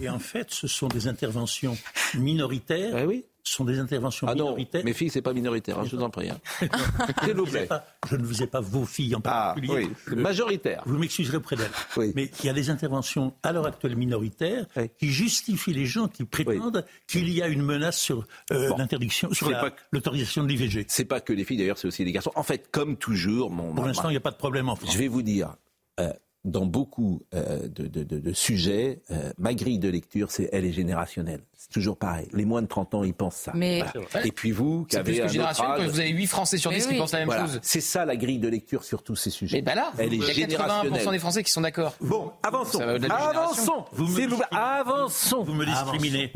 Et, 0.00 0.08
en 0.08 0.18
fait, 0.18 0.50
ce 0.50 0.66
sont 0.66 0.88
des 0.88 1.08
interventions 1.08 1.76
minoritaires. 2.14 3.08
Eh 3.10 3.24
oui 3.48 3.54
sont 3.54 3.64
des 3.64 3.78
interventions 3.78 4.26
ah 4.28 4.34
minoritaires. 4.34 4.84
mes 4.84 4.92
filles, 4.92 5.10
c'est 5.10 5.22
pas 5.22 5.32
minoritaire, 5.32 5.78
hein, 5.78 5.84
je 5.84 5.96
vous 5.96 6.02
en 6.02 6.10
prie. 6.10 6.30
Hein. 6.30 6.38
je, 7.26 8.16
ne 8.16 8.22
vous 8.22 8.42
ai 8.42 8.46
pas 8.46 8.60
vos 8.60 8.84
filles 8.84 9.14
en 9.14 9.20
ah, 9.24 9.54
particulier. 9.54 9.88
Ah, 9.90 10.10
oui, 10.10 10.16
majoritaire. 10.16 10.82
Vous 10.86 10.98
m'excuserez 10.98 11.36
auprès 11.36 11.56
d'elles. 11.56 11.70
Mais 12.14 12.30
il 12.40 12.46
y 12.46 12.48
a 12.48 12.52
des 12.52 12.70
interventions 12.70 13.34
à 13.42 13.52
l'heure 13.52 13.66
actuelle 13.66 13.96
minoritaires 13.96 14.66
qui 14.98 15.08
justifient 15.08 15.74
les 15.74 15.86
gens 15.86 16.08
qui 16.08 16.24
prétendent 16.24 16.84
qu'il 17.06 17.30
y 17.30 17.42
a 17.42 17.48
une 17.48 17.62
menace 17.62 17.98
sur 17.98 18.26
euh, 18.52 18.70
l'interdiction, 18.76 19.32
sur 19.32 19.50
l'autorisation 19.92 20.42
de 20.42 20.48
l'IVG. 20.48 20.86
C'est 20.88 21.04
pas 21.04 21.20
que 21.20 21.32
les 21.32 21.44
filles, 21.44 21.58
d'ailleurs, 21.58 21.78
c'est 21.78 21.88
aussi 21.88 22.04
les 22.04 22.12
garçons. 22.12 22.32
En 22.34 22.42
fait, 22.42 22.70
comme 22.70 22.96
toujours, 22.96 23.50
mon, 23.50 23.74
pour 23.74 23.86
l'instant, 23.86 24.08
il 24.08 24.12
n'y 24.12 24.18
a 24.18 24.20
pas 24.20 24.30
de 24.30 24.36
problème 24.36 24.68
en 24.68 24.76
France. 24.76 24.92
Je 24.92 24.98
vais 24.98 25.08
vous 25.08 25.22
dire. 25.22 25.56
Euh, 26.00 26.12
dans 26.44 26.66
beaucoup 26.66 27.22
euh, 27.34 27.68
de, 27.68 27.86
de, 27.86 28.04
de, 28.04 28.32
sujets, 28.32 29.02
euh, 29.10 29.32
ma 29.38 29.54
grille 29.54 29.78
de 29.78 29.88
lecture, 29.88 30.30
c'est 30.30 30.48
elle 30.52 30.64
est 30.64 30.72
générationnelle. 30.72 31.42
C'est 31.56 31.70
toujours 31.70 31.96
pareil. 31.96 32.28
Les 32.32 32.44
moins 32.44 32.62
de 32.62 32.68
30 32.68 32.94
ans, 32.94 33.04
ils 33.04 33.14
pensent 33.14 33.36
ça. 33.36 33.52
Mais 33.54 33.82
Et 34.24 34.32
puis 34.32 34.52
vous, 34.52 34.84
qui 34.84 34.96
avez 34.96 35.20
plus 35.20 35.28
que 35.32 35.88
vous 35.90 36.00
avez 36.00 36.10
8 36.10 36.26
Français 36.26 36.56
sur 36.56 36.70
10 36.70 36.86
qui 36.86 36.96
pensent 36.96 37.12
la 37.12 37.26
même 37.26 37.46
chose. 37.46 37.58
C'est 37.62 37.80
ça 37.80 38.04
la 38.04 38.16
grille 38.16 38.38
de 38.38 38.48
lecture 38.48 38.84
sur 38.84 39.02
tous 39.02 39.16
ces 39.16 39.30
sujets. 39.30 39.58
Mais 39.58 39.62
ben 39.62 39.74
là, 39.74 39.92
elle 39.98 40.14
est 40.14 40.16
il 40.16 40.38
y 40.38 40.44
a 40.44 40.46
80% 40.46 41.10
des 41.10 41.18
Français 41.18 41.42
qui 41.42 41.50
sont 41.50 41.60
d'accord. 41.60 41.94
Bon, 42.00 42.32
avançons. 42.42 42.80
Avançons. 42.80 43.84
Vous 43.92 44.06
me, 44.06 44.54
avançons. 44.54 45.42
Vous 45.42 45.54
me 45.54 45.66
discriminez. 45.66 46.32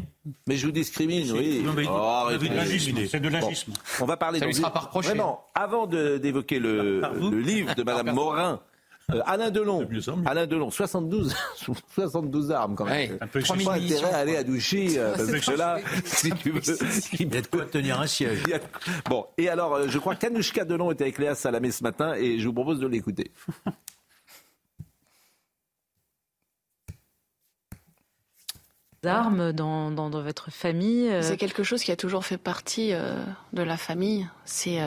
Mais 0.46 0.56
je 0.56 0.66
vous 0.66 0.72
discrimine, 0.72 1.30
oui. 1.32 1.64
Oh, 1.88 2.28
c'est 2.30 3.20
de 3.20 3.28
l'agisme. 3.28 3.72
On 4.00 4.04
va 4.04 4.16
parler 4.16 4.38
ça 4.38 4.46
de. 4.46 4.52
sera 4.52 4.72
pas 4.72 4.80
reproché. 4.80 5.08
Vraiment, 5.08 5.44
avant 5.54 5.86
d'évoquer 5.86 6.58
le, 6.58 7.00
le 7.00 7.40
livre 7.40 7.74
de 7.74 7.82
Madame 7.82 8.12
Morin. 8.12 8.60
Euh, 9.14 9.20
Alain 9.26 9.50
Delon, 9.50 9.88
Alain 10.26 10.46
Delon, 10.46 10.70
72, 10.70 11.34
72 11.94 12.50
armes 12.52 12.74
quand 12.74 12.84
même. 12.84 13.18
un 13.20 13.26
peu 13.26 13.40
pas 13.40 13.74
intérêt 13.74 14.12
à 14.12 14.18
aller 14.18 14.36
à 14.36 14.44
Douchy, 14.44 14.98
euh, 14.98 15.14
parce 15.16 15.30
que 15.30 15.56
là, 15.56 15.78
si 16.04 16.30
tu 16.32 16.50
veux, 16.50 16.60
il 17.18 17.34
y 17.34 17.36
a 17.36 17.40
de 17.40 17.46
quoi 17.46 17.64
tenir 17.64 18.00
un 18.00 18.06
siège. 18.06 18.42
Bon, 19.08 19.26
et 19.38 19.48
alors, 19.48 19.74
euh, 19.74 19.88
je 19.88 19.98
crois 19.98 20.14
qu'Anouchka 20.14 20.64
Delon 20.64 20.90
était 20.92 21.04
avec 21.04 21.18
Léa 21.18 21.34
Salamé 21.34 21.70
ce 21.70 21.82
matin, 21.82 22.14
et 22.14 22.38
je 22.38 22.46
vous 22.46 22.54
propose 22.54 22.80
de 22.80 22.86
l'écouter. 22.86 23.30
armes 29.04 29.52
dans, 29.52 29.90
dans, 29.90 30.10
votre 30.10 30.52
famille 30.52 31.10
C'est 31.22 31.36
quelque 31.36 31.64
chose 31.64 31.82
qui 31.82 31.90
a 31.90 31.96
toujours 31.96 32.24
fait 32.24 32.38
partie 32.38 32.92
de 33.52 33.62
la 33.62 33.76
famille. 33.76 34.28
C'est 34.44 34.78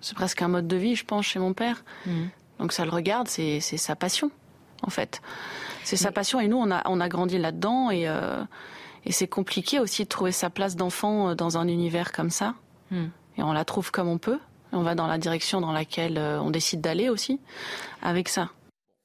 c'est 0.00 0.14
presque 0.14 0.42
un 0.42 0.48
mode 0.48 0.66
de 0.66 0.76
vie, 0.76 0.96
je 0.96 1.04
pense, 1.04 1.26
chez 1.26 1.38
mon 1.38 1.52
père. 1.52 1.84
Mmh. 2.06 2.26
Donc 2.60 2.72
ça 2.72 2.84
le 2.84 2.90
regarde, 2.90 3.26
c'est 3.26 3.60
sa 3.60 3.96
passion, 3.96 4.30
en 4.82 4.90
fait. 4.90 5.22
C'est 5.82 5.96
sa 5.96 6.12
passion 6.12 6.40
et 6.40 6.46
nous, 6.46 6.58
on 6.58 6.70
a, 6.70 6.82
on 6.84 7.00
a 7.00 7.08
grandi 7.08 7.38
là-dedans 7.38 7.90
et, 7.90 8.06
euh, 8.06 8.44
et 9.06 9.12
c'est 9.12 9.26
compliqué 9.26 9.80
aussi 9.80 10.04
de 10.04 10.08
trouver 10.08 10.30
sa 10.30 10.50
place 10.50 10.76
d'enfant 10.76 11.30
euh, 11.30 11.34
dans 11.34 11.56
un 11.56 11.66
univers 11.66 12.12
comme 12.12 12.30
ça. 12.30 12.54
Hmm. 12.90 13.06
Et 13.38 13.42
on 13.42 13.52
la 13.52 13.64
trouve 13.64 13.90
comme 13.90 14.08
on 14.08 14.18
peut. 14.18 14.38
On 14.72 14.82
va 14.82 14.94
dans 14.94 15.06
la 15.06 15.18
direction 15.18 15.60
dans 15.60 15.72
laquelle 15.72 16.18
euh, 16.18 16.40
on 16.40 16.50
décide 16.50 16.82
d'aller 16.82 17.08
aussi 17.08 17.40
avec 18.02 18.28
ça 18.28 18.50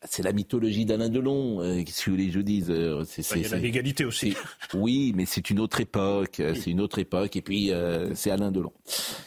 c'est 0.10 0.24
la 0.24 0.32
mythologie 0.32 0.86
d'Alain 0.86 1.10
Delon, 1.10 1.62
euh, 1.62 1.82
si 1.88 2.10
vous 2.10 2.16
voulez, 2.16 2.32
je 2.32 2.40
dise. 2.40 2.70
Euh, 2.70 3.04
il 3.36 3.42
y 3.42 3.54
a 3.54 3.58
l'égalité 3.58 4.06
aussi. 4.06 4.36
Oui, 4.74 5.14
mais 5.16 5.26
c'est 5.26 5.50
une 5.50 5.60
autre 5.60 5.80
époque, 5.82 6.40
euh, 6.40 6.54
c'est 6.56 6.72
une 6.72 6.82
autre 6.82 7.00
époque, 7.00 7.36
et 7.36 7.42
puis 7.42 7.72
euh, 7.72 8.14
c'est 8.14 8.32
Alain 8.32 8.52
Delon. 8.52 8.72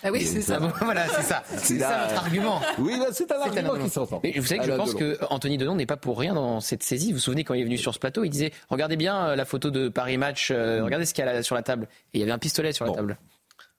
Ah 0.02 0.10
oui, 0.12 0.22
c'est 0.22 0.42
ça. 0.42 0.58
voilà, 0.58 1.06
c'est 1.08 1.22
ça. 1.22 1.42
C'est 1.56 1.78
ça 1.78 2.06
notre 2.08 2.22
argument. 2.22 2.60
Oui, 2.78 2.94
c'est 3.12 3.30
un 3.32 3.40
argument 3.40 3.74
qui 3.82 3.88
s'entend. 3.88 4.20
Vous 4.36 4.46
savez 4.46 4.60
que 4.60 4.66
je 4.66 4.72
pense 4.72 4.94
que 4.94 5.18
Anthony 5.30 5.58
Delon 5.58 5.74
n'est 5.74 5.86
pas 5.86 5.96
pour 5.96 6.18
rien 6.18 6.34
dans 6.34 6.60
cette 6.60 6.82
saisie. 6.82 7.08
Vous 7.08 7.18
vous 7.18 7.22
souvenez 7.22 7.44
quand 7.44 7.54
il 7.54 7.62
est 7.62 7.64
venu 7.64 7.78
sur 7.78 7.94
ce 7.94 7.98
plateau, 7.98 8.24
il 8.24 8.30
disait 8.30 8.52
regardez 8.68 8.96
bien 8.96 9.34
la 9.34 9.44
photo 9.44 9.70
de 9.70 9.88
Paris 9.88 10.18
Match, 10.18 10.50
regardez 10.52 11.06
ce 11.06 11.14
qu'il 11.14 11.24
y 11.24 11.28
a 11.28 11.42
sur 11.42 11.54
la 11.54 11.62
table. 11.62 11.88
Et 12.12 12.18
il 12.18 12.20
y 12.20 12.22
avait 12.22 12.32
un 12.32 12.38
pistolet 12.38 12.72
sur 12.72 12.84
la 12.84 12.92
table 12.92 13.18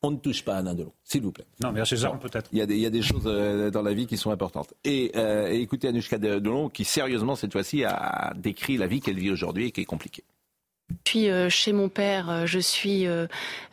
on 0.02 0.12
ne 0.12 0.18
touche 0.18 0.43
pas 0.43 0.56
à 0.56 0.58
Alain 0.60 0.74
Delon, 0.74 0.93
s'il 1.04 1.22
vous 1.22 1.32
plaît. 1.32 1.45
Non, 1.62 1.72
mais 1.72 1.82
à 1.82 1.86
César, 1.86 2.18
peut-être. 2.20 2.50
Il 2.54 2.60
y, 2.60 2.86
a 2.86 2.89
des, 2.89 3.02
choses 3.02 3.24
euh, 3.26 3.70
dans 3.70 3.82
la 3.82 3.93
vie 3.93 4.08
qui 4.08 4.18
sont 4.18 4.32
importantes. 4.32 4.74
Et, 4.84 5.12
euh, 5.16 5.50
écoutez 5.50 5.89
Anouchka 5.89 6.18
Delon, 6.18 6.70
qui 6.70 6.86
sérieusement, 6.86 7.36
cette 7.36 7.52
fois-ci, 7.52 7.84
a 7.84 8.34
décrit 8.36 8.78
la 8.78 8.88
vie 8.88 9.02
qu'elle 9.02 9.20
vit 9.20 9.32
aujourd'hui 9.32 9.68
et 9.68 9.72
qui 9.72 9.82
est 9.82 9.86
compliquée. 9.86 10.24
Puis 11.04 11.30
euh, 11.30 11.50
chez 11.50 11.72
mon 11.72 11.88
père, 11.88 12.47
je 12.47 12.58
suis, 12.58 13.06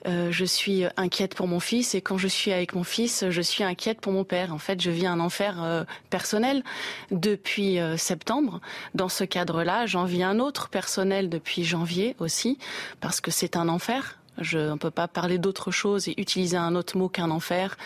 je 0.04 0.44
suis 0.44 0.84
inquiète 0.98 1.34
pour 1.34 1.46
mon 1.46 1.60
fils 1.60 1.94
et 1.94 2.02
quand 2.02 2.18
je 2.18 2.28
suis 2.28 2.52
avec 2.52 2.74
mon 2.74 2.84
fils, 2.84 3.24
je 3.30 3.40
suis 3.40 3.64
inquiète 3.64 4.00
pour 4.02 4.12
mon 4.12 4.24
père. 4.24 4.52
En 4.52 4.58
fait, 4.58 4.82
je 4.82 4.90
vis 4.90 5.06
un 5.06 5.18
enfer 5.18 5.86
personnel 6.10 6.62
depuis 7.10 7.78
septembre. 7.96 8.60
Dans 8.94 9.08
ce 9.08 9.24
cadre-là, 9.24 9.86
j'en 9.86 10.04
vis 10.04 10.24
un 10.24 10.40
autre 10.40 10.68
personnel 10.68 11.30
depuis 11.30 11.64
janvier 11.64 12.16
aussi 12.18 12.58
parce 13.00 13.22
que 13.22 13.30
c'est 13.30 13.56
un 13.56 13.68
enfer 13.70 14.18
je 14.38 14.58
ne 14.58 14.76
peut 14.76 14.90
pas 14.90 15.08
parler 15.08 15.38
d'autre 15.38 15.70
chose 15.70 16.08
et 16.08 16.14
utiliser 16.18 16.56
un 16.56 16.74
autre 16.74 16.96
mot 16.96 17.08
qu'un 17.08 17.30
enfer 17.30 17.76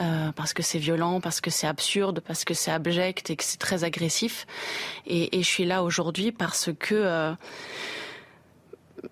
euh, 0.00 0.32
parce 0.32 0.52
que 0.52 0.62
c'est 0.62 0.78
violent, 0.78 1.20
parce 1.20 1.40
que 1.40 1.50
c'est 1.50 1.66
absurde, 1.66 2.20
parce 2.20 2.44
que 2.44 2.54
c'est 2.54 2.70
abject 2.70 3.30
et 3.30 3.36
que 3.36 3.44
c'est 3.44 3.58
très 3.58 3.84
agressif. 3.84 4.46
Et, 5.06 5.28
je 5.42 5.48
suis 5.48 5.64
là 5.64 5.82
aujourd'hui 5.82 6.30
parce 6.30 6.70
que 6.78 6.94
euh, 6.94 7.32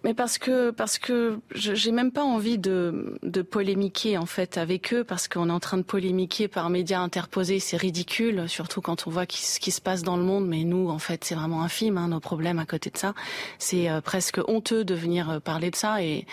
mais 0.05 0.14
parce 0.14 0.39
que 0.39 0.70
parce 0.70 0.99
que 0.99 1.41
j'ai 1.53 1.93
même 1.93 2.12
pas 2.12 2.22
envie 2.22 2.59
de, 2.59 3.18
de 3.22 3.43
polémiquer 3.43 4.18
en 4.18 4.26
fait 4.26 4.57
avec 4.57 4.95
eux 4.95 5.05
parce 5.05 5.28
qu'on 5.28 5.49
est 5.49 5.53
en 5.53 5.61
train 5.61 5.78
de 5.78 5.83
polémiquer 5.83 6.49
par 6.49 6.70
médias 6.70 7.01
interposés, 7.01 7.59
c'est 7.59 7.76
ridicule, 7.76 8.49
surtout 8.49 8.81
quand 8.81 9.07
on 9.07 9.11
voit 9.11 9.24
ce 9.28 9.61
qui 9.61 9.70
se 9.70 9.81
passe 9.81 10.03
dans 10.03 10.16
le 10.16 10.22
monde. 10.22 10.47
Mais 10.47 10.64
nous, 10.64 10.89
en 10.89 10.99
fait, 10.99 11.24
c'est 11.24 11.35
vraiment 11.35 11.62
infime 11.62 11.99
hein, 11.99 12.09
nos 12.09 12.20
problèmes 12.20 12.59
à 12.59 12.66
côté 12.66 12.91
de 12.91 12.97
ça. 12.97 13.14
C'est 13.59 13.91
euh, 13.91 14.01
presque 14.01 14.41
honteux 14.49 14.85
de 14.85 14.95
venir 14.95 15.31
euh, 15.31 15.41
parler 15.41 15.70
de 15.70 15.76
ça 15.76 16.03
et 16.03 16.26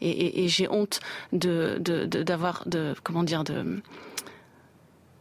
et, 0.00 0.48
j'ai 0.48 0.68
honte 0.68 1.00
d'avoir 1.32 2.64
comment 3.02 3.22
dire 3.22 3.44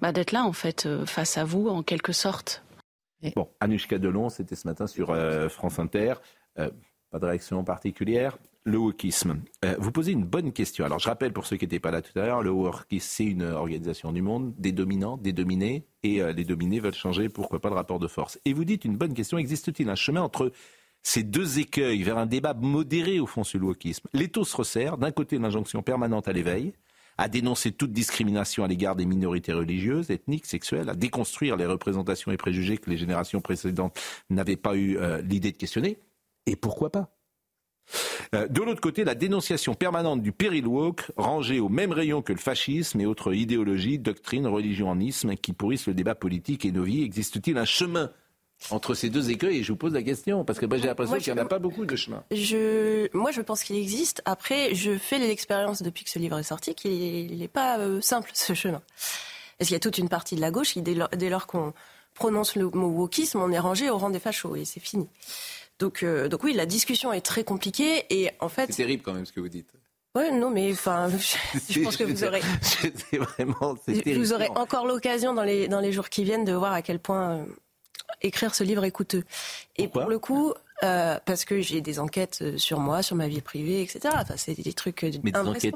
bah, 0.01 0.11
d'être 0.11 0.31
là 0.31 0.45
en 0.45 0.53
fait 0.53 0.85
euh, 0.85 1.05
face 1.05 1.37
à 1.37 1.43
vous 1.43 1.67
en 1.67 1.83
quelque 1.83 2.13
sorte. 2.13 2.63
Bon, 3.35 3.49
Anushka 3.59 3.97
Delon, 3.97 4.29
c'était 4.29 4.55
ce 4.55 4.65
matin 4.65 4.87
sur 4.87 5.09
euh, 5.09 5.49
France 5.49 5.77
Inter. 5.77 6.13
Euh, 6.57 6.69
pas 7.11 7.19
de 7.19 7.25
réaction 7.25 7.63
particulière. 7.63 8.37
Le 8.65 8.77
wokisme. 8.77 9.41
vous 9.79 9.91
posez 9.91 10.11
une 10.11 10.25
bonne 10.25 10.51
question. 10.51 10.85
Alors, 10.85 10.99
je 10.99 11.07
rappelle 11.07 11.33
pour 11.33 11.45
ceux 11.45 11.55
qui 11.55 11.65
n'étaient 11.65 11.79
pas 11.79 11.91
là 11.91 12.01
tout 12.01 12.17
à 12.19 12.25
l'heure, 12.25 12.43
le 12.43 12.51
wokisme, 12.51 13.07
c'est 13.09 13.25
une 13.25 13.43
organisation 13.43 14.11
du 14.11 14.21
monde, 14.21 14.53
des 14.57 14.73
dominants, 14.73 15.17
des 15.17 15.31
dominés, 15.31 15.85
et 16.03 16.21
les 16.33 16.43
dominés 16.43 16.79
veulent 16.79 16.93
changer, 16.93 17.29
pourquoi 17.29 17.59
pas, 17.59 17.69
le 17.69 17.75
rapport 17.75 17.99
de 17.99 18.07
force. 18.07 18.37
Et 18.45 18.53
vous 18.53 18.65
dites 18.65 18.85
une 18.85 18.97
bonne 18.97 19.13
question, 19.13 19.37
existe-t-il 19.37 19.89
un 19.89 19.95
chemin 19.95 20.21
entre 20.21 20.51
ces 21.03 21.23
deux 21.23 21.59
écueils 21.59 22.03
vers 22.03 22.17
un 22.17 22.25
débat 22.25 22.53
modéré 22.53 23.19
au 23.19 23.25
fond 23.25 23.43
sur 23.43 23.59
le 23.59 23.65
wokisme. 23.65 24.07
L'étau 24.13 24.43
se 24.43 24.55
resserre, 24.55 24.97
d'un 24.97 25.11
côté 25.11 25.37
l'injonction 25.37 25.81
permanente 25.81 26.27
à 26.27 26.33
l'éveil, 26.33 26.73
à 27.17 27.27
dénoncer 27.27 27.73
toute 27.73 27.91
discrimination 27.91 28.63
à 28.63 28.67
l'égard 28.67 28.95
des 28.95 29.05
minorités 29.05 29.51
religieuses, 29.51 30.09
ethniques, 30.09 30.45
sexuelles, 30.45 30.89
à 30.89 30.95
déconstruire 30.95 31.57
les 31.57 31.65
représentations 31.65 32.31
et 32.31 32.37
préjugés 32.37 32.77
que 32.77 32.89
les 32.89 32.97
générations 32.97 33.41
précédentes 33.41 33.99
n'avaient 34.29 34.55
pas 34.55 34.75
eu 34.75 34.97
euh, 34.97 35.21
l'idée 35.21 35.51
de 35.51 35.57
questionner. 35.57 35.99
Et 36.45 36.55
pourquoi 36.55 36.91
pas? 36.91 37.13
Euh, 38.35 38.47
de 38.47 38.61
l'autre 38.61 38.79
côté, 38.79 39.03
la 39.03 39.15
dénonciation 39.15 39.73
permanente 39.73 40.21
du 40.21 40.31
péril 40.31 40.67
woke, 40.67 41.11
rangé 41.17 41.59
au 41.59 41.67
même 41.67 41.91
rayon 41.91 42.21
que 42.21 42.31
le 42.31 42.39
fascisme 42.39 43.01
et 43.01 43.05
autres 43.05 43.33
idéologies, 43.33 43.99
doctrines, 43.99 44.47
religions 44.47 44.89
en 44.89 44.99
isme 44.99 45.35
qui 45.35 45.51
pourrissent 45.51 45.87
le 45.87 45.93
débat 45.93 46.15
politique 46.15 46.65
et 46.65 46.71
nos 46.71 46.83
vies. 46.83 47.03
Existe-t-il 47.03 47.57
un 47.57 47.65
chemin 47.65 48.11
entre 48.71 48.93
ces 48.93 49.09
deux 49.09 49.29
écueils 49.29 49.59
et 49.59 49.63
je 49.63 49.71
vous 49.71 49.77
pose 49.77 49.93
la 49.93 50.03
question 50.03 50.43
parce 50.43 50.59
que 50.59 50.65
j'ai 50.77 50.87
l'impression 50.87 51.17
qu'il 51.17 51.33
n'y 51.33 51.39
en 51.39 51.43
a 51.43 51.47
pas 51.47 51.59
beaucoup 51.59 51.85
de 51.85 51.95
chemin. 51.95 52.23
Je, 52.31 53.07
moi, 53.15 53.31
je 53.31 53.41
pense 53.41 53.63
qu'il 53.63 53.77
existe. 53.77 54.21
Après, 54.25 54.75
je 54.75 54.97
fais 54.97 55.17
l'expérience 55.17 55.81
depuis 55.81 56.03
que 56.03 56.09
ce 56.09 56.19
livre 56.19 56.37
est 56.37 56.43
sorti 56.43 56.75
qu'il 56.75 57.37
n'est 57.37 57.47
pas 57.47 57.79
euh, 57.79 58.01
simple 58.01 58.31
ce 58.33 58.53
chemin. 58.53 58.81
Parce 59.57 59.67
qu'il 59.67 59.75
y 59.75 59.77
a 59.77 59.79
toute 59.79 59.97
une 59.97 60.09
partie 60.09 60.35
de 60.35 60.41
la 60.41 60.51
gauche 60.51 60.73
qui, 60.73 60.81
dès 60.81 61.29
lors, 61.29 61.47
qu'on 61.47 61.73
prononce 62.13 62.55
le 62.55 62.69
mot 62.69 62.87
wokisme, 62.89 63.39
on 63.39 63.51
est 63.51 63.59
rangé 63.59 63.89
au 63.89 63.97
rang 63.97 64.09
des 64.09 64.19
fachos 64.19 64.55
et 64.55 64.65
c'est 64.65 64.79
fini. 64.79 65.07
Donc, 65.79 66.03
euh, 66.03 66.27
donc 66.27 66.43
oui, 66.43 66.53
la 66.53 66.65
discussion 66.65 67.13
est 67.13 67.21
très 67.21 67.43
compliquée 67.43 68.05
et 68.09 68.31
en 68.39 68.49
fait. 68.49 68.67
C'est 68.67 68.83
terrible 68.83 69.03
quand 69.03 69.13
même 69.13 69.25
ce 69.25 69.31
que 69.31 69.39
vous 69.39 69.49
dites. 69.49 69.71
Oui, 70.15 70.31
non, 70.33 70.49
mais 70.49 70.71
enfin, 70.71 71.09
je, 71.69 71.81
pense 71.81 71.97
que 71.97 72.03
vous 72.03 72.23
aurez. 72.23 72.41
vraiment, 73.13 73.75
vous 74.05 74.33
aurez 74.33 74.49
encore 74.49 74.85
l'occasion 74.85 75.33
dans 75.33 75.43
les, 75.43 75.67
dans 75.67 75.79
les 75.79 75.91
jours 75.91 76.09
qui 76.09 76.23
viennent 76.23 76.45
de 76.45 76.53
voir 76.53 76.73
à 76.73 76.81
quel 76.81 76.99
point 76.99 77.37
euh, 77.37 77.45
écrire 78.21 78.55
ce 78.55 78.63
livre 78.63 78.83
est 78.83 78.91
coûteux. 78.91 79.23
Et 79.77 79.87
pour 79.87 80.05
le 80.05 80.19
coup, 80.19 80.53
euh, 80.81 81.17
parce 81.25 81.43
que 81.43 81.59
j'ai 81.59 81.81
des 81.81 81.99
enquêtes 81.99 82.39
euh, 82.41 82.57
sur 82.57 82.79
moi, 82.79 83.01
sur 83.01 83.17
ma 83.17 83.27
vie 83.27 83.41
privée, 83.41 83.81
etc. 83.81 83.99
Enfin, 84.13 84.35
c'est 84.37 84.61
des 84.61 84.73
trucs 84.73 85.03
euh, 85.03 85.11
mais 85.23 85.31
des 85.31 85.39
enquêtes, 85.39 85.75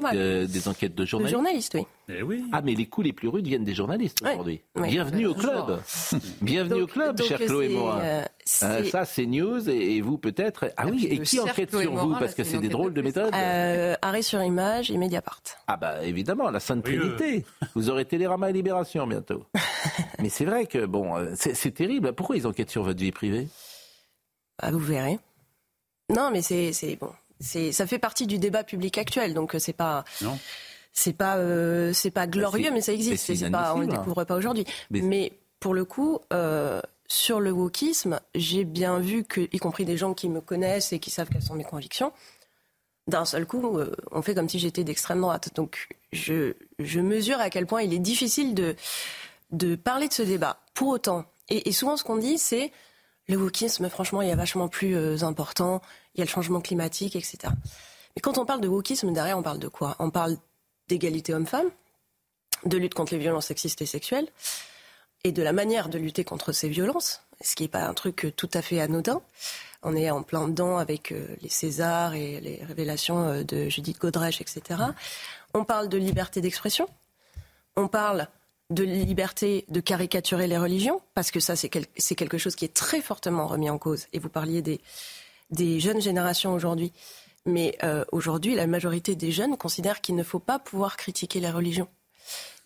des 0.50 0.68
enquêtes 0.68 0.94
de 0.94 1.04
journalistes. 1.04 1.32
De 1.32 1.36
journalistes, 1.36 1.74
oui. 1.74 1.86
Eh 2.08 2.22
oui. 2.22 2.44
Ah, 2.52 2.62
mais 2.62 2.74
les 2.74 2.86
coups 2.86 3.06
les 3.06 3.12
plus 3.12 3.28
rudes 3.28 3.46
viennent 3.46 3.64
des 3.64 3.74
journalistes 3.74 4.22
aujourd'hui. 4.22 4.62
Bienvenue 4.74 5.26
au 5.26 5.34
club. 5.34 5.80
Bienvenue 6.40 6.82
au 6.82 6.86
club, 6.86 7.20
cher 7.20 7.38
Chloé 7.38 7.68
Morin. 7.68 8.24
ça, 8.44 9.04
c'est 9.04 9.26
news 9.26 9.68
et, 9.68 10.00
vous 10.00 10.16
peut-être. 10.16 10.72
Ah 10.76 10.86
oui, 10.86 11.06
et 11.10 11.18
qui 11.18 11.38
enquête 11.38 11.70
sur 11.70 11.94
vous 11.94 12.16
Parce 12.18 12.34
que 12.34 12.44
c'est 12.44 12.58
des 12.58 12.68
drôles 12.68 12.94
de 12.94 13.02
méthodes. 13.02 13.34
arrêt 13.34 14.22
sur 14.22 14.42
image 14.42 14.90
et 14.90 14.96
Mediapart. 14.96 15.42
Ah 15.66 15.76
bah 15.76 16.02
évidemment, 16.02 16.50
la 16.50 16.60
Sainte 16.60 16.84
Trinité. 16.84 17.44
Vous 17.74 17.90
aurez 17.90 18.06
Télérama 18.06 18.48
et 18.48 18.52
Libération 18.52 19.06
bientôt. 19.06 19.44
mais 20.18 20.30
c'est 20.30 20.44
vrai 20.46 20.66
que 20.66 20.86
bon, 20.86 21.14
c'est 21.34 21.74
terrible. 21.74 22.14
Pourquoi 22.14 22.36
ils 22.36 22.46
enquêtent 22.46 22.70
sur 22.70 22.84
votre 22.84 23.00
vie 23.00 23.12
privée? 23.12 23.48
Ah, 24.58 24.70
vous 24.70 24.78
verrez. 24.78 25.18
Non, 26.10 26.30
mais 26.30 26.42
c'est 26.42 26.96
bon. 26.96 27.10
Ça 27.40 27.86
fait 27.86 27.98
partie 27.98 28.26
du 28.26 28.38
débat 28.38 28.64
public 28.64 28.98
actuel, 28.98 29.34
donc 29.34 29.54
euh, 29.54 29.58
c'est 29.58 29.72
pas. 29.72 30.04
Non. 30.22 30.38
C'est 30.92 31.12
pas 31.12 31.36
euh, 31.38 31.92
c'est 31.92 32.12
pas 32.12 32.26
glorieux, 32.26 32.70
mais, 32.70 32.80
ça 32.80 32.92
existe. 32.92 33.34
C'est 33.34 33.50
pas 33.50 33.74
on 33.74 33.80
le 33.80 33.86
découvre 33.86 34.24
pas 34.24 34.36
aujourd'hui. 34.36 34.64
Mais... 34.90 35.32
pour 35.58 35.74
le 35.74 35.84
coup, 35.84 36.20
euh, 36.32 36.80
sur 37.08 37.40
le 37.40 37.50
wokisme, 37.50 38.20
j'ai 38.34 38.64
bien 38.64 39.00
vu 39.00 39.24
que, 39.24 39.40
y 39.52 39.58
compris 39.58 39.84
des 39.84 39.96
gens 39.96 40.14
qui 40.14 40.28
me 40.28 40.40
connaissent 40.40 40.92
et 40.92 41.00
qui 41.00 41.10
savent 41.10 41.28
quelles 41.30 41.42
sont 41.42 41.54
mes 41.54 41.64
convictions, 41.64 42.12
d'un 43.08 43.24
seul 43.24 43.44
coup, 43.44 43.78
on 44.12 44.22
fait 44.22 44.34
comme 44.34 44.48
si 44.48 44.58
j'étais 44.58 44.84
d'extrême 44.84 45.20
droite. 45.20 45.50
Donc 45.56 45.88
je, 46.12 46.52
je 46.78 47.00
mesure 47.00 47.40
à 47.40 47.50
quel 47.50 47.66
point 47.66 47.82
il 47.82 47.92
est 47.92 47.98
difficile 47.98 48.54
de, 48.54 48.76
de 49.50 49.74
parler 49.74 50.06
de 50.06 50.12
ce 50.12 50.22
débat. 50.22 50.58
Pour 50.74 50.88
autant, 50.88 51.24
et 51.48 51.72
souvent 51.72 51.96
ce 51.96 52.04
qu'on 52.04 52.18
dit, 52.18 52.38
c'est 52.38 52.70
le 53.28 53.36
wokisme, 53.36 53.88
franchement, 53.88 54.22
il 54.22 54.28
y 54.28 54.32
a 54.32 54.36
vachement 54.36 54.68
plus 54.68 54.96
euh, 54.96 55.22
important. 55.22 55.80
Il 56.14 56.18
y 56.18 56.22
a 56.22 56.24
le 56.24 56.30
changement 56.30 56.60
climatique, 56.60 57.16
etc. 57.16 57.38
Mais 58.14 58.20
quand 58.20 58.38
on 58.38 58.44
parle 58.44 58.60
de 58.60 58.68
wokisme, 58.68 59.12
derrière, 59.12 59.38
on 59.38 59.42
parle 59.42 59.58
de 59.58 59.68
quoi? 59.68 59.96
On 59.98 60.10
parle 60.10 60.36
d'égalité 60.88 61.32
homme-femme, 61.32 61.68
de 62.66 62.76
lutte 62.76 62.94
contre 62.94 63.14
les 63.14 63.18
violences 63.18 63.46
sexistes 63.46 63.80
et 63.80 63.86
sexuelles, 63.86 64.28
et 65.24 65.32
de 65.32 65.42
la 65.42 65.52
manière 65.52 65.88
de 65.88 65.98
lutter 65.98 66.22
contre 66.24 66.52
ces 66.52 66.68
violences, 66.68 67.22
ce 67.40 67.54
qui 67.54 67.62
n'est 67.62 67.68
pas 67.68 67.84
un 67.84 67.94
truc 67.94 68.26
euh, 68.26 68.30
tout 68.30 68.50
à 68.52 68.60
fait 68.60 68.80
anodin. 68.80 69.22
On 69.82 69.96
est 69.96 70.10
en 70.10 70.22
plein 70.22 70.48
dedans 70.48 70.76
avec 70.76 71.12
euh, 71.12 71.26
les 71.40 71.48
Césars 71.48 72.14
et 72.14 72.40
les 72.40 72.62
révélations 72.64 73.42
de 73.42 73.68
Judith 73.70 73.98
Godrèche, 73.98 74.40
etc. 74.42 74.80
On 75.54 75.64
parle 75.64 75.88
de 75.88 75.96
liberté 75.96 76.42
d'expression. 76.42 76.88
On 77.76 77.88
parle 77.88 78.28
de 78.74 78.84
liberté 78.84 79.64
de 79.68 79.80
caricaturer 79.80 80.46
les 80.46 80.58
religions, 80.58 81.00
parce 81.14 81.30
que 81.30 81.40
ça, 81.40 81.54
c'est 81.56 81.68
quelque 81.68 82.38
chose 82.38 82.56
qui 82.56 82.64
est 82.64 82.74
très 82.74 83.00
fortement 83.00 83.46
remis 83.46 83.70
en 83.70 83.78
cause. 83.78 84.06
Et 84.12 84.18
vous 84.18 84.28
parliez 84.28 84.62
des, 84.62 85.80
jeunes 85.80 86.00
générations 86.00 86.52
aujourd'hui. 86.52 86.92
Mais 87.46 87.76
euh, 87.82 88.04
aujourd'hui, 88.10 88.54
la 88.54 88.66
majorité 88.66 89.14
des 89.16 89.30
jeunes 89.30 89.56
considèrent 89.56 90.00
qu'il 90.00 90.16
ne 90.16 90.22
faut 90.22 90.38
pas 90.38 90.58
pouvoir 90.58 90.96
critiquer 90.96 91.40
les 91.40 91.50
religions. 91.50 91.88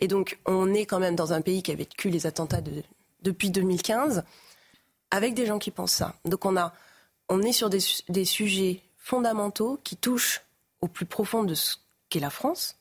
Et 0.00 0.06
donc, 0.06 0.38
on 0.46 0.72
est 0.72 0.86
quand 0.86 1.00
même 1.00 1.16
dans 1.16 1.32
un 1.32 1.40
pays 1.40 1.62
qui 1.62 1.72
a 1.72 1.74
vécu 1.74 2.10
les 2.10 2.26
attentats 2.26 2.60
de, 2.60 2.82
depuis 3.22 3.50
2015, 3.50 4.22
avec 5.10 5.34
des 5.34 5.46
gens 5.46 5.58
qui 5.58 5.72
pensent 5.72 5.94
ça. 5.94 6.14
Donc, 6.24 6.44
on 6.46 7.42
est 7.42 7.52
sur 7.52 7.70
des, 7.70 7.80
des 8.08 8.24
sujets 8.24 8.82
fondamentaux 8.96 9.80
qui 9.82 9.96
touchent 9.96 10.42
au 10.80 10.86
plus 10.86 11.06
profond 11.06 11.42
de 11.42 11.54
ce 11.54 11.76
qu'est 12.08 12.20
la 12.20 12.30
France. 12.30 12.76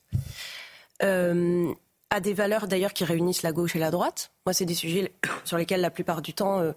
Euh, 1.02 1.74
à 2.10 2.20
des 2.20 2.34
valeurs 2.34 2.68
d'ailleurs 2.68 2.92
qui 2.92 3.04
réunissent 3.04 3.42
la 3.42 3.52
gauche 3.52 3.76
et 3.76 3.78
la 3.78 3.90
droite. 3.90 4.30
Moi, 4.46 4.52
c'est 4.52 4.64
des 4.64 4.74
sujets 4.74 5.12
sur 5.44 5.56
lesquels 5.56 5.80
la 5.80 5.90
plupart 5.90 6.22
du 6.22 6.34
temps 6.34 6.60
euh, 6.60 6.72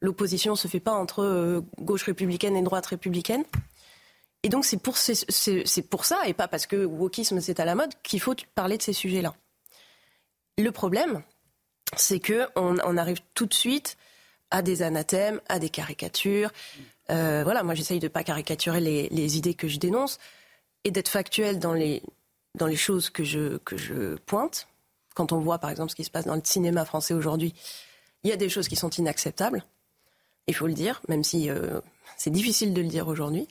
l'opposition 0.00 0.52
ne 0.52 0.56
se 0.56 0.68
fait 0.68 0.80
pas 0.80 0.92
entre 0.92 1.22
euh, 1.22 1.60
gauche 1.80 2.04
républicaine 2.04 2.56
et 2.56 2.62
droite 2.62 2.86
républicaine. 2.86 3.44
Et 4.42 4.50
donc 4.50 4.66
c'est 4.66 4.76
pour, 4.76 4.98
ça, 4.98 5.16
et 6.26 6.34
pas 6.34 6.48
parce 6.48 6.66
que 6.66 6.84
wokisme 6.84 7.40
c'est 7.40 7.60
à 7.60 7.64
la 7.64 7.74
mode, 7.74 7.90
qu'il 8.02 8.20
faut 8.20 8.34
parler 8.54 8.76
de 8.76 8.82
ces 8.82 8.92
sujets-là. 8.92 9.34
Le 10.58 10.70
problème, 10.70 11.22
c'est 11.96 12.20
que 12.20 12.46
on, 12.54 12.98
arrive 12.98 13.20
tout 13.32 13.46
de 13.46 13.54
suite 13.54 13.96
à 14.50 14.60
des 14.60 14.82
anathèmes, 14.82 15.40
à 15.48 15.58
des 15.58 15.70
caricatures. 15.70 16.52
Euh, 17.08 17.40
voilà, 17.42 17.62
moi 17.62 17.74
j'essaye 17.74 18.00
de 18.00 18.08
pas 18.08 18.22
caricaturer 18.22 18.80
les 18.80 19.36
idées 19.38 19.54
que 19.54 19.66
je 19.66 19.78
dénonce 19.78 20.18
et 20.84 20.90
d'être 20.90 21.08
factuel 21.08 21.58
dans 21.58 21.72
les, 21.72 22.02
dans 22.54 22.66
les 22.66 22.76
choses 22.76 23.10
que 23.10 23.24
je, 23.24 23.58
que 23.58 23.76
je 23.76 24.16
pointe. 24.26 24.68
Quand 25.14 25.32
on 25.32 25.38
voit 25.38 25.58
par 25.58 25.70
exemple 25.70 25.90
ce 25.90 25.96
qui 25.96 26.04
se 26.04 26.10
passe 26.10 26.26
dans 26.26 26.34
le 26.34 26.42
cinéma 26.44 26.84
français 26.84 27.14
aujourd'hui, 27.14 27.54
il 28.24 28.30
y 28.30 28.32
a 28.32 28.36
des 28.36 28.48
choses 28.48 28.68
qui 28.68 28.76
sont 28.76 28.90
inacceptables. 28.90 29.64
Il 30.46 30.54
faut 30.54 30.66
le 30.66 30.74
dire, 30.74 31.00
même 31.08 31.22
si 31.22 31.48
euh, 31.48 31.80
c'est 32.16 32.30
difficile 32.30 32.74
de 32.74 32.82
le 32.82 32.88
dire 32.88 33.08
aujourd'hui. 33.08 33.48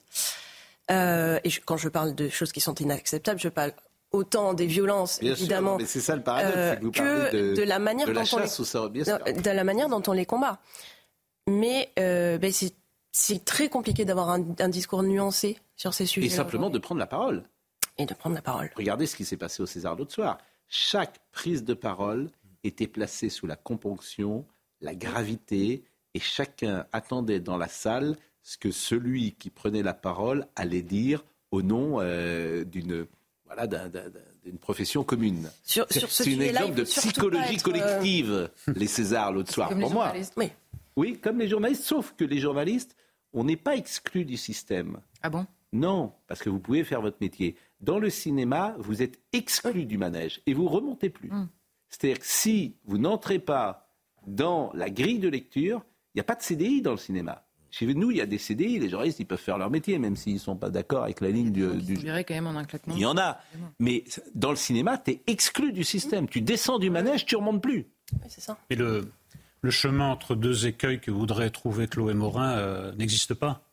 Euh, 0.91 1.39
et 1.43 1.49
quand 1.65 1.77
je 1.77 1.89
parle 1.89 2.13
de 2.15 2.29
choses 2.29 2.51
qui 2.51 2.59
sont 2.59 2.75
inacceptables, 2.75 3.39
je 3.39 3.49
parle 3.49 3.71
autant 4.11 4.53
des 4.53 4.67
violences, 4.67 5.21
évidemment, 5.23 5.77
mais 5.77 5.85
c'est 5.85 6.01
ça 6.01 6.15
le 6.15 6.21
paradoxe, 6.21 6.55
euh, 6.55 6.75
vous 6.81 6.91
que 6.91 7.55
de, 7.55 7.63
la 7.63 7.79
manière 7.79 8.05
dont 8.07 8.23
on 8.31 8.37
les, 8.37 9.33
de 9.33 9.49
la 9.49 9.63
manière 9.63 9.89
dont 9.89 10.03
on 10.05 10.11
les 10.11 10.25
combat. 10.25 10.59
Mais 11.47 11.91
ben 11.95 12.51
c'est 13.11 13.45
très 13.45 13.69
compliqué 13.69 14.05
d'avoir 14.05 14.29
un, 14.29 14.43
un, 14.59 14.69
discours 14.69 15.01
nuancé 15.01 15.57
sur 15.75 15.93
ces 15.93 16.05
sujets. 16.05 16.27
Et 16.27 16.29
simplement 16.29 16.69
de 16.69 16.77
prendre 16.77 16.99
la 16.99 17.07
parole 17.07 17.43
et 17.97 18.05
de 18.05 18.13
prendre 18.13 18.35
la 18.35 18.41
parole. 18.41 18.71
Regardez 18.75 19.05
ce 19.05 19.15
qui 19.15 19.25
s'est 19.25 19.37
passé 19.37 19.61
au 19.61 19.65
César 19.65 19.95
l'autre 19.95 20.13
soir. 20.13 20.37
Chaque 20.67 21.19
prise 21.31 21.63
de 21.63 21.73
parole 21.73 22.29
était 22.63 22.87
placée 22.87 23.29
sous 23.29 23.47
la 23.47 23.55
componction, 23.55 24.45
la 24.81 24.95
gravité, 24.95 25.83
et 26.13 26.19
chacun 26.19 26.85
attendait 26.91 27.39
dans 27.39 27.57
la 27.57 27.67
salle 27.67 28.17
ce 28.41 28.57
que 28.57 28.71
celui 28.71 29.33
qui 29.33 29.49
prenait 29.49 29.83
la 29.83 29.93
parole 29.93 30.47
allait 30.55 30.81
dire 30.81 31.23
au 31.51 31.61
nom 31.61 31.99
euh, 31.99 32.63
d'une 32.63 33.07
voilà, 33.45 33.67
d'une 33.67 34.57
profession 34.57 35.03
commune. 35.03 35.49
C'est 35.63 35.81
un 35.81 36.39
exemple 36.39 36.75
de 36.75 36.83
psychologie 36.83 37.57
euh, 37.57 37.61
collective, 37.61 38.49
les 38.75 38.87
Césars 38.87 39.31
l'autre 39.31 39.53
soir, 39.53 39.69
pour 39.69 39.91
moi. 39.91 40.13
Oui. 40.37 40.49
oui, 40.95 41.19
comme 41.21 41.39
les 41.39 41.47
journalistes, 41.47 41.83
sauf 41.83 42.13
que 42.17 42.25
les 42.25 42.39
journalistes, 42.39 42.95
on 43.33 43.43
n'est 43.43 43.57
pas 43.57 43.75
exclus 43.75 44.25
du 44.25 44.37
système. 44.37 44.99
Ah 45.21 45.29
bon? 45.29 45.45
Non, 45.71 46.13
parce 46.27 46.41
que 46.41 46.49
vous 46.49 46.59
pouvez 46.59 46.83
faire 46.83 47.01
votre 47.01 47.17
métier. 47.21 47.55
Dans 47.83 47.99
le 47.99 48.09
cinéma, 48.09 48.75
vous 48.79 49.01
êtes 49.01 49.19
exclu 49.33 49.85
du 49.85 49.97
manège 49.97 50.41
et 50.45 50.53
vous 50.53 50.69
remontez 50.69 51.09
plus. 51.09 51.29
Mm. 51.29 51.49
C'est-à-dire 51.89 52.19
que 52.19 52.25
si 52.25 52.77
vous 52.85 52.97
n'entrez 52.97 53.39
pas 53.39 53.89
dans 54.25 54.71
la 54.73 54.89
grille 54.89 55.19
de 55.19 55.27
lecture, 55.27 55.83
il 56.13 56.17
n'y 56.17 56.21
a 56.21 56.23
pas 56.23 56.35
de 56.35 56.41
CDI 56.41 56.81
dans 56.81 56.91
le 56.91 56.97
cinéma. 56.97 57.45
Chez 57.71 57.85
nous, 57.93 58.11
il 58.11 58.17
y 58.17 58.21
a 58.21 58.25
des 58.25 58.37
CDI, 58.37 58.79
les 58.79 58.87
journalistes, 58.87 59.19
ils 59.19 59.25
peuvent 59.25 59.37
faire 59.37 59.57
leur 59.57 59.69
métier, 59.69 59.99
même 59.99 60.15
s'ils 60.15 60.35
ne 60.35 60.39
sont 60.39 60.55
pas 60.55 60.69
d'accord 60.69 61.03
avec 61.03 61.19
la 61.19 61.29
ligne 61.29 61.51
du... 61.51 61.67
du... 61.81 61.97
quand 61.97 62.29
même 62.29 62.47
en 62.47 62.55
un 62.55 62.65
Il 62.87 62.99
y 62.99 63.05
en 63.05 63.17
a. 63.17 63.39
Mais 63.79 64.05
dans 64.33 64.51
le 64.51 64.55
cinéma, 64.55 64.97
tu 64.97 65.11
es 65.11 65.23
exclu 65.27 65.73
du 65.73 65.83
système. 65.83 66.29
Tu 66.29 66.39
descends 66.39 66.79
du 66.79 66.89
manège, 66.89 67.25
tu 67.25 67.35
ne 67.35 67.39
remontes 67.39 67.61
plus. 67.61 67.87
Oui, 68.13 68.27
c'est 68.29 68.41
ça. 68.41 68.57
Et 68.69 68.75
le, 68.75 69.11
le, 69.61 69.71
chemin 69.71 70.09
entre 70.09 70.35
deux 70.35 70.67
écueils 70.67 71.01
que 71.01 71.11
voudrait 71.11 71.49
trouver 71.49 71.87
Chloé 71.87 72.13
Morin 72.13 72.51
euh, 72.51 72.95
n'existe 72.95 73.33
pas 73.33 73.63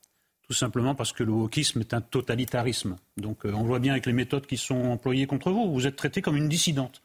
tout 0.50 0.54
simplement 0.54 0.96
parce 0.96 1.12
que 1.12 1.22
le 1.22 1.30
wokisme 1.30 1.78
est 1.78 1.94
un 1.94 2.00
totalitarisme. 2.00 2.96
Donc 3.16 3.46
euh, 3.46 3.52
on 3.54 3.62
voit 3.62 3.78
bien 3.78 3.92
avec 3.92 4.04
les 4.04 4.12
méthodes 4.12 4.46
qui 4.46 4.56
sont 4.56 4.86
employées 4.86 5.28
contre 5.28 5.52
vous, 5.52 5.72
vous 5.72 5.86
êtes 5.86 5.94
traité 5.94 6.22
comme 6.22 6.36
une 6.36 6.48
dissidente. 6.48 7.02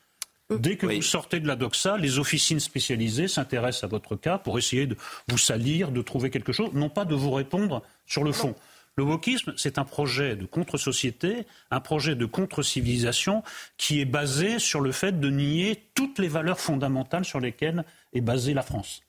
Dès 0.49 0.77
que 0.77 0.88
vous 0.88 1.03
sortez 1.03 1.39
de 1.39 1.47
la 1.47 1.55
doxa, 1.55 1.95
les 1.99 2.17
officines 2.17 2.59
spécialisées 2.59 3.27
s'intéressent 3.27 3.84
à 3.84 3.88
votre 3.88 4.15
cas 4.15 4.39
pour 4.39 4.57
essayer 4.57 4.88
de 4.88 4.97
vous 5.27 5.38
salir, 5.38 5.91
de 5.91 6.01
trouver 6.01 6.31
quelque 6.31 6.53
chose, 6.53 6.72
non 6.73 6.89
pas 6.89 7.05
de 7.05 7.13
vous 7.13 7.30
répondre 7.30 7.84
sur 8.07 8.23
le 8.23 8.31
fond. 8.31 8.55
Le 8.95 9.03
wokisme, 9.03 9.53
c'est 9.57 9.77
un 9.77 9.85
projet 9.85 10.35
de 10.35 10.47
contre-société, 10.47 11.45
un 11.69 11.81
projet 11.81 12.15
de 12.15 12.26
contre-civilisation 12.26 13.43
qui 13.77 14.01
est 14.01 14.05
basé 14.05 14.57
sur 14.57 14.81
le 14.81 14.91
fait 14.91 15.19
de 15.19 15.30
nier 15.30 15.84
toutes 15.93 16.17
les 16.17 16.30
valeurs 16.30 16.59
fondamentales 16.59 17.26
sur 17.26 17.39
lesquelles 17.39 17.85
est 18.11 18.22
basée 18.22 18.55
la 18.55 18.63
France. 18.63 19.05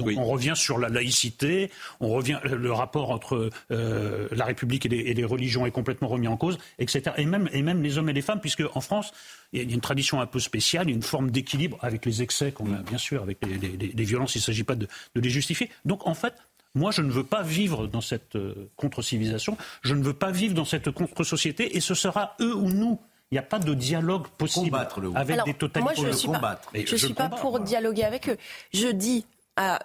On 0.00 0.24
revient 0.24 0.54
sur 0.54 0.78
la 0.78 0.88
laïcité, 0.88 1.70
on 2.00 2.08
revient 2.08 2.38
le 2.44 2.72
rapport 2.72 3.10
entre 3.10 3.50
euh, 3.70 4.28
la 4.32 4.44
République 4.44 4.86
et 4.86 4.88
les, 4.88 5.24
religions 5.24 5.66
est 5.66 5.70
complètement 5.70 6.08
remis 6.08 6.28
en 6.28 6.36
cause, 6.36 6.58
etc. 6.78 7.12
Et 7.16 7.26
même, 7.26 7.48
et 7.52 7.62
même 7.62 7.82
les 7.82 7.98
hommes 7.98 8.08
et 8.08 8.12
les 8.12 8.22
femmes, 8.22 8.40
puisque 8.40 8.62
en 8.74 8.80
France, 8.80 9.12
il 9.52 9.62
y 9.62 9.70
a 9.70 9.74
une 9.74 9.80
tradition 9.80 10.20
un 10.20 10.26
peu 10.26 10.40
spéciale, 10.40 10.88
une 10.88 11.02
forme 11.02 11.30
d'équilibre 11.30 11.78
avec 11.82 12.06
les 12.06 12.22
excès 12.22 12.52
qu'on 12.52 12.72
a, 12.72 12.78
bien 12.78 12.98
sûr, 12.98 13.22
avec 13.22 13.38
les, 13.44 14.04
violences, 14.04 14.34
il 14.34 14.38
ne 14.38 14.42
s'agit 14.42 14.64
pas 14.64 14.74
de, 14.74 14.88
les 15.14 15.30
justifier. 15.30 15.70
Donc 15.84 16.06
en 16.06 16.14
fait, 16.14 16.34
moi, 16.74 16.92
je 16.92 17.02
ne 17.02 17.10
veux 17.10 17.24
pas 17.24 17.42
vivre 17.42 17.86
dans 17.86 18.00
cette 18.00 18.36
euh, 18.36 18.70
contre-civilisation, 18.76 19.56
je 19.82 19.94
ne 19.94 20.02
veux 20.02 20.14
pas 20.14 20.30
vivre 20.30 20.54
dans 20.54 20.64
cette 20.64 20.90
contre-société, 20.92 21.76
et 21.76 21.80
ce 21.80 21.94
sera 21.94 22.36
eux 22.40 22.54
ou 22.54 22.70
nous 22.70 23.00
Il 23.30 23.34
n'y 23.34 23.38
a 23.38 23.42
pas 23.42 23.58
de 23.58 23.74
dialogue 23.74 24.28
possible 24.38 24.76
avec 25.16 25.44
des 25.44 25.54
totalités. 25.54 25.80
Moi, 25.80 25.94
je 25.94 26.06
ne 26.06 26.12
suis, 26.12 26.28
pas, 26.28 26.60
je 26.74 26.96
suis 26.96 27.14
pas 27.14 27.28
pour 27.28 27.58
dialoguer 27.60 28.04
avec 28.04 28.28
eux. 28.28 28.36
Je 28.72 28.86
dis 28.88 29.26
à 29.56 29.80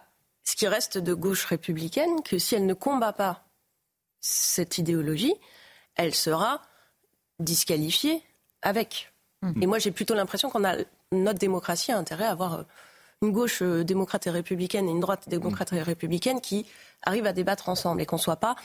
ce 0.46 0.56
qui 0.56 0.68
reste 0.68 0.98
de 0.98 1.14
gauche 1.14 1.46
républicaine 1.46 2.22
que 2.24 2.38
si 2.38 2.56
elle 2.56 2.66
ne 2.66 2.74
combat 2.74 3.14
pas 3.14 3.44
cette 4.22 4.78
idéologie, 4.78 5.34
elle 5.96 6.16
sera 6.16 6.62
disqualifiée 7.40 8.24
avec. 8.62 9.12
Mhm. 9.42 9.64
Et 9.64 9.68
moi, 9.68 9.80
j'ai 9.80 9.92
plutôt 9.92 10.14
l'impression 10.14 10.50
qu'on 10.50 10.64
a 10.64 10.78
notre 11.12 11.40
démocratie 11.40 11.92
a 11.92 11.98
intérêt 11.98 12.26
à 12.26 12.32
avoir 12.32 12.54
euh, 12.54 12.64
une 13.22 13.32
gauche 13.32 13.62
euh, 13.62 13.84
démocrate 13.84 14.28
et 14.28 14.30
républicaine 14.30 14.88
et 14.88 14.92
une 14.92 15.00
droite 15.00 15.30
démocrate 15.30 15.74
et 15.74 15.82
républicaine 15.82 16.42
qui 16.42 16.66
arrivent 17.04 17.28
à 17.28 17.34
débattre 17.34 17.70
ensemble 17.70 18.02
et 18.02 18.06
qu'on 18.06 18.18
ne 18.18 18.22
soit 18.22 18.36
pas 18.38 18.56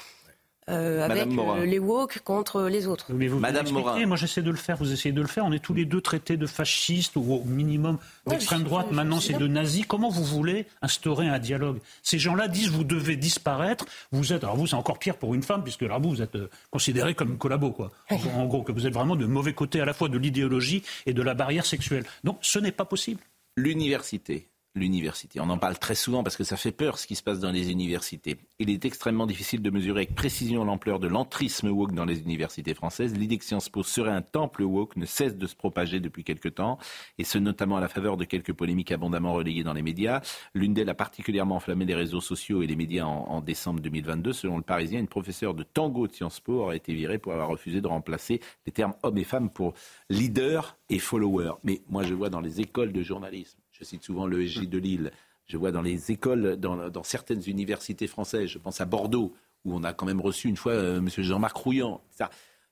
euh, 0.69 1.05
avec 1.05 1.27
les 1.65 1.79
woke 1.79 2.21
contre 2.21 2.63
les 2.63 2.87
autres. 2.87 3.13
Mais 3.13 3.27
vous, 3.27 3.39
Madame 3.39 3.69
Morin. 3.71 4.07
Moi, 4.07 4.17
j'essaie 4.17 4.43
de 4.43 4.51
le 4.51 4.57
faire. 4.57 4.77
Vous 4.77 4.93
essayez 4.93 5.13
de 5.13 5.21
le 5.21 5.27
faire. 5.27 5.45
On 5.45 5.53
est 5.53 5.59
tous 5.59 5.75
les 5.75 5.85
deux 5.85 6.01
traités 6.01 6.37
de 6.37 6.47
fascistes 6.47 7.17
ou 7.17 7.33
au 7.33 7.45
minimum 7.45 7.99
d'extrême 8.27 8.63
droite. 8.63 8.93
Maintenant, 8.93 9.21
c'est 9.21 9.39
de 9.39 9.47
nazis. 9.47 9.85
Comment 9.87 10.11
vous 10.11 10.25
voulez 10.25 10.67
instaurer 10.83 11.29
un 11.29 11.39
dialogue 11.39 11.79
Ces 12.03 12.19
gens-là 12.19 12.49
disent 12.49 12.69
vous 12.69 12.85
devez 12.85 13.17
disparaître. 13.17 13.85
Vous 14.13 14.33
êtes 14.33 14.45
alors 14.45 14.57
vous 14.57 14.67
c'est 14.67 14.77
encore 14.77 14.99
pire 14.99 15.17
pour 15.17 15.35
une 15.35 15.43
femme 15.43 15.63
puisque 15.63 15.83
là 15.83 15.99
vous 15.99 16.11
vous 16.11 16.23
êtes 16.23 16.37
euh, 16.37 16.51
considéré 16.71 17.15
comme 17.15 17.39
collabo 17.39 17.71
quoi. 17.73 17.91
En, 18.11 18.47
gros 18.47 18.63
que 18.63 18.73
vous 18.73 18.87
êtes 18.87 18.95
vraiment 18.95 19.17
de 19.17 19.27
mauvais 19.27 19.53
côté 19.53 19.81
à 19.81 19.85
la 19.85 19.93
fois 19.93 20.09
de 20.09 20.19
l'idéologie 20.19 20.83
et 21.07 21.13
de 21.13 21.23
la 21.23 21.35
barrière 21.35 21.67
sexuelle. 21.67 22.05
Donc 22.25 22.39
ce 22.43 22.59
n'est 22.59 22.73
pas 22.73 22.85
possible. 22.85 23.21
L'université 23.57 24.50
l'université. 24.75 25.41
On 25.41 25.51
en 25.51 25.59
parle 25.59 25.79
très 25.79 25.95
souvent 25.95 26.23
parce 26.23 26.37
que 26.37 26.45
ça 26.45 26.57
fait 26.57 26.71
peur 26.73 26.99
ce 26.99 27.07
qui 27.07 27.17
se 27.17 27.23
passe 27.23 27.41
dans 27.41 27.51
les 27.51 27.71
universités. 27.71 28.37
Il 28.59 28.71
est 28.71 28.85
extrêmement 28.85 29.27
difficile 29.27 29.63
de 29.63 29.71
mesurer 29.71 30.03
avec 30.03 30.15
précision 30.15 30.65
l'ampleur 30.65 31.01
de 31.01 31.09
l'entrisme 31.09 31.69
woke 31.69 31.93
dans 31.93 32.05
les 32.05 32.21
universités 32.21 32.75
françaises. 32.75 33.15
L'idée 33.15 33.39
que 33.39 33.45
Sciences 33.45 33.69
Po 33.69 33.83
serait 33.83 34.13
un 34.13 34.23
temple 34.23 34.63
woke 34.63 34.97
ne 34.97 35.07
cesse 35.07 35.37
de 35.37 35.47
se 35.47 35.57
propager 35.57 35.99
depuis 35.99 36.23
quelque 36.23 36.49
temps, 36.49 36.79
et 37.19 37.25
ce 37.25 37.39
notamment 37.39 37.79
à 37.79 37.81
la 37.81 37.89
faveur 37.89 38.17
de 38.17 38.25
quelques 38.25 38.53
polémiques 38.53 38.93
abondamment 38.93 39.33
relayées 39.33 39.65
dans 39.65 39.73
les 39.73 39.83
médias. 39.83 40.21
L'une 40.55 40.73
d'elles 40.73 40.91
a 40.91 40.95
particulièrement 40.95 41.57
enflammé 41.57 41.85
les 41.85 41.97
réseaux 41.97 42.21
sociaux 42.21 42.63
et 42.63 42.67
les 42.67 42.77
médias 42.77 43.05
en, 43.05 43.25
en, 43.29 43.41
décembre 43.41 43.81
2022. 43.81 44.33
Selon 44.33 44.57
le 44.57 44.63
Parisien, 44.63 45.01
une 45.01 45.09
professeure 45.09 45.55
de 45.55 45.65
tango 45.65 46.07
de 46.07 46.13
Sciences 46.13 46.41
Po 46.41 46.61
aurait 46.61 46.77
été 46.77 46.95
virée 46.95 47.19
pour 47.19 47.33
avoir 47.33 47.49
refusé 47.49 47.81
de 47.81 47.89
remplacer 47.89 48.41
les 48.67 48.73
termes 48.73 48.95
hommes 49.03 49.19
et 49.19 49.25
femmes 49.25 49.51
pour 49.51 49.75
leader 50.09 50.77
et 50.89 51.01
follower. 51.01 51.53
Mais 51.65 51.83
moi, 51.89 52.05
je 52.05 52.15
vois 52.15 52.31
dans 52.31 52.41
les 52.41 52.61
écoles 52.61 52.93
de 52.93 53.03
journalisme 53.03 53.59
je 53.81 53.85
cite 53.85 54.03
souvent 54.05 54.27
le 54.27 54.39
l'ESJ 54.39 54.69
de 54.69 54.79
Lille. 54.79 55.11
Je 55.47 55.57
vois 55.57 55.73
dans 55.73 55.83
les 55.83 56.13
écoles, 56.13 56.57
dans, 56.57 57.03
certaines 57.03 57.43
universités 57.47 58.07
françaises, 58.07 58.49
je 58.49 58.59
pense 58.59 58.81
à 58.81 58.85
Bordeaux, 58.85 59.35
où 59.65 59.75
on 59.75 59.83
a 59.83 59.93
quand 59.93 60.07
même 60.07 60.21
reçu 60.21 60.49
une 60.49 60.57
fois 60.57 60.73
euh, 60.73 60.99
M. 60.99 61.09
Jean-Marc 61.09 61.57
Rouillant. 61.57 62.01
Ça, 62.11 62.31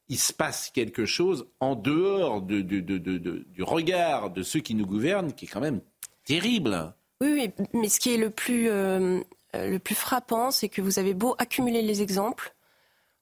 il 0.09 0.19
se 0.19 0.33
passe 0.33 0.71
quelque 0.71 1.05
chose 1.05 1.47
en 1.61 1.75
dehors 1.75 2.41
de, 2.41 2.61
du 2.61 3.63
regard 3.63 4.31
de 4.31 4.43
ceux 4.43 4.61
qui 4.61 4.75
nous 4.75 4.87
gouvernent 4.87 5.33
qui 5.33 5.47
est 5.47 5.49
quand 5.49 5.61
même 5.61 5.81
terrible. 6.25 6.95
Oui, 7.21 7.33
oui 7.33 7.67
mais 7.75 7.89
ce 7.89 7.99
qui 7.99 8.15
est 8.15 8.17
le 8.17 8.31
plus, 8.31 8.69
euh, 8.71 9.21
le 9.55 9.79
plus 9.79 9.95
frappant, 9.95 10.51
c'est 10.51 10.69
que 10.69 10.81
vous 10.81 10.99
avez 10.99 11.15
beau 11.15 11.35
accumuler 11.39 11.83
les 11.83 12.01
exemples, 12.01 12.55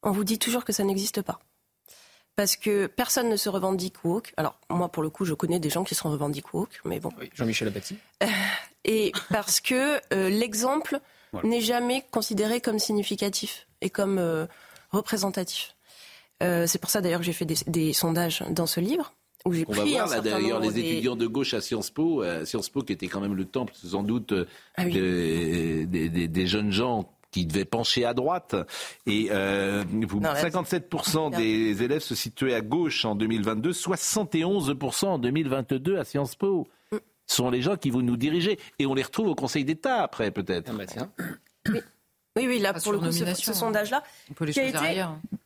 on 0.02 0.10
vous 0.10 0.24
dit 0.24 0.38
toujours 0.38 0.64
que 0.64 0.72
ça 0.72 0.84
n'existe 0.84 1.22
pas 1.22 1.40
parce 2.36 2.56
que 2.56 2.86
personne 2.86 3.30
ne 3.30 3.36
se 3.36 3.48
revendique 3.48 4.04
woke. 4.04 4.32
Alors 4.36 4.58
moi, 4.68 4.90
pour 4.90 5.02
le 5.02 5.08
coup, 5.10 5.24
je 5.24 5.34
connais 5.34 5.58
des 5.58 5.70
gens 5.70 5.84
qui 5.84 5.94
se 5.94 6.06
revendiquent 6.06 6.52
woke, 6.52 6.80
mais 6.84 7.00
bon. 7.00 7.10
Jean-Michel 7.34 7.68
Abati. 7.68 7.96
Euh, 8.22 8.26
et 8.84 9.12
parce 9.30 9.60
que 9.60 9.98
euh, 10.12 10.28
l'exemple 10.28 11.00
n'est 11.42 11.62
jamais 11.62 12.04
considéré 12.10 12.60
comme 12.60 12.78
significatif 12.78 13.66
et 13.80 13.90
comme 13.90 14.18
euh, 14.18 14.46
représentatif. 14.90 15.74
c'est 16.40 16.78
pour 16.78 16.90
ça 16.90 17.00
d'ailleurs 17.00 17.20
que 17.20 17.26
j'ai 17.26 17.32
fait 17.32 17.46
des, 17.46 17.92
sondages 17.92 18.44
dans 18.50 18.66
ce 18.66 18.80
livre. 18.80 19.14
Où 19.44 19.52
j'ai 19.52 19.64
On 19.68 19.72
va 19.72 19.84
voir 19.84 20.08
là 20.08 20.20
d'ailleurs 20.20 20.60
les 20.60 20.78
étudiants 20.78 21.16
de 21.16 21.26
gauche 21.26 21.54
à 21.54 21.60
Sciences 21.60 21.90
Po, 21.90 22.24
Sciences 22.44 22.68
Po 22.68 22.82
qui 22.82 22.92
était 22.92 23.08
quand 23.08 23.20
même 23.20 23.34
le 23.34 23.44
temple 23.44 23.72
sans 23.74 24.02
doute 24.02 24.34
ah 24.76 24.84
des, 24.84 25.86
des, 25.86 26.46
jeunes 26.46 26.72
gens 26.72 27.15
qui 27.36 27.44
devait 27.44 27.66
pencher 27.66 28.06
à 28.06 28.14
droite. 28.14 28.56
Et 29.06 29.28
euh, 29.30 29.84
57% 29.84 31.36
des 31.36 31.82
élèves 31.82 32.00
se 32.00 32.14
situaient 32.14 32.54
à 32.54 32.62
gauche 32.62 33.04
en 33.04 33.14
2022, 33.14 33.72
71% 33.72 35.04
en 35.06 35.18
2022 35.18 35.98
à 35.98 36.04
Sciences 36.04 36.34
Po. 36.34 36.66
Mm. 36.92 36.96
Ce 37.26 37.36
sont 37.36 37.50
les 37.50 37.60
gens 37.60 37.76
qui 37.76 37.90
vont 37.90 38.00
nous 38.00 38.16
diriger. 38.16 38.58
Et 38.78 38.86
on 38.86 38.94
les 38.94 39.02
retrouve 39.02 39.28
au 39.28 39.34
Conseil 39.34 39.66
d'État 39.66 40.02
après, 40.02 40.30
peut-être. 40.30 40.70
Ah 40.72 40.78
bah 40.78 40.84
oui. 41.68 41.80
Oui, 42.46 42.58
là, 42.58 42.74
pour 42.74 42.92
le 42.92 42.98
coup, 42.98 43.12
ce, 43.12 43.52
sondage-là, 43.54 44.02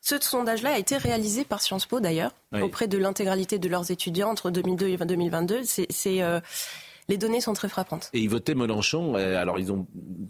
ce 0.01 0.19
sondage-là 0.21 0.73
a 0.73 0.79
été 0.79 0.97
réalisé 0.97 1.45
par 1.45 1.61
Sciences 1.61 1.87
Po 1.87 2.01
d'ailleurs, 2.01 2.33
auprès 2.53 2.89
de 2.89 2.99
l'intégralité 2.99 3.59
de 3.59 3.69
leurs 3.69 3.91
étudiants 3.91 4.31
entre 4.31 4.51
2002 4.51 4.89
et 4.89 4.97
2022. 4.97 5.62
C'est 5.65 5.89
euh, 6.23 6.41
les 7.09 7.17
données 7.17 7.41
sont 7.41 7.55
très 7.55 7.69
frappantes. 7.69 8.11
Et 8.13 8.21
ils 8.21 8.31
votaient 8.31 8.55
Mélenchon. 8.55 9.17
Euh, 9.17 9.37
alors, 9.37 9.59
ils 9.59 9.73
ont, 9.73 9.87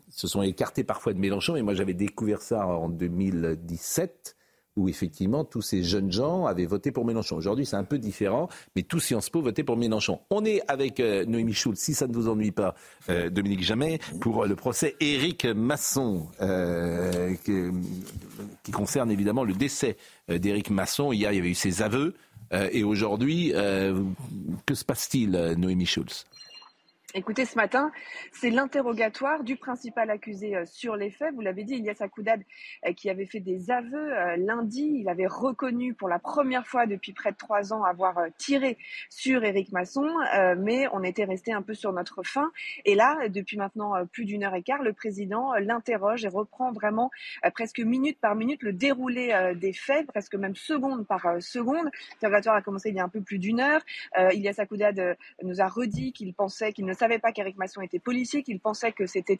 se 0.08 0.26
sont 0.26 0.42
écartés 0.42 0.84
parfois 0.84 1.12
de 1.12 1.18
Mélenchon. 1.18 1.56
Et 1.56 1.62
moi, 1.62 1.74
j'avais 1.74 1.94
découvert 1.94 2.42
ça 2.42 2.66
en 2.66 2.88
2017 2.88 4.36
où 4.76 4.88
effectivement 4.88 5.44
tous 5.44 5.62
ces 5.62 5.82
jeunes 5.82 6.12
gens 6.12 6.46
avaient 6.46 6.64
voté 6.64 6.92
pour 6.92 7.04
Mélenchon. 7.04 7.36
Aujourd'hui, 7.36 7.66
c'est 7.66 7.76
un 7.76 7.84
peu 7.84 7.98
différent, 7.98 8.48
mais 8.76 8.82
tous 8.82 9.00
Sciences 9.00 9.28
Po 9.28 9.42
votaient 9.42 9.64
pour 9.64 9.76
Mélenchon. 9.76 10.20
On 10.30 10.44
est 10.44 10.62
avec 10.68 11.00
euh, 11.00 11.24
Noémie 11.26 11.52
Schultz, 11.52 11.80
si 11.80 11.92
ça 11.92 12.06
ne 12.06 12.14
vous 12.14 12.28
ennuie 12.28 12.52
pas, 12.52 12.76
euh, 13.08 13.30
Dominique 13.30 13.64
Jamais, 13.64 13.98
pour 14.20 14.46
le 14.46 14.54
procès 14.54 14.94
Éric 15.00 15.44
Masson, 15.44 16.28
qui, 17.44 17.52
qui, 18.62 18.70
concerne 18.70 19.10
évidemment 19.10 19.44
le 19.44 19.54
décès 19.54 19.96
d'Éric 20.28 20.70
Masson. 20.70 21.12
Hier, 21.12 21.32
il 21.32 21.36
y 21.36 21.40
avait 21.40 21.50
eu 21.50 21.54
ses 21.54 21.82
aveux. 21.82 22.14
et 22.52 22.84
aujourd'hui, 22.84 23.52
que 23.52 24.74
se 24.74 24.84
passe-t-il, 24.84 25.32
Noémie 25.58 25.86
Schultz? 25.86 26.26
Écoutez, 27.12 27.44
ce 27.44 27.56
matin, 27.56 27.90
c'est 28.30 28.50
l'interrogatoire 28.50 29.42
du 29.42 29.56
principal 29.56 30.10
accusé 30.10 30.54
euh, 30.54 30.64
sur 30.64 30.94
les 30.94 31.10
faits. 31.10 31.34
Vous 31.34 31.40
l'avez 31.40 31.64
dit, 31.64 31.74
Ilyas 31.74 31.96
Akoudad, 31.98 32.40
euh, 32.86 32.92
qui 32.92 33.10
avait 33.10 33.26
fait 33.26 33.40
des 33.40 33.72
aveux 33.72 34.16
euh, 34.16 34.36
lundi. 34.36 34.98
Il 35.00 35.08
avait 35.08 35.26
reconnu 35.26 35.92
pour 35.92 36.08
la 36.08 36.20
première 36.20 36.68
fois 36.68 36.86
depuis 36.86 37.12
près 37.12 37.32
de 37.32 37.36
trois 37.36 37.72
ans 37.72 37.82
avoir 37.82 38.16
tiré 38.38 38.78
sur 39.08 39.42
Éric 39.42 39.72
Masson, 39.72 40.06
mais 40.58 40.86
on 40.92 41.02
était 41.02 41.24
resté 41.24 41.52
un 41.52 41.62
peu 41.62 41.74
sur 41.74 41.92
notre 41.92 42.22
faim. 42.22 42.52
Et 42.84 42.94
là, 42.94 43.28
depuis 43.28 43.56
maintenant 43.56 43.94
plus 44.06 44.24
d'une 44.24 44.44
heure 44.44 44.54
et 44.54 44.62
quart, 44.62 44.82
le 44.82 44.92
président 44.92 45.54
l'interroge 45.54 46.24
et 46.24 46.28
reprend 46.28 46.70
vraiment 46.72 47.10
presque 47.54 47.80
minute 47.80 48.18
par 48.20 48.34
minute 48.34 48.62
le 48.62 48.72
déroulé 48.72 49.52
des 49.56 49.72
faits, 49.72 50.06
presque 50.06 50.34
même 50.34 50.54
seconde 50.56 51.06
par 51.06 51.40
seconde. 51.40 51.90
L'interrogatoire 52.14 52.56
a 52.56 52.62
commencé 52.62 52.90
il 52.90 52.96
y 52.96 53.00
a 53.00 53.04
un 53.04 53.08
peu 53.08 53.20
plus 53.20 53.38
d'une 53.38 53.60
heure. 53.60 53.82
Ilyas 54.32 54.56
Akoudad 54.58 55.16
nous 55.42 55.60
a 55.60 55.68
redit 55.68 56.12
qu'il 56.12 56.34
pensait 56.34 56.72
qu'il 56.72 56.84
ne 56.84 56.94
savait 57.00 57.18
pas 57.18 57.32
qu'Éric 57.32 57.56
Masson 57.56 57.80
était 57.80 57.98
policier, 57.98 58.42
qu'il 58.42 58.60
pensait 58.60 58.92
que 58.92 59.06
c'était 59.06 59.38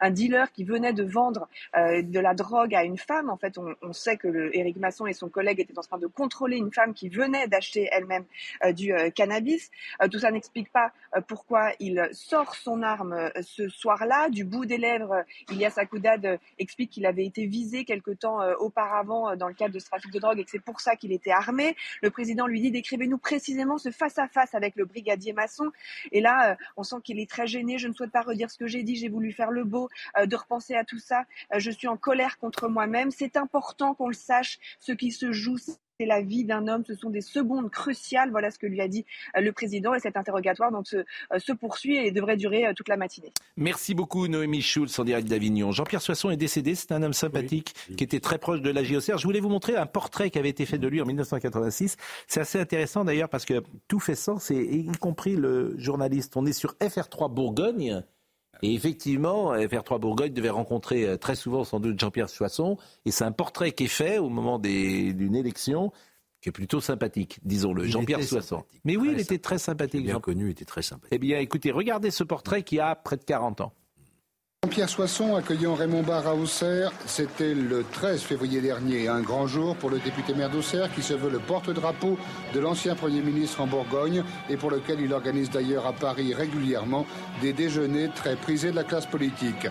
un, 0.00 0.10
dealer 0.10 0.50
qui 0.52 0.64
venait 0.64 0.92
de 0.92 1.04
vendre 1.04 1.48
euh, 1.76 2.02
de 2.02 2.20
la 2.20 2.34
drogue 2.34 2.74
à 2.74 2.84
une 2.84 2.98
femme. 2.98 3.28
En 3.28 3.36
fait, 3.36 3.58
on, 3.58 3.92
sait 3.92 4.16
que 4.16 4.28
le, 4.28 4.56
Éric 4.56 4.76
Masson 4.78 5.06
et 5.06 5.12
son 5.12 5.28
collègue 5.28 5.60
étaient 5.60 5.78
en 5.78 5.82
train 5.82 5.98
de 5.98 6.06
contrôler 6.06 6.56
une 6.56 6.72
femme 6.72 6.94
qui 6.94 7.08
venait 7.08 7.46
d'acheter 7.48 7.88
elle-même 7.92 8.24
euh, 8.64 8.72
du 8.72 8.92
euh, 8.94 9.10
cannabis. 9.10 9.70
tout 10.10 10.18
ça 10.18 10.30
n'explique 10.30 10.70
pas 10.72 10.92
pourquoi 11.28 11.72
il 11.78 12.08
sort 12.12 12.54
son 12.54 12.82
arme 12.82 13.30
ce 13.42 13.68
soir-là. 13.68 14.30
Du 14.30 14.44
bout 14.44 14.64
des 14.64 14.78
lèvres, 14.78 15.24
Ilias 15.50 15.74
Akoudad 15.76 16.38
explique 16.58 16.90
qu'il 16.90 17.04
avait 17.04 17.26
été 17.26 17.44
visé 17.46 17.84
quelque 17.84 18.12
temps 18.12 18.38
auparavant 18.58 19.36
dans 19.36 19.48
le 19.48 19.54
cadre 19.54 19.74
de 19.74 19.78
ce 19.78 19.86
trafic 19.86 20.10
de 20.10 20.18
drogue 20.18 20.38
et 20.38 20.44
que 20.44 20.50
c'est 20.50 20.64
pour 20.64 20.80
ça 20.80 20.96
qu'il 20.96 21.12
était 21.12 21.30
armé. 21.30 21.76
Le 22.02 22.10
président 22.10 22.46
lui 22.46 22.62
dit 22.62 22.70
décrivez-nous 22.70 23.18
précisément 23.18 23.76
ce 23.76 23.90
face-à-face 23.90 24.54
avec 24.54 24.74
le 24.76 24.86
brigadier 24.86 25.34
Masson. 25.34 25.70
Et 26.12 26.22
là, 26.22 26.56
on 26.78 26.82
sent 26.82 27.01
qu'il 27.02 27.20
est 27.20 27.28
très 27.28 27.46
gêné. 27.46 27.78
Je 27.78 27.88
ne 27.88 27.92
souhaite 27.92 28.12
pas 28.12 28.22
redire 28.22 28.50
ce 28.50 28.58
que 28.58 28.66
j'ai 28.66 28.82
dit. 28.82 28.96
J'ai 28.96 29.08
voulu 29.08 29.32
faire 29.32 29.50
le 29.50 29.64
beau, 29.64 29.88
euh, 30.18 30.26
de 30.26 30.36
repenser 30.36 30.74
à 30.74 30.84
tout 30.84 30.98
ça. 30.98 31.24
Euh, 31.54 31.58
je 31.58 31.70
suis 31.70 31.88
en 31.88 31.96
colère 31.96 32.38
contre 32.38 32.68
moi-même. 32.68 33.10
C'est 33.10 33.36
important 33.36 33.94
qu'on 33.94 34.08
le 34.08 34.14
sache. 34.14 34.58
Ce 34.80 34.92
qui 34.92 35.10
se 35.10 35.32
joue, 35.32 35.56
c'est 36.02 36.06
la 36.08 36.20
vie 36.20 36.44
d'un 36.44 36.66
homme. 36.66 36.82
Ce 36.84 36.94
sont 36.94 37.10
des 37.10 37.20
secondes 37.20 37.70
cruciales. 37.70 38.30
Voilà 38.30 38.50
ce 38.50 38.58
que 38.58 38.66
lui 38.66 38.80
a 38.80 38.88
dit 38.88 39.04
euh, 39.36 39.40
le 39.40 39.52
président. 39.52 39.94
Et 39.94 40.00
cet 40.00 40.16
interrogatoire 40.16 40.72
donc, 40.72 40.88
se, 40.88 41.52
poursuit 41.52 41.96
et 41.96 42.10
devrait 42.10 42.36
durer 42.36 42.72
toute 42.74 42.88
la 42.88 42.96
matinée. 42.96 43.32
Merci 43.56 43.94
beaucoup, 43.94 44.26
Noémie 44.26 44.62
Schulz, 44.62 44.98
en 44.98 45.04
direct 45.04 45.28
d'Avignon. 45.28 45.70
Jean-Pierre 45.70 46.02
Soisson 46.02 46.30
est 46.30 46.36
décédé. 46.36 46.74
C'est 46.74 46.92
un 46.92 47.02
homme 47.02 47.12
sympathique 47.12 47.74
qui 47.96 48.02
était 48.02 48.20
très 48.20 48.38
proche 48.38 48.62
de 48.62 48.70
la 48.70 48.82
JOCR. 48.82 49.18
Je 49.18 49.24
voulais 49.24 49.40
vous 49.40 49.48
montrer 49.48 49.76
un 49.76 49.86
portrait 49.86 50.30
qui 50.30 50.38
avait 50.38 50.48
été 50.48 50.66
fait 50.66 50.78
de 50.78 50.88
lui 50.88 51.00
en 51.00 51.06
1986. 51.06 51.96
C'est 52.26 52.40
assez 52.40 52.58
intéressant 52.58 53.04
d'ailleurs 53.04 53.28
parce 53.28 53.44
que 53.44 53.62
tout 53.86 54.00
fait 54.00 54.14
sens, 54.14 54.50
et 54.50 54.62
y 54.62 54.92
compris 54.98 55.36
le 55.36 55.74
journaliste. 55.78 56.36
On 56.36 56.46
est 56.46 56.52
sur 56.52 56.74
FR3 56.80 57.32
Bourgogne. 57.32 58.02
Et 58.62 58.74
effectivement, 58.74 59.54
FR3 59.54 59.98
Bourgogne 59.98 60.32
devait 60.32 60.50
rencontrer 60.50 61.06
euh, 61.06 61.16
très 61.16 61.34
souvent 61.34 61.64
sans 61.64 61.80
doute 61.80 61.98
Jean-Pierre 61.98 62.30
Soisson. 62.30 62.78
Et 63.04 63.10
c'est 63.10 63.24
un 63.24 63.32
portrait 63.32 63.72
qui 63.72 63.84
est 63.84 63.88
fait 63.88 64.18
au 64.18 64.28
moment 64.28 64.58
d'une 64.58 65.34
élection 65.34 65.92
qui 66.40 66.48
est 66.48 66.52
plutôt 66.52 66.80
sympathique, 66.80 67.38
disons-le, 67.44 67.84
Jean-Pierre 67.84 68.22
Soisson. 68.22 68.64
Mais 68.84 68.96
oui, 68.96 69.10
il 69.12 69.20
était 69.20 69.38
très 69.38 69.58
sympathique. 69.58 70.04
Bien 70.04 70.18
connu, 70.18 70.46
il 70.46 70.50
était 70.50 70.64
très 70.64 70.82
sympathique. 70.82 71.12
Eh 71.12 71.18
bien, 71.18 71.38
écoutez, 71.38 71.70
regardez 71.70 72.10
ce 72.10 72.24
portrait 72.24 72.64
qui 72.64 72.80
a 72.80 72.96
près 72.96 73.16
de 73.16 73.22
40 73.22 73.60
ans. 73.60 73.72
Jean-Pierre 74.64 74.88
Soisson 74.88 75.34
accueillant 75.34 75.74
Raymond 75.74 76.04
Barre 76.04 76.28
à 76.28 76.36
Auxerre, 76.36 76.92
c'était 77.04 77.52
le 77.52 77.82
13 77.82 78.22
février 78.22 78.60
dernier, 78.60 79.08
un 79.08 79.20
grand 79.20 79.48
jour 79.48 79.74
pour 79.74 79.90
le 79.90 79.98
député 79.98 80.34
maire 80.34 80.50
d'Auxerre 80.50 80.88
qui 80.94 81.02
se 81.02 81.14
veut 81.14 81.30
le 81.30 81.40
porte-drapeau 81.40 82.16
de 82.54 82.60
l'ancien 82.60 82.94
Premier 82.94 83.22
ministre 83.22 83.60
en 83.60 83.66
Bourgogne 83.66 84.22
et 84.48 84.56
pour 84.56 84.70
lequel 84.70 85.00
il 85.00 85.12
organise 85.12 85.50
d'ailleurs 85.50 85.84
à 85.84 85.92
Paris 85.92 86.32
régulièrement 86.32 87.06
des 87.40 87.52
déjeuners 87.52 88.10
très 88.14 88.36
prisés 88.36 88.70
de 88.70 88.76
la 88.76 88.84
classe 88.84 89.06
politique. 89.06 89.66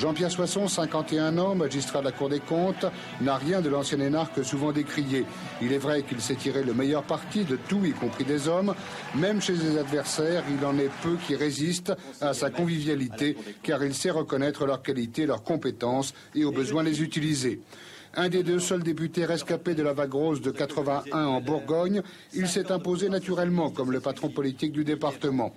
Jean-Pierre 0.00 0.30
Soisson, 0.30 0.66
51 0.66 1.36
ans, 1.36 1.54
magistrat 1.54 1.98
de 1.98 2.06
la 2.06 2.12
Cour 2.12 2.30
des 2.30 2.40
comptes, 2.40 2.86
n'a 3.20 3.36
rien 3.36 3.60
de 3.60 3.68
l'ancien 3.68 4.00
énarque 4.00 4.42
souvent 4.42 4.72
décrié. 4.72 5.26
Il 5.60 5.74
est 5.74 5.78
vrai 5.78 6.04
qu'il 6.04 6.22
s'est 6.22 6.36
tiré 6.36 6.62
le 6.62 6.72
meilleur 6.72 7.02
parti 7.02 7.44
de 7.44 7.56
tout, 7.56 7.84
y 7.84 7.92
compris 7.92 8.24
des 8.24 8.48
hommes. 8.48 8.74
Même 9.14 9.42
chez 9.42 9.56
ses 9.56 9.76
adversaires, 9.76 10.42
il 10.58 10.64
en 10.64 10.78
est 10.78 10.88
peu 11.02 11.18
qui 11.26 11.36
résistent 11.36 11.92
à 12.22 12.32
sa 12.32 12.48
convivialité, 12.48 13.36
car 13.62 13.84
il 13.84 13.94
sait 13.94 14.08
reconnaître 14.08 14.64
leurs 14.64 14.80
qualités, 14.80 15.26
leurs 15.26 15.42
compétences 15.42 16.14
et 16.34 16.46
au 16.46 16.50
besoin 16.50 16.82
les 16.82 17.02
utiliser. 17.02 17.60
Un 18.16 18.28
des 18.28 18.42
deux 18.42 18.58
seuls 18.58 18.82
députés 18.82 19.24
rescapés 19.24 19.74
de 19.74 19.84
la 19.84 19.92
vague 19.92 20.14
rose 20.14 20.40
de 20.40 20.50
81 20.50 21.26
en 21.26 21.40
Bourgogne, 21.40 22.02
il 22.34 22.48
s'est 22.48 22.72
imposé 22.72 23.08
naturellement 23.08 23.70
comme 23.70 23.92
le 23.92 24.00
patron 24.00 24.30
politique 24.30 24.72
du 24.72 24.82
département. 24.82 25.54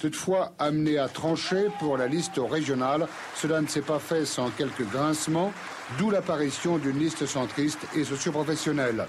Toutefois, 0.00 0.52
amené 0.58 0.96
à 0.96 1.08
trancher 1.08 1.66
pour 1.78 1.98
la 1.98 2.06
liste 2.06 2.38
régionale, 2.38 3.06
cela 3.36 3.60
ne 3.60 3.66
s'est 3.66 3.82
pas 3.82 3.98
fait 3.98 4.24
sans 4.24 4.48
quelques 4.50 4.88
grincements, 4.90 5.52
d'où 5.98 6.10
l'apparition 6.10 6.78
d'une 6.78 6.98
liste 6.98 7.26
centriste 7.26 7.80
et 7.94 8.04
socioprofessionnelle. 8.04 9.06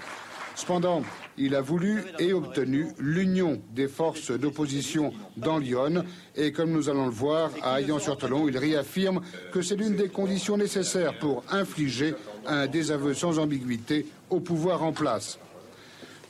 Cependant, 0.54 1.02
il 1.38 1.54
a 1.54 1.62
voulu 1.62 2.04
et 2.18 2.34
obtenu 2.34 2.88
l'union 2.98 3.62
des 3.70 3.88
forces 3.88 4.30
d'opposition 4.30 5.14
dans 5.38 5.56
Lyon 5.56 6.04
et 6.36 6.52
comme 6.52 6.72
nous 6.72 6.90
allons 6.90 7.06
le 7.06 7.10
voir, 7.10 7.50
à 7.62 7.80
Ayan-sur-Tolon, 7.80 8.48
il 8.48 8.58
réaffirme 8.58 9.22
que 9.50 9.62
c'est 9.62 9.76
l'une 9.76 9.96
des 9.96 10.10
conditions 10.10 10.58
nécessaires 10.58 11.18
pour 11.18 11.42
infliger 11.50 12.14
un 12.46 12.66
désaveu 12.66 13.14
sans 13.14 13.38
ambiguïté 13.38 14.06
au 14.30 14.40
pouvoir 14.40 14.82
en 14.82 14.92
place. 14.92 15.38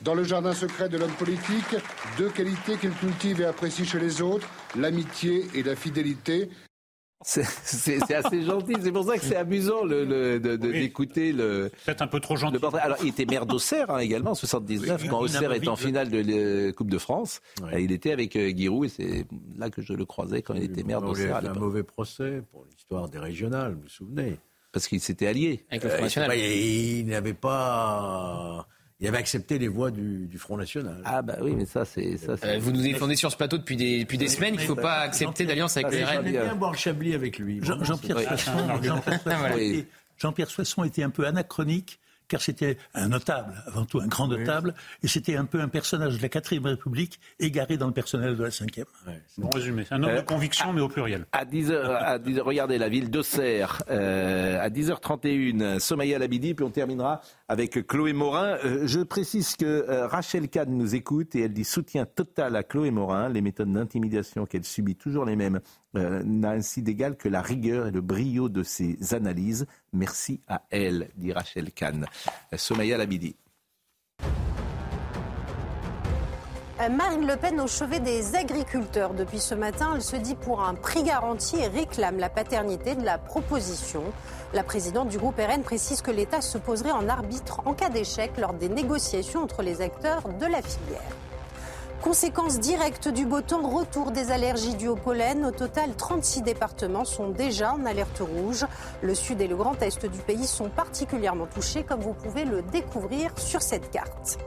Dans 0.03 0.15
le 0.15 0.23
jardin 0.23 0.53
secret 0.53 0.89
de 0.89 0.97
l'homme 0.97 1.13
politique, 1.13 1.75
deux 2.17 2.29
qualités 2.29 2.77
qu'il 2.77 2.91
cultive 2.91 3.39
et 3.39 3.45
apprécie 3.45 3.85
chez 3.85 3.99
les 3.99 4.21
autres, 4.21 4.49
l'amitié 4.75 5.45
et 5.55 5.63
la 5.63 5.77
fidélité. 5.77 6.49
C'est 7.23 8.13
assez 8.13 8.43
gentil, 8.43 8.73
c'est 8.81 8.91
pour 8.91 9.05
ça 9.05 9.17
que 9.17 9.23
c'est 9.23 9.37
amusant 9.37 9.85
d'écouter 9.85 11.31
le. 11.31 11.71
Peut-être 11.85 12.01
un 12.01 12.07
peu 12.07 12.19
trop 12.19 12.35
gentil. 12.35 12.57
Alors, 12.81 12.97
il 13.01 13.09
était 13.09 13.25
maire 13.25 13.45
d'Auxerre 13.45 13.89
hein, 13.91 13.99
également 13.99 14.31
en 14.31 14.35
79, 14.35 15.07
quand 15.09 15.21
Auxerre 15.21 15.53
est 15.53 15.67
en 15.69 15.77
finale 15.77 16.09
de 16.09 16.65
la 16.65 16.73
Coupe 16.73 16.89
de 16.89 16.97
France. 16.97 17.39
Il 17.77 17.93
était 17.93 18.11
avec 18.11 18.35
euh, 18.35 18.51
Giroud 18.53 18.85
et 18.85 18.89
c'est 18.89 19.25
là 19.57 19.69
que 19.69 19.81
je 19.81 19.93
le 19.93 20.03
croisais 20.03 20.41
quand 20.41 20.53
il 20.53 20.63
était 20.63 20.83
maire 20.83 21.01
d'Auxerre. 21.01 21.39
Il 21.41 21.47
a 21.47 21.51
fait 21.53 21.57
un 21.57 21.61
mauvais 21.61 21.83
procès 21.83 22.43
pour 22.51 22.65
l'histoire 22.69 23.07
des 23.07 23.19
régionales, 23.19 23.73
vous 23.75 23.83
vous 23.83 23.89
souvenez 23.89 24.37
parce 24.73 24.87
qu'ils 24.87 24.99
s'étaient 24.99 25.27
alliés. 25.27 25.63
Avec 25.69 25.83
le 25.83 25.89
Front 25.89 25.99
euh, 25.99 26.01
National. 26.01 26.37
il 26.37 27.05
n'avait 27.05 27.33
pas. 27.33 28.67
Il 28.99 29.07
avait 29.07 29.17
accepté 29.17 29.59
les 29.59 29.67
voix 29.67 29.91
du, 29.91 30.29
Front 30.37 30.57
National. 30.57 31.01
Ah 31.05 31.21
bah 31.21 31.37
oui, 31.41 31.53
mais 31.55 31.65
ça 31.65 31.85
c'est 31.85 32.17
ça. 32.17 32.35
Euh, 32.43 32.57
vous 32.59 32.71
nous 32.71 32.81
défendez 32.81 33.15
sur 33.15 33.31
ce 33.31 33.37
plateau 33.37 33.57
depuis 33.57 33.75
des, 33.75 33.99
depuis 33.99 34.17
des 34.17 34.27
semaines. 34.27 34.55
Il 34.55 34.61
ne 34.61 34.65
faut 34.65 34.75
pas 34.75 34.99
accepter 34.99 35.45
d'alliance 35.45 35.77
avec 35.77 35.91
les 35.91 36.03
RN. 36.03 36.23
bien 36.23 36.55
boire 36.55 36.71
le 36.71 36.77
Chablis 36.77 37.13
avec 37.13 37.37
lui. 37.37 37.61
Jean-Pierre 37.61 38.17
Jean 40.17 40.33
Soisson 40.47 40.83
était 40.83 41.03
un 41.03 41.09
peu 41.09 41.25
anachronique 41.25 41.99
car 42.33 42.41
c'était 42.41 42.77
un 42.95 43.09
notable, 43.09 43.53
avant 43.67 43.85
tout 43.85 43.99
un 43.99 44.07
grand 44.07 44.27
notable, 44.27 44.73
et 45.03 45.07
c'était 45.07 45.35
un 45.35 45.45
peu 45.45 45.61
un 45.61 45.67
personnage 45.67 46.17
de 46.17 46.21
la 46.23 46.29
4ème 46.29 46.65
République 46.65 47.19
égaré 47.39 47.77
dans 47.77 47.85
le 47.85 47.93
personnel 47.93 48.35
de 48.35 48.43
la 48.43 48.49
5e. 48.49 48.85
bon 49.37 49.49
résumé, 49.51 49.85
un 49.91 50.01
homme 50.01 50.13
de 50.13 50.17
euh, 50.17 50.21
conviction, 50.23 50.73
mais 50.73 50.81
au 50.81 50.87
pluriel. 50.87 51.27
À 51.31 51.45
10h, 51.45 51.75
à 51.75 52.17
10 52.17 52.39
regardez 52.39 52.79
la 52.79 52.89
ville 52.89 53.11
d'Auxerre, 53.11 53.83
euh, 53.91 54.59
à 54.59 54.71
10h31, 54.71 55.77
Somaya 55.77 56.17
Labidi, 56.17 56.55
puis 56.55 56.65
on 56.65 56.71
terminera 56.71 57.21
avec 57.49 57.85
Chloé 57.85 58.13
Morin. 58.13 58.57
Euh, 58.65 58.87
je 58.87 59.01
précise 59.01 59.55
que 59.55 59.85
Rachel 60.07 60.49
Kahn 60.49 60.75
nous 60.75 60.95
écoute 60.95 61.35
et 61.35 61.41
elle 61.41 61.53
dit 61.53 61.65
soutien 61.65 62.07
total 62.07 62.55
à 62.55 62.63
Chloé 62.63 62.89
Morin. 62.89 63.29
Les 63.29 63.41
méthodes 63.41 63.71
d'intimidation 63.71 64.47
qu'elle 64.47 64.63
subit, 64.63 64.95
toujours 64.95 65.25
les 65.25 65.35
mêmes, 65.35 65.59
euh, 65.95 66.21
n'a 66.23 66.51
ainsi 66.51 66.81
d'égal 66.81 67.15
que 67.17 67.29
la 67.29 67.41
rigueur 67.41 67.87
et 67.87 67.91
le 67.91 68.01
brio 68.01 68.49
de 68.49 68.63
ses 68.63 69.13
analyses. 69.13 69.65
Merci 69.91 70.41
à 70.47 70.63
elle, 70.69 71.09
dit 71.15 71.33
Rachel 71.33 71.71
Kahn. 71.71 72.05
Somaya 72.55 72.97
Labidi. 72.97 73.35
Euh, 76.81 76.89
Marine 76.89 77.27
Le 77.27 77.37
Pen 77.37 77.59
au 77.61 77.67
chevet 77.67 77.99
des 77.99 78.35
agriculteurs. 78.35 79.13
Depuis 79.13 79.39
ce 79.39 79.53
matin, 79.53 79.91
elle 79.95 80.01
se 80.01 80.15
dit 80.15 80.33
pour 80.33 80.63
un 80.63 80.73
prix 80.73 81.03
garanti 81.03 81.57
et 81.57 81.67
réclame 81.67 82.17
la 82.17 82.29
paternité 82.29 82.95
de 82.95 83.03
la 83.03 83.19
proposition. 83.19 84.03
La 84.53 84.63
présidente 84.63 85.09
du 85.09 85.19
groupe 85.19 85.37
RN 85.37 85.61
précise 85.61 86.01
que 86.01 86.11
l'État 86.11 86.41
se 86.41 86.57
poserait 86.57 86.91
en 86.91 87.07
arbitre 87.09 87.61
en 87.65 87.73
cas 87.73 87.89
d'échec 87.89 88.31
lors 88.37 88.53
des 88.53 88.69
négociations 88.69 89.43
entre 89.43 89.61
les 89.61 89.81
acteurs 89.81 90.27
de 90.29 90.45
la 90.45 90.61
filière. 90.61 91.22
Conséquence 92.03 92.59
directe 92.59 93.07
du 93.07 93.25
beau 93.25 93.39
temps, 93.39 93.65
retour 93.65 94.11
des 94.11 94.29
allergies 94.31 94.75
dues 94.75 94.89
au 94.89 94.97
pollen. 94.97 95.45
Au 95.45 95.51
total, 95.51 95.95
36 95.95 96.41
départements 96.41 97.05
sont 97.05 97.29
déjà 97.29 97.71
en 97.71 97.85
alerte 97.85 98.19
rouge. 98.19 98.65
Le 99.01 99.15
sud 99.15 99.39
et 99.39 99.47
le 99.47 99.55
grand 99.55 99.81
est 99.81 100.05
du 100.05 100.19
pays 100.19 100.45
sont 100.45 100.67
particulièrement 100.67 101.45
touchés, 101.45 101.83
comme 101.83 102.01
vous 102.01 102.13
pouvez 102.13 102.43
le 102.43 102.61
découvrir 102.61 103.31
sur 103.39 103.61
cette 103.61 103.89
carte. 103.89 104.37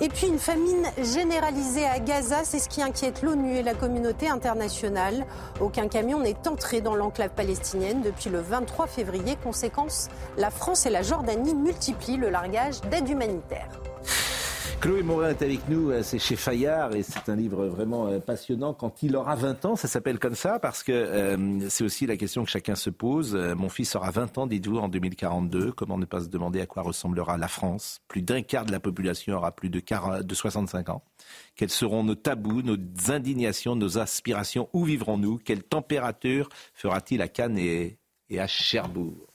Et 0.00 0.08
puis 0.08 0.28
une 0.28 0.38
famine 0.38 0.86
généralisée 1.02 1.84
à 1.84 1.98
Gaza, 1.98 2.44
c'est 2.44 2.60
ce 2.60 2.68
qui 2.68 2.80
inquiète 2.80 3.22
l'ONU 3.22 3.56
et 3.56 3.64
la 3.64 3.74
communauté 3.74 4.28
internationale. 4.28 5.26
Aucun 5.60 5.88
camion 5.88 6.20
n'est 6.20 6.46
entré 6.46 6.80
dans 6.80 6.94
l'enclave 6.94 7.30
palestinienne 7.30 8.02
depuis 8.02 8.30
le 8.30 8.38
23 8.38 8.86
février. 8.86 9.36
Conséquence, 9.42 10.06
la 10.36 10.50
France 10.50 10.86
et 10.86 10.90
la 10.90 11.02
Jordanie 11.02 11.56
multiplient 11.56 12.18
le 12.18 12.30
largage 12.30 12.80
d'aide 12.82 13.08
humanitaire. 13.08 13.68
Chloé 14.84 15.02
Morin 15.02 15.30
est 15.30 15.40
avec 15.40 15.66
nous, 15.70 15.90
euh, 15.90 16.02
c'est 16.02 16.18
chez 16.18 16.36
Fayard 16.36 16.94
et 16.94 17.02
c'est 17.02 17.30
un 17.30 17.36
livre 17.36 17.64
vraiment 17.68 18.06
euh, 18.06 18.18
passionnant. 18.18 18.74
Quand 18.74 19.02
il 19.02 19.16
aura 19.16 19.34
20 19.34 19.64
ans, 19.64 19.76
ça 19.76 19.88
s'appelle 19.88 20.18
comme 20.18 20.34
ça 20.34 20.58
parce 20.58 20.82
que 20.82 20.92
euh, 20.92 21.70
c'est 21.70 21.84
aussi 21.84 22.06
la 22.06 22.18
question 22.18 22.44
que 22.44 22.50
chacun 22.50 22.74
se 22.74 22.90
pose. 22.90 23.34
mon 23.34 23.70
fils 23.70 23.96
aura 23.96 24.10
20 24.10 24.36
ans, 24.36 24.46
dites-vous, 24.46 24.76
en 24.76 24.90
2042. 24.90 25.72
Comment 25.72 25.96
ne 25.96 26.04
pas 26.04 26.20
se 26.20 26.28
demander 26.28 26.60
à 26.60 26.66
quoi 26.66 26.82
ressemblera 26.82 27.38
la 27.38 27.48
France? 27.48 28.02
Plus 28.08 28.20
d'un 28.20 28.42
quart 28.42 28.66
de 28.66 28.72
la 28.72 28.78
population 28.80 29.38
aura 29.38 29.52
plus 29.52 29.70
de, 29.70 29.80
de 30.20 30.34
65 30.34 30.90
ans. 30.90 31.02
Quels 31.56 31.70
seront 31.70 32.04
nos 32.04 32.14
tabous, 32.14 32.60
nos 32.60 32.76
indignations, 33.08 33.76
nos 33.76 33.96
aspirations? 33.96 34.68
Où 34.74 34.84
vivrons-nous? 34.84 35.38
Quelle 35.38 35.62
température 35.62 36.50
fera-t-il 36.74 37.22
à 37.22 37.28
Cannes 37.28 37.56
et 37.56 37.98
à 38.38 38.46
Cherbourg? 38.46 39.33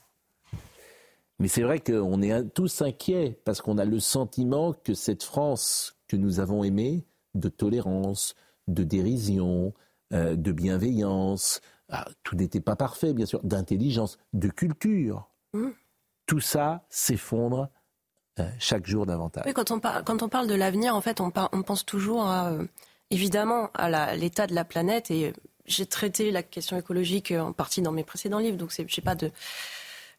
Mais 1.40 1.48
c'est 1.48 1.64
vrai 1.64 1.80
qu'on 1.80 2.22
est 2.22 2.50
tous 2.54 2.82
inquiets 2.82 3.40
parce 3.46 3.62
qu'on 3.62 3.78
a 3.78 3.86
le 3.86 4.00
sentiment 4.00 4.74
que 4.74 4.94
cette 4.94 5.24
France 5.24 5.96
que 6.08 6.18
nous 6.18 6.40
avons 6.40 6.64
aimée, 6.64 7.06
de 7.36 7.50
tolérance, 7.50 8.36
de 8.68 8.84
dérision, 8.84 9.74
euh, 10.14 10.36
de 10.36 10.52
bienveillance, 10.52 11.62
ah, 11.90 12.06
tout 12.24 12.36
n'était 12.36 12.60
pas 12.60 12.76
parfait, 12.76 13.14
bien 13.14 13.26
sûr, 13.26 13.40
d'intelligence, 13.44 14.18
de 14.34 14.50
culture. 14.50 15.30
Mmh. 15.54 15.70
Tout 16.26 16.40
ça 16.40 16.86
s'effondre 16.90 17.70
euh, 18.40 18.48
chaque 18.60 18.86
jour 18.86 19.06
davantage. 19.06 19.44
Oui, 19.46 19.54
quand 19.54 19.72
on, 19.72 19.80
quand 19.80 20.22
on 20.22 20.30
parle 20.30 20.48
de 20.48 20.56
l'avenir, 20.56 20.96
en 20.96 21.02
fait, 21.02 21.22
on, 21.22 21.32
on 21.52 21.64
pense 21.64 21.86
toujours 21.86 22.24
à, 22.26 22.52
euh, 22.52 22.66
évidemment 23.10 23.70
à 23.74 24.16
l'état 24.16 24.46
de 24.46 24.54
la 24.54 24.66
planète. 24.66 25.10
Et 25.10 25.34
j'ai 25.66 25.86
traité 25.86 26.32
la 26.32 26.44
question 26.44 26.78
écologique 26.78 27.32
en 27.32 27.54
partie 27.54 27.82
dans 27.82 27.92
mes 27.92 28.04
précédents 28.04 28.40
livres, 28.40 28.58
donc 28.58 28.72
je 28.72 28.82
n'ai 28.82 29.04
pas 29.04 29.16
de 29.16 29.32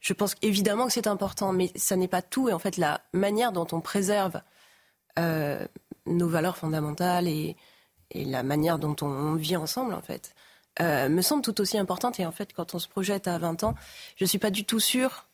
je 0.01 0.13
pense 0.13 0.35
évidemment 0.43 0.87
que 0.87 0.93
c'est 0.93 1.07
important, 1.07 1.53
mais 1.53 1.71
ça 1.77 1.97
n'est 1.97 2.09
pas 2.09 2.23
tout. 2.23 2.49
Et 2.49 2.53
en 2.53 2.59
fait, 2.59 2.77
la 2.77 3.03
manière 3.13 3.53
dont 3.53 3.67
on 3.73 3.81
préserve 3.81 4.41
euh, 5.19 5.67
nos 6.07 6.29
valeurs 6.29 6.57
fondamentales 6.57 7.29
et, 7.29 7.57
la 8.13 8.43
manière 8.43 8.81
dont 8.81 8.97
on 9.03 9.35
vit 9.35 9.57
ensemble, 9.57 9.95
en 9.95 10.01
fait, 10.01 10.35
euh, 10.81 11.09
me 11.09 11.23
semble 11.23 11.43
tout 11.43 11.61
aussi 11.61 11.79
importante. 11.79 12.19
Et 12.19 12.27
en 12.27 12.33
fait, 12.33 12.53
quand 12.53 12.75
on 12.75 12.81
se 12.81 12.89
projette 12.89 13.29
à 13.29 13.39
20 13.39 13.63
ans, 13.63 13.77
je 14.17 14.25
ne 14.25 14.29
suis 14.29 14.39
pas 14.39 14.51
du 14.51 14.65
tout 14.65 14.81
sûre, 14.81 15.29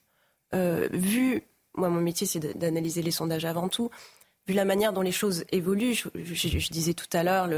euh, 0.55 0.89
vu, 0.93 1.43
moi 1.75 1.89
mon 1.89 2.03
métier 2.03 2.27
c'est 2.27 2.41
d'analyser 2.59 3.01
les 3.01 3.11
sondages 3.11 3.47
avant 3.47 3.69
tout, 3.69 3.91
vu 4.47 4.53
la 4.53 4.67
manière 4.67 4.93
dont 4.93 5.01
les 5.01 5.13
choses 5.13 5.45
évoluent, 5.53 5.95
je, 5.95 6.73
disais 6.73 6.93
tout 6.93 7.09
à 7.15 7.23
l'heure, 7.23 7.49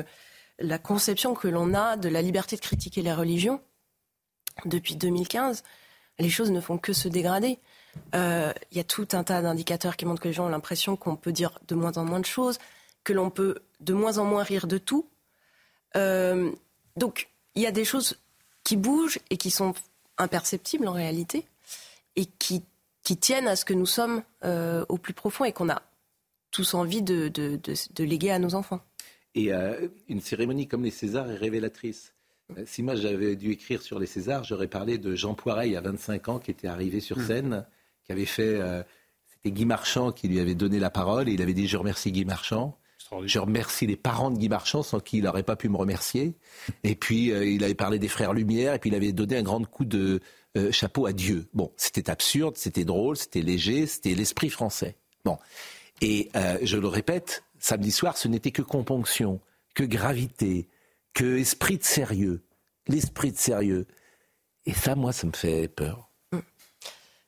la 0.58 0.78
conception 0.78 1.34
que 1.34 1.48
l'on 1.48 1.74
a 1.74 1.96
de 1.96 2.08
la 2.08 2.22
liberté 2.22 2.54
de 2.56 2.60
critiquer 2.60 3.02
les 3.02 3.12
religions 3.12 3.60
depuis 4.64 4.96
2015, 4.96 5.62
les 6.18 6.30
choses 6.30 6.50
ne 6.50 6.60
font 6.60 6.78
que 6.78 6.92
se 6.92 7.08
dégrader. 7.08 7.58
Il 7.96 8.00
euh, 8.16 8.52
y 8.72 8.80
a 8.80 8.84
tout 8.84 9.08
un 9.12 9.24
tas 9.24 9.42
d'indicateurs 9.42 9.96
qui 9.96 10.04
montrent 10.04 10.22
que 10.22 10.28
les 10.28 10.34
gens 10.34 10.46
ont 10.46 10.50
l'impression 10.50 10.96
qu'on 10.96 11.16
peut 11.16 11.32
dire 11.32 11.58
de 11.68 11.74
moins 11.74 11.96
en 11.96 12.04
moins 12.04 12.20
de 12.20 12.26
choses, 12.26 12.58
que 13.04 13.12
l'on 13.12 13.30
peut 13.30 13.56
de 13.80 13.92
moins 13.92 14.18
en 14.18 14.24
moins 14.24 14.42
rire 14.42 14.66
de 14.66 14.78
tout. 14.78 15.06
Euh, 15.96 16.50
donc, 16.96 17.28
il 17.54 17.62
y 17.62 17.66
a 17.66 17.72
des 17.72 17.84
choses 17.84 18.18
qui 18.64 18.76
bougent 18.76 19.18
et 19.30 19.36
qui 19.36 19.50
sont 19.50 19.74
imperceptibles 20.18 20.88
en 20.88 20.92
réalité, 20.92 21.44
et 22.16 22.26
qui, 22.26 22.62
tiennent 23.20 23.48
à 23.48 23.56
ce 23.56 23.64
que 23.64 23.72
nous 23.72 23.86
sommes 23.86 24.22
euh, 24.44 24.84
au 24.90 24.98
plus 24.98 25.14
profond 25.14 25.46
et 25.46 25.52
qu'on 25.52 25.70
a 25.70 25.80
tous 26.50 26.74
envie 26.74 27.00
de, 27.00 27.28
de, 27.28 28.04
léguer 28.04 28.30
à 28.30 28.38
nos 28.38 28.54
enfants. 28.54 28.80
Et 29.34 29.50
une 30.08 30.20
cérémonie 30.20 30.68
comme 30.68 30.84
les 30.84 30.90
Césars 30.90 31.30
est 31.30 31.36
révélatrice. 31.36 32.12
Si 32.66 32.82
moi 32.82 32.94
j'avais 32.94 33.36
dû 33.36 33.50
écrire 33.52 33.82
sur 33.82 33.98
les 33.98 34.06
Césars, 34.06 34.42
j'aurais 34.44 34.68
parlé 34.68 34.96
de 34.98 35.14
Jean 35.14 35.34
Poiret 35.34 35.68
il 35.68 35.72
y 35.72 35.76
a 35.76 35.80
25 35.80 36.28
ans 36.28 36.38
qui 36.38 36.50
était 36.50 36.68
arrivé 36.68 37.00
sur 37.00 37.20
scène, 37.20 37.66
qui 38.04 38.12
avait 38.12 38.24
fait. 38.24 38.54
euh, 38.60 38.82
C'était 39.30 39.50
Guy 39.50 39.66
Marchand 39.66 40.12
qui 40.12 40.28
lui 40.28 40.40
avait 40.40 40.54
donné 40.54 40.78
la 40.78 40.90
parole 40.90 41.28
et 41.28 41.32
il 41.32 41.42
avait 41.42 41.52
dit 41.52 41.68
Je 41.68 41.76
remercie 41.76 42.10
Guy 42.10 42.24
Marchand. 42.24 42.78
Je 43.24 43.38
remercie 43.38 43.86
les 43.86 43.96
parents 43.96 44.30
de 44.30 44.38
Guy 44.38 44.48
Marchand 44.48 44.82
sans 44.82 45.00
qui 45.00 45.18
il 45.18 45.24
n'aurait 45.24 45.42
pas 45.42 45.56
pu 45.56 45.68
me 45.68 45.76
remercier. 45.76 46.34
Et 46.84 46.94
puis 46.94 47.32
euh, 47.32 47.44
il 47.46 47.64
avait 47.64 47.74
parlé 47.74 47.98
des 47.98 48.08
frères 48.08 48.32
Lumière 48.34 48.74
et 48.74 48.78
puis 48.78 48.90
il 48.90 48.96
avait 48.96 49.12
donné 49.12 49.36
un 49.36 49.42
grand 49.42 49.62
coup 49.64 49.84
de 49.84 50.20
euh, 50.56 50.72
chapeau 50.72 51.06
à 51.06 51.12
Dieu. 51.12 51.46
Bon, 51.54 51.70
c'était 51.76 52.10
absurde, 52.10 52.56
c'était 52.56 52.84
drôle, 52.84 53.16
c'était 53.16 53.42
léger, 53.42 53.86
c'était 53.86 54.14
l'esprit 54.14 54.50
français. 54.50 54.96
Bon. 55.24 55.38
Et 56.00 56.30
euh, 56.36 56.58
je 56.62 56.76
le 56.76 56.86
répète, 56.88 57.44
samedi 57.58 57.90
soir, 57.90 58.16
ce 58.16 58.28
n'était 58.28 58.50
que 58.52 58.62
componction, 58.62 59.40
que 59.74 59.84
gravité, 59.84 60.68
que 61.14 61.38
esprit 61.38 61.78
de 61.78 61.84
sérieux. 61.84 62.42
L'esprit 62.86 63.32
de 63.32 63.36
sérieux. 63.38 63.86
Et 64.66 64.72
ça, 64.72 64.94
moi, 64.94 65.12
ça 65.12 65.26
me 65.26 65.32
fait 65.32 65.68
peur. 65.68 66.10
Oui, 66.32 66.40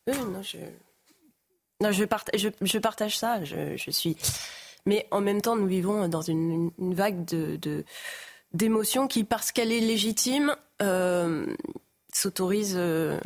non, 0.06 0.42
je, 0.42 0.58
non, 1.80 1.92
je, 1.92 2.04
parta- 2.04 2.36
je, 2.36 2.48
je 2.62 2.78
partage 2.78 3.18
ça. 3.18 3.44
Je, 3.44 3.76
je 3.76 3.90
suis. 3.90 4.16
Mais 4.86 5.06
en 5.10 5.20
même 5.20 5.42
temps, 5.42 5.56
nous 5.56 5.66
vivons 5.66 6.08
dans 6.08 6.22
une, 6.22 6.70
une 6.78 6.94
vague 6.94 7.24
de, 7.26 7.56
de- 7.56 7.84
d'émotions 8.52 9.06
qui, 9.08 9.24
parce 9.24 9.52
qu'elle 9.52 9.72
est 9.72 9.80
légitime, 9.80 10.54
euh, 10.82 11.46
s'autorise, 12.12 12.74
euh, 12.76 13.20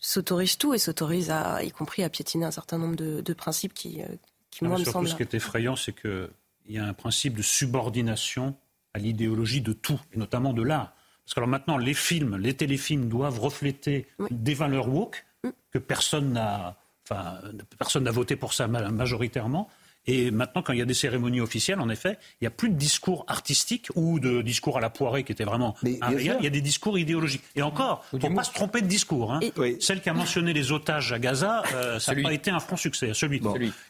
s'autorise 0.00 0.56
tout 0.58 0.72
et 0.74 0.78
s'autorise 0.78 1.30
à, 1.30 1.62
y 1.64 1.70
compris 1.72 2.02
à 2.04 2.08
piétiner 2.08 2.44
un 2.44 2.50
certain 2.52 2.78
nombre 2.78 2.96
de, 2.96 3.20
de 3.20 3.32
principes 3.32 3.74
qui, 3.74 4.02
euh, 4.02 4.06
qui 4.50 4.64
Non, 4.64 4.70
moi, 4.70 4.78
surtout, 4.78 5.06
ce 5.06 5.16
qui 5.16 5.22
est 5.22 5.34
effrayant, 5.34 5.76
c'est 5.76 5.92
qu'il 5.92 6.28
y 6.68 6.78
a 6.78 6.84
un 6.84 6.94
principe 6.94 7.36
de 7.36 7.42
subordination 7.42 8.56
à 8.94 8.98
l'idéologie 8.98 9.60
de 9.60 9.72
tout, 9.72 9.98
et 10.12 10.18
notamment 10.18 10.52
de 10.52 10.62
l'art. 10.62 10.92
Parce 11.24 11.34
que 11.34 11.40
alors 11.40 11.48
maintenant, 11.48 11.78
les 11.78 11.94
films, 11.94 12.36
les 12.36 12.54
téléfilms 12.54 13.08
doivent 13.08 13.38
refléter 13.40 14.06
des 14.30 14.54
valeurs 14.54 14.88
woke 14.88 15.24
que 15.70 15.78
personne 15.78 16.32
n'a, 16.32 16.76
enfin, 17.08 17.38
personne 17.78 18.04
n'a 18.04 18.10
voté 18.10 18.36
pour 18.36 18.52
ça 18.52 18.66
ma- 18.68 18.90
majoritairement. 18.90 19.68
Et 20.08 20.32
maintenant, 20.32 20.62
quand 20.62 20.72
il 20.72 20.80
y 20.80 20.82
a 20.82 20.84
des 20.84 20.94
cérémonies 20.94 21.40
officielles, 21.40 21.78
en 21.78 21.88
effet, 21.88 22.18
il 22.40 22.44
n'y 22.44 22.46
a 22.48 22.50
plus 22.50 22.68
de 22.70 22.74
discours 22.74 23.24
artistiques 23.28 23.88
ou 23.94 24.18
de 24.18 24.42
discours 24.42 24.76
à 24.76 24.80
la 24.80 24.90
poirée 24.90 25.22
qui 25.22 25.30
était 25.30 25.44
vraiment 25.44 25.76
un 26.00 26.08
réel. 26.08 26.36
Il 26.40 26.44
y 26.44 26.48
a 26.48 26.50
des 26.50 26.60
discours 26.60 26.98
idéologiques. 26.98 27.44
Et 27.54 27.62
encore, 27.62 28.04
il 28.12 28.16
ne 28.16 28.20
faut 28.22 28.26
pas 28.34 28.42
se 28.42 28.52
tromper 28.52 28.80
de 28.80 28.88
discours. 28.88 29.32
hein. 29.32 29.38
Celle 29.80 30.00
qui 30.02 30.10
a 30.10 30.12
mentionné 30.12 30.52
les 30.52 30.72
otages 30.72 31.12
à 31.12 31.20
Gaza, 31.20 31.62
euh, 31.72 32.00
ça 32.00 32.14
n'a 32.16 32.22
pas 32.22 32.32
été 32.34 32.50
un 32.50 32.58
franc 32.58 32.76
succès. 32.76 33.14
Celui, 33.14 33.38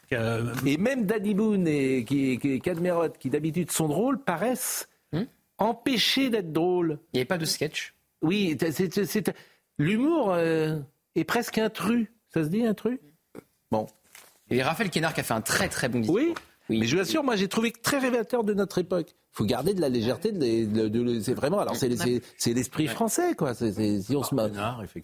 qui 0.07 0.13
a- 0.13 0.39
Et 0.67 0.77
même 0.77 1.07
Danny 1.07 1.33
Boone 1.33 1.67
et 1.67 2.05
qui, 2.05 2.37
qui, 2.37 2.61
Cadmerot, 2.61 3.09
qui 3.19 3.31
d'habitude 3.31 3.71
sont 3.71 3.87
drôles, 3.87 4.19
paraissent 4.23 4.87
empêchés 5.57 6.29
d'être 6.29 6.51
drôles. 6.51 6.99
Il 7.13 7.17
n'y 7.17 7.19
avait 7.21 7.25
pas 7.25 7.37
de 7.37 7.45
sketch? 7.45 7.93
Oui, 8.21 8.57
c'est- 8.71 9.33
l'humour 9.77 10.31
euh, 10.33 10.79
est 11.15 11.23
presque 11.23 11.57
intrus. 11.57 12.07
Ça 12.33 12.43
se 12.43 12.49
dit 12.49 12.65
intrus? 12.65 12.99
Bon. 13.71 13.87
Et 14.49 14.61
Raphaël 14.61 14.89
Kénard 14.89 15.13
qui 15.13 15.19
a 15.21 15.23
fait 15.23 15.33
un 15.33 15.41
très 15.41 15.69
très 15.69 15.89
bon 15.89 15.99
discours. 15.99 16.15
Oui, 16.15 16.33
mais 16.69 16.85
je 16.85 16.95
vous 16.95 17.01
assure, 17.01 17.23
moi 17.23 17.35
j'ai 17.35 17.47
trouvé 17.47 17.71
très 17.71 17.99
révélateur 17.99 18.43
de 18.43 18.53
notre 18.53 18.77
époque. 18.79 19.15
Il 19.33 19.37
faut 19.37 19.45
garder 19.45 19.73
de 19.73 19.81
la 19.81 19.89
légèreté, 19.89 20.31
de, 20.31 20.65
de- 20.65 20.87
de- 20.89 21.19
c'est 21.19 21.33
vraiment, 21.33 21.57
alors 21.59 21.75
c'est, 21.75 21.89
l'esprit 22.53 22.87
français, 22.87 23.33
quoi. 23.33 23.55
C'est- 23.55 23.71
c'est- 23.73 24.01
si 24.01 24.15
on 24.15 24.21
se 24.21 24.35
met- 24.35 24.43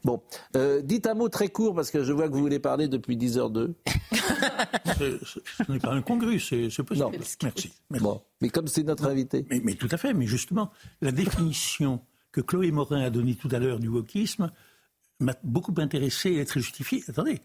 Bon, 0.03 0.21
euh, 0.55 0.81
dites 0.83 1.07
un 1.07 1.15
mot 1.15 1.29
très 1.29 1.47
court 1.49 1.73
parce 1.73 1.89
que 1.89 2.03
je 2.03 2.13
vois 2.13 2.27
que 2.29 2.33
vous 2.33 2.39
voulez 2.39 2.59
parler 2.59 2.87
depuis 2.87 3.17
10h02. 3.17 3.73
Ce 4.99 5.71
n'est 5.71 5.79
pas 5.79 5.93
incongru, 5.93 6.39
c'est 6.39 6.67
possible. 6.83 6.97
Non. 7.07 7.11
Merci. 7.43 7.71
Bon, 7.89 8.21
mais 8.41 8.49
comme 8.49 8.67
c'est 8.67 8.83
notre 8.83 9.05
invité. 9.07 9.45
Mais, 9.49 9.61
mais 9.63 9.73
tout 9.75 9.87
à 9.91 9.97
fait, 9.97 10.13
mais 10.13 10.27
justement, 10.27 10.71
la 11.01 11.11
définition 11.11 12.01
que 12.31 12.41
Chloé 12.41 12.71
Morin 12.71 13.01
a 13.01 13.09
donnée 13.09 13.35
tout 13.35 13.49
à 13.51 13.59
l'heure 13.59 13.79
du 13.79 13.87
wokisme 13.87 14.51
m'a 15.19 15.33
beaucoup 15.43 15.73
intéressé 15.77 16.29
et 16.31 16.39
est 16.39 16.45
très 16.45 16.59
justifiée. 16.59 17.03
Attendez, 17.07 17.41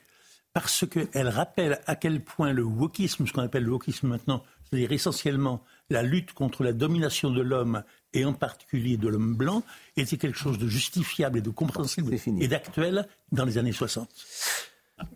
parce 0.52 0.84
qu'elle 0.86 1.28
rappelle 1.28 1.80
à 1.86 1.96
quel 1.96 2.22
point 2.22 2.52
le 2.52 2.62
wokisme, 2.62 3.26
ce 3.26 3.32
qu'on 3.32 3.42
appelle 3.42 3.64
le 3.64 3.72
wokisme 3.72 4.08
maintenant, 4.08 4.42
c'est-à-dire 4.64 4.92
essentiellement 4.92 5.64
la 5.90 6.02
lutte 6.02 6.32
contre 6.32 6.64
la 6.64 6.72
domination 6.72 7.30
de 7.30 7.40
l'homme 7.40 7.82
et 8.14 8.24
en 8.24 8.32
particulier 8.32 8.96
de 8.96 9.08
l'homme 9.08 9.34
blanc, 9.34 9.62
était 9.96 10.16
quelque 10.16 10.38
chose 10.38 10.58
de 10.58 10.68
justifiable 10.68 11.38
et 11.38 11.42
de 11.42 11.50
compréhensible 11.50 12.14
et 12.40 12.48
d'actuel 12.48 13.06
dans 13.32 13.44
les 13.44 13.58
années 13.58 13.72
60. 13.72 14.08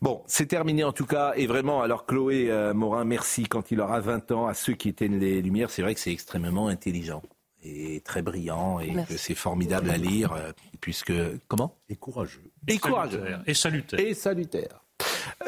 Bon, 0.01 0.23
c'est 0.27 0.47
terminé 0.47 0.83
en 0.85 0.93
tout 0.93 1.07
cas. 1.07 1.33
Et 1.37 1.47
vraiment, 1.47 1.83
alors 1.83 2.05
Chloé 2.07 2.51
euh, 2.51 2.75
Morin, 2.75 3.05
merci 3.05 3.45
quand 3.45 3.71
il 3.71 3.81
aura 3.81 4.01
20 4.01 4.33
ans 4.33 4.47
à 4.47 4.55
ceux 4.55 4.75
qui 4.75 4.89
éteignent 4.89 5.19
les 5.19 5.41
lumières. 5.41 5.71
C'est 5.71 5.83
vrai 5.83 5.95
que 5.95 6.01
c'est 6.01 6.13
extrêmement 6.13 6.67
intelligent 6.67 7.23
et 7.63 8.01
très 8.05 8.23
brillant 8.23 8.81
et 8.81 8.93
Merci. 8.93 9.13
que 9.13 9.19
c'est 9.19 9.35
formidable 9.35 9.91
à 9.91 9.97
lire 9.97 10.33
euh, 10.33 10.53
puisque 10.81 11.13
comment? 11.49 11.77
Et 11.89 11.97
courageux. 11.97 12.51
Et 12.67 12.79
courageux. 12.79 13.25
Et 13.47 13.55
salutaire. 13.55 14.01
Et 14.01 14.15
salutaire. 14.15 14.85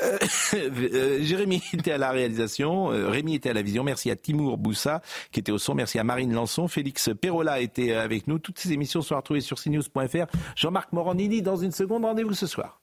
Euh, 0.02 0.18
euh, 0.55 1.18
Jérémy 1.22 1.62
était 1.72 1.92
à 1.92 1.98
la 1.98 2.10
réalisation, 2.10 2.92
euh, 2.92 3.09
Rémi 3.09 3.34
était 3.34 3.51
à 3.51 3.55
la 3.55 3.62
vision. 3.62 3.84
Merci 3.84 4.10
à 4.10 4.16
Timour 4.16 4.59
Boussa 4.59 5.02
qui 5.32 5.40
était 5.40 5.52
au 5.52 5.59
son. 5.59 5.74
Merci 5.74 5.98
à 5.98 6.05
Marine 6.05 6.32
Lançon. 6.32 6.68
Félix 6.68 7.10
Perrola 7.20 7.60
était 7.60 7.94
avec 7.94 8.26
nous. 8.26 8.38
Toutes 8.38 8.59
ces 8.59 8.72
émissions 8.72 9.02
sont 9.02 9.16
retrouvées 9.16 9.40
sur 9.40 9.59
cnews.fr. 9.60 10.26
Jean-Marc 10.56 10.92
Morandini 10.92 11.42
dans 11.42 11.56
une 11.56 11.72
seconde. 11.72 12.05
Rendez-vous 12.05 12.34
ce 12.34 12.47
soir. 12.47 12.80